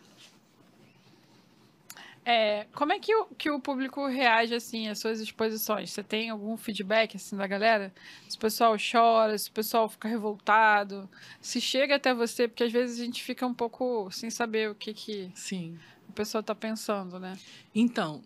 É, 2.26 2.66
como 2.74 2.92
é 2.92 2.98
que 3.00 3.16
o, 3.16 3.26
que 3.38 3.52
o 3.52 3.60
público 3.60 4.08
reage 4.08 4.56
assim 4.56 4.88
às 4.88 4.98
suas 4.98 5.20
exposições? 5.20 5.92
Você 5.92 6.02
tem 6.02 6.32
algum 6.32 6.58
feedback 6.58 7.16
assim 7.16 7.38
da 7.38 7.46
galera? 7.46 7.94
Se 8.28 8.36
o 8.36 8.40
pessoal 8.40 8.76
chora, 8.78 9.38
se 9.38 9.50
o 9.50 9.52
pessoal 9.52 9.88
fica 9.88 10.08
revoltado, 10.08 11.08
se 11.40 11.62
chega 11.62 11.98
até 11.98 12.16
você, 12.16 12.48
porque 12.48 12.64
às 12.64 12.72
vezes 12.72 13.00
a 13.00 13.06
gente 13.06 13.24
fica 13.24 13.46
um 13.46 13.54
pouco 13.54 14.10
sem 14.12 14.32
saber 14.32 14.72
o 14.72 14.76
que, 14.76 14.92
que 14.92 15.32
Sim. 15.36 15.78
o 16.10 16.14
pessoal 16.14 16.42
tá 16.42 16.56
pensando, 16.56 17.20
né? 17.20 17.38
Então, 17.76 18.24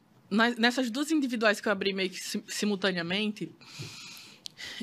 nessas 0.57 0.89
duas 0.89 1.11
individuais 1.11 1.59
que 1.59 1.67
eu 1.67 1.71
abri 1.73 1.91
meio 1.91 2.09
que 2.09 2.19
sim- 2.21 2.43
simultaneamente, 2.47 3.51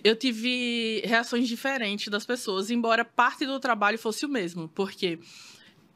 eu 0.04 0.14
tive 0.14 1.00
reações 1.06 1.48
diferentes 1.48 2.08
das 2.08 2.26
pessoas, 2.26 2.70
embora 2.70 3.02
parte 3.02 3.46
do 3.46 3.58
trabalho 3.58 3.98
fosse 3.98 4.26
o 4.26 4.28
mesmo, 4.28 4.68
porque 4.68 5.18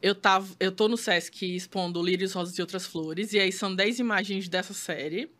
eu 0.02 0.14
tava, 0.14 0.54
eu 0.58 0.72
tô 0.72 0.88
no 0.88 0.96
Sesc 0.96 1.44
expondo 1.54 2.02
Lírios, 2.02 2.32
Rosas 2.32 2.56
e 2.58 2.60
Outras 2.60 2.86
Flores, 2.86 3.32
e 3.32 3.38
aí 3.38 3.52
são 3.52 3.74
10 3.74 3.98
imagens 3.98 4.48
dessa 4.48 4.72
série, 4.72 5.30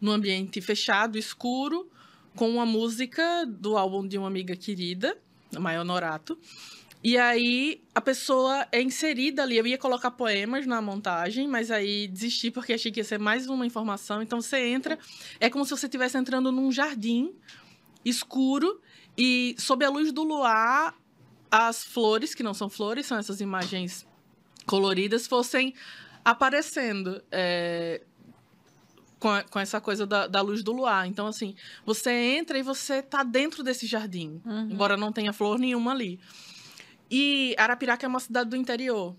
num 0.00 0.12
ambiente 0.12 0.60
fechado, 0.60 1.18
escuro, 1.18 1.90
com 2.34 2.48
uma 2.50 2.66
música 2.66 3.44
do 3.46 3.76
álbum 3.76 4.06
de 4.06 4.16
uma 4.16 4.28
amiga 4.28 4.54
querida, 4.54 5.16
a 5.54 5.60
Maya 5.60 5.80
Honorato, 5.80 6.38
E 7.02 7.16
aí 7.16 7.80
a 7.94 8.00
pessoa 8.00 8.66
é 8.72 8.82
inserida 8.82 9.42
ali. 9.42 9.56
Eu 9.56 9.66
ia 9.66 9.78
colocar 9.78 10.10
poemas 10.10 10.66
na 10.66 10.82
montagem, 10.82 11.46
mas 11.46 11.70
aí 11.70 12.08
desisti 12.08 12.50
porque 12.50 12.72
achei 12.72 12.90
que 12.90 12.98
ia 12.98 13.04
ser 13.04 13.18
mais 13.18 13.46
uma 13.46 13.64
informação. 13.64 14.20
Então 14.20 14.40
você 14.40 14.58
entra, 14.66 14.98
é 15.38 15.48
como 15.48 15.64
se 15.64 15.70
você 15.70 15.86
estivesse 15.86 16.18
entrando 16.18 16.50
num 16.50 16.72
jardim 16.72 17.32
escuro 18.04 18.80
e 19.16 19.54
sob 19.58 19.84
a 19.84 19.90
luz 19.90 20.12
do 20.12 20.22
luar 20.24 20.94
as 21.50 21.84
flores, 21.84 22.34
que 22.34 22.42
não 22.42 22.54
são 22.54 22.68
flores, 22.68 23.06
são 23.06 23.18
essas 23.18 23.40
imagens 23.40 24.06
coloridas, 24.66 25.26
fossem 25.26 25.74
aparecendo. 26.24 27.22
É, 27.30 28.02
com, 29.18 29.30
com, 29.50 29.58
essa 29.58 29.80
coisa 29.80 30.06
da, 30.06 30.26
da, 30.26 30.40
luz 30.40 30.62
do 30.62 30.72
luar. 30.72 31.06
Então, 31.06 31.26
assim, 31.26 31.56
você 31.84 32.10
entra 32.10 32.56
e 32.58 32.62
você 32.62 33.02
tá 33.02 33.24
dentro 33.24 33.64
desse 33.64 33.86
jardim, 33.86 34.40
uhum. 34.44 34.68
embora 34.70 34.96
não 34.96 35.12
tenha 35.12 35.32
flor 35.32 35.58
nenhuma 35.58 35.90
ali. 35.90 36.20
E 37.10 37.54
Arapiraca 37.58 38.06
é 38.06 38.08
uma 38.08 38.20
cidade 38.20 38.50
do 38.50 38.56
interior. 38.56 39.16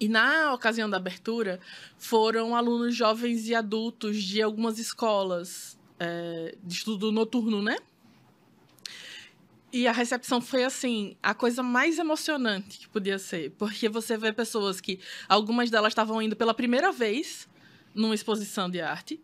E 0.00 0.08
na 0.08 0.52
ocasião 0.54 0.88
da 0.88 0.96
abertura, 0.96 1.60
foram 1.98 2.56
alunos 2.56 2.94
jovens 2.94 3.48
e 3.48 3.54
adultos 3.54 4.22
de 4.22 4.40
algumas 4.40 4.78
escolas 4.78 5.78
é, 5.98 6.56
de 6.62 6.74
estudo 6.74 7.12
noturno, 7.12 7.60
né? 7.60 7.76
E 9.72 9.88
a 9.88 9.92
recepção 9.92 10.38
foi 10.38 10.64
assim, 10.64 11.16
a 11.22 11.32
coisa 11.32 11.62
mais 11.62 11.98
emocionante 11.98 12.78
que 12.78 12.88
podia 12.88 13.18
ser, 13.18 13.52
porque 13.52 13.88
você 13.88 14.18
vê 14.18 14.30
pessoas 14.30 14.82
que 14.82 15.00
algumas 15.26 15.70
delas 15.70 15.92
estavam 15.92 16.20
indo 16.20 16.36
pela 16.36 16.52
primeira 16.52 16.92
vez 16.92 17.48
numa 17.94 18.14
exposição 18.14 18.68
de 18.68 18.82
arte. 18.82 19.18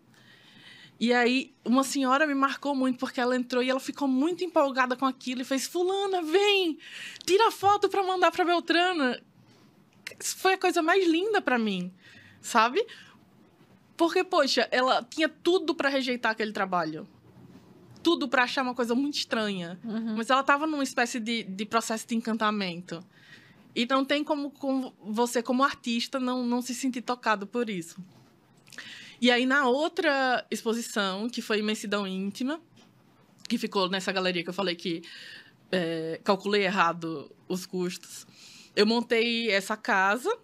E 0.99 1.13
aí 1.13 1.55
uma 1.63 1.85
senhora 1.85 2.27
me 2.27 2.35
marcou 2.35 2.75
muito 2.75 2.99
porque 2.99 3.21
ela 3.21 3.37
entrou 3.37 3.63
e 3.63 3.69
ela 3.69 3.79
ficou 3.79 4.09
muito 4.09 4.43
empolgada 4.43 4.97
com 4.97 5.05
aquilo 5.05 5.43
e 5.43 5.45
fez: 5.45 5.67
"Fulana, 5.67 6.23
vem, 6.23 6.79
tira 7.27 7.51
foto 7.51 7.89
para 7.89 8.03
mandar 8.03 8.33
para 8.33 8.45
Beltrana". 8.45 9.23
Foi 10.19 10.55
a 10.55 10.59
coisa 10.59 10.81
mais 10.81 11.07
linda 11.07 11.43
para 11.43 11.59
mim, 11.59 11.93
sabe? 12.41 12.85
Porque 13.99 14.25
poxa, 14.25 14.67
ela 14.71 15.05
tinha 15.05 15.29
tudo 15.29 15.75
para 15.75 15.91
rejeitar 15.91 16.33
aquele 16.33 16.53
trabalho 16.53 17.07
tudo 18.03 18.29
para 18.29 18.45
achar 18.45 18.63
uma 18.63 18.75
coisa 18.75 18.95
muito 18.95 19.19
estranha. 19.19 19.79
Uhum. 19.85 20.17
Mas 20.17 20.31
ela 20.31 20.41
estava 20.41 20.67
numa 20.67 20.83
espécie 20.83 21.21
de, 21.21 21.43
de 21.43 21.65
processo 21.67 22.07
de 22.07 22.15
encantamento. 22.15 23.05
E 23.75 23.87
não 23.87 24.05
tem 24.05 24.25
como, 24.25 24.51
como, 24.51 24.95
você, 25.01 25.43
como 25.43 25.63
artista, 25.63 26.19
não, 26.19 26.45
não 26.45 26.61
se 26.61 26.75
sentir 26.75 27.03
tocado 27.03 27.47
por 27.47 27.69
isso. 27.71 28.03
E 29.21 29.31
aí, 29.31 29.47
na 29.47 29.69
outra 29.69 30.47
exposição, 30.51 31.29
que 31.29 31.43
foi 31.43 31.59
Imensidão 31.59 32.07
Íntima, 32.07 32.61
que 33.49 33.59
ficou 33.59 33.89
nessa 33.89 34.13
galeria 34.13 34.43
que 34.43 34.49
eu 34.49 34.55
falei 34.55 34.75
que 34.75 35.03
é, 35.71 36.21
calculei 36.23 36.65
errado 36.65 37.31
os 37.49 37.67
custos, 37.67 38.27
eu 38.75 38.87
montei 38.87 39.51
essa 39.51 39.77
casa 39.77 40.35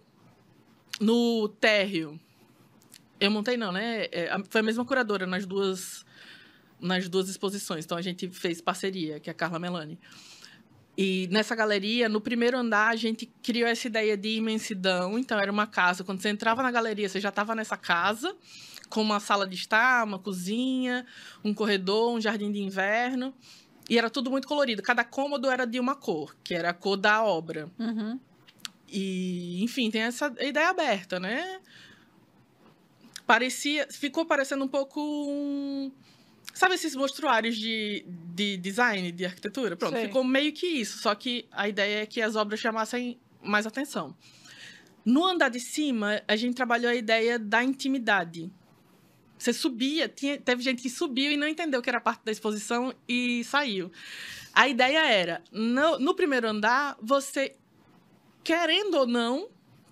no 0.99 1.47
térreo. 1.47 2.19
Eu 3.19 3.31
montei, 3.31 3.57
não, 3.57 3.71
né? 3.71 4.05
É, 4.11 4.29
foi 4.49 4.61
a 4.61 4.63
mesma 4.63 4.85
curadora 4.85 5.25
nas 5.25 5.45
duas 5.45 6.04
nas 6.79 7.07
duas 7.09 7.29
exposições. 7.29 7.85
Então 7.85 7.97
a 7.97 8.01
gente 8.01 8.29
fez 8.29 8.61
parceria, 8.61 9.19
que 9.19 9.29
é 9.29 9.31
a 9.31 9.33
Carla 9.33 9.59
Melani. 9.59 9.99
E 10.97 11.27
nessa 11.29 11.55
galeria, 11.55 12.07
no 12.07 12.21
primeiro 12.21 12.57
andar, 12.57 12.89
a 12.89 12.95
gente 12.95 13.25
criou 13.43 13.67
essa 13.67 13.87
ideia 13.87 14.15
de 14.15 14.29
imensidão. 14.29 15.19
Então 15.19 15.39
era 15.39 15.51
uma 15.51 15.67
casa, 15.67 16.03
quando 16.03 16.21
você 16.21 16.29
entrava 16.29 16.63
na 16.63 16.71
galeria, 16.71 17.09
você 17.09 17.19
já 17.19 17.29
estava 17.29 17.53
nessa 17.53 17.75
casa, 17.75 18.35
com 18.89 19.01
uma 19.01 19.19
sala 19.19 19.45
de 19.45 19.55
estar, 19.55 20.05
uma 20.05 20.19
cozinha, 20.19 21.05
um 21.43 21.53
corredor, 21.53 22.13
um 22.13 22.21
jardim 22.21 22.51
de 22.51 22.61
inverno. 22.61 23.33
E 23.89 23.97
era 23.97 24.09
tudo 24.09 24.31
muito 24.31 24.47
colorido. 24.47 24.81
Cada 24.81 25.03
cômodo 25.03 25.49
era 25.49 25.65
de 25.65 25.79
uma 25.79 25.95
cor, 25.95 26.35
que 26.43 26.53
era 26.53 26.69
a 26.69 26.73
cor 26.73 26.97
da 26.97 27.23
obra. 27.23 27.69
Uhum. 27.77 28.19
E, 28.87 29.63
enfim, 29.63 29.91
tem 29.91 30.01
essa 30.01 30.33
ideia 30.39 30.69
aberta, 30.69 31.19
né? 31.19 31.59
Parecia, 33.27 33.87
ficou 33.91 34.25
parecendo 34.25 34.63
um 34.63 34.67
pouco 34.67 35.01
um, 35.01 35.91
Sabe 36.55 36.75
esses 36.75 36.95
mostruários 36.95 37.57
de, 37.57 38.05
de 38.33 38.55
design, 38.55 39.11
de 39.11 39.25
arquitetura? 39.25 39.75
Pronto, 39.75 39.93
Sei. 39.93 40.05
ficou 40.05 40.23
meio 40.23 40.53
que 40.53 40.65
isso. 40.65 40.99
Só 40.99 41.13
que 41.13 41.45
a 41.51 41.67
ideia 41.67 42.03
é 42.03 42.05
que 42.05 42.21
as 42.21 42.37
obras 42.37 42.61
chamassem 42.61 43.19
mais 43.43 43.67
atenção. 43.67 44.15
No 45.03 45.25
andar 45.25 45.49
de 45.49 45.59
cima, 45.59 46.23
a 46.25 46.35
gente 46.37 46.55
trabalhou 46.55 46.89
a 46.89 46.95
ideia 46.95 47.37
da 47.37 47.61
intimidade. 47.61 48.49
Você 49.37 49.51
subia, 49.51 50.07
tinha, 50.07 50.39
teve 50.39 50.63
gente 50.63 50.81
que 50.81 50.89
subiu 50.89 51.29
e 51.29 51.35
não 51.35 51.45
entendeu 51.45 51.81
que 51.81 51.89
era 51.89 51.99
parte 51.99 52.23
da 52.23 52.31
exposição 52.31 52.93
e 53.05 53.43
saiu. 53.43 53.91
A 54.53 54.69
ideia 54.69 55.05
era, 55.09 55.43
no, 55.51 55.99
no 55.99 56.15
primeiro 56.15 56.47
andar, 56.47 56.95
você, 57.01 57.53
querendo 58.45 58.95
ou 58.95 59.05
não, 59.05 59.49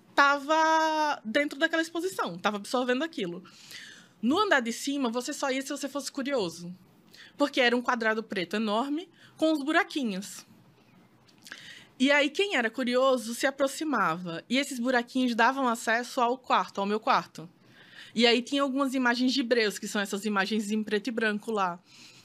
estava 0.08 1.20
dentro 1.22 1.58
daquela 1.58 1.82
exposição, 1.82 2.36
estava 2.36 2.56
absorvendo 2.56 3.04
aquilo. 3.04 3.44
No 4.24 4.38
andar 4.38 4.60
de 4.60 4.72
cima, 4.72 5.10
você 5.10 5.34
só 5.34 5.50
ia 5.50 5.60
se 5.60 5.68
você 5.68 5.86
fosse 5.86 6.10
curioso. 6.10 6.74
Porque 7.36 7.60
era 7.60 7.76
um 7.76 7.82
quadrado 7.82 8.22
preto 8.22 8.56
enorme 8.56 9.06
com 9.36 9.52
os 9.52 9.62
buraquinhos. 9.62 10.46
E 11.98 12.10
aí, 12.10 12.30
quem 12.30 12.56
era 12.56 12.70
curioso 12.70 13.34
se 13.34 13.46
aproximava. 13.46 14.42
E 14.48 14.56
esses 14.56 14.78
buraquinhos 14.78 15.34
davam 15.34 15.68
acesso 15.68 16.22
ao 16.22 16.38
quarto, 16.38 16.80
ao 16.80 16.86
meu 16.86 16.98
quarto. 16.98 17.46
E 18.14 18.26
aí 18.26 18.40
tinha 18.40 18.62
algumas 18.62 18.94
imagens 18.94 19.30
de 19.30 19.42
breus, 19.42 19.78
que 19.78 19.86
são 19.86 20.00
essas 20.00 20.24
imagens 20.24 20.70
em 20.70 20.82
preto 20.82 21.08
e 21.08 21.10
branco 21.10 21.52
lá. 21.52 21.78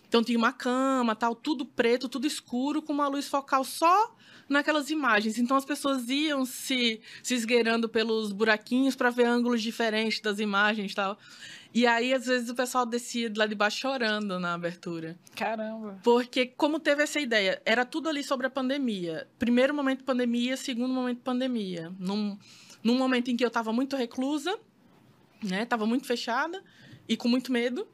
Então 0.10 0.24
tinha 0.24 0.38
uma 0.38 0.52
cama, 0.52 1.16
tal, 1.16 1.36
tudo 1.36 1.64
preto, 1.64 2.10
tudo 2.10 2.26
escuro, 2.26 2.82
com 2.82 2.92
uma 2.92 3.08
luz 3.08 3.28
focal 3.28 3.64
só 3.64 4.16
naquelas 4.50 4.90
imagens. 4.90 5.38
Então 5.38 5.56
as 5.56 5.64
pessoas 5.64 6.10
iam 6.10 6.46
se, 6.46 7.00
se 7.22 7.36
esgueirando 7.36 7.88
pelos 7.88 8.32
buraquinhos 8.32 8.96
para 8.96 9.12
ver 9.12 9.26
ângulos 9.26 9.62
diferentes 9.62 10.20
das 10.20 10.40
imagens 10.40 10.96
tal. 10.96 11.16
E 11.72 11.86
aí, 11.86 12.12
às 12.12 12.26
vezes, 12.26 12.50
o 12.50 12.56
pessoal 12.56 12.84
descia 12.84 13.30
de 13.30 13.38
lá 13.38 13.46
de 13.46 13.54
baixo 13.54 13.78
chorando 13.78 14.40
na 14.40 14.56
abertura. 14.56 15.16
Caramba. 15.36 16.00
Porque, 16.04 16.48
como 16.48 16.80
teve 16.80 17.04
essa 17.04 17.20
ideia, 17.20 17.62
era 17.64 17.86
tudo 17.86 18.10
ali 18.10 18.24
sobre 18.24 18.48
a 18.48 18.50
pandemia. 18.50 19.28
Primeiro 19.38 19.72
momento 19.72 20.00
de 20.00 20.06
pandemia, 20.06 20.58
segundo 20.58 20.92
momento 20.92 21.18
de 21.18 21.24
pandemia. 21.24 21.94
Num, 22.00 22.36
num 22.84 22.98
momento 22.98 23.30
em 23.30 23.38
que 23.38 23.44
eu 23.44 23.50
estava 23.50 23.72
muito 23.72 23.96
reclusa, 23.96 24.58
né? 25.44 25.64
Tava 25.64 25.86
muito 25.86 26.08
fechada 26.08 26.64
e 27.08 27.16
com 27.16 27.28
muito 27.28 27.52
medo. 27.52 27.88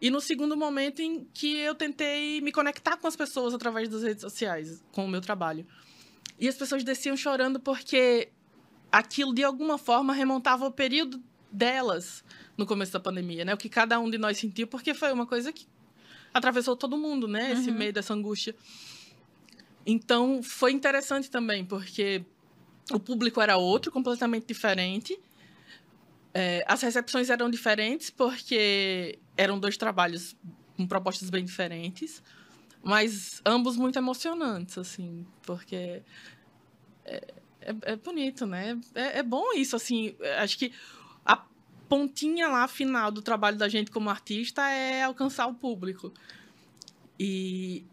E 0.00 0.10
no 0.10 0.20
segundo 0.20 0.56
momento 0.56 1.02
em 1.02 1.26
que 1.34 1.56
eu 1.56 1.74
tentei 1.74 2.40
me 2.40 2.52
conectar 2.52 2.96
com 2.96 3.06
as 3.06 3.16
pessoas 3.16 3.52
através 3.52 3.88
das 3.88 4.02
redes 4.02 4.20
sociais, 4.20 4.82
com 4.92 5.04
o 5.04 5.08
meu 5.08 5.20
trabalho. 5.20 5.66
E 6.38 6.48
as 6.48 6.56
pessoas 6.56 6.84
desciam 6.84 7.16
chorando 7.16 7.58
porque 7.58 8.28
aquilo, 8.92 9.34
de 9.34 9.42
alguma 9.42 9.76
forma, 9.76 10.12
remontava 10.12 10.66
o 10.66 10.70
período 10.70 11.20
delas 11.50 12.24
no 12.56 12.66
começo 12.66 12.92
da 12.92 13.00
pandemia, 13.00 13.44
né? 13.44 13.54
O 13.54 13.56
que 13.56 13.68
cada 13.68 13.98
um 13.98 14.08
de 14.08 14.18
nós 14.18 14.38
sentiu, 14.38 14.66
porque 14.66 14.94
foi 14.94 15.12
uma 15.12 15.26
coisa 15.26 15.52
que 15.52 15.66
atravessou 16.32 16.76
todo 16.76 16.96
mundo, 16.96 17.26
né? 17.26 17.52
Esse 17.52 17.70
uhum. 17.70 17.76
meio 17.76 17.92
dessa 17.92 18.14
angústia. 18.14 18.54
Então, 19.86 20.42
foi 20.42 20.72
interessante 20.72 21.30
também, 21.30 21.64
porque 21.64 22.24
o 22.92 23.00
público 23.00 23.40
era 23.40 23.56
outro, 23.56 23.90
completamente 23.90 24.46
diferente. 24.46 25.18
É, 26.34 26.64
as 26.68 26.82
recepções 26.82 27.30
eram 27.30 27.50
diferentes, 27.50 28.10
porque 28.10 29.18
eram 29.38 29.58
dois 29.58 29.76
trabalhos 29.76 30.36
com 30.76 30.86
propostas 30.86 31.30
bem 31.30 31.44
diferentes, 31.44 32.22
mas 32.82 33.40
ambos 33.46 33.76
muito 33.76 33.98
emocionantes, 33.98 34.76
assim, 34.76 35.24
porque 35.42 36.02
é, 37.04 37.34
é, 37.60 37.74
é 37.82 37.96
bonito, 37.96 38.46
né? 38.46 38.78
É, 38.94 39.20
é, 39.20 39.22
bom 39.22 39.52
isso, 39.52 39.76
assim. 39.76 40.14
Acho 40.38 40.58
que 40.58 40.72
a 41.24 41.36
pontinha 41.88 42.48
lá 42.48 42.66
final 42.68 43.10
do 43.10 43.22
trabalho 43.22 43.56
da 43.56 43.68
gente 43.68 43.90
como 43.90 44.10
artista 44.10 44.68
é 44.68 45.04
alcançar 45.04 45.46
o 45.46 45.54
público. 45.54 46.12
E 47.18 47.84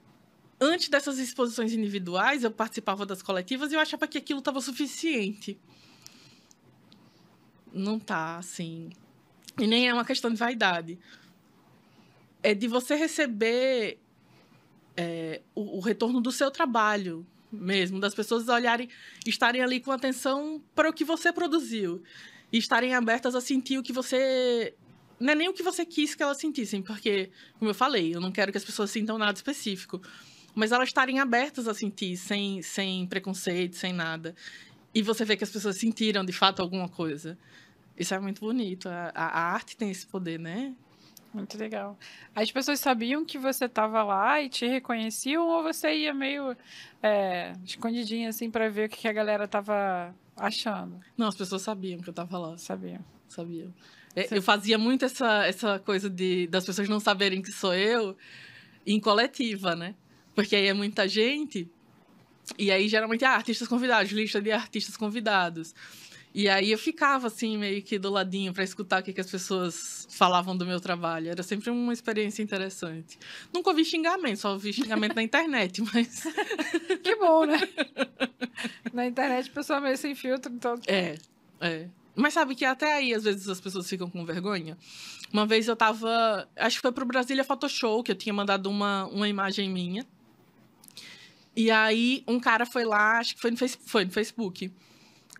antes 0.60 0.90
dessas 0.90 1.20
exposições 1.20 1.74
individuais, 1.74 2.44
eu 2.44 2.52
participava 2.52 3.06
das 3.06 3.22
coletivas 3.22 3.72
e 3.72 3.76
eu 3.76 3.80
achava 3.80 4.08
que 4.08 4.18
aquilo 4.18 4.40
estava 4.40 4.62
suficiente. 4.62 5.58
Não 7.74 8.00
tá, 8.00 8.38
assim. 8.38 8.90
E 9.60 9.68
nem 9.68 9.88
é 9.88 9.94
uma 9.94 10.06
questão 10.06 10.32
de 10.32 10.38
vaidade. 10.38 10.98
É 12.46 12.54
de 12.54 12.68
você 12.68 12.96
receber 12.96 14.00
é, 14.96 15.42
o, 15.56 15.78
o 15.78 15.80
retorno 15.80 16.22
do 16.22 16.32
seu 16.32 16.52
trabalho 16.52 17.26
mesmo, 17.52 18.00
das 18.00 18.14
pessoas 18.14 18.48
olharem, 18.48 18.90
estarem 19.26 19.62
ali 19.62 19.80
com 19.80 19.92
atenção 19.92 20.62
para 20.76 20.90
o 20.90 20.94
que 20.94 21.04
você 21.04 21.32
produziu 21.32 22.04
e 22.52 22.58
estarem 22.58 22.94
abertas 22.94 23.34
a 23.36 23.42
sentir 23.42 23.78
o 23.78 23.84
que 23.84 23.94
você. 23.94 24.76
Não 25.20 25.32
é 25.32 25.36
nem 25.36 25.50
o 25.50 25.54
que 25.54 25.64
você 25.64 25.86
quis 25.86 26.14
que 26.14 26.22
elas 26.22 26.38
sentissem, 26.38 26.82
porque, 26.82 27.32
como 27.58 27.72
eu 27.72 27.76
falei, 27.76 28.14
eu 28.14 28.20
não 28.20 28.32
quero 28.32 28.52
que 28.52 28.58
as 28.58 28.66
pessoas 28.66 28.92
sintam 28.92 29.18
nada 29.18 29.38
específico. 29.38 30.02
Mas 30.54 30.72
elas 30.72 30.88
estarem 30.88 31.20
abertas 31.20 31.68
a 31.68 31.74
sentir, 31.74 32.16
sem, 32.16 32.62
sem 32.62 33.06
preconceito, 33.08 33.76
sem 33.76 33.92
nada. 33.92 34.36
E 34.94 35.02
você 35.02 35.26
vê 35.26 35.36
que 35.36 35.44
as 35.44 35.50
pessoas 35.50 35.78
sentiram, 35.78 36.24
de 36.24 36.32
fato, 36.32 36.62
alguma 36.62 36.88
coisa. 36.88 37.38
Isso 37.98 38.14
é 38.14 38.20
muito 38.20 38.40
bonito. 38.42 38.88
A, 38.88 39.12
a, 39.14 39.54
arte 39.54 39.76
tem 39.76 39.90
esse 39.90 40.06
poder, 40.06 40.40
né? 40.40 40.74
Muito 41.36 41.57
legal. 41.57 41.99
As 42.34 42.49
pessoas 42.49 42.80
sabiam 42.80 43.26
que 43.26 43.38
você 43.38 43.66
estava 43.66 44.02
lá 44.03 44.41
e 44.41 44.48
te 44.48 44.66
reconheciam 44.66 45.45
ou 45.45 45.62
você 45.62 45.94
ia 45.94 46.14
meio 46.14 46.56
é, 47.03 47.52
escondidinha 47.66 48.30
assim 48.30 48.49
para 48.49 48.70
ver 48.70 48.88
o 48.88 48.90
que 48.90 49.06
a 49.06 49.12
galera 49.12 49.45
tava 49.45 50.16
achando? 50.34 50.98
Não, 51.18 51.28
as 51.28 51.36
pessoas 51.36 51.62
sabiam 51.62 51.99
que 51.99 52.10
eu 52.10 52.14
tava 52.14 52.38
lá. 52.38 52.57
Sabiam. 52.57 53.03
Sabiam. 53.28 53.74
É, 54.16 54.30
eu 54.32 54.41
fazia 54.41 54.78
muito 54.78 55.03
essa, 55.03 55.45
essa 55.45 55.78
coisa 55.78 56.10
de 56.10 56.48
das 56.48 56.66
pessoas 56.66 56.88
não 56.88 57.02
saberem 57.02 57.41
que 57.41 57.52
sou 57.52 57.74
eu 57.74 58.16
em 58.88 58.98
coletiva, 58.98 59.76
né? 59.76 59.94
Porque 60.34 60.56
aí 60.56 60.68
é 60.68 60.74
muita 60.74 61.06
gente. 61.06 61.70
E 62.57 62.72
aí, 62.72 62.88
geralmente, 62.88 63.26
ah, 63.26 63.36
artistas 63.36 63.68
convidados, 63.68 64.10
lista 64.14 64.41
de 64.41 64.53
artistas 64.53 64.95
convidados. 64.95 65.76
E 66.38 66.49
aí 66.49 66.70
eu 66.70 66.78
ficava 66.78 67.28
assim, 67.28 67.57
meio 67.57 67.82
que 67.82 67.98
do 67.98 68.10
ladinho 68.10 68.52
para 68.52 68.62
escutar 68.62 68.99
o 68.99 69.03
que, 69.06 69.14
que 69.14 69.22
as 69.22 69.32
pessoas 69.32 70.06
falavam 70.12 70.56
do 70.56 70.66
meu 70.66 70.82
trabalho. 70.82 71.30
Era 71.30 71.41
sempre 71.41 71.70
uma 71.70 71.94
experiência 71.94 72.44
interessante. 72.44 73.18
Nunca 73.53 73.70
ouvi 73.70 73.86
xingamento, 73.86 74.40
só 74.40 74.52
ouvi 74.52 74.74
xingamento 74.74 75.16
na 75.16 75.24
internet, 75.24 75.82
mas. 75.94 76.26
Que 77.02 77.16
bom, 77.16 77.45
né? 77.45 77.57
Na 78.91 79.07
internet, 79.07 79.49
pessoa 79.49 79.80
meio 79.80 79.95
sem 79.95 80.14
filtro, 80.14 80.52
então. 80.52 80.78
É, 80.88 81.16
é. 81.62 81.88
Mas 82.14 82.34
sabe 82.34 82.53
que 82.53 82.66
até 82.66 82.95
aí, 82.95 83.14
às 83.14 83.24
vezes, 83.24 83.48
as 83.48 83.62
pessoas 83.62 83.88
ficam 83.88 84.10
com 84.10 84.26
vergonha. 84.26 84.78
Uma 85.32 85.45
vez 85.45 85.70
eu 85.70 85.76
tava. 85.76 86.49
Acho 86.57 86.76
que 86.76 86.82
foi 86.82 86.91
pro 86.91 87.06
Brasília 87.06 87.45
Photoshop, 87.45 88.03
que 88.03 88.12
eu 88.12 88.16
tinha 88.16 88.34
mandado 88.34 88.70
uma, 88.70 89.06
uma 89.06 89.30
imagem 89.30 89.70
minha. 89.70 90.06
E 91.56 91.72
aí, 91.72 92.26
um 92.28 92.41
cara 92.41 92.66
foi 92.66 92.84
lá, 92.84 93.20
acho 93.20 93.36
que 93.36 93.41
foi 93.41 93.52
no, 93.52 93.57
face, 93.57 93.78
foi 93.86 94.03
no 94.03 94.12
Facebook 94.12 94.70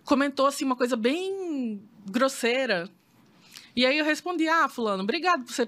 comentou 0.06 0.46
assim 0.46 0.64
uma 0.64 0.76
coisa 0.76 0.96
bem 0.96 1.82
grosseira. 2.10 2.90
E 3.76 3.86
aí 3.86 3.98
eu 3.98 4.06
respondi: 4.06 4.48
"Ah, 4.48 4.70
fulano, 4.70 5.04
obrigado 5.04 5.44
por 5.44 5.54
você 5.54 5.68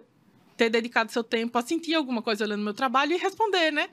ter 0.55 0.69
dedicado 0.69 1.11
seu 1.11 1.23
tempo 1.23 1.57
a 1.57 1.61
sentir 1.61 1.93
alguma 1.93 2.21
coisa 2.21 2.43
olhando 2.43 2.63
meu 2.63 2.73
trabalho 2.73 3.13
e 3.13 3.17
responder, 3.17 3.71
né? 3.71 3.89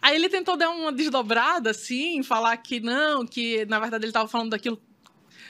Aí 0.00 0.16
ele 0.16 0.28
tentou 0.28 0.56
dar 0.56 0.70
uma 0.70 0.90
desdobrada 0.90 1.70
assim, 1.70 2.22
falar 2.22 2.56
que 2.56 2.80
não, 2.80 3.26
que 3.26 3.66
na 3.66 3.78
verdade 3.78 4.04
ele 4.04 4.10
estava 4.10 4.26
falando 4.26 4.50
daquilo 4.50 4.80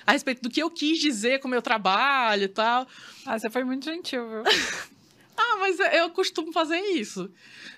a 0.05 0.13
respeito 0.13 0.43
do 0.43 0.51
que 0.51 0.63
eu 0.63 0.71
quis 0.71 0.99
dizer 0.99 1.41
com 1.41 1.49
o 1.49 1.51
meu 1.51 1.63
trabalho 1.63 2.45
e 2.45 2.49
tal. 2.49 2.87
Ah, 3.25 3.39
você 3.39 3.51
foi 3.51 3.65
muito 3.65 3.85
gentil, 3.85 4.29
viu? 4.29 4.43
ah, 5.37 5.57
mas 5.59 5.79
eu 5.79 6.11
costumo 6.11 6.53
fazer 6.53 6.79
isso. 6.79 7.31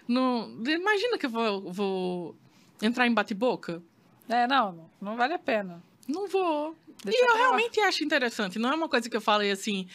Não, 0.07 0.51
imagina 0.67 1.19
que 1.19 1.27
eu 1.27 1.31
vou, 1.31 1.73
vou 1.73 2.37
entrar 2.83 3.07
em 3.07 3.15
bate-boca. 3.15 3.83
É, 4.29 4.47
não, 4.47 4.91
não 5.01 5.17
vale 5.17 5.35
a 5.35 5.39
pena. 5.39 5.83
Não 6.09 6.27
vou. 6.27 6.75
Deixa 7.05 7.23
e 7.23 7.29
eu 7.29 7.37
realmente 7.37 7.79
acho 7.81 8.03
interessante. 8.03 8.59
Não 8.59 8.73
é 8.73 8.75
uma 8.75 8.89
coisa 8.89 9.09
que 9.09 9.17
eu 9.17 9.21
falei 9.21 9.51
assim 9.51 9.87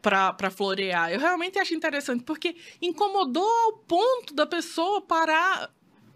pra, 0.00 0.32
pra 0.32 0.50
florear. 0.50 1.12
Eu 1.12 1.18
realmente 1.18 1.58
acho 1.58 1.74
interessante, 1.74 2.22
porque 2.22 2.56
incomodou 2.80 3.44
ao 3.44 3.72
ponto 3.78 4.32
da 4.32 4.46
pessoa 4.46 5.02
parar 5.02 5.68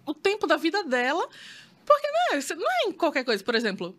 o 0.07 0.15
tempo 0.15 0.47
da 0.47 0.57
vida 0.57 0.85
dela. 0.85 1.29
Porque 1.85 2.07
não 2.07 2.39
é, 2.39 2.55
não 2.55 2.71
é 2.71 2.89
em 2.89 2.93
qualquer 2.93 3.25
coisa. 3.25 3.43
Por 3.43 3.57
exemplo, 3.57 3.99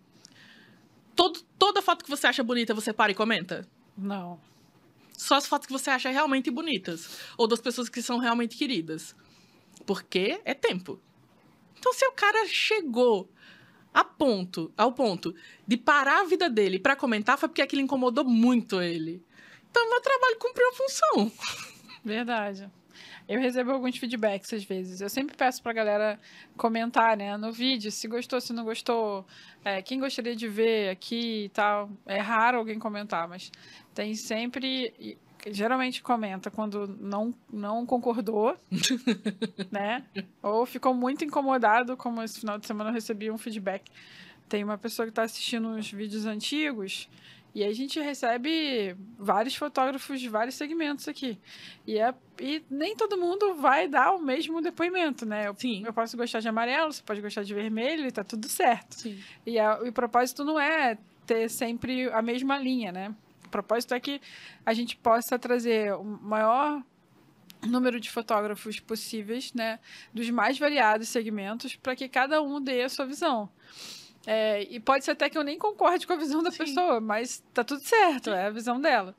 todo, 1.14 1.42
toda 1.60 1.82
foto 1.82 2.06
que 2.06 2.10
você 2.10 2.26
acha 2.26 2.42
bonita, 2.42 2.74
você 2.74 2.94
para 2.94 3.12
e 3.12 3.16
comenta? 3.16 3.68
Não. 3.98 4.40
Só 5.18 5.36
as 5.36 5.46
fotos 5.46 5.68
que 5.68 5.74
você 5.74 5.90
acha 5.90 6.10
realmente 6.10 6.50
bonitas. 6.50 7.20
Ou 7.38 7.48
das 7.48 7.60
pessoas 7.60 7.90
que 7.90 8.02
são 8.02 8.18
realmente 8.18 8.56
queridas. 8.56 9.14
Porque 9.86 10.40
é 10.46 10.54
tempo. 10.54 11.00
Então, 11.78 11.92
se 11.94 12.06
o 12.08 12.12
cara 12.14 12.48
chegou 12.48 13.30
a 13.94 14.04
ponto, 14.04 14.72
ao 14.78 14.94
ponto 14.94 15.36
de 15.68 15.78
parar 15.78 16.22
a 16.22 16.26
vida 16.26 16.50
dele 16.50 16.80
para 16.80 16.96
comentar 16.96 17.38
foi 17.38 17.50
porque 17.50 17.62
aquilo 17.62 17.82
incomodou 17.82 18.24
muito 18.24 18.82
ele. 18.82 19.24
Então, 19.70 19.90
meu 19.90 20.02
trabalho 20.02 20.38
cumpriu 20.38 20.68
a 20.70 20.74
função. 20.74 21.32
Verdade. 22.04 22.70
Eu 23.28 23.40
recebo 23.40 23.72
alguns 23.72 23.98
feedbacks 23.98 24.52
às 24.54 24.64
vezes. 24.64 25.00
Eu 25.00 25.10
sempre 25.10 25.36
peço 25.36 25.62
pra 25.64 25.72
galera 25.72 26.20
comentar, 26.58 27.16
né, 27.16 27.38
no 27.38 27.52
vídeo, 27.52 27.92
se 27.92 28.08
gostou, 28.08 28.42
se 28.42 28.52
não 28.52 28.64
gostou, 28.64 29.26
é, 29.64 29.82
quem 29.82 30.00
gostaria 30.00 30.36
de 30.36 30.48
ver 30.48 30.90
aqui 30.90 31.46
e 31.46 31.50
tal. 31.50 31.90
É 32.06 32.20
raro 32.20 32.58
alguém 32.58 32.78
comentar, 32.80 33.28
mas 33.28 33.52
tem 33.94 34.16
sempre 34.16 35.18
geralmente 35.48 36.02
comenta 36.02 36.52
quando 36.52 36.88
não, 37.00 37.34
não 37.52 37.86
concordou, 37.86 38.56
né? 39.72 40.04
Ou 40.42 40.66
ficou 40.66 40.94
muito 40.94 41.24
incomodado, 41.24 41.98
como 41.98 42.22
esse 42.22 42.40
final 42.40 42.58
de 42.58 42.68
semana 42.68 42.90
eu 42.90 42.94
recebi 42.94 43.32
um 43.32 43.38
feedback. 43.38 43.90
Tem 44.48 44.64
uma 44.64 44.78
pessoa 44.78 45.06
que 45.06 45.12
está 45.12 45.24
assistindo 45.24 45.68
uns 45.70 45.92
vídeos 45.92 46.26
antigos 46.26 47.10
e 47.54 47.64
a 47.64 47.74
gente 47.74 48.00
recebe 48.00 48.96
vários 49.18 49.56
fotógrafos 49.56 50.22
de 50.22 50.30
vários 50.30 50.56
segmentos 50.56 51.08
aqui. 51.08 51.38
E, 51.86 51.98
é, 52.00 52.14
e 52.40 52.64
nem 52.70 52.96
todo 52.96 53.18
mundo 53.18 53.56
vai 53.56 53.88
dar 53.88 54.14
o 54.14 54.22
mesmo 54.22 54.62
depoimento, 54.62 55.26
né? 55.26 55.48
Eu, 55.48 55.56
Sim. 55.58 55.84
eu 55.86 55.94
posso 55.94 56.16
gostar 56.16 56.40
de 56.40 56.48
amarelo, 56.48 56.94
você 56.94 57.04
pode 57.04 57.22
gostar 57.22 57.44
de 57.44 57.54
vermelho 57.54 58.06
e 58.08 58.12
tá 58.12 58.24
tudo 58.24 58.48
certo. 58.48 58.96
Sim. 58.96 59.20
E 59.46 59.60
a, 59.60 59.82
o 59.82 59.92
propósito 59.92 60.46
não 60.46 60.60
é 60.60 60.98
ter 61.26 61.50
sempre 61.50 62.10
a 62.12 62.22
mesma 62.22 62.58
linha, 62.58 62.92
né? 62.92 63.14
Propósito 63.52 63.94
é 63.94 64.00
que 64.00 64.22
a 64.66 64.74
gente 64.74 64.96
possa 64.98 65.38
trazer 65.38 65.94
o 65.94 66.04
maior 66.04 66.82
número 67.68 68.00
de 68.00 68.10
fotógrafos 68.10 68.80
possíveis, 68.80 69.54
né, 69.54 69.80
dos 70.14 70.30
mais 70.30 70.58
variados 70.58 71.10
segmentos, 71.10 71.76
para 71.76 71.96
que 71.96 72.10
cada 72.10 72.42
um 72.42 72.60
dê 72.60 72.82
a 72.82 72.90
sua 72.90 73.06
visão. 73.06 73.50
É, 74.26 74.64
e 74.70 74.80
pode 74.80 75.04
ser 75.06 75.12
até 75.12 75.30
que 75.30 75.38
eu 75.38 75.44
nem 75.44 75.58
concorde 75.58 76.06
com 76.06 76.14
a 76.14 76.16
visão 76.16 76.44
da 76.44 76.52
Sim. 76.52 76.58
pessoa, 76.58 77.00
mas 77.00 77.44
tá 77.54 77.64
tudo 77.64 77.82
certo, 77.84 78.26
Sim. 78.26 78.36
é 78.36 78.46
a 78.46 78.50
visão 78.50 78.80
dela. 78.80 79.16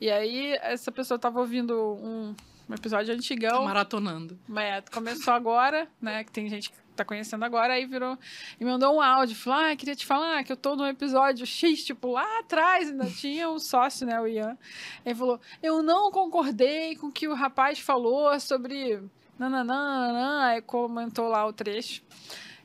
E 0.00 0.10
aí, 0.10 0.56
essa 0.62 0.92
pessoa 0.92 1.16
estava 1.16 1.40
ouvindo 1.40 1.74
um, 1.74 2.34
um 2.68 2.74
episódio 2.74 3.12
antigão. 3.12 3.58
Tá 3.58 3.64
maratonando. 3.64 4.38
É, 4.56 4.80
começou 4.92 5.34
agora, 5.34 5.88
né? 6.00 6.22
Que 6.22 6.30
tem 6.30 6.48
gente 6.48 6.70
que 6.70 6.78
tá 6.98 7.04
conhecendo 7.04 7.44
agora, 7.44 7.74
aí 7.74 7.86
virou 7.86 8.18
e 8.60 8.64
mandou 8.64 8.96
um 8.96 9.00
áudio, 9.00 9.36
falou: 9.36 9.58
"Ah, 9.58 9.76
queria 9.76 9.96
te 9.96 10.04
falar 10.06 10.44
que 10.44 10.52
eu 10.52 10.56
tô 10.56 10.76
no 10.76 10.86
episódio 10.86 11.46
X, 11.46 11.84
tipo, 11.84 12.12
lá 12.12 12.40
atrás 12.40 12.90
ainda 12.90 13.06
tinha 13.06 13.48
um 13.48 13.58
sócio, 13.58 14.06
né, 14.06 14.20
o 14.20 14.26
Ian". 14.26 14.56
Ele 15.04 15.14
falou: 15.14 15.40
"Eu 15.62 15.82
não 15.82 16.10
concordei 16.10 16.96
com 16.96 17.08
o 17.08 17.12
que 17.12 17.28
o 17.28 17.34
rapaz 17.34 17.78
falou 17.78 18.38
sobre 18.40 19.02
nananã, 19.38 20.44
aí 20.44 20.62
comentou 20.62 21.28
lá 21.28 21.46
o 21.46 21.52
trecho. 21.52 22.02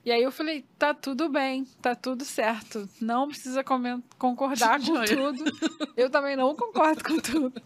E 0.05 0.11
aí 0.11 0.21
eu 0.21 0.33
falei, 0.33 0.65
tá 0.77 0.93
tudo 0.93 1.29
bem, 1.29 1.63
tá 1.81 1.95
tudo 1.95 2.25
certo. 2.25 2.89
Não 2.99 3.29
precisa 3.29 3.63
concordar 3.63 4.81
com 4.81 5.01
tudo. 5.05 5.45
Eu 5.95 6.09
também 6.09 6.35
não 6.35 6.53
concordo 6.53 7.01
com 7.01 7.17
tudo. 7.21 7.61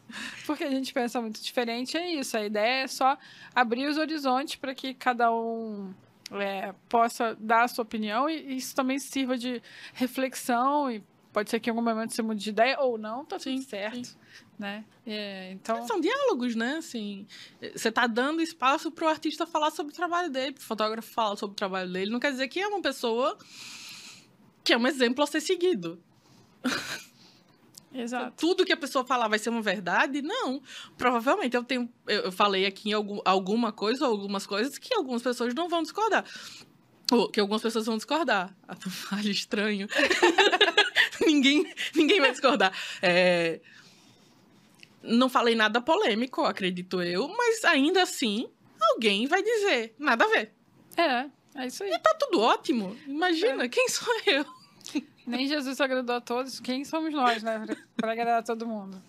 Porque 0.45 0.63
a 0.63 0.69
gente 0.69 0.93
pensa 0.93 1.19
muito 1.19 1.41
diferente, 1.41 1.97
é 1.97 2.11
isso. 2.11 2.37
A 2.37 2.45
ideia 2.45 2.83
é 2.83 2.87
só 2.87 3.17
abrir 3.55 3.87
os 3.87 3.97
horizontes 3.97 4.55
para 4.55 4.75
que 4.75 4.93
cada 4.93 5.33
um 5.33 5.91
é, 6.31 6.73
possa 6.89 7.35
dar 7.39 7.63
a 7.63 7.67
sua 7.67 7.83
opinião 7.83 8.29
e 8.29 8.57
isso 8.57 8.75
também 8.75 8.99
sirva 8.99 9.37
de 9.37 9.61
reflexão 9.93 10.91
e 10.91 11.03
pode 11.31 11.49
ser 11.49 11.59
que 11.59 11.69
em 11.69 11.71
algum 11.71 11.83
momento 11.83 12.13
você 12.13 12.21
mude 12.21 12.43
de 12.43 12.49
ideia 12.49 12.79
ou 12.79 12.97
não, 12.97 13.23
tá 13.23 13.39
sim, 13.39 13.57
tudo 13.57 13.69
certo. 13.69 14.07
Sim. 14.07 14.15
Né? 14.57 14.83
É, 15.05 15.51
então... 15.51 15.85
São 15.85 16.01
diálogos, 16.01 16.55
né? 16.55 16.77
Assim, 16.77 17.27
você 17.75 17.89
está 17.89 18.07
dando 18.07 18.41
espaço 18.41 18.91
para 18.91 19.05
o 19.05 19.07
artista 19.07 19.45
falar 19.45 19.69
sobre 19.69 19.93
o 19.93 19.95
trabalho 19.95 20.31
dele, 20.31 20.55
o 20.57 20.61
fotógrafo 20.61 21.11
falar 21.11 21.35
sobre 21.35 21.53
o 21.53 21.55
trabalho 21.55 21.91
dele. 21.91 22.11
Não 22.11 22.19
quer 22.19 22.31
dizer 22.31 22.47
que 22.47 22.59
é 22.59 22.67
uma 22.67 22.81
pessoa 22.81 23.37
que 24.63 24.73
é 24.73 24.77
um 24.77 24.87
exemplo 24.87 25.23
a 25.23 25.27
ser 25.27 25.41
seguido. 25.41 26.01
Exato. 27.97 28.33
Tudo 28.37 28.65
que 28.65 28.73
a 28.73 28.77
pessoa 28.77 29.05
falar 29.05 29.27
vai 29.27 29.39
ser 29.39 29.49
uma 29.49 29.61
verdade? 29.61 30.21
Não. 30.21 30.61
Provavelmente 30.97 31.55
eu 31.55 31.63
tenho. 31.63 31.89
Eu 32.07 32.31
falei 32.31 32.65
aqui 32.65 32.89
em 32.89 32.93
algum, 32.93 33.19
alguma 33.25 33.71
coisa 33.71 34.05
ou 34.05 34.11
algumas 34.11 34.45
coisas 34.45 34.77
que 34.77 34.93
algumas 34.93 35.21
pessoas 35.21 35.53
não 35.53 35.67
vão 35.67 35.81
discordar. 35.81 36.23
Ou 37.11 37.29
que 37.29 37.39
algumas 37.39 37.61
pessoas 37.61 37.85
vão 37.85 37.97
discordar. 37.97 38.55
Acho 39.11 39.29
estranho. 39.29 39.87
ninguém, 41.25 41.73
ninguém 41.95 42.19
vai 42.19 42.31
discordar. 42.31 42.71
É, 43.01 43.59
não 45.01 45.29
falei 45.29 45.55
nada 45.55 45.81
polêmico, 45.81 46.43
acredito 46.43 47.01
eu, 47.01 47.27
mas 47.27 47.63
ainda 47.63 48.03
assim, 48.03 48.49
alguém 48.93 49.25
vai 49.25 49.41
dizer, 49.41 49.95
nada 49.97 50.25
a 50.25 50.27
ver. 50.27 50.53
É, 50.95 51.29
é 51.55 51.67
isso 51.67 51.83
aí. 51.83 51.91
E 51.91 51.99
tá 51.99 52.13
tudo 52.19 52.41
ótimo. 52.41 52.97
Imagina, 53.07 53.65
é. 53.65 53.69
quem 53.69 53.87
sou 53.89 54.13
eu? 54.25 54.45
Nem 55.27 55.45
Jesus 55.45 55.81
agradou 55.81 56.15
a 56.15 56.21
todos. 56.21 56.61
Quem 56.61 56.85
somos 56.85 57.13
nós, 57.13 57.43
né? 57.43 57.65
Para 57.97 58.13
agradar 58.13 58.39
a 58.39 58.43
todo 58.43 58.65
mundo. 58.65 59.03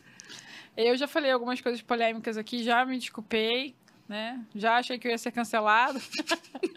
Eu 0.76 0.96
já 0.96 1.06
falei 1.06 1.30
algumas 1.30 1.60
coisas 1.60 1.80
polêmicas 1.80 2.36
aqui, 2.36 2.64
já 2.64 2.84
me 2.84 2.98
desculpei, 2.98 3.76
né? 4.08 4.44
Já 4.52 4.78
achei 4.78 4.98
que 4.98 5.06
eu 5.06 5.12
ia 5.12 5.18
ser 5.18 5.30
cancelado. 5.30 6.00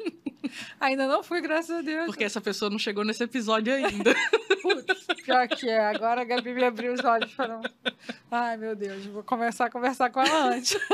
ainda 0.79 1.07
não 1.07 1.23
fui, 1.23 1.41
graças 1.41 1.75
a 1.75 1.81
Deus. 1.81 2.05
Porque 2.05 2.23
essa 2.23 2.39
pessoa 2.39 2.69
não 2.69 2.77
chegou 2.77 3.03
nesse 3.03 3.23
episódio 3.23 3.73
ainda. 3.73 4.13
Putz, 4.61 5.07
pior 5.23 5.47
que 5.47 5.67
é. 5.67 5.87
Agora 5.87 6.21
a 6.21 6.23
Gabi 6.23 6.53
me 6.53 6.63
abriu 6.63 6.93
os 6.93 7.03
olhos 7.03 7.31
e 7.31 7.35
falou: 7.35 7.61
Ai, 8.29 8.57
meu 8.57 8.75
Deus, 8.75 9.07
vou 9.07 9.23
começar 9.23 9.65
a 9.65 9.71
conversar 9.71 10.11
com 10.11 10.21
ela 10.21 10.53
antes. 10.53 10.77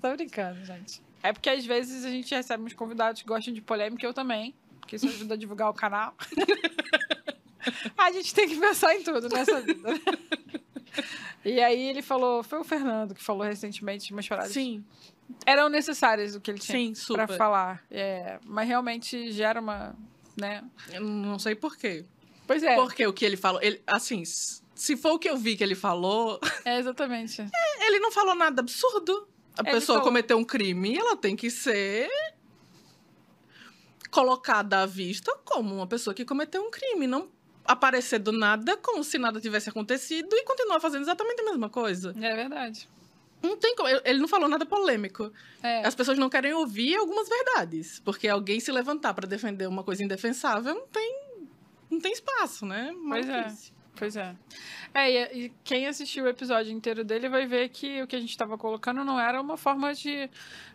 Tô 0.00 0.16
brincando, 0.16 0.64
gente. 0.64 1.02
É 1.22 1.30
porque 1.30 1.50
às 1.50 1.66
vezes 1.66 2.06
a 2.06 2.10
gente 2.10 2.34
recebe 2.34 2.64
uns 2.64 2.72
convidados 2.72 3.20
que 3.20 3.28
gostam 3.28 3.52
de 3.52 3.60
polêmica, 3.60 4.04
eu 4.04 4.14
também 4.14 4.54
porque 4.82 4.96
isso 4.96 5.06
ajuda 5.08 5.32
a 5.32 5.36
divulgar 5.38 5.70
o 5.70 5.74
canal. 5.74 6.14
a 7.96 8.12
gente 8.12 8.34
tem 8.34 8.48
que 8.48 8.56
pensar 8.58 8.94
em 8.94 9.02
tudo 9.02 9.28
nessa 9.28 9.60
vida. 9.60 9.88
E 11.44 11.60
aí 11.60 11.88
ele 11.88 12.02
falou, 12.02 12.42
foi 12.42 12.58
o 12.60 12.64
Fernando 12.64 13.14
que 13.14 13.22
falou 13.22 13.42
recentemente 13.42 14.12
umas 14.12 14.26
frases. 14.26 14.52
Sim, 14.52 14.84
Eram 15.46 15.68
necessárias 15.68 16.34
o 16.34 16.40
que 16.40 16.50
ele 16.50 16.58
tinha 16.58 16.94
super. 16.94 17.28
falar. 17.36 17.82
É, 17.90 18.38
mas 18.44 18.68
realmente 18.68 19.32
gera 19.32 19.60
uma, 19.60 19.96
né? 20.36 20.62
Eu 20.92 21.00
não 21.02 21.38
sei 21.38 21.54
por 21.54 21.76
quê. 21.76 22.04
Pois 22.46 22.62
é, 22.62 22.74
Porque 22.76 23.06
o 23.06 23.12
que 23.12 23.24
ele 23.24 23.36
falou, 23.36 23.62
ele, 23.62 23.80
assim, 23.86 24.22
se 24.24 24.96
for 24.96 25.12
o 25.12 25.18
que 25.18 25.28
eu 25.30 25.36
vi 25.36 25.56
que 25.56 25.64
ele 25.64 25.74
falou, 25.74 26.38
é 26.66 26.78
exatamente. 26.78 27.40
ele 27.80 27.98
não 28.00 28.10
falou 28.12 28.34
nada 28.34 28.60
absurdo. 28.60 29.28
A 29.56 29.62
Ele 29.62 29.70
pessoa 29.72 29.98
falou- 29.98 30.02
cometeu 30.10 30.36
um 30.38 30.44
crime, 30.44 30.96
ela 30.96 31.16
tem 31.16 31.36
que 31.36 31.50
ser 31.50 32.08
colocada 34.12 34.82
à 34.82 34.86
vista 34.86 35.34
como 35.42 35.74
uma 35.74 35.86
pessoa 35.86 36.12
que 36.12 36.24
cometeu 36.24 36.62
um 36.62 36.70
crime, 36.70 37.06
não 37.06 37.28
aparecer 37.64 38.18
do 38.18 38.30
nada 38.30 38.76
como 38.76 39.02
se 39.02 39.18
nada 39.18 39.40
tivesse 39.40 39.70
acontecido 39.70 40.36
e 40.36 40.44
continuar 40.44 40.78
fazendo 40.80 41.02
exatamente 41.02 41.40
a 41.40 41.44
mesma 41.44 41.70
coisa. 41.70 42.14
É 42.20 42.36
verdade. 42.36 42.88
Não 43.42 43.56
tem 43.56 43.74
como, 43.74 43.88
ele 43.88 44.18
não 44.20 44.28
falou 44.28 44.48
nada 44.48 44.66
polêmico. 44.66 45.32
É, 45.62 45.84
As 45.84 45.94
pessoas 45.94 46.18
não 46.18 46.28
querem 46.28 46.52
ouvir 46.52 46.94
algumas 46.94 47.28
verdades, 47.28 48.00
porque 48.04 48.28
alguém 48.28 48.60
se 48.60 48.70
levantar 48.70 49.14
para 49.14 49.26
defender 49.26 49.66
uma 49.66 49.82
coisa 49.82 50.04
indefensável 50.04 50.74
não 50.74 50.86
tem 50.86 51.32
não 51.90 52.00
tem 52.00 52.12
espaço, 52.12 52.64
né? 52.64 52.94
Pois 53.08 53.28
é. 53.28 53.52
Pois 53.94 54.16
é. 54.16 54.34
É, 54.94 55.36
e, 55.36 55.52
quem 55.62 55.86
assistiu 55.86 56.24
o 56.24 56.28
episódio 56.28 56.72
inteiro 56.72 57.04
dele 57.04 57.28
vai 57.28 57.46
ver 57.46 57.68
que 57.68 58.02
o 58.02 58.06
que 58.06 58.16
a 58.16 58.20
gente 58.20 58.30
estava 58.30 58.56
colocando 58.58 59.04
não 59.04 59.20
era 59.20 59.40
uma 59.40 59.56
forma 59.56 59.94
de. 59.94 60.28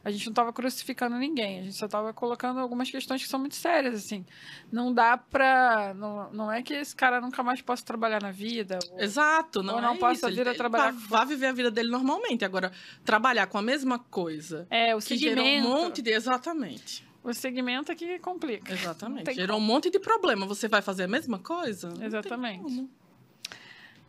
A 0.06 0.12
gente 0.12 0.26
não 0.28 0.32
estava 0.32 0.54
crucificando 0.54 1.18
ninguém, 1.18 1.60
a 1.60 1.64
gente 1.64 1.76
só 1.76 1.88
estava 1.88 2.14
colocando 2.14 2.60
algumas 2.60 2.90
questões 2.90 3.22
que 3.24 3.28
são 3.28 3.40
muito 3.40 3.56
sérias, 3.56 3.96
assim. 3.96 4.26
Não 4.72 4.94
dá 4.94 5.18
pra. 5.18 5.94
Não, 5.96 6.32
não 6.32 6.52
é 6.52 6.62
que 6.62 6.74
esse 6.74 6.96
cara 6.96 7.20
nunca 7.20 7.42
mais 7.44 7.62
possa 7.62 7.84
trabalhar 7.84 8.22
na 8.22 8.32
vida. 8.32 8.80
ou- 8.92 9.00
Exato, 9.00 9.62
não 9.64 9.76
Ou 9.76 9.82
não 9.82 9.94
é 9.96 9.98
possa 9.98 10.28
vir 10.30 10.40
Ele- 10.42 10.50
a 10.50 10.52
ele 10.52 10.58
trabalhar 10.58 10.92
vá, 10.92 11.02
com- 11.02 11.08
vá 11.08 11.26
viver 11.26 11.48
a 11.48 11.52
vida 11.54 11.72
dele 11.72 11.90
normalmente. 11.90 12.46
Agora, 12.46 12.72
trabalhar 13.04 13.48
com 13.48 13.58
a 13.58 13.62
mesma 13.62 14.00
coisa 14.00 14.66
É, 14.70 14.96
o 14.96 15.00
que 15.00 15.18
gerou 15.18 15.44
um 15.44 15.48
segmento. 15.48 15.68
monte 15.68 16.02
de... 16.02 16.12
Exatamente. 16.12 17.06
O 17.24 17.34
segmento 17.34 17.92
é 17.92 17.96
que 17.96 18.20
complica. 18.20 18.72
Exatamente. 18.72 19.34
Gerou 19.34 19.58
um 19.58 19.62
monte 19.62 19.90
de 19.90 20.00
problema. 20.00 20.46
Você 20.46 20.68
vai 20.70 20.82
fazer 20.82 21.04
a 21.04 21.08
mesma 21.10 21.38
coisa? 21.40 21.92
Exatamente. 22.02 22.88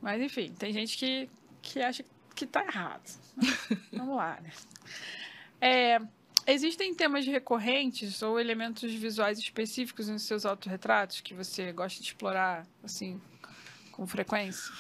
Mas 0.00 0.22
enfim, 0.22 0.52
tem 0.58 0.72
gente 0.72 0.96
que, 0.96 1.28
que 1.60 1.80
acha 1.80 2.04
que 2.34 2.46
tá 2.46 2.64
errado. 2.64 3.02
Vamos 3.92 4.16
lá, 4.16 4.40
né? 4.40 4.50
É, 5.60 6.00
existem 6.46 6.94
temas 6.94 7.26
recorrentes 7.26 8.22
ou 8.22 8.38
elementos 8.38 8.92
visuais 8.94 9.38
específicos 9.38 10.08
nos 10.08 10.22
seus 10.22 10.46
autorretratos 10.46 11.20
que 11.20 11.34
você 11.34 11.72
gosta 11.72 12.00
de 12.00 12.06
explorar, 12.06 12.66
assim, 12.82 13.20
com 13.92 14.06
frequência? 14.06 14.72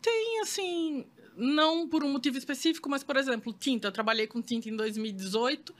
Tem, 0.00 0.40
assim... 0.40 1.06
Não 1.38 1.86
por 1.86 2.02
um 2.02 2.10
motivo 2.10 2.38
específico, 2.38 2.88
mas, 2.88 3.04
por 3.04 3.14
exemplo, 3.14 3.52
tinta. 3.52 3.88
Eu 3.88 3.92
trabalhei 3.92 4.26
com 4.26 4.40
tinta 4.40 4.70
em 4.70 4.74
2018. 4.74 5.74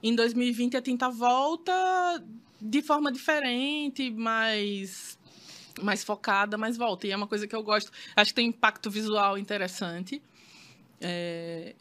Em 0.00 0.14
2020, 0.14 0.76
a 0.76 0.80
tinta 0.80 1.10
volta 1.10 1.72
de 2.60 2.82
forma 2.82 3.10
diferente, 3.10 4.10
mais... 4.12 5.15
Mais 5.82 6.02
focada, 6.04 6.56
mas 6.56 6.76
volta. 6.76 7.06
E 7.06 7.10
é 7.10 7.16
uma 7.16 7.26
coisa 7.26 7.46
que 7.46 7.54
eu 7.54 7.62
gosto. 7.62 7.90
Acho 8.14 8.30
que 8.30 8.34
tem 8.34 8.46
um 8.46 8.50
impacto 8.50 8.90
visual 8.90 9.36
interessante. 9.38 10.22
É, 11.00 11.74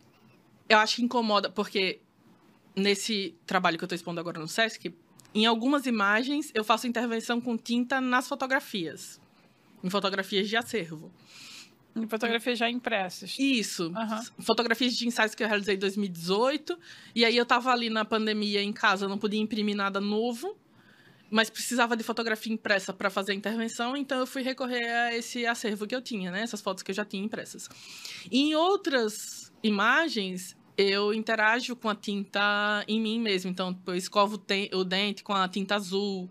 Eu 0.67 0.77
acho 0.79 0.97
que 0.97 1.03
incomoda, 1.03 1.49
porque 1.49 1.99
nesse 2.75 3.35
trabalho 3.45 3.77
que 3.77 3.83
eu 3.83 3.87
estou 3.87 3.95
expondo 3.95 4.19
agora 4.19 4.39
no 4.39 4.47
Sesc, 4.47 4.93
em 5.33 5.45
algumas 5.45 5.85
imagens 5.85 6.51
eu 6.53 6.63
faço 6.63 6.87
intervenção 6.87 7.39
com 7.39 7.57
tinta 7.57 8.01
nas 8.01 8.27
fotografias. 8.27 9.19
Em 9.83 9.89
fotografias 9.89 10.49
de 10.49 10.57
acervo. 10.57 11.11
Em 11.95 12.07
fotografias 12.07 12.57
já 12.59 12.69
impressas. 12.69 13.37
Isso. 13.39 13.93
Aham. 13.95 14.21
Fotografias 14.39 14.97
de 14.97 15.07
ensaios 15.07 15.33
que 15.33 15.43
eu 15.43 15.47
realizei 15.47 15.75
em 15.75 15.79
2018. 15.79 16.77
E 17.13 17.23
aí 17.23 17.37
eu 17.37 17.45
tava 17.45 17.71
ali 17.71 17.89
na 17.89 18.03
pandemia 18.03 18.61
em 18.61 18.73
casa, 18.73 19.07
não 19.07 19.17
podia 19.17 19.39
imprimir 19.39 19.75
nada 19.75 20.01
novo. 20.01 20.57
Mas 21.29 21.49
precisava 21.49 21.97
de 21.97 22.03
fotografia 22.03 22.53
impressa 22.53 22.93
para 22.93 23.09
fazer 23.09 23.31
a 23.31 23.35
intervenção, 23.35 23.97
então 23.97 24.19
eu 24.19 24.27
fui 24.27 24.43
recorrer 24.43 24.87
a 24.87 25.15
esse 25.15 25.45
acervo 25.45 25.87
que 25.87 25.95
eu 25.95 26.01
tinha, 26.01 26.31
né? 26.31 26.41
Essas 26.41 26.61
fotos 26.61 26.83
que 26.83 26.91
eu 26.91 26.95
já 26.95 27.03
tinha 27.03 27.23
impressas. 27.23 27.67
E 28.31 28.39
em 28.39 28.55
outras 28.55 29.51
imagens, 29.63 30.55
eu 30.77 31.13
interajo 31.13 31.75
com 31.75 31.89
a 31.89 31.95
tinta 31.95 32.83
em 32.87 32.99
mim 32.99 33.19
mesmo. 33.19 33.49
Então, 33.49 33.77
eu 33.87 33.95
escovo 33.95 34.41
o 34.73 34.83
dente 34.83 35.23
com 35.23 35.33
a 35.33 35.47
tinta 35.47 35.75
azul. 35.75 36.29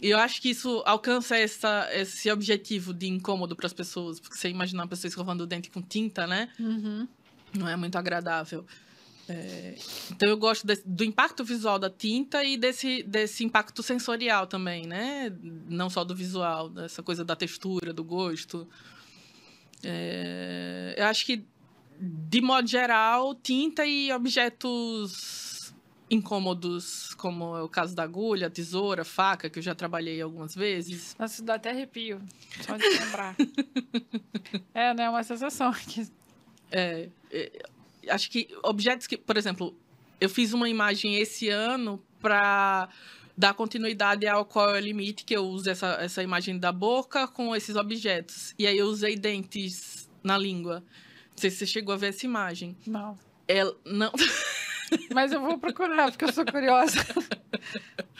E 0.00 0.10
eu 0.10 0.18
acho 0.18 0.42
que 0.42 0.50
isso 0.50 0.82
alcança 0.84 1.36
essa, 1.36 1.88
esse 1.92 2.30
objetivo 2.30 2.92
de 2.92 3.06
incômodo 3.06 3.54
para 3.54 3.66
as 3.66 3.72
pessoas. 3.72 4.18
Porque 4.20 4.36
você 4.36 4.48
imaginar 4.48 4.82
uma 4.82 4.88
pessoa 4.88 5.08
escovando 5.08 5.42
o 5.42 5.46
dente 5.46 5.70
com 5.70 5.82
tinta, 5.82 6.26
né? 6.26 6.50
Uhum. 6.58 7.06
não 7.54 7.68
é 7.68 7.76
muito 7.76 7.96
agradável. 7.96 8.66
É, 9.28 9.74
então 10.10 10.28
eu 10.28 10.36
gosto 10.36 10.64
desse- 10.66 10.86
do 10.86 11.02
impacto 11.02 11.44
visual 11.44 11.78
da 11.80 11.90
tinta 11.90 12.44
e 12.44 12.56
desse, 12.56 13.02
desse 13.02 13.42
impacto 13.44 13.82
sensorial 13.82 14.46
também, 14.46 14.86
né? 14.86 15.32
Não 15.68 15.90
só 15.90 16.04
do 16.04 16.14
visual, 16.14 16.68
dessa 16.68 17.02
coisa 17.02 17.24
da 17.24 17.34
textura, 17.34 17.92
do 17.92 18.04
gosto. 18.04 18.68
É, 19.82 20.94
eu 20.96 21.04
acho 21.06 21.26
que, 21.26 21.44
de 22.00 22.40
modo 22.40 22.68
geral, 22.68 23.34
tinta 23.34 23.84
e 23.86 24.12
objetos 24.12 25.74
incômodos, 26.08 27.14
como 27.14 27.56
é 27.56 27.62
o 27.62 27.68
caso 27.68 27.94
da 27.94 28.04
agulha, 28.04 28.48
tesoura, 28.48 29.04
faca, 29.04 29.50
que 29.50 29.58
eu 29.58 29.62
já 29.62 29.74
trabalhei 29.74 30.20
algumas 30.22 30.54
vezes. 30.54 31.16
Nossa, 31.18 31.42
dá 31.42 31.54
até 31.54 31.70
arrepio, 31.70 32.22
só 32.60 32.76
de 32.76 32.84
lembrar. 32.96 33.36
é, 34.72 34.94
né? 34.94 35.10
Uma 35.10 35.24
sensação 35.24 35.72
que 35.72 36.06
É, 36.70 37.08
é, 37.32 37.62
acho 38.08 38.30
que 38.30 38.48
objetos 38.62 39.06
que, 39.06 39.16
por 39.16 39.36
exemplo, 39.36 39.76
eu 40.20 40.28
fiz 40.28 40.52
uma 40.52 40.68
imagem 40.68 41.16
esse 41.16 41.48
ano 41.48 42.02
para 42.20 42.88
dar 43.36 43.54
continuidade 43.54 44.26
ao 44.26 44.44
qual 44.44 44.74
é 44.74 44.78
o 44.78 44.82
limite 44.82 45.24
que 45.24 45.36
eu 45.36 45.44
uso 45.44 45.68
essa, 45.68 45.98
essa 46.00 46.22
imagem 46.22 46.58
da 46.58 46.72
boca 46.72 47.28
com 47.28 47.54
esses 47.54 47.76
objetos. 47.76 48.54
E 48.58 48.66
aí 48.66 48.78
eu 48.78 48.86
usei 48.86 49.16
dentes 49.16 50.08
na 50.22 50.38
língua. 50.38 50.82
Não 51.30 51.36
sei 51.36 51.50
se 51.50 51.58
você 51.58 51.66
chegou 51.66 51.94
a 51.94 51.98
ver 51.98 52.08
essa 52.08 52.24
imagem. 52.24 52.76
Não. 52.86 53.18
Ela 53.46 53.76
não 53.84 54.10
Mas 55.12 55.32
eu 55.32 55.40
vou 55.40 55.58
procurar, 55.58 56.10
porque 56.10 56.24
eu 56.24 56.32
sou 56.32 56.44
curiosa. 56.44 57.04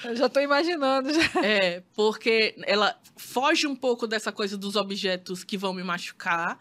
Eu 0.04 0.16
já 0.16 0.28
tô 0.28 0.40
imaginando. 0.40 1.12
Já. 1.12 1.44
é 1.44 1.82
porque 1.94 2.54
ela 2.66 2.98
foge 3.16 3.66
um 3.66 3.76
pouco 3.76 4.06
dessa 4.06 4.32
coisa 4.32 4.56
dos 4.56 4.76
objetos 4.76 5.44
que 5.44 5.56
vão 5.56 5.72
me 5.72 5.82
machucar. 5.82 6.58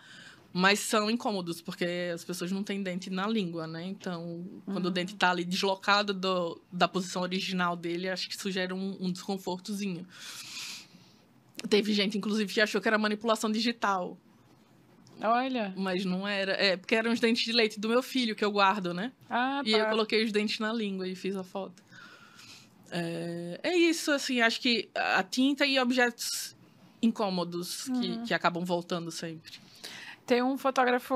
Mas 0.58 0.80
são 0.80 1.12
incômodos, 1.12 1.60
porque 1.60 1.84
as 2.14 2.24
pessoas 2.24 2.50
não 2.50 2.64
têm 2.64 2.82
dente 2.82 3.10
na 3.10 3.28
língua, 3.28 3.68
né? 3.68 3.84
Então, 3.84 4.46
quando 4.64 4.86
o 4.86 4.90
dente 4.90 5.14
tá 5.14 5.30
ali 5.32 5.44
deslocado 5.44 6.14
do- 6.14 6.62
da 6.72 6.88
posição 6.88 7.24
original 7.24 7.76
dele, 7.76 8.08
acho 8.08 8.30
que 8.30 8.36
isso 8.38 8.50
gera 8.50 8.74
um, 8.74 8.96
um 9.02 9.12
desconfortozinho. 9.12 10.08
Teve 11.70 11.92
gente, 11.92 12.18
inclusive, 12.18 12.54
que 12.54 12.62
achou 12.62 12.80
que 12.80 12.88
era 12.88 12.98
manipulação 12.98 13.52
digital, 13.52 14.18
Olha. 15.22 15.74
mas 15.76 16.06
não 16.06 16.26
era. 16.26 16.54
É, 16.54 16.78
porque 16.78 16.96
eram 16.96 17.12
os 17.12 17.20
dentes 17.20 17.44
de 17.44 17.52
leite 17.52 17.78
do 17.78 17.90
meu 17.90 18.02
filho 18.02 18.34
que 18.34 18.46
eu 18.46 18.52
guardo, 18.52 18.94
né? 18.94 19.12
Ah, 19.30 19.62
E 19.66 19.72
tá. 19.74 19.78
eu 19.78 19.86
coloquei 19.90 20.24
os 20.24 20.32
dentes 20.32 20.60
na 20.60 20.72
língua 20.72 21.06
e 21.06 21.16
fiz 21.16 21.36
a 21.36 21.44
foto. 21.44 21.84
É, 22.92 23.60
é 23.62 23.76
isso, 23.76 24.10
assim, 24.10 24.40
acho 24.40 24.62
que 24.62 24.90
a 24.96 25.22
tinta 25.22 25.66
e 25.66 25.78
objetos 25.80 26.56
incômodos 27.02 27.90
que, 28.00 28.20
que 28.20 28.34
acabam 28.34 28.64
voltando 28.64 29.12
sempre. 29.12 29.65
Tem 30.26 30.42
um 30.42 30.58
fotógrafo, 30.58 31.14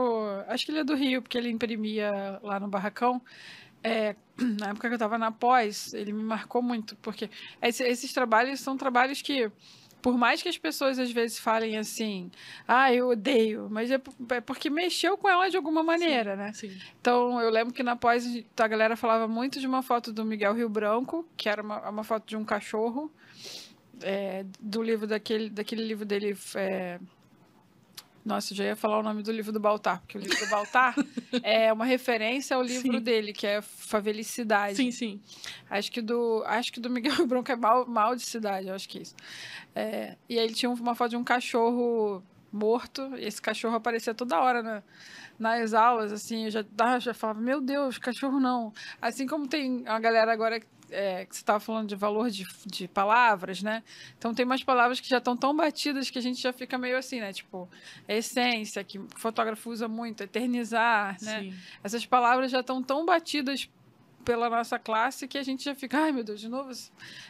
acho 0.48 0.66
que 0.66 0.72
ele 0.72 0.80
é 0.80 0.84
do 0.84 0.96
Rio, 0.96 1.22
porque 1.22 1.38
ele 1.38 1.50
imprimia 1.50 2.40
lá 2.44 2.60
no 2.60 2.68
Barracão. 2.68 3.22
É, 3.84 4.16
na 4.60 4.70
época 4.70 4.88
que 4.88 4.94
eu 4.96 5.00
tava 5.00 5.18
na 5.18 5.32
pós, 5.32 5.94
ele 5.94 6.14
me 6.14 6.24
marcou 6.24 6.62
muito, 6.62 6.96
porque 6.98 7.30
esse- 7.62 7.84
esses 7.84 8.14
trabalhos 8.14 8.60
são 8.60 8.78
trabalhos 8.78 9.22
que, 9.22 9.50
por 10.02 10.18
mais 10.18 10.44
que 10.44 10.50
as 10.50 10.58
pessoas 10.58 11.00
às 11.00 11.12
vezes 11.12 11.40
falem 11.40 11.78
assim, 11.78 12.30
ah, 12.68 12.94
eu 12.94 13.10
odeio, 13.10 13.68
mas 13.72 13.90
é, 13.90 14.00
é 14.32 14.42
porque 14.42 14.70
mexeu 14.70 15.18
com 15.18 15.28
ela 15.30 15.50
de 15.50 15.58
alguma 15.58 15.82
maneira, 15.82 16.36
né? 16.36 16.54
Sim. 16.54 16.78
Então, 17.02 17.42
eu 17.42 17.50
lembro 17.50 17.74
que 17.74 17.82
na 17.82 17.96
pós 17.96 18.26
a 18.60 18.68
galera 18.68 18.96
falava 18.96 19.28
muito 19.28 19.60
de 19.60 19.66
uma 19.66 19.82
foto 19.82 20.12
do 20.14 20.24
Miguel 20.26 20.54
Rio 20.54 20.70
Branco, 20.70 21.28
que 21.36 21.50
era 21.50 21.62
uma, 21.64 21.90
uma 21.90 22.04
foto 22.04 22.28
de 22.28 22.36
um 22.38 22.44
cachorro, 22.46 23.12
é, 24.02 24.46
do 24.60 24.84
livro 24.84 25.08
daquele, 25.08 25.50
daquele 25.50 25.84
livro 25.86 26.06
dele. 26.06 26.38
é, 26.56 27.00
Nossa, 28.26 28.54
eu 28.54 28.58
já 28.58 28.64
ia 28.66 28.76
falar 28.76 29.00
o 29.00 29.04
nome 29.04 29.24
do 29.24 29.32
livro 29.32 29.52
do 29.52 29.60
Baltar, 29.60 30.02
porque 30.02 30.18
o 30.18 30.22
livro 30.22 30.38
do 30.38 30.50
Baltar 30.50 30.96
é 31.42 31.72
uma 31.72 31.86
referência 31.86 32.56
ao 32.56 32.62
livro 32.62 32.98
Sim. 32.98 33.02
dele, 33.02 33.34
que 33.34 33.48
é 33.48 33.62
Favelicidade. 33.62 34.76
Sim, 34.76 34.92
sim. 34.92 35.22
Acho 35.70 35.92
que 35.92 36.02
do, 36.02 36.44
acho 36.46 36.72
que 36.72 36.80
do 36.80 36.90
Miguel 36.90 37.26
Branco 37.28 37.52
é 37.52 37.56
mal, 37.56 37.86
Maldicidade, 37.88 38.68
eu 38.68 38.76
acho 38.76 38.88
que 38.88 39.00
é 39.00 39.02
isso. 39.02 39.16
É, 39.76 40.18
e 40.28 40.38
aí 40.38 40.46
ele 40.46 40.54
tinha 40.54 40.70
uma 40.70 40.96
foto 40.96 41.12
de 41.12 41.18
um 41.18 41.24
cachorro 41.24 42.24
morto, 42.52 43.16
e 43.16 43.26
esse 43.26 43.42
cachorro 43.42 43.76
aparecia 43.76 44.14
toda 44.14 44.40
hora 44.40 44.62
na, 44.62 44.84
nas 45.38 45.74
aulas, 45.74 46.12
assim, 46.12 46.46
eu 46.46 46.52
já, 46.52 46.64
já 47.00 47.14
falava, 47.14 47.40
meu 47.40 47.62
Deus, 47.62 47.98
cachorro 47.98 48.40
não. 48.40 48.74
Assim 49.02 49.26
como 49.26 49.48
tem 49.48 49.84
a 49.86 50.00
galera 50.00 50.32
agora 50.34 50.60
é, 50.92 51.26
que 51.26 51.36
você 51.36 51.42
estava 51.42 51.60
falando 51.60 51.88
de 51.88 51.96
valor 51.96 52.30
de, 52.30 52.46
de 52.66 52.88
palavras, 52.88 53.62
né? 53.62 53.84
Então 54.18 54.34
tem 54.34 54.46
umas 54.46 54.64
palavras 54.64 55.00
que 55.00 55.08
já 55.08 55.18
estão 55.18 55.36
tão 55.36 55.56
batidas 55.56 56.10
que 56.10 56.18
a 56.18 56.22
gente 56.22 56.42
já 56.42 56.54
fica 56.54 56.78
meio 56.78 56.98
assim, 56.98 57.20
né? 57.20 57.34
Tipo, 57.34 57.70
essência, 58.08 58.84
que 58.84 59.00
o 59.00 59.08
fotógrafo 59.16 59.70
usa 59.70 59.88
muito, 59.88 60.24
eternizar, 60.24 61.18
né? 61.22 61.42
Sim. 61.42 61.54
Essas 61.84 62.06
palavras 62.06 62.52
já 62.52 62.60
estão 62.60 62.82
tão 62.82 63.06
batidas 63.06 63.70
pela 64.24 64.50
nossa 64.50 64.78
classe 64.78 65.28
que 65.28 65.38
a 65.38 65.44
gente 65.44 65.64
já 65.64 65.76
fica, 65.76 65.98
ai 65.98 66.12
meu 66.12 66.24
Deus, 66.24 66.40
de 66.40 66.48
novo. 66.48 66.72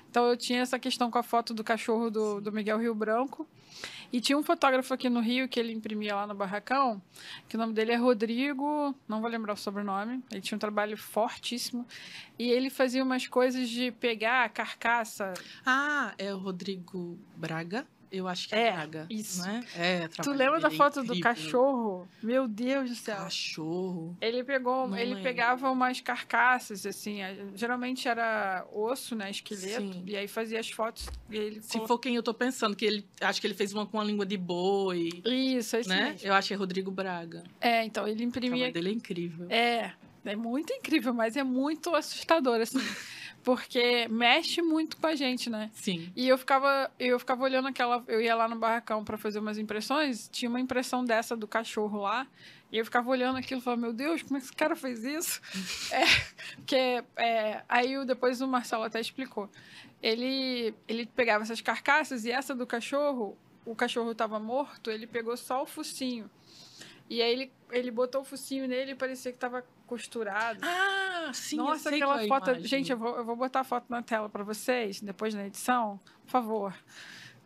Então 0.09 0.27
eu 0.27 0.35
tinha 0.35 0.61
essa 0.61 0.79
questão 0.79 1.09
com 1.09 1.17
a 1.17 1.23
foto 1.23 1.53
do 1.53 1.63
cachorro 1.63 2.09
do, 2.09 2.41
do 2.41 2.51
Miguel 2.51 2.77
Rio 2.77 2.95
Branco. 2.95 3.47
E 4.11 4.19
tinha 4.19 4.37
um 4.37 4.43
fotógrafo 4.43 4.91
aqui 4.93 5.07
no 5.07 5.19
Rio 5.19 5.47
que 5.47 5.59
ele 5.59 5.71
imprimia 5.71 6.15
lá 6.15 6.25
no 6.25 6.33
Barracão, 6.33 6.99
que 7.47 7.55
o 7.55 7.59
nome 7.59 7.73
dele 7.73 7.91
é 7.91 7.95
Rodrigo, 7.95 8.95
não 9.07 9.21
vou 9.21 9.29
lembrar 9.29 9.53
o 9.53 9.57
sobrenome. 9.57 10.23
Ele 10.31 10.41
tinha 10.41 10.55
um 10.55 10.59
trabalho 10.59 10.97
fortíssimo. 10.97 11.85
E 12.37 12.49
ele 12.49 12.71
fazia 12.71 13.03
umas 13.03 13.27
coisas 13.27 13.69
de 13.69 13.91
pegar 13.91 14.45
a 14.45 14.49
carcaça. 14.49 15.33
Ah, 15.63 16.13
é 16.17 16.33
o 16.33 16.39
Rodrigo 16.39 17.19
Braga? 17.37 17.85
Eu 18.11 18.27
acho 18.27 18.49
que 18.49 18.55
é, 18.55 18.67
É, 18.67 18.71
Braga. 18.73 19.05
isso. 19.09 19.41
Né? 19.43 19.63
É, 19.75 20.07
Tu 20.07 20.15
trabalho 20.15 20.37
lembra 20.37 20.59
da 20.59 20.67
é 20.67 20.71
foto 20.71 21.03
do 21.03 21.19
cachorro? 21.19 22.07
Meu 22.23 22.47
Deus 22.47 22.89
do 22.89 22.95
céu. 22.95 23.17
Cachorro. 23.17 24.17
Ele 24.19 24.43
pegou, 24.43 24.87
Não 24.87 24.97
ele 24.97 25.09
lembro. 25.11 25.23
pegava 25.23 25.69
umas 25.69 26.01
carcaças, 26.01 26.85
assim, 26.85 27.19
geralmente 27.55 28.07
era 28.07 28.65
osso, 28.73 29.15
né, 29.15 29.29
esqueleto, 29.29 29.93
Sim. 29.93 30.03
e 30.07 30.17
aí 30.17 30.27
fazia 30.27 30.59
as 30.59 30.69
fotos 30.71 31.07
e 31.29 31.37
ele 31.37 31.61
Se 31.61 31.73
colo- 31.73 31.87
for 31.87 31.99
quem 31.99 32.15
eu 32.15 32.23
tô 32.23 32.33
pensando, 32.33 32.75
que 32.75 32.85
ele. 32.85 33.05
Acho 33.21 33.39
que 33.39 33.45
ele 33.47 33.53
fez 33.53 33.73
uma 33.73 33.85
com 33.85 33.99
a 33.99 34.03
língua 34.03 34.25
de 34.25 34.37
boi. 34.37 35.09
Isso, 35.25 35.75
é 35.75 35.79
isso 35.81 35.89
né? 35.89 36.09
mesmo. 36.11 36.27
Eu 36.27 36.33
acho 36.33 36.47
que 36.47 36.53
é 36.53 36.57
Rodrigo 36.57 36.89
Braga. 36.91 37.43
É, 37.61 37.85
então, 37.85 38.07
ele 38.07 38.23
O 38.23 38.27
imprimia... 38.27 38.49
trabalho 38.51 38.73
dele 38.73 38.89
é 38.89 38.93
incrível. 38.93 39.47
É, 39.49 39.91
é 40.25 40.35
muito 40.35 40.73
incrível, 40.73 41.13
mas 41.13 41.37
é 41.37 41.43
muito 41.43 41.95
assustador, 41.95 42.59
assim, 42.61 42.79
porque 43.43 44.07
mexe 44.09 44.61
muito 44.61 44.97
com 44.97 45.07
a 45.07 45.15
gente, 45.15 45.49
né? 45.49 45.69
Sim. 45.73 46.11
E 46.15 46.27
eu 46.27 46.37
ficava, 46.37 46.91
eu 46.99 47.17
ficava 47.19 47.43
olhando 47.43 47.67
aquela. 47.67 48.03
Eu 48.07 48.21
ia 48.21 48.35
lá 48.35 48.47
no 48.47 48.55
barracão 48.57 49.03
para 49.03 49.17
fazer 49.17 49.39
umas 49.39 49.57
impressões, 49.57 50.27
tinha 50.31 50.49
uma 50.49 50.59
impressão 50.59 51.03
dessa 51.05 51.35
do 51.35 51.47
cachorro 51.47 52.01
lá, 52.01 52.27
e 52.71 52.77
eu 52.77 52.85
ficava 52.85 53.09
olhando 53.09 53.37
aquilo 53.37 53.61
e 53.61 53.63
falava, 53.63 53.81
meu 53.81 53.93
Deus, 53.93 54.21
como 54.23 54.37
é 54.37 54.39
que 54.39 54.45
esse 54.47 54.55
cara 54.55 54.75
fez 54.75 55.03
isso? 55.03 55.41
é, 55.91 56.03
que 56.65 56.75
é, 57.17 57.63
aí 57.67 57.97
o- 57.97 58.05
depois 58.05 58.41
o 58.41 58.47
Marcelo 58.47 58.83
até 58.83 58.99
explicou. 58.99 59.49
Ele, 60.01 60.73
ele 60.87 61.05
pegava 61.05 61.43
essas 61.43 61.61
carcaças 61.61 62.23
e 62.25 62.31
essa 62.31 62.55
do 62.55 62.65
cachorro, 62.65 63.37
o 63.65 63.75
cachorro 63.75 64.11
estava 64.11 64.39
morto, 64.39 64.89
ele 64.89 65.05
pegou 65.07 65.35
só 65.35 65.63
o 65.63 65.65
focinho. 65.65 66.29
E 67.09 67.21
aí 67.21 67.31
ele, 67.31 67.51
ele 67.71 67.89
botou 67.91 68.21
o 68.21 68.23
focinho 68.23 68.67
nele 68.67 68.91
e 68.91 68.95
parecia 68.95 69.31
que 69.31 69.37
estava 69.37 69.65
costurado. 69.87 70.59
Ah, 70.61 71.31
sim. 71.33 71.55
Nossa, 71.57 71.89
aquela 71.89 72.23
é 72.23 72.27
foto. 72.27 72.49
imagem. 72.51 72.67
Gente, 72.67 72.91
eu 72.91 72.97
vou, 72.97 73.15
eu 73.17 73.25
vou 73.25 73.35
botar 73.35 73.61
a 73.61 73.63
foto 73.63 73.85
na 73.89 74.03
tela 74.03 74.29
para 74.29 74.43
vocês, 74.43 75.01
depois 75.01 75.33
na 75.33 75.47
edição, 75.47 75.99
por 76.25 76.29
favor. 76.31 76.75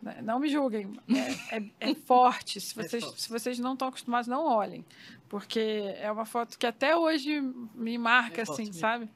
Né, 0.02 0.20
Não 0.22 0.38
me 0.38 0.50
julguem. 0.50 1.00
É, 1.50 1.56
é- 1.56 1.90
é 1.90 1.94
forte. 2.06 2.60
Se 2.60 2.78
É 2.78 2.82
vocês, 2.82 3.02
forte. 3.04 3.22
se 3.22 3.28
vocês 3.30 3.58
não 3.58 3.72
estão 3.72 3.88
acostumados, 3.88 4.28
não 4.28 4.44
olhem. 4.44 4.84
Porque 5.30 5.94
é 5.98 6.12
uma 6.12 6.26
foto 6.26 6.58
que 6.58 6.66
até 6.66 6.94
hoje 6.94 7.40
me 7.74 7.96
marca, 7.96 8.40
É 8.40 8.42
assim, 8.42 8.64
mesmo. 8.66 8.74
sabe? 8.74 9.08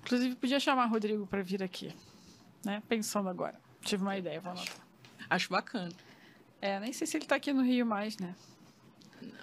Inclusive, 0.00 0.34
podia 0.36 0.58
chamar 0.58 0.86
o 0.86 0.90
Rodrigo 0.90 1.26
para 1.26 1.42
vir 1.42 1.62
aqui. 1.62 1.94
Né? 2.64 2.82
Pensando 2.88 3.28
agora. 3.28 3.60
Tive 3.82 4.02
uma 4.02 4.16
ideia, 4.16 4.40
vou 4.40 4.52
anotar. 4.52 4.74
Acho 5.28 5.50
bacana. 5.50 5.92
É, 6.60 6.80
nem 6.80 6.92
sei 6.94 7.06
se 7.06 7.18
ele 7.18 7.26
tá 7.26 7.36
aqui 7.36 7.52
no 7.52 7.62
Rio 7.62 7.84
mais, 7.84 8.16
né? 8.16 8.34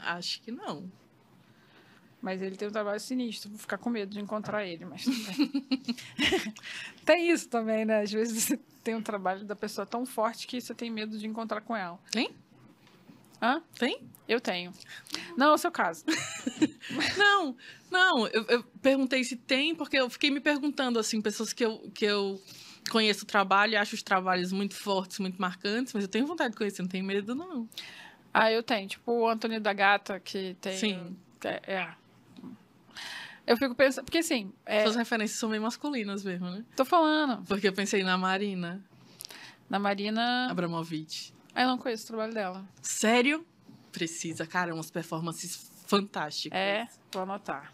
Acho 0.02 0.42
que 0.42 0.52
não. 0.52 0.90
Mas 2.22 2.42
ele 2.42 2.56
tem 2.56 2.68
um 2.68 2.72
trabalho 2.72 3.00
sinistro, 3.00 3.52
vou 3.52 3.60
ficar 3.60 3.78
com 3.78 3.90
medo 3.90 4.12
de 4.12 4.20
encontrar 4.20 4.66
ele, 4.66 4.84
mas 4.84 5.06
tem 7.06 7.30
isso 7.30 7.48
também, 7.48 7.86
né? 7.86 8.02
Às 8.02 8.12
vezes 8.12 8.44
você 8.44 8.60
tem 8.84 8.96
um 8.96 9.02
trabalho 9.02 9.46
da 9.46 9.56
pessoa 9.56 9.86
tão 9.86 10.08
forte 10.08 10.48
que 10.48 10.60
você 10.60 10.74
tem 10.74 10.90
medo 10.90 11.20
de 11.20 11.28
encontrar 11.28 11.62
com 11.62 11.76
ela. 11.76 12.00
Tem? 12.10 12.32
Hã? 13.40 13.62
Tem? 13.78 14.02
Eu 14.28 14.42
tenho. 14.42 14.74
Não 15.38 15.52
é 15.52 15.54
o 15.54 15.58
seu 15.58 15.72
caso. 15.72 16.04
Não, 17.18 17.56
não. 17.92 18.28
Eu, 18.28 18.46
eu 18.46 18.64
perguntei 18.82 19.24
se 19.24 19.36
tem, 19.36 19.76
porque 19.76 19.98
eu 19.98 20.10
fiquei 20.10 20.32
me 20.32 20.40
perguntando, 20.40 21.00
assim, 21.00 21.22
pessoas 21.22 21.52
que 21.52 21.66
eu, 21.66 21.92
que 21.94 22.06
eu 22.06 22.40
conheço 22.90 23.24
o 23.24 23.28
trabalho 23.28 23.74
e 23.74 23.76
acho 23.76 23.96
os 23.96 24.04
trabalhos 24.04 24.52
muito 24.52 24.76
fortes, 24.76 25.20
muito 25.20 25.42
marcantes, 25.42 25.94
mas 25.94 26.04
eu 26.04 26.10
tenho 26.10 26.28
vontade 26.28 26.52
de 26.52 26.58
conhecer, 26.58 26.82
não 26.82 26.90
tenho 26.90 27.04
medo, 27.04 27.36
não. 27.36 27.68
Ah, 28.38 28.52
eu 28.52 28.62
tenho. 28.62 28.86
Tipo 28.86 29.14
o 29.14 29.30
Antônio 29.30 29.62
da 29.62 29.72
Gata, 29.72 30.20
que 30.20 30.58
tem. 30.60 30.78
Sim. 30.78 31.16
É. 31.42 31.74
é. 31.74 31.96
Eu 33.48 33.56
fico 33.56 33.74
pensando. 33.74 34.04
Porque 34.04 34.18
assim, 34.18 34.52
é, 34.66 34.84
Suas 34.84 34.98
referências 34.98 35.40
são 35.40 35.50
bem 35.50 35.60
masculinas 35.62 36.22
mesmo, 36.22 36.50
né? 36.50 36.66
tô 36.76 36.84
falando. 36.84 37.46
Porque 37.46 37.66
eu 37.66 37.72
pensei 37.72 38.04
na 38.04 38.18
Marina 38.18 38.84
Na 39.70 39.80
Marina. 39.80 40.52
Abramovic. 40.52 41.32
Ah, 41.54 41.62
eu 41.62 41.70
não 41.70 41.78
conheço 41.78 42.04
o 42.04 42.08
trabalho 42.08 42.34
dela. 42.34 42.66
Sério? 42.82 43.46
Precisa, 43.90 44.46
cara, 44.46 44.74
umas 44.76 44.92
performances 44.92 45.72
fantásticas. 45.88 46.60
É, 46.60 46.90
vou 47.14 47.24
anotar. 47.24 47.72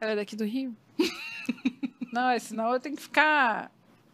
Ela 0.00 0.12
é 0.12 0.16
daqui 0.16 0.34
do 0.34 0.44
Rio? 0.44 0.76
não, 2.12 2.28
é, 2.28 2.40
senão 2.40 2.72
eu 2.72 2.80
tenho 2.80 2.96
que 2.96 3.02
ficar 3.02 3.70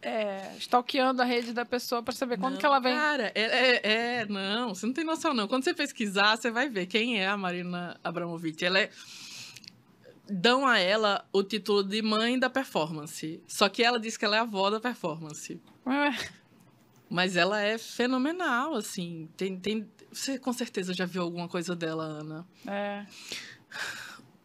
é, 0.07 0.55
stalkeando 0.57 1.21
a 1.21 1.25
rede 1.25 1.51
da 1.51 1.65
pessoa 1.65 2.01
pra 2.01 2.13
saber 2.13 2.37
quando 2.37 2.53
Não, 2.53 2.59
que 2.59 2.65
ela 2.65 2.79
vem. 2.79 2.95
Cara, 2.95 3.31
é, 3.35 3.41
é, 3.41 3.81
é, 3.83 4.25
não, 4.25 4.73
você 4.73 4.85
não 4.85 4.93
tem 4.93 5.03
noção, 5.03 5.33
não. 5.33 5.47
Quando 5.49 5.65
você 5.65 5.73
pesquisar, 5.73 6.37
você 6.37 6.49
vai 6.49 6.69
ver 6.69 6.85
quem 6.85 7.19
é 7.19 7.27
a 7.27 7.35
Marina 7.35 7.99
Abramovic. 8.01 8.63
Ela 8.63 8.79
é. 8.79 8.89
Dão 10.29 10.65
a 10.65 10.77
ela 10.77 11.25
o 11.31 11.43
título 11.43 11.83
de 11.83 12.01
mãe 12.01 12.39
da 12.39 12.49
performance. 12.49 13.41
Só 13.47 13.67
que 13.67 13.83
ela 13.83 13.99
diz 13.99 14.15
que 14.15 14.23
ela 14.23 14.37
é 14.37 14.39
a 14.39 14.43
avó 14.43 14.69
da 14.69 14.79
performance. 14.79 15.61
Mas 17.09 17.35
ela 17.35 17.61
é 17.61 17.77
fenomenal, 17.77 18.75
assim. 18.75 19.29
Tem, 19.37 19.57
tem... 19.59 19.89
Você 20.11 20.37
com 20.39 20.51
certeza 20.51 20.93
já 20.93 21.05
viu 21.05 21.21
alguma 21.21 21.47
coisa 21.47 21.75
dela, 21.75 22.03
Ana. 22.03 22.47
É. 22.65 23.05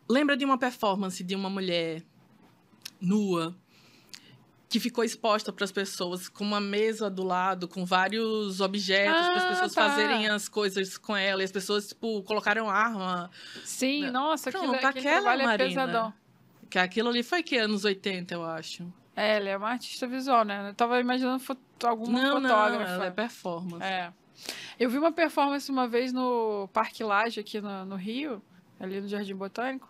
Lembra 0.09 0.37
de 0.37 0.45
uma 0.45 0.59
performance 0.59 1.23
de 1.23 1.35
uma 1.35 1.51
mulher 1.51 2.05
nua 3.01 3.57
que 4.73 4.81
ficou 4.81 5.05
exposta 5.05 5.53
para 5.53 5.65
as 5.65 5.71
pessoas 5.71 6.29
com 6.31 6.43
uma 6.43 6.59
mesa 6.61 7.11
do 7.11 7.23
lado 7.23 7.69
com 7.69 7.85
vários 7.85 8.59
objetos 8.61 9.21
para 9.21 9.37
as 9.37 9.45
Ah, 9.45 9.49
pessoas 9.51 9.73
tá. 9.75 9.83
fazerem 9.89 10.29
as 10.29 10.49
coisas 10.49 10.97
com 10.97 11.15
ela 11.15 11.43
e 11.43 11.45
as 11.45 11.53
pessoas 11.53 11.89
tipo 11.89 12.23
colocaram 12.23 12.71
arma 12.71 13.31
Sim, 13.65 14.07
Não. 14.07 14.13
nossa, 14.31 14.49
aquilo, 14.49 14.71
Pronto, 14.71 14.87
aquele 14.87 15.07
aquela 15.07 15.21
trabalho 15.21 15.43
é 15.43 15.45
Marina. 15.45 15.69
pesadão. 15.69 16.15
que 16.71 16.79
aquilo 16.79 17.11
ali 17.11 17.23
foi 17.23 17.43
que 17.43 17.57
anos 17.59 17.85
80 17.85 18.33
eu 18.35 18.45
acho 18.45 18.91
É, 19.15 19.37
ela 19.37 19.49
é 19.51 19.57
uma 19.59 19.69
artista 19.69 20.07
visual, 20.07 20.43
né? 20.43 20.71
Eu 20.71 20.75
tava 20.75 20.99
imaginando 20.99 21.39
fo- 21.39 21.55
alguma 21.85 22.19
não 22.23 22.41
não 22.41 22.49
fotógrafa. 22.49 22.93
ela 22.93 23.07
é 23.07 23.11
performance 23.11 23.85
É. 23.85 24.11
Eu 24.81 24.89
vi 24.89 24.97
uma 24.97 25.13
performance 25.13 25.71
uma 25.71 25.87
vez 25.87 26.15
no 26.15 26.67
Parque 26.73 27.05
Lage, 27.05 27.39
aqui 27.39 27.61
no, 27.61 27.85
no 27.85 27.97
Rio, 27.97 28.43
ali 28.81 29.01
no 29.03 29.07
Jardim 29.07 29.35
Botânico, 29.37 29.87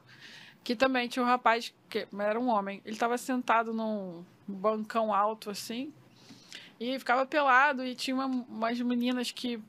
que 0.65 0.75
também 0.75 1.07
tinha 1.09 1.23
um 1.25 1.27
rapaz, 1.29 1.73
que 1.89 2.07
era 2.19 2.39
um 2.39 2.49
homem, 2.49 2.83
ele 2.85 2.95
estava 2.97 3.17
sentado 3.17 3.73
num 3.73 4.25
bancão 4.47 5.13
alto 5.15 5.51
assim, 5.51 5.93
e 6.81 6.99
ficava 6.99 7.25
pelado, 7.27 7.85
e 7.85 7.95
tinha 7.95 8.15
uma- 8.15 8.27
umas 8.27 8.81
meninas 8.81 9.31
que 9.31 9.61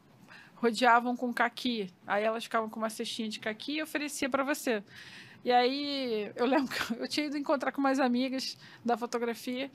rodeavam 0.56 1.16
com 1.16 1.34
caqui. 1.34 1.90
Aí 2.08 2.24
elas 2.24 2.44
ficavam 2.46 2.70
com 2.70 2.80
uma 2.80 2.90
cestinha 2.90 3.30
de 3.30 3.40
caqui 3.40 3.74
e 3.78 3.84
oferecia 3.84 4.30
para 4.30 4.44
você. 4.44 4.84
E 5.46 5.52
aí 5.52 6.32
eu 6.36 6.46
lembro 6.46 6.74
que 6.74 6.94
eu 7.00 7.08
tinha 7.08 7.26
ido 7.28 7.38
encontrar 7.38 7.72
com 7.72 7.82
umas 7.82 8.00
amigas 8.00 8.58
da 8.84 8.96
fotografia. 8.96 9.70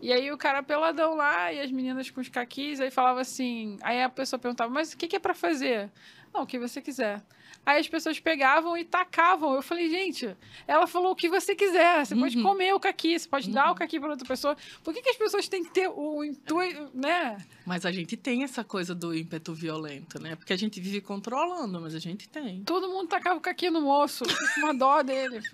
E 0.00 0.12
aí 0.12 0.30
o 0.30 0.38
cara 0.38 0.62
peladão 0.62 1.16
lá 1.16 1.52
e 1.52 1.60
as 1.60 1.72
meninas 1.72 2.08
com 2.08 2.20
os 2.20 2.28
caquis, 2.28 2.78
aí 2.80 2.88
falava 2.88 3.20
assim. 3.20 3.76
Aí 3.82 4.00
a 4.00 4.08
pessoa 4.08 4.38
perguntava, 4.38 4.72
mas 4.72 4.92
o 4.92 4.96
que, 4.96 5.08
que 5.08 5.16
é 5.16 5.18
pra 5.18 5.34
fazer? 5.34 5.90
Não, 6.32 6.42
o 6.42 6.46
que 6.46 6.58
você 6.58 6.80
quiser. 6.80 7.22
Aí 7.66 7.80
as 7.80 7.88
pessoas 7.88 8.18
pegavam 8.20 8.76
e 8.78 8.84
tacavam. 8.84 9.54
Eu 9.54 9.62
falei, 9.62 9.90
gente, 9.90 10.34
ela 10.66 10.86
falou 10.86 11.12
o 11.12 11.16
que 11.16 11.28
você 11.28 11.54
quiser. 11.54 12.06
Você 12.06 12.14
pode 12.14 12.36
Uhum. 12.36 12.42
comer 12.42 12.72
o 12.74 12.80
caqui, 12.80 13.18
você 13.18 13.28
pode 13.28 13.50
dar 13.50 13.66
Uhum. 13.66 13.72
o 13.72 13.74
caqui 13.74 13.98
para 14.00 14.10
outra 14.10 14.26
pessoa. 14.26 14.56
Por 14.82 14.94
que, 14.94 15.02
que 15.02 15.10
as 15.10 15.16
pessoas 15.16 15.48
têm 15.48 15.64
que 15.64 15.70
ter 15.70 15.88
o 15.88 16.24
intuito, 16.24 16.90
né? 16.94 17.36
mas 17.66 17.84
a 17.84 17.92
gente 17.92 18.16
tem 18.16 18.42
essa 18.44 18.64
coisa 18.64 18.94
do 18.94 19.14
ímpeto 19.14 19.52
violento 19.52 20.18
né 20.18 20.34
porque 20.36 20.54
a 20.54 20.56
gente 20.56 20.80
vive 20.80 21.02
controlando 21.02 21.78
mas 21.78 21.94
a 21.94 21.98
gente 21.98 22.26
tem 22.26 22.62
Todo 22.64 22.88
mundo 22.88 23.08
tacava 23.08 23.36
o 23.36 23.40
caqui 23.42 23.68
no 23.68 23.82
moço. 23.82 24.24
Uma 24.58 24.72
dó 24.72 25.02
dele. 25.02 25.40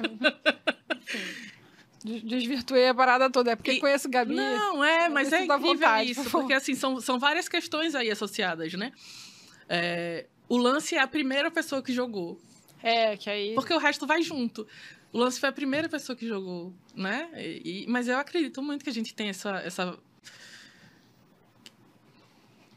Desvirtuei 2.04 2.88
a 2.88 2.94
parada 2.94 3.30
toda. 3.30 3.52
É 3.52 3.56
porque 3.56 3.72
E- 3.72 3.80
conheço 3.80 4.08
Gabi. 4.10 4.34
Não, 4.34 4.84
é, 4.84 5.08
mas 5.08 5.32
é 5.32 5.44
incrível 5.44 5.58
vontade, 5.74 6.04
por 6.04 6.10
isso, 6.10 6.24
favor. 6.24 6.40
porque 6.40 6.52
assim, 6.52 6.74
são, 6.74 7.00
são 7.00 7.18
várias 7.18 7.48
questões 7.48 7.94
aí 7.94 8.10
associadas, 8.10 8.74
né? 8.74 8.92
É, 9.68 10.26
o 10.48 10.56
lance 10.56 10.94
é 10.94 11.00
a 11.00 11.06
primeira 11.06 11.50
pessoa 11.50 11.82
que 11.82 11.92
jogou, 11.92 12.40
É, 12.82 13.16
que 13.16 13.28
aí. 13.30 13.54
porque 13.54 13.72
o 13.72 13.78
resto 13.78 14.06
vai 14.06 14.22
junto. 14.22 14.66
O 15.12 15.18
lance 15.18 15.38
foi 15.38 15.48
a 15.48 15.52
primeira 15.52 15.88
pessoa 15.88 16.16
que 16.16 16.26
jogou, 16.26 16.72
né? 16.94 17.30
E- 17.36 17.86
mas 17.88 18.08
eu 18.08 18.18
acredito 18.18 18.60
muito 18.62 18.82
que 18.84 18.90
a 18.90 18.92
gente 18.92 19.14
tem 19.14 19.28
essa, 19.28 19.50
essa, 19.58 19.96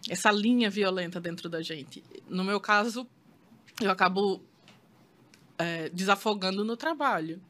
essa 0.10 0.31
linha 0.31 0.69
violenta 0.69 1.19
dentro 1.19 1.49
da 1.49 1.61
gente. 1.61 2.03
No 2.30 2.44
meu 2.44 2.60
caso, 2.60 3.07
eu 3.81 3.89
acabo 3.91 4.41
é, 5.57 5.89
desafogando 5.89 6.64
no 6.64 6.77
trabalho. 6.77 7.41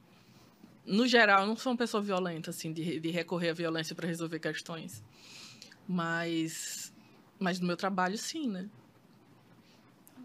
no 0.85 1.05
geral, 1.05 1.41
eu 1.41 1.47
não 1.47 1.57
sou 1.57 1.73
uma 1.73 1.77
pessoa 1.77 2.01
violenta, 2.01 2.49
assim, 2.49 2.71
de, 2.71 2.97
de 3.01 3.09
recorrer 3.11 3.49
à 3.49 3.53
violência 3.53 3.93
para 3.93 4.07
resolver 4.07 4.39
questões. 4.39 5.03
Mas, 5.85 6.93
mas 7.37 7.59
no 7.59 7.67
meu 7.67 7.75
trabalho, 7.75 8.17
sim, 8.17 8.47
né? 8.47 8.69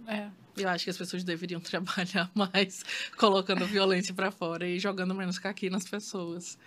É. 0.07 0.29
Eu 0.57 0.69
acho 0.69 0.85
que 0.85 0.91
as 0.91 0.99
pessoas 0.99 1.25
deveriam 1.25 1.61
trabalhar 1.63 2.31
mais 2.35 2.85
colocando 3.17 3.67
violência 3.67 4.15
para 4.15 4.31
fora 4.31 4.67
e 4.67 4.79
jogando 4.79 5.15
menos 5.15 5.39
caqui 5.39 5.71
nas 5.71 5.85
pessoas. 5.85 6.59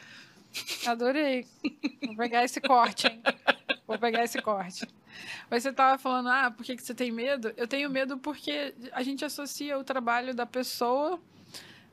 Adorei. 0.85 1.45
Vou 2.05 2.15
pegar 2.15 2.43
esse 2.43 2.61
corte, 2.61 3.07
hein? 3.07 3.21
Vou 3.85 3.99
pegar 3.99 4.23
esse 4.23 4.41
corte. 4.41 4.87
Mas 5.49 5.63
você 5.63 5.71
tava 5.71 5.97
falando, 5.97 6.29
ah, 6.29 6.49
por 6.49 6.65
que, 6.65 6.75
que 6.75 6.83
você 6.83 6.93
tem 6.93 7.11
medo? 7.11 7.53
Eu 7.57 7.67
tenho 7.67 7.89
medo 7.89 8.17
porque 8.17 8.73
a 8.91 9.03
gente 9.03 9.23
associa 9.23 9.77
o 9.77 9.83
trabalho 9.83 10.33
da 10.33 10.45
pessoa. 10.45 11.19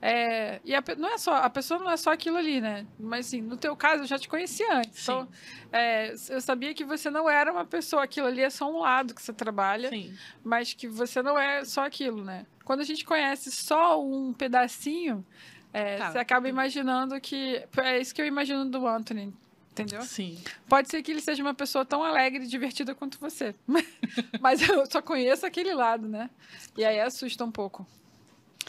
É, 0.04 0.60
e 0.64 0.74
a, 0.74 0.82
não 0.98 1.10
é 1.14 1.16
só, 1.16 1.34
a 1.36 1.48
pessoa 1.48 1.78
não 1.78 1.88
é 1.88 1.96
só 1.96 2.10
aquilo 2.12 2.36
ali, 2.36 2.60
né? 2.60 2.84
Mas 2.98 3.28
assim, 3.28 3.40
no 3.40 3.56
teu 3.56 3.76
caso, 3.76 4.02
eu 4.02 4.06
já 4.08 4.18
te 4.18 4.28
conhecia 4.28 4.78
antes. 4.78 4.98
Sim. 4.98 5.12
Então, 5.12 5.28
é, 5.70 6.12
eu 6.28 6.40
sabia 6.40 6.74
que 6.74 6.84
você 6.84 7.08
não 7.08 7.30
era 7.30 7.52
uma 7.52 7.64
pessoa, 7.64 8.02
aquilo 8.02 8.26
ali 8.26 8.42
é 8.42 8.50
só 8.50 8.68
um 8.68 8.80
lado 8.80 9.14
que 9.14 9.22
você 9.22 9.32
trabalha, 9.32 9.90
Sim. 9.90 10.12
mas 10.42 10.74
que 10.74 10.88
você 10.88 11.22
não 11.22 11.38
é 11.38 11.64
só 11.64 11.84
aquilo, 11.86 12.24
né? 12.24 12.44
Quando 12.64 12.80
a 12.80 12.84
gente 12.84 13.04
conhece 13.04 13.52
só 13.52 14.02
um 14.04 14.32
pedacinho, 14.32 15.24
é, 15.72 15.98
Tá. 15.98 16.10
você 16.10 16.18
acaba 16.18 16.48
imaginando 16.48 17.20
que. 17.20 17.64
É 17.76 18.00
isso 18.00 18.12
que 18.12 18.20
eu 18.20 18.26
imagino 18.26 18.64
do 18.64 18.84
Anthony, 18.88 19.32
entendeu? 19.70 20.02
Sim. 20.02 20.42
Pode 20.68 20.90
ser 20.90 21.00
que 21.04 21.12
ele 21.12 21.20
seja 21.20 21.42
uma 21.44 21.54
pessoa 21.54 21.84
tão 21.84 22.02
alegre 22.02 22.42
e 22.42 22.46
divertida 22.48 22.92
quanto 22.92 23.20
você. 23.20 23.54
Mas 24.40 24.68
eu 24.68 24.84
só 24.84 25.00
conheço 25.00 25.46
aquele 25.46 25.72
lado, 25.72 26.08
né? 26.08 26.28
E 26.76 26.84
aí 26.84 27.00
assusta 27.00 27.44
um 27.44 27.52
pouco. 27.52 27.86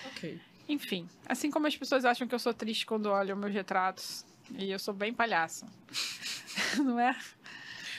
Ok. 0.06 0.40
Enfim, 0.68 1.08
assim 1.28 1.52
como 1.52 1.68
as 1.68 1.76
pessoas 1.76 2.06
acham 2.06 2.28
que 2.28 2.34
eu 2.34 2.40
sou 2.40 2.54
triste 2.54 2.86
quando 2.86 3.08
olham 3.08 3.36
meus 3.36 3.54
retratos. 3.54 4.26
E 4.58 4.72
eu 4.72 4.80
sou 4.80 4.94
bem 4.94 5.14
palhaça. 5.14 5.68
Não 6.78 7.00
é? 7.00 7.18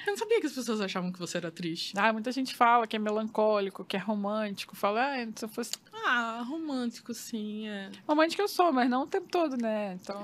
Eu 0.06 0.10
não 0.10 0.18
sabia 0.18 0.38
que 0.38 0.46
as 0.46 0.52
pessoas 0.52 0.82
achavam 0.82 1.10
que 1.10 1.18
você 1.18 1.38
era 1.38 1.50
triste. 1.50 1.94
Ah, 1.96 2.12
muita 2.12 2.30
gente 2.30 2.54
fala 2.54 2.86
que 2.86 2.94
é 2.94 2.98
melancólico, 2.98 3.84
que 3.86 3.96
é 3.96 3.98
romântico. 3.98 4.76
Fala, 4.76 5.00
ah, 5.00 5.26
se 5.34 5.44
eu 5.46 5.48
fosse. 5.48 5.72
Ah, 6.04 6.44
romântico, 6.46 7.14
sim, 7.14 7.66
é. 7.66 7.90
Romântico 8.06 8.42
eu 8.42 8.48
sou, 8.48 8.70
mas 8.70 8.88
não 8.90 9.04
o 9.04 9.06
tempo 9.06 9.28
todo, 9.30 9.56
né? 9.56 9.94
Então. 9.94 10.20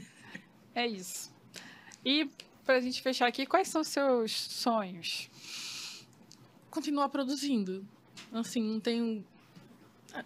é 0.74 0.86
isso. 0.86 1.30
E 2.02 2.30
pra 2.64 2.80
gente 2.80 3.02
fechar 3.02 3.26
aqui, 3.26 3.44
quais 3.44 3.68
são 3.68 3.82
os 3.82 3.88
seus 3.88 4.32
sonhos? 4.32 5.28
Continuar 6.70 7.10
produzindo. 7.10 7.86
Assim, 8.32 8.62
não 8.62 8.80
tenho. 8.80 9.22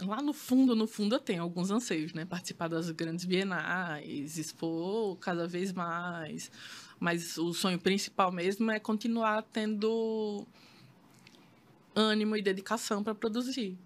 Lá 0.07 0.23
no 0.23 0.33
fundo, 0.33 0.75
no 0.75 0.87
fundo, 0.87 1.17
eu 1.17 1.21
tenho 1.21 1.43
alguns 1.43 1.71
anseios, 1.71 2.15
né? 2.15 2.25
Participar 2.25 2.69
das 2.69 2.91
grandes 2.91 3.25
bienais, 3.25 4.39
expor 4.39 5.17
cada 5.19 5.47
vez 5.47 5.73
mais. 5.73 6.51
Mas 6.99 7.37
o 7.37 7.53
sonho 7.53 7.79
principal 7.79 8.33
mesmo 8.33 8.71
é 8.71 8.81
continuar 8.81 9.43
tendo 9.43 10.47
ânimo 11.95 12.37
e 12.37 12.43
dedicação 12.43 13.03
para 13.05 13.15
produzir. 13.15 13.77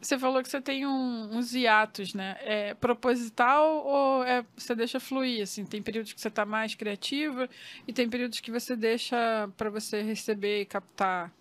Você 0.00 0.18
falou 0.18 0.42
que 0.42 0.48
você 0.48 0.60
tem 0.60 0.84
um- 0.84 1.36
uns 1.36 1.54
hiatos, 1.54 2.12
né? 2.12 2.36
É 2.40 2.74
proposital 2.74 3.86
ou 3.86 4.24
é, 4.24 4.44
você 4.56 4.74
deixa 4.74 4.98
fluir? 4.98 5.44
Assim, 5.44 5.64
tem 5.64 5.80
períodos 5.80 6.12
que 6.12 6.20
você 6.20 6.26
está 6.26 6.44
mais 6.44 6.74
criativa 6.74 7.48
e 7.86 7.92
tem 7.92 8.08
períodos 8.10 8.40
que 8.40 8.50
você 8.50 8.74
deixa 8.74 9.48
para 9.56 9.70
você 9.70 10.02
receber 10.02 10.62
e 10.62 10.66
captar. 10.66 11.32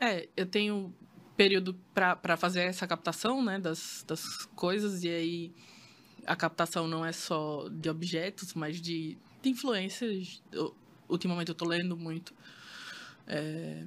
É, 0.00 0.26
eu 0.34 0.46
tenho 0.46 0.94
período 1.36 1.74
para 1.92 2.36
fazer 2.36 2.60
essa 2.62 2.86
captação, 2.86 3.42
né, 3.44 3.58
das, 3.58 4.04
das 4.06 4.46
coisas, 4.54 5.02
e 5.04 5.08
aí 5.08 5.52
a 6.26 6.34
captação 6.36 6.86
não 6.88 7.04
é 7.04 7.12
só 7.12 7.68
de 7.70 7.88
objetos, 7.90 8.54
mas 8.54 8.80
de, 8.80 9.18
de 9.42 9.50
influências. 9.50 10.42
Eu- 10.52 10.74
ultimamente 11.08 11.48
eu 11.48 11.54
tô 11.54 11.66
lendo 11.66 11.96
muito. 11.96 12.34
É, 13.26 13.84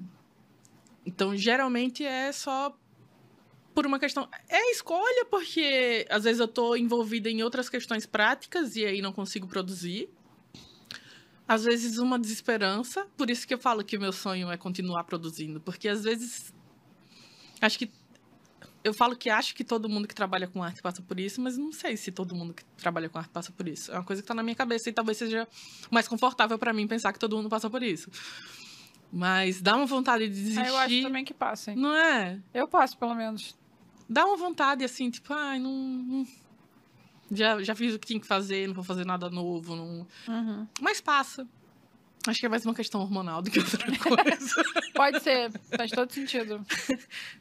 então, 1.05 1.35
geralmente 1.35 2.03
é 2.03 2.31
só 2.31 2.77
por 3.73 3.85
uma 3.85 3.99
questão. 3.99 4.27
É 4.49 4.71
escolha, 4.71 5.25
porque 5.29 6.05
às 6.09 6.23
vezes 6.25 6.39
eu 6.39 6.47
tô 6.47 6.75
envolvida 6.75 7.29
em 7.29 7.43
outras 7.43 7.69
questões 7.69 8.05
práticas 8.05 8.75
e 8.75 8.85
aí 8.85 9.01
não 9.01 9.13
consigo 9.13 9.47
produzir. 9.47 10.09
Às 11.47 11.63
vezes 11.63 11.97
uma 11.97 12.19
desesperança, 12.19 13.07
por 13.15 13.29
isso 13.29 13.47
que 13.47 13.53
eu 13.53 13.57
falo 13.57 13.83
que 13.83 13.95
o 13.95 13.99
meu 14.01 14.11
sonho 14.11 14.51
é 14.51 14.57
continuar 14.57 15.05
produzindo, 15.05 15.61
porque 15.61 15.87
às 15.87 16.03
vezes 16.03 16.53
acho 17.61 17.77
que 17.79 17.91
eu 18.83 18.93
falo 18.93 19.15
que 19.15 19.29
acho 19.29 19.53
que 19.53 19.63
todo 19.63 19.89
mundo 19.89 20.07
que 20.07 20.15
trabalha 20.15 20.47
com 20.47 20.63
arte 20.63 20.81
passa 20.81 21.01
por 21.01 21.19
isso, 21.19 21.41
mas 21.41 21.57
não 21.57 21.71
sei 21.73 21.97
se 21.97 22.11
todo 22.11 22.33
mundo 22.35 22.53
que 22.53 22.63
trabalha 22.77 23.09
com 23.09 23.17
arte 23.17 23.29
passa 23.29 23.51
por 23.51 23.67
isso. 23.67 23.91
É 23.91 23.95
uma 23.95 24.03
coisa 24.03 24.21
que 24.21 24.27
tá 24.27 24.33
na 24.33 24.43
minha 24.43 24.55
cabeça 24.55 24.89
e 24.89 24.93
talvez 24.93 25.17
seja 25.17 25.47
mais 25.91 26.07
confortável 26.07 26.57
para 26.57 26.71
mim 26.71 26.87
pensar 26.87 27.11
que 27.11 27.19
todo 27.19 27.35
mundo 27.35 27.49
passa 27.49 27.69
por 27.69 27.83
isso. 27.83 28.09
Mas 29.11 29.61
dá 29.61 29.75
uma 29.75 29.85
vontade 29.85 30.27
de 30.27 30.33
desistir. 30.33 30.59
Ah, 30.61 30.67
eu 30.67 30.77
acho 30.77 31.01
também 31.01 31.23
que 31.25 31.33
passa, 31.33 31.71
hein? 31.71 31.77
Não 31.77 31.93
é? 31.95 32.39
Eu 32.53 32.67
passo, 32.67 32.97
pelo 32.97 33.15
menos. 33.15 33.57
Dá 34.09 34.25
uma 34.25 34.37
vontade 34.37 34.83
assim, 34.83 35.09
tipo, 35.09 35.33
ai, 35.33 35.59
não, 35.59 35.71
não- 35.73 36.27
já 37.31 37.61
já 37.61 37.75
fiz 37.75 37.93
o 37.93 37.99
que 37.99 38.07
tinha 38.07 38.19
que 38.19 38.27
fazer, 38.27 38.67
não 38.67 38.73
vou 38.73 38.83
fazer 38.83 39.05
nada 39.05 39.29
novo, 39.29 39.75
não. 39.75 40.07
Uhum. 40.27 40.67
Mas 40.81 41.01
passa. 41.01 41.45
Acho 42.29 42.39
que 42.39 42.45
é 42.45 42.49
mais 42.49 42.65
uma 42.65 42.73
questão 42.73 43.01
hormonal 43.01 43.41
do 43.41 43.49
que 43.49 43.59
outra 43.59 43.79
coisa. 43.97 44.63
Pode 44.93 45.21
ser, 45.21 45.51
faz 45.75 45.91
todo 45.91 46.11
sentido. 46.11 46.65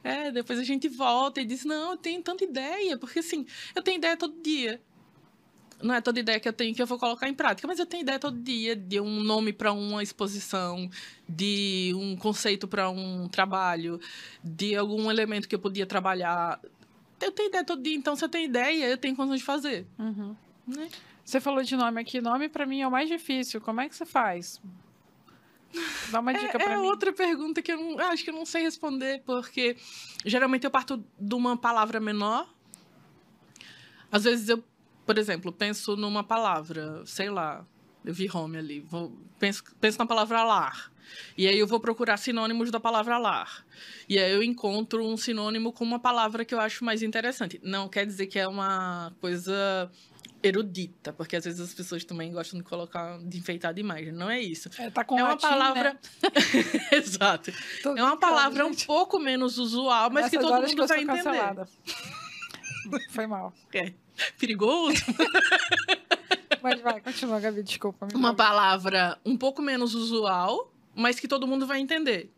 É, 0.02 0.30
depois 0.30 0.58
a 0.58 0.64
gente 0.64 0.88
volta 0.88 1.40
e 1.40 1.44
diz, 1.44 1.64
não, 1.64 1.92
eu 1.92 1.96
tenho 1.96 2.22
tanta 2.22 2.44
ideia, 2.44 2.96
porque 2.96 3.18
assim, 3.18 3.46
eu 3.74 3.82
tenho 3.82 3.98
ideia 3.98 4.16
todo 4.16 4.40
dia. 4.42 4.80
Não 5.82 5.94
é 5.94 6.00
toda 6.00 6.18
ideia 6.18 6.40
que 6.40 6.48
eu 6.48 6.52
tenho 6.52 6.74
que 6.74 6.80
eu 6.80 6.86
vou 6.86 6.98
colocar 6.98 7.28
em 7.28 7.34
prática, 7.34 7.68
mas 7.68 7.78
eu 7.78 7.84
tenho 7.84 8.02
ideia 8.02 8.18
todo 8.18 8.38
dia 8.40 8.74
de 8.74 8.98
um 8.98 9.22
nome 9.22 9.52
para 9.52 9.72
uma 9.72 10.02
exposição, 10.02 10.88
de 11.28 11.92
um 11.94 12.16
conceito 12.16 12.66
para 12.66 12.88
um 12.88 13.28
trabalho, 13.28 14.00
de 14.42 14.74
algum 14.74 15.10
elemento 15.10 15.46
que 15.46 15.54
eu 15.54 15.58
podia 15.58 15.84
trabalhar. 15.84 16.60
Eu 17.20 17.30
tenho 17.30 17.48
ideia 17.48 17.64
todo 17.64 17.82
dia, 17.82 17.94
então 17.94 18.16
se 18.16 18.24
eu 18.24 18.28
tenho 18.28 18.46
ideia, 18.46 18.88
eu 18.88 18.96
tenho 18.96 19.14
condições 19.14 19.40
de 19.40 19.46
fazer. 19.46 19.86
Uhum. 19.98 20.34
Né? 20.66 20.88
Você 21.27 21.40
falou 21.40 21.61
de 21.65 21.74
nome 21.77 22.01
aqui. 22.01 22.20
Nome 22.20 22.48
pra 22.48 22.65
mim 22.65 22.81
é 22.82 22.86
o 22.86 22.90
mais 22.90 23.09
difícil. 23.09 23.61
Como 23.61 23.81
é 23.81 23.89
que 23.89 23.97
você 23.97 24.07
faz? 24.07 24.62
Dá 26.12 26.20
uma 26.20 26.32
dica 26.32 26.57
É, 26.57 26.65
pra 26.65 26.74
é 26.74 26.77
mim. 26.77 26.86
outra 26.86 27.12
pergunta 27.12 27.61
que 27.61 27.73
eu 27.73 27.77
não, 27.77 27.90
eu 28.01 28.07
acho 28.07 28.23
que 28.23 28.31
eu 28.31 28.35
não 28.35 28.47
sei 28.47 28.62
responder, 28.62 29.23
porque 29.27 29.77
geralmente 30.24 30.62
eu 30.65 30.70
parto 30.70 31.05
de 31.19 31.35
uma 31.35 31.57
palavra 31.57 31.98
menor. 31.98 32.48
Às 34.11 34.23
vezes 34.23 34.48
eu, 34.48 34.62
por 35.05 35.19
exemplo, 35.19 35.53
penso 35.53 35.97
numa 35.97 36.23
palavra, 36.23 37.05
sei 37.05 37.28
lá, 37.28 37.66
eu 38.05 38.15
vi 38.15 38.31
home 38.32 38.57
ali, 38.57 38.81
vou, 38.81 39.12
penso, 39.40 39.65
penso 39.81 39.98
na 39.98 40.07
palavra 40.07 40.44
lar. 40.44 40.93
E 41.36 41.48
aí 41.48 41.59
eu 41.59 41.66
vou 41.66 41.81
procurar 41.81 42.16
sinônimos 42.19 42.70
da 42.70 42.78
palavra 42.78 43.19
lar. 43.19 43.66
E 44.09 44.16
aí 44.16 44.32
eu 44.32 44.43
encontro 44.44 45.05
um 45.05 45.16
sinônimo 45.16 45.73
com 45.73 45.85
uma 45.85 45.98
palavra 45.98 46.44
que 46.44 46.55
eu 46.55 46.61
acho 46.61 46.85
mais 46.85 47.03
interessante. 47.03 47.61
Não 47.65 47.89
quer 47.89 48.07
dizer 48.07 48.28
que 48.28 48.39
é 48.39 48.47
uma 48.47 49.12
coisa 49.20 49.90
erudita, 50.47 51.12
porque 51.12 51.36
às 51.36 51.44
vezes 51.44 51.60
as 51.60 51.74
pessoas 51.74 52.05
também 52.05 52.32
gostam 52.32 52.59
de 52.59 52.64
colocar, 52.64 53.18
de 53.18 53.39
enfeitar 53.39 53.74
demais. 53.74 54.12
Não 54.12 54.31
é 54.31 54.40
isso. 54.40 54.70
É, 54.78 54.90
tá 54.90 55.05
com 55.05 55.18
é 55.18 55.23
uma 55.23 55.31
latim, 55.31 55.43
palavra. 55.48 55.93
Né? 55.93 56.31
Exato. 56.93 57.52
Tô 57.82 57.97
É 57.97 58.02
uma 58.02 58.16
palavra 58.16 58.64
um 58.66 58.70
gente. 58.70 58.86
pouco 58.86 59.18
menos 59.18 59.59
usual, 59.59 60.10
mas 60.10 60.31
que 60.31 60.39
todo 60.39 60.62
mundo 60.62 60.86
vai 60.86 61.02
entender. 61.02 61.23
cancelada. 61.23 61.68
Foi 63.10 63.27
mal. 63.27 63.52
É 63.74 63.93
perigoso. 64.39 65.02
Mas 66.62 66.81
vai, 66.81 67.01
continua, 67.01 67.39
Gabi, 67.39 67.62
desculpa. 67.62 68.09
Uma 68.14 68.35
palavra 68.35 69.18
um 69.24 69.36
pouco 69.36 69.62
menos 69.62 69.94
usual, 69.94 70.73
mas 70.94 71.20
que 71.20 71.28
todo 71.28 71.47
mundo 71.47 71.64
vai 71.66 71.78
entender. 71.78 72.32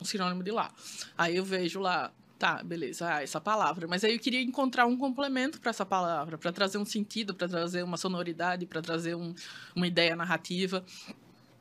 Um 0.00 0.04
sinônimo 0.04 0.42
de 0.42 0.50
lá. 0.50 0.72
Aí 1.18 1.36
eu 1.36 1.44
vejo 1.44 1.80
lá, 1.80 2.12
tá, 2.44 2.62
beleza, 2.62 3.08
ah, 3.08 3.22
essa 3.22 3.40
palavra. 3.40 3.86
Mas 3.88 4.04
aí 4.04 4.12
eu 4.12 4.18
queria 4.18 4.42
encontrar 4.42 4.84
um 4.84 4.98
complemento 4.98 5.58
para 5.58 5.70
essa 5.70 5.86
palavra, 5.86 6.36
para 6.36 6.52
trazer 6.52 6.76
um 6.76 6.84
sentido, 6.84 7.34
para 7.34 7.48
trazer 7.48 7.82
uma 7.82 7.96
sonoridade, 7.96 8.66
para 8.66 8.82
trazer 8.82 9.14
um- 9.14 9.34
uma 9.74 9.86
ideia 9.86 10.14
narrativa. 10.14 10.84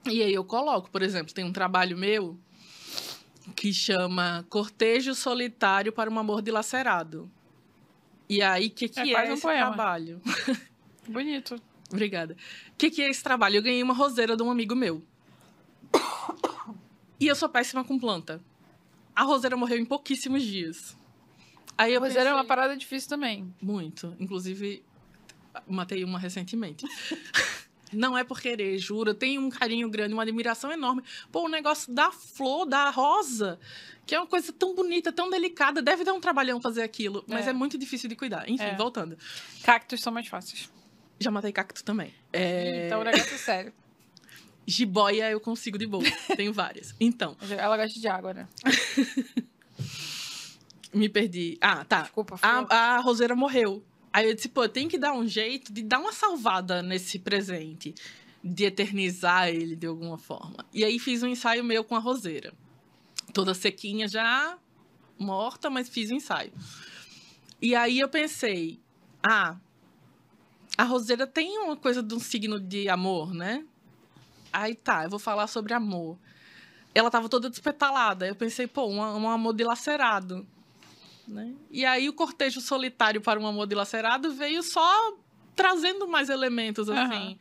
E 0.05 0.21
aí 0.21 0.33
eu 0.33 0.43
coloco, 0.43 0.91
por 0.91 1.01
exemplo, 1.01 1.33
tem 1.33 1.45
um 1.45 1.53
trabalho 1.53 1.97
meu 1.97 2.37
que 3.55 3.71
chama 3.73 4.45
Cortejo 4.49 5.15
Solitário 5.15 5.93
para 5.93 6.09
um 6.09 6.19
Amor 6.19 6.41
Dilacerado. 6.41 7.31
E 8.27 8.41
aí, 8.41 8.67
o 8.67 8.71
que, 8.71 8.89
que 8.89 8.99
É 8.99 9.13
é, 9.27 9.29
um 9.29 9.33
esse 9.35 9.41
poema. 9.41 9.67
trabalho? 9.67 10.21
Bonito. 11.07 11.55
Obrigada. 11.89 12.35
O 12.73 12.75
que, 12.77 12.89
que 12.91 13.01
é 13.01 13.09
esse 13.09 13.23
trabalho? 13.23 13.55
Eu 13.55 13.61
ganhei 13.63 13.81
uma 13.83 13.93
roseira 13.93 14.35
de 14.35 14.43
um 14.43 14.51
amigo 14.51 14.75
meu. 14.75 15.01
E 17.19 17.27
eu 17.27 17.35
sou 17.35 17.47
péssima 17.47 17.85
com 17.85 17.97
planta. 17.97 18.41
A 19.15 19.23
roseira 19.23 19.55
morreu 19.55 19.77
em 19.77 19.85
pouquíssimos 19.85 20.43
dias. 20.43 20.95
Aí 21.77 21.93
eu 21.93 21.99
Roseira 21.99 22.21
é 22.21 22.23
pensei- 22.25 22.37
uma 22.37 22.45
parada 22.45 22.75
difícil 22.77 23.09
também. 23.09 23.53
Muito. 23.61 24.15
Inclusive, 24.19 24.83
matei 25.67 26.03
uma 26.03 26.19
recentemente. 26.19 26.85
Não 27.91 28.17
é 28.17 28.23
por 28.23 28.41
querer, 28.41 28.77
juro. 28.79 29.13
Tenho 29.13 29.39
um 29.41 29.49
carinho 29.51 29.87
grande, 29.87 30.13
uma 30.15 30.23
admiração 30.23 30.71
enorme. 30.71 31.03
Pô, 31.31 31.45
o 31.45 31.47
negócio 31.49 31.93
da 31.93 32.11
flor, 32.11 32.65
da 32.65 32.89
rosa, 32.89 33.59
que 34.05 34.15
é 34.15 34.19
uma 34.19 34.25
coisa 34.25 34.51
tão 34.51 34.73
bonita, 34.73 35.11
tão 35.11 35.29
delicada. 35.29 35.79
Deve 35.79 36.03
dar 36.03 36.13
um 36.13 36.19
trabalhão 36.19 36.59
fazer 36.59 36.81
aquilo, 36.81 37.23
mas 37.27 37.45
É. 37.45 37.51
é, 37.51 37.53
muito 37.53 37.77
difícil 37.77 38.09
de 38.09 38.15
cuidar. 38.15 38.49
Enfim, 38.49 38.63
É. 38.63 38.75
voltando. 38.75 39.15
Cactos 39.63 40.01
são 40.01 40.11
mais 40.11 40.27
fáceis. 40.27 40.71
Já 41.19 41.29
matei 41.29 41.51
cacto 41.51 41.83
também. 41.83 42.11
É... 42.33 42.87
Então 42.87 43.01
o 43.01 43.03
negócio 43.03 43.35
é 43.35 43.37
sério. 43.37 43.73
Jiboia 44.65 45.29
eu 45.29 45.39
consigo 45.39 45.77
de 45.77 45.85
boa. 45.85 46.03
Tenho 46.35 46.53
várias. 46.53 46.95
Então, 46.99 47.35
Ela 47.49 47.77
gosta 47.77 47.99
de 47.99 48.07
água, 48.07 48.33
né? 48.33 48.47
me 50.93 51.09
perdi. 51.09 51.57
Ah, 51.59 51.83
tá. 51.83 52.03
Desculpa. 52.03 52.39
A, 52.41 52.75
a 52.75 52.99
Roseira 52.99 53.35
morreu. 53.35 53.83
Aí 54.11 54.27
eu 54.27 54.35
disse, 54.35 54.47
pô, 54.47 54.69
tem 54.69 54.87
que 54.87 54.97
dar 54.97 55.13
um 55.13 55.27
jeito 55.27 55.73
de 55.73 55.81
dar 55.81 55.99
uma 55.99 56.13
salvada 56.13 56.83
nesse 56.83 57.19
presente. 57.19 57.95
De 58.43 58.65
eternizar 58.65 59.47
ele 59.47 59.75
de 59.75 59.87
alguma 59.87 60.17
forma. 60.17 60.65
E 60.73 60.83
aí 60.83 60.99
fiz 60.99 61.23
um 61.23 61.27
ensaio 61.27 61.63
meu 61.63 61.83
com 61.83 61.95
a 61.95 61.99
Roseira. 61.99 62.53
Toda 63.33 63.53
sequinha 63.53 64.07
já, 64.07 64.57
morta, 65.17 65.69
mas 65.69 65.89
fiz 65.89 66.11
o 66.11 66.13
ensaio. 66.13 66.51
E 67.61 67.73
aí 67.73 67.99
eu 67.99 68.09
pensei, 68.09 68.79
ah, 69.23 69.55
a 70.77 70.83
Roseira 70.83 71.25
tem 71.25 71.57
uma 71.59 71.77
coisa 71.77 72.03
de 72.03 72.13
um 72.13 72.19
signo 72.19 72.59
de 72.59 72.89
amor, 72.89 73.33
né? 73.33 73.65
Aí 74.53 74.75
tá, 74.75 75.03
eu 75.05 75.09
vou 75.09 75.19
falar 75.19 75.47
sobre 75.47 75.73
amor. 75.73 76.17
Ela 76.93 77.09
tava 77.09 77.27
toda 77.27 77.49
despetalada. 77.49 78.27
Eu 78.27 78.35
pensei, 78.35 78.67
pô, 78.67 78.85
um, 78.85 78.99
um 78.99 79.27
amor 79.27 79.55
dilacerado. 79.55 80.45
Né? 81.27 81.53
E 81.71 81.83
aí 81.85 82.07
o 82.07 82.13
cortejo 82.13 82.61
solitário 82.61 83.19
para 83.19 83.39
um 83.39 83.47
amor 83.47 83.65
dilacerado 83.65 84.31
veio 84.33 84.61
só 84.61 85.17
trazendo 85.55 86.07
mais 86.07 86.29
elementos, 86.29 86.87
assim. 86.89 87.15
Aham. 87.15 87.37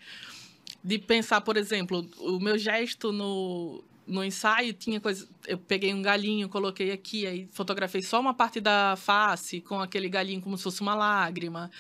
De 0.83 0.99
pensar, 0.99 1.41
por 1.43 1.57
exemplo, 1.57 2.09
o 2.19 2.41
meu 2.41 2.59
gesto 2.59 3.13
no, 3.13 3.85
no 4.07 4.25
ensaio 4.25 4.73
tinha 4.73 5.01
coisa. 5.01 5.29
Eu 5.47 5.59
peguei 5.59 5.93
um 5.95 6.03
galinho, 6.03 6.49
coloquei 6.49 6.91
aqui, 6.91 7.27
aí 7.27 7.49
fotografei 7.53 8.03
só 8.03 8.21
uma 8.21 8.35
parte 8.35 8.61
da 8.61 8.97
face 8.97 9.61
com 9.61 9.81
aquele 9.81 10.09
galinho 10.09 10.41
como 10.41 10.57
se 10.57 10.65
fosse 10.65 10.81
uma 10.81 10.95
lágrima. 10.95 11.71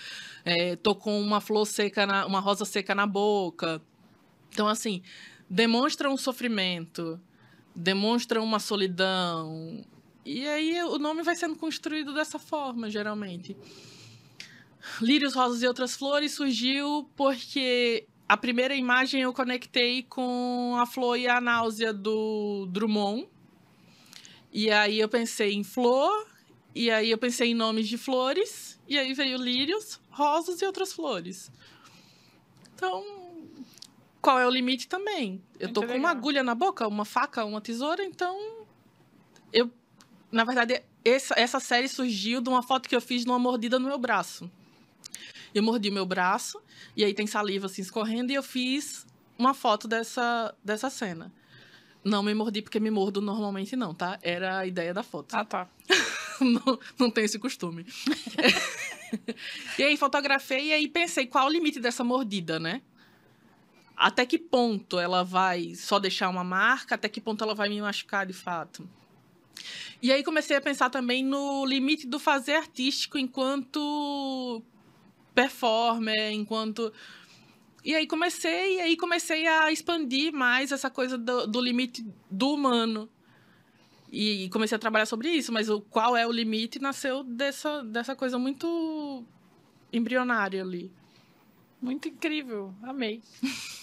É, 0.44 0.76
tô 0.76 0.94
com 0.94 1.20
uma 1.20 1.40
flor 1.40 1.66
seca, 1.66 2.06
na, 2.06 2.26
uma 2.26 2.40
rosa 2.40 2.64
seca 2.64 2.94
na 2.94 3.06
boca. 3.06 3.82
Então, 4.52 4.68
assim, 4.68 5.02
demonstra 5.48 6.10
um 6.10 6.16
sofrimento, 6.16 7.18
demonstra 7.74 8.40
uma 8.42 8.58
solidão. 8.58 9.82
E 10.26 10.46
aí 10.46 10.82
o 10.82 10.98
nome 10.98 11.22
vai 11.22 11.34
sendo 11.34 11.56
construído 11.56 12.12
dessa 12.12 12.38
forma, 12.38 12.90
geralmente. 12.90 13.56
Lírios, 15.00 15.34
rosas 15.34 15.62
e 15.62 15.66
outras 15.66 15.96
flores 15.96 16.32
surgiu 16.32 17.08
porque 17.16 18.06
a 18.28 18.36
primeira 18.36 18.74
imagem 18.74 19.22
eu 19.22 19.32
conectei 19.32 20.02
com 20.02 20.76
a 20.78 20.84
flor 20.84 21.18
e 21.18 21.26
a 21.26 21.40
náusea 21.40 21.94
do 21.94 22.66
Drummond. 22.70 23.26
E 24.52 24.70
aí 24.70 25.00
eu 25.00 25.08
pensei 25.08 25.54
em 25.54 25.64
flor, 25.64 26.26
e 26.74 26.90
aí 26.90 27.10
eu 27.10 27.16
pensei 27.16 27.52
em 27.52 27.54
nomes 27.54 27.88
de 27.88 27.96
flores, 27.96 28.78
e 28.86 28.98
aí 28.98 29.14
veio 29.14 29.38
lírios, 29.38 29.98
rosas 30.10 30.60
e 30.60 30.66
outras 30.66 30.92
flores. 30.92 31.50
Então, 32.74 33.21
qual 34.22 34.38
é 34.38 34.46
o 34.46 34.50
limite 34.50 34.86
também? 34.86 35.42
Eu 35.58 35.66
Muito 35.66 35.74
tô 35.74 35.80
com 35.80 35.88
uma 35.88 35.94
legal. 35.94 36.10
agulha 36.12 36.42
na 36.44 36.54
boca, 36.54 36.86
uma 36.86 37.04
faca, 37.04 37.44
uma 37.44 37.60
tesoura, 37.60 38.04
então 38.04 38.64
eu, 39.52 39.68
na 40.30 40.44
verdade, 40.44 40.80
essa, 41.04 41.34
essa 41.36 41.58
série 41.58 41.88
surgiu 41.88 42.40
de 42.40 42.48
uma 42.48 42.62
foto 42.62 42.88
que 42.88 42.94
eu 42.94 43.00
fiz 43.00 43.24
numa 43.24 43.38
mordida 43.38 43.80
no 43.80 43.88
meu 43.88 43.98
braço. 43.98 44.48
Eu 45.52 45.62
mordi 45.62 45.90
o 45.90 45.92
meu 45.92 46.06
braço, 46.06 46.62
e 46.96 47.04
aí 47.04 47.12
tem 47.12 47.26
saliva 47.26 47.66
assim 47.66 47.82
escorrendo, 47.82 48.30
e 48.30 48.36
eu 48.36 48.42
fiz 48.44 49.04
uma 49.36 49.52
foto 49.52 49.88
dessa, 49.88 50.54
dessa 50.64 50.88
cena. 50.88 51.32
Não 52.04 52.22
me 52.22 52.32
mordi 52.32 52.62
porque 52.62 52.78
me 52.78 52.90
mordo 52.90 53.20
normalmente, 53.20 53.74
não, 53.74 53.92
tá? 53.92 54.18
Era 54.22 54.58
a 54.58 54.66
ideia 54.66 54.94
da 54.94 55.02
foto. 55.02 55.34
Ah, 55.34 55.44
tá. 55.44 55.68
não, 56.40 56.78
não 56.98 57.10
tenho 57.10 57.24
esse 57.24 57.38
costume. 57.38 57.84
e 59.78 59.82
aí 59.82 59.96
fotografei 59.96 60.68
e 60.68 60.72
aí 60.72 60.88
pensei 60.88 61.26
qual 61.26 61.46
o 61.46 61.50
limite 61.50 61.80
dessa 61.80 62.02
mordida, 62.02 62.58
né? 62.58 62.82
Até 63.96 64.26
que 64.26 64.38
ponto 64.38 64.98
ela 64.98 65.22
vai 65.22 65.74
só 65.74 65.98
deixar 65.98 66.28
uma 66.28 66.44
marca, 66.44 66.94
até 66.94 67.08
que 67.08 67.20
ponto 67.20 67.42
ela 67.44 67.54
vai 67.54 67.68
me 67.68 67.80
machucar 67.80 68.26
de 68.26 68.32
fato. 68.32 68.88
E 70.00 70.10
aí 70.10 70.24
comecei 70.24 70.56
a 70.56 70.60
pensar 70.60 70.90
também 70.90 71.24
no 71.24 71.64
limite 71.64 72.06
do 72.06 72.18
fazer 72.18 72.54
artístico 72.54 73.18
enquanto 73.18 74.62
performer, 75.34 76.32
enquanto 76.32 76.92
e 77.84 77.94
aí 77.96 78.06
comecei, 78.06 78.76
e 78.76 78.80
aí 78.80 78.96
comecei 78.96 79.46
a 79.46 79.72
expandir 79.72 80.32
mais 80.32 80.70
essa 80.70 80.88
coisa 80.88 81.18
do, 81.18 81.48
do 81.48 81.60
limite 81.60 82.06
do 82.30 82.50
humano. 82.50 83.08
E 84.10 84.48
comecei 84.50 84.76
a 84.76 84.78
trabalhar 84.78 85.06
sobre 85.06 85.30
isso, 85.30 85.52
mas 85.52 85.68
o 85.68 85.80
qual 85.80 86.16
é 86.16 86.26
o 86.26 86.30
limite 86.30 86.78
nasceu 86.78 87.24
dessa, 87.24 87.82
dessa 87.82 88.14
coisa 88.14 88.38
muito 88.38 89.24
embrionária 89.92 90.62
ali. 90.62 90.92
Muito 91.80 92.08
incrível. 92.08 92.72
Amei. 92.82 93.20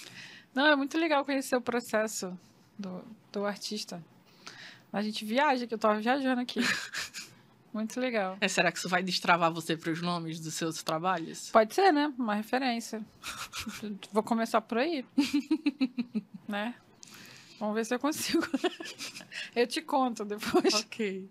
Não, 0.54 0.68
é 0.68 0.76
muito 0.76 0.98
legal 0.98 1.24
conhecer 1.24 1.56
o 1.56 1.62
processo 1.62 2.38
do, 2.78 3.04
do 3.32 3.46
artista. 3.46 4.04
A 4.92 5.02
gente 5.02 5.24
viaja, 5.24 5.68
que 5.68 5.74
eu 5.74 5.78
tava 5.78 6.00
viajando 6.00 6.42
aqui. 6.42 6.60
Muito 7.72 8.00
legal. 8.00 8.36
É, 8.42 8.48
será 8.48 8.72
que 8.72 8.80
isso 8.80 8.90
vai 8.90 9.04
destravar 9.04 9.54
você 9.54 9.78
para 9.78 9.92
os 9.92 10.02
nomes 10.02 10.40
dos 10.40 10.56
seus 10.56 10.82
trabalhos? 10.82 11.52
Pode 11.52 11.76
ser, 11.76 11.92
né? 11.92 12.12
Uma 12.18 12.34
referência. 12.34 13.06
Vou 14.12 14.24
começar 14.24 14.60
por 14.62 14.80
aí. 14.80 15.06
né? 16.48 16.74
Vamos 17.60 17.76
ver 17.76 17.86
se 17.86 17.94
eu 17.94 18.00
consigo. 18.00 18.44
eu 19.56 19.68
te 19.68 19.82
conto 19.82 20.26
depois. 20.26 20.74
Ok. 20.74 21.30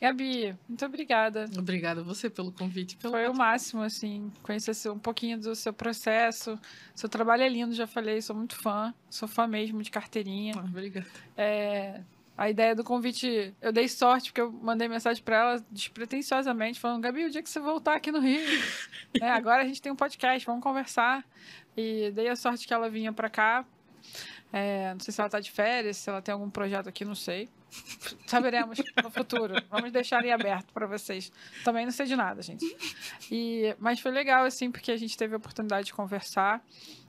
Gabi, 0.00 0.56
muito 0.68 0.84
obrigada. 0.84 1.46
Obrigada 1.56 2.00
a 2.00 2.04
você 2.04 2.28
pelo 2.28 2.52
convite. 2.52 2.96
Pelo 2.96 3.14
Foi 3.14 3.28
o 3.28 3.34
máximo, 3.34 3.82
assim, 3.82 4.30
conhecer 4.42 4.90
um 4.90 4.98
pouquinho 4.98 5.38
do 5.38 5.54
seu 5.54 5.72
processo. 5.72 6.58
Seu 6.94 7.08
trabalho 7.08 7.42
é 7.42 7.48
lindo, 7.48 7.74
já 7.74 7.86
falei, 7.86 8.20
sou 8.20 8.36
muito 8.36 8.56
fã. 8.56 8.92
Sou 9.08 9.28
fã 9.28 9.46
mesmo 9.46 9.82
de 9.82 9.90
carteirinha. 9.90 10.54
Ah, 10.56 10.64
obrigada. 10.64 11.06
É, 11.36 12.00
a 12.36 12.50
ideia 12.50 12.74
do 12.74 12.82
convite, 12.82 13.54
eu 13.62 13.72
dei 13.72 13.88
sorte, 13.88 14.30
porque 14.30 14.40
eu 14.40 14.50
mandei 14.50 14.88
mensagem 14.88 15.22
pra 15.22 15.36
ela 15.36 15.64
despretensiosamente, 15.70 16.80
falando, 16.80 17.00
Gabi, 17.00 17.26
o 17.26 17.30
dia 17.30 17.42
que 17.42 17.48
você 17.48 17.60
voltar 17.60 17.94
aqui 17.94 18.10
no 18.10 18.20
Rio, 18.20 18.40
né, 19.20 19.30
agora 19.30 19.62
a 19.62 19.66
gente 19.66 19.80
tem 19.80 19.92
um 19.92 19.96
podcast, 19.96 20.44
vamos 20.44 20.62
conversar. 20.62 21.24
E 21.76 22.10
dei 22.10 22.28
a 22.28 22.36
sorte 22.36 22.66
que 22.66 22.74
ela 22.74 22.90
vinha 22.90 23.12
pra 23.12 23.30
cá. 23.30 23.64
É, 24.52 24.92
não 24.92 25.00
sei 25.00 25.12
se 25.12 25.20
ela 25.20 25.28
tá 25.28 25.40
de 25.40 25.50
férias, 25.50 25.96
se 25.96 26.08
ela 26.08 26.22
tem 26.22 26.32
algum 26.32 26.48
projeto 26.48 26.88
aqui, 26.88 27.04
não 27.04 27.14
sei. 27.14 27.48
Saberemos 28.26 28.78
no 29.02 29.10
futuro. 29.10 29.54
Vamos 29.68 29.90
deixar 29.90 30.24
em 30.24 30.32
aberto 30.32 30.72
para 30.72 30.86
vocês. 30.86 31.32
Também 31.64 31.84
não 31.84 31.92
sei 31.92 32.06
de 32.06 32.14
nada, 32.14 32.40
gente. 32.40 32.64
E, 33.30 33.74
mas 33.80 33.98
foi 33.98 34.12
legal, 34.12 34.44
assim, 34.44 34.70
porque 34.70 34.92
a 34.92 34.96
gente 34.96 35.16
teve 35.16 35.34
a 35.34 35.38
oportunidade 35.38 35.86
de 35.86 35.94
conversar. 35.94 36.64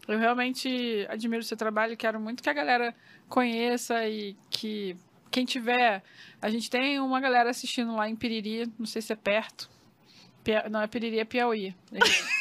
Eu 0.08 0.18
realmente 0.18 1.06
admiro 1.10 1.42
o 1.42 1.46
seu 1.46 1.58
trabalho 1.58 1.96
quero 1.96 2.20
muito 2.20 2.42
que 2.42 2.50
a 2.50 2.54
galera 2.54 2.96
conheça 3.28 4.08
e 4.08 4.36
que 4.50 4.98
quem 5.30 5.46
tiver. 5.46 6.04
A 6.42 6.50
gente 6.50 6.70
tem 6.70 7.00
uma 7.00 7.20
galera 7.20 7.50
assistindo 7.50 7.96
lá 7.96 8.10
em 8.10 8.16
Piriri, 8.16 8.72
não 8.80 8.86
sei 8.86 9.02
se 9.02 9.14
é 9.14 9.16
perto. 9.16 9.70
Não, 10.70 10.82
é 10.82 10.88
Piriri, 10.88 11.20
é 11.20 11.26
Piauí. 11.26 11.76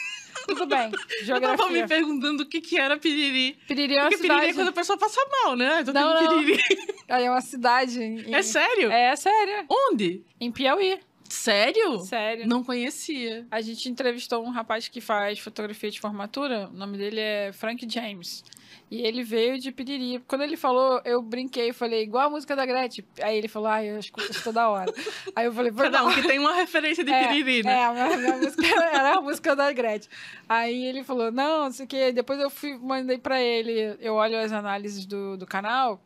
Tudo 0.47 0.67
bem, 0.67 0.91
Eu 1.27 1.41
tava 1.41 1.69
me 1.69 1.75
geografia. 1.75 1.87
perguntando 1.89 2.43
o 2.43 2.47
que, 2.47 2.61
que 2.61 2.79
era 2.79 2.97
piriri. 2.99 3.59
Piriri 3.67 3.95
é 3.95 4.03
uma 4.03 4.09
Porque 4.11 4.23
piriri 4.23 4.35
cidade. 4.41 4.51
é 4.51 4.55
quando 4.55 4.69
a 4.69 4.73
pessoa 4.73 4.99
passa 4.99 5.21
mal, 5.43 5.57
né? 5.57 5.83
Tô 5.85 5.93
Não, 5.93 6.19
tendo 6.19 6.31
não. 6.37 6.39
piriri. 6.41 6.63
É 7.07 7.31
uma 7.31 7.41
cidade. 7.43 8.03
Em... 8.03 8.35
É 8.35 8.43
sério? 8.43 8.91
É 8.91 9.15
sério. 9.15 9.67
Onde? 9.69 10.25
Em 10.41 10.51
Piauí. 10.51 10.99
Sério? 11.29 12.01
Sério. 12.01 12.47
Não 12.47 12.63
conhecia. 12.63 13.47
A 13.51 13.61
gente 13.61 13.89
entrevistou 13.89 14.45
um 14.45 14.51
rapaz 14.51 14.89
que 14.89 15.01
faz 15.01 15.39
fotografia 15.39 15.91
de 15.91 16.01
formatura. 16.01 16.69
O 16.73 16.77
nome 16.77 16.99
dele 16.99 17.21
é 17.21 17.51
Frank 17.53 17.87
James. 17.89 18.45
E 18.91 19.01
ele 19.01 19.25
veio 19.25 19.59
de 19.59 19.73
Piriri. 19.73 20.23
Quando 20.29 20.43
ele 20.43 20.57
falou, 20.57 21.01
eu 21.05 21.23
brinquei, 21.23 21.73
falei, 21.73 22.03
igual 22.03 22.27
a 22.27 22.31
música 22.31 22.55
da 22.55 22.67
Gretchen. 22.67 23.05
Aí 23.23 23.37
ele 23.39 23.49
falou, 23.49 23.69
ai, 23.69 23.89
eu 23.91 23.99
escuto 23.99 24.31
isso 24.31 24.45
toda 24.45 24.69
hora. 24.69 24.93
Aí 25.35 25.47
eu 25.47 25.53
falei, 25.53 25.73
foi 25.73 25.85
Cada 25.91 26.05
um 26.05 26.15
que 26.15 26.23
tem 26.23 26.39
uma 26.39 26.55
referência 26.55 27.03
de 27.03 27.11
É, 27.11 27.27
piriri, 27.27 27.63
né? 27.63 27.73
É, 27.73 27.85
a 27.85 27.93
minha, 27.93 28.17
minha 28.17 28.37
música 28.37 28.67
era 28.67 29.17
a 29.17 29.21
música 29.21 29.57
da 29.57 29.73
Gretchen. 29.73 30.11
Aí 30.49 30.85
ele 30.85 31.03
falou, 31.03 31.33
não, 31.33 31.65
não 31.65 31.73
sei 31.73 31.87
o 31.87 31.89
que. 31.89 32.13
Depois 32.13 32.39
eu 32.39 32.51
fui, 32.51 32.77
mandei 32.79 33.19
pra 33.19 33.41
ele, 33.41 33.97
eu 34.01 34.15
olho 34.15 34.39
as 34.39 34.53
análises 34.53 35.07
do, 35.07 35.37
do 35.37 35.47
canal 35.47 36.01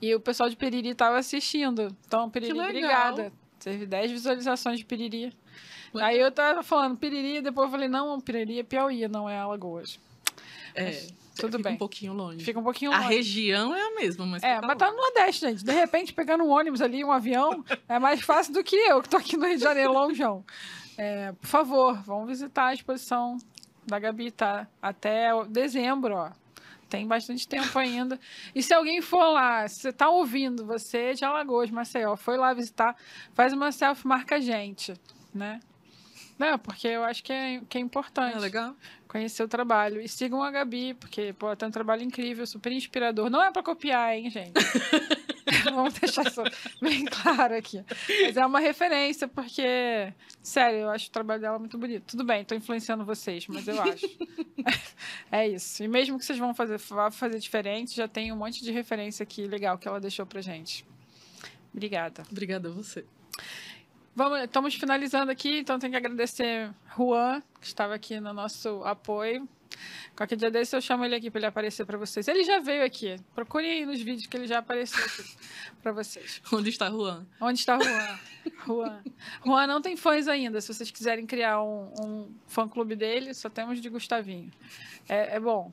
e 0.00 0.14
o 0.14 0.20
pessoal 0.20 0.48
de 0.48 0.56
Piriri 0.56 0.94
tava 0.94 1.18
assistindo. 1.18 1.94
Então, 2.06 2.30
Piriri, 2.30 2.58
obrigada. 2.58 3.32
Teve 3.62 3.86
10 3.86 4.10
visualizações 4.10 4.78
de 4.78 4.84
Piriri. 4.84 5.32
Aí 5.94 6.18
eu 6.18 6.30
tava 6.32 6.62
falando 6.62 6.96
Piriri, 6.96 7.40
depois 7.42 7.66
eu 7.66 7.70
falei, 7.70 7.88
não, 7.88 8.20
Piriri 8.20 8.60
é 8.60 8.62
Piauí, 8.62 9.06
não 9.08 9.28
é 9.28 9.38
Alagoas. 9.38 10.00
É, 10.74 10.90
tudo 11.36 11.58
fica 11.58 11.68
bem. 11.68 11.74
um 11.74 11.78
pouquinho 11.78 12.12
longe. 12.14 12.44
Fica 12.44 12.58
um 12.58 12.62
pouquinho 12.62 12.92
A 12.92 12.96
longe. 12.98 13.08
região 13.08 13.74
é 13.74 13.82
a 13.88 13.94
mesma, 13.94 14.24
mas. 14.24 14.42
É, 14.42 14.54
fica 14.54 14.66
mas 14.66 14.78
tá 14.78 14.90
no 14.90 14.96
Nordeste, 14.96 15.40
gente. 15.46 15.62
De 15.64 15.72
repente, 15.72 16.12
pegando 16.14 16.44
um 16.44 16.50
ônibus 16.50 16.80
ali, 16.80 17.04
um 17.04 17.12
avião, 17.12 17.62
é 17.88 17.98
mais 17.98 18.20
fácil 18.22 18.54
do 18.54 18.64
que 18.64 18.74
eu, 18.74 19.02
que 19.02 19.08
tô 19.08 19.18
aqui 19.18 19.36
no 19.36 19.46
Rio 19.46 19.56
de 19.56 19.62
Janeiro, 19.62 19.92
longeão. 19.92 20.44
É, 20.96 21.32
por 21.32 21.46
favor, 21.46 22.02
vamos 22.04 22.28
visitar 22.28 22.68
a 22.68 22.74
exposição 22.74 23.36
da 23.86 23.98
Gabi, 23.98 24.30
tá? 24.30 24.66
Até 24.80 25.28
dezembro, 25.48 26.14
ó. 26.14 26.30
Tem 26.92 27.06
bastante 27.06 27.48
tempo 27.48 27.78
ainda. 27.78 28.20
E 28.54 28.62
se 28.62 28.74
alguém 28.74 29.00
for 29.00 29.32
lá, 29.32 29.66
se 29.66 29.80
você 29.80 29.92
tá 29.92 30.10
ouvindo, 30.10 30.66
você 30.66 31.14
de 31.14 31.24
Alagoas, 31.24 31.70
Maceió, 31.70 32.16
foi 32.16 32.36
lá 32.36 32.52
visitar, 32.52 32.94
faz 33.32 33.54
uma 33.54 33.72
selfie, 33.72 34.06
marca 34.06 34.36
a 34.36 34.40
gente, 34.40 34.92
né? 35.34 35.58
Não, 36.38 36.58
porque 36.58 36.88
eu 36.88 37.02
acho 37.02 37.24
que 37.24 37.32
é, 37.32 37.62
que 37.66 37.78
é 37.78 37.80
importante. 37.80 38.36
É 38.36 38.38
legal. 38.38 38.76
Conhecer 39.08 39.42
o 39.42 39.48
trabalho. 39.48 40.02
E 40.02 40.08
sigam 40.08 40.42
a 40.42 40.50
Gabi, 40.50 40.92
porque, 40.94 41.32
pô, 41.32 41.54
tem 41.56 41.68
um 41.68 41.72
trabalho 41.72 42.02
incrível, 42.02 42.46
super 42.46 42.72
inspirador. 42.72 43.30
Não 43.30 43.42
é 43.42 43.50
para 43.50 43.62
copiar, 43.62 44.14
hein, 44.14 44.28
gente? 44.28 44.52
Vamos 45.64 45.94
deixar 45.94 46.26
isso 46.26 46.42
bem 46.80 47.04
claro 47.04 47.54
aqui. 47.54 47.84
Mas 48.22 48.36
é 48.36 48.46
uma 48.46 48.60
referência, 48.60 49.26
porque, 49.26 50.12
sério, 50.42 50.80
eu 50.80 50.90
acho 50.90 51.08
o 51.08 51.10
trabalho 51.10 51.40
dela 51.40 51.58
muito 51.58 51.76
bonito. 51.78 52.04
Tudo 52.06 52.24
bem, 52.24 52.44
tô 52.44 52.54
influenciando 52.54 53.04
vocês, 53.04 53.46
mas 53.48 53.66
eu 53.66 53.80
acho. 53.80 54.06
é 55.30 55.48
isso. 55.48 55.82
E 55.82 55.88
mesmo 55.88 56.18
que 56.18 56.24
vocês 56.24 56.38
vão 56.38 56.54
fazer, 56.54 56.78
vá 56.78 57.10
fazer 57.10 57.38
diferente, 57.38 57.94
já 57.96 58.06
tem 58.06 58.32
um 58.32 58.36
monte 58.36 58.62
de 58.62 58.70
referência 58.70 59.22
aqui 59.22 59.46
legal 59.46 59.76
que 59.78 59.88
ela 59.88 60.00
deixou 60.00 60.26
pra 60.26 60.40
gente. 60.40 60.84
Obrigada. 61.72 62.22
Obrigada 62.30 62.68
a 62.68 62.72
você. 62.72 63.04
Vamos, 64.14 64.40
estamos 64.40 64.74
finalizando 64.74 65.32
aqui, 65.32 65.60
então 65.60 65.78
tenho 65.78 65.90
que 65.90 65.96
agradecer 65.96 66.70
Juan, 66.96 67.42
que 67.58 67.66
estava 67.66 67.94
aqui 67.94 68.20
no 68.20 68.34
nosso 68.34 68.82
apoio. 68.84 69.48
Qualquer 70.16 70.36
dia 70.36 70.50
desse 70.50 70.74
eu 70.76 70.80
chamo 70.80 71.04
ele 71.04 71.14
aqui 71.14 71.30
para 71.30 71.40
ele 71.40 71.46
aparecer 71.46 71.86
para 71.86 71.98
vocês. 71.98 72.28
Ele 72.28 72.44
já 72.44 72.60
veio 72.60 72.84
aqui. 72.84 73.16
Procurem 73.34 73.70
aí 73.70 73.86
nos 73.86 74.00
vídeos 74.00 74.26
que 74.26 74.36
ele 74.36 74.46
já 74.46 74.58
apareceu 74.58 75.02
para 75.82 75.92
vocês. 75.92 76.40
Onde 76.52 76.70
está 76.70 76.90
Juan? 76.90 77.26
Onde 77.40 77.58
está 77.58 77.78
Juan? 77.78 78.18
Juan. 78.66 79.02
Juan 79.44 79.66
não 79.66 79.80
tem 79.80 79.96
fãs 79.96 80.28
ainda. 80.28 80.60
Se 80.60 80.72
vocês 80.72 80.90
quiserem 80.90 81.26
criar 81.26 81.62
um, 81.62 81.92
um 82.00 82.34
fã-clube 82.46 82.94
dele, 82.94 83.34
só 83.34 83.48
temos 83.48 83.80
de 83.80 83.88
Gustavinho. 83.88 84.50
É, 85.08 85.36
é 85.36 85.40
bom 85.40 85.72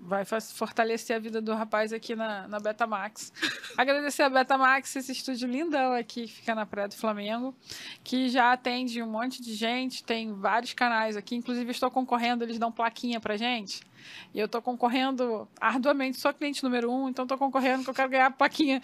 vai 0.00 0.24
fortalecer 0.24 1.16
a 1.16 1.18
vida 1.18 1.40
do 1.40 1.54
rapaz 1.54 1.92
aqui 1.92 2.14
na, 2.14 2.48
na 2.48 2.58
Betamax. 2.58 3.32
Agradecer 3.76 4.22
a 4.22 4.30
Betamax, 4.30 4.96
esse 4.96 5.12
estúdio 5.12 5.48
lindão 5.48 5.92
aqui 5.92 6.26
que 6.26 6.32
fica 6.32 6.54
na 6.54 6.66
Praia 6.66 6.88
do 6.88 6.94
Flamengo, 6.94 7.54
que 8.04 8.28
já 8.28 8.52
atende 8.52 9.02
um 9.02 9.10
monte 9.10 9.42
de 9.42 9.54
gente, 9.54 10.04
tem 10.04 10.32
vários 10.34 10.72
canais 10.72 11.16
aqui, 11.16 11.34
inclusive 11.34 11.70
estou 11.70 11.90
concorrendo, 11.90 12.44
eles 12.44 12.58
dão 12.58 12.70
plaquinha 12.70 13.20
pra 13.20 13.36
gente. 13.36 13.80
E 14.34 14.38
eu 14.38 14.46
estou 14.46 14.62
concorrendo 14.62 15.48
arduamente, 15.60 16.18
sou 16.18 16.32
cliente 16.32 16.62
número 16.62 16.90
um, 16.90 17.08
então 17.08 17.24
estou 17.24 17.38
concorrendo 17.38 17.84
que 17.84 17.90
eu 17.90 17.94
quero 17.94 18.08
ganhar 18.08 18.26
a 18.26 18.30
plaquinha 18.30 18.80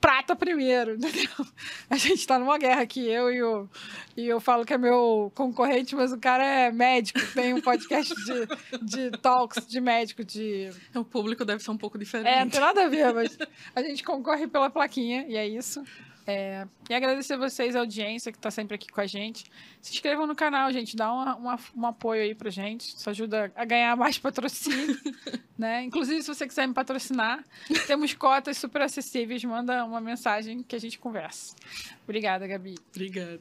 prata 0.00 0.34
primeiro, 0.36 0.94
entendeu? 0.96 1.46
A 1.88 1.96
gente 1.96 2.20
está 2.20 2.38
numa 2.38 2.58
guerra 2.58 2.82
aqui, 2.82 3.06
eu 3.06 3.30
e 3.30 3.42
o. 3.42 3.68
E 4.16 4.26
eu 4.26 4.40
falo 4.40 4.64
que 4.64 4.74
é 4.74 4.78
meu 4.78 5.32
concorrente, 5.34 5.94
mas 5.94 6.12
o 6.12 6.18
cara 6.18 6.44
é 6.44 6.70
médico, 6.70 7.20
tem 7.32 7.54
um 7.54 7.60
podcast 7.60 8.14
de, 8.14 8.46
de 8.82 9.10
talks 9.18 9.66
de 9.66 9.80
médico, 9.80 10.24
de. 10.24 10.70
O 10.94 11.04
público 11.04 11.44
deve 11.44 11.62
ser 11.62 11.70
um 11.70 11.78
pouco 11.78 11.98
diferente. 11.98 12.28
É, 12.28 12.44
não 12.44 12.50
tem 12.50 12.60
nada 12.60 12.84
a 12.84 12.88
ver, 12.88 13.12
mas 13.14 13.38
a 13.74 13.82
gente 13.82 14.02
concorre 14.04 14.46
pela 14.46 14.70
plaquinha, 14.70 15.24
e 15.28 15.36
é 15.36 15.46
isso. 15.46 15.82
É, 16.30 16.64
e 16.88 16.94
agradecer 16.94 17.36
vocês, 17.36 17.74
a 17.74 17.80
audiência 17.80 18.30
que 18.30 18.38
está 18.38 18.52
sempre 18.52 18.76
aqui 18.76 18.86
com 18.86 19.00
a 19.00 19.06
gente. 19.06 19.44
Se 19.80 19.92
inscrevam 19.92 20.26
no 20.28 20.36
canal, 20.36 20.72
gente. 20.72 20.96
Dá 20.96 21.12
uma, 21.12 21.34
uma, 21.34 21.58
um 21.76 21.86
apoio 21.86 22.22
aí 22.22 22.34
pra 22.36 22.50
gente. 22.50 22.94
Isso 22.96 23.10
ajuda 23.10 23.50
a 23.56 23.64
ganhar 23.64 23.96
mais 23.96 24.16
patrocínio. 24.20 24.96
né? 25.58 25.82
Inclusive, 25.82 26.22
se 26.22 26.28
você 26.32 26.46
quiser 26.46 26.68
me 26.68 26.74
patrocinar, 26.74 27.44
temos 27.88 28.14
cotas 28.14 28.58
super 28.58 28.82
acessíveis. 28.82 29.42
Manda 29.42 29.84
uma 29.84 30.00
mensagem 30.00 30.62
que 30.62 30.76
a 30.76 30.80
gente 30.80 31.00
conversa. 31.00 31.56
Obrigada, 32.04 32.46
Gabi. 32.46 32.76
Obrigada. 32.94 33.40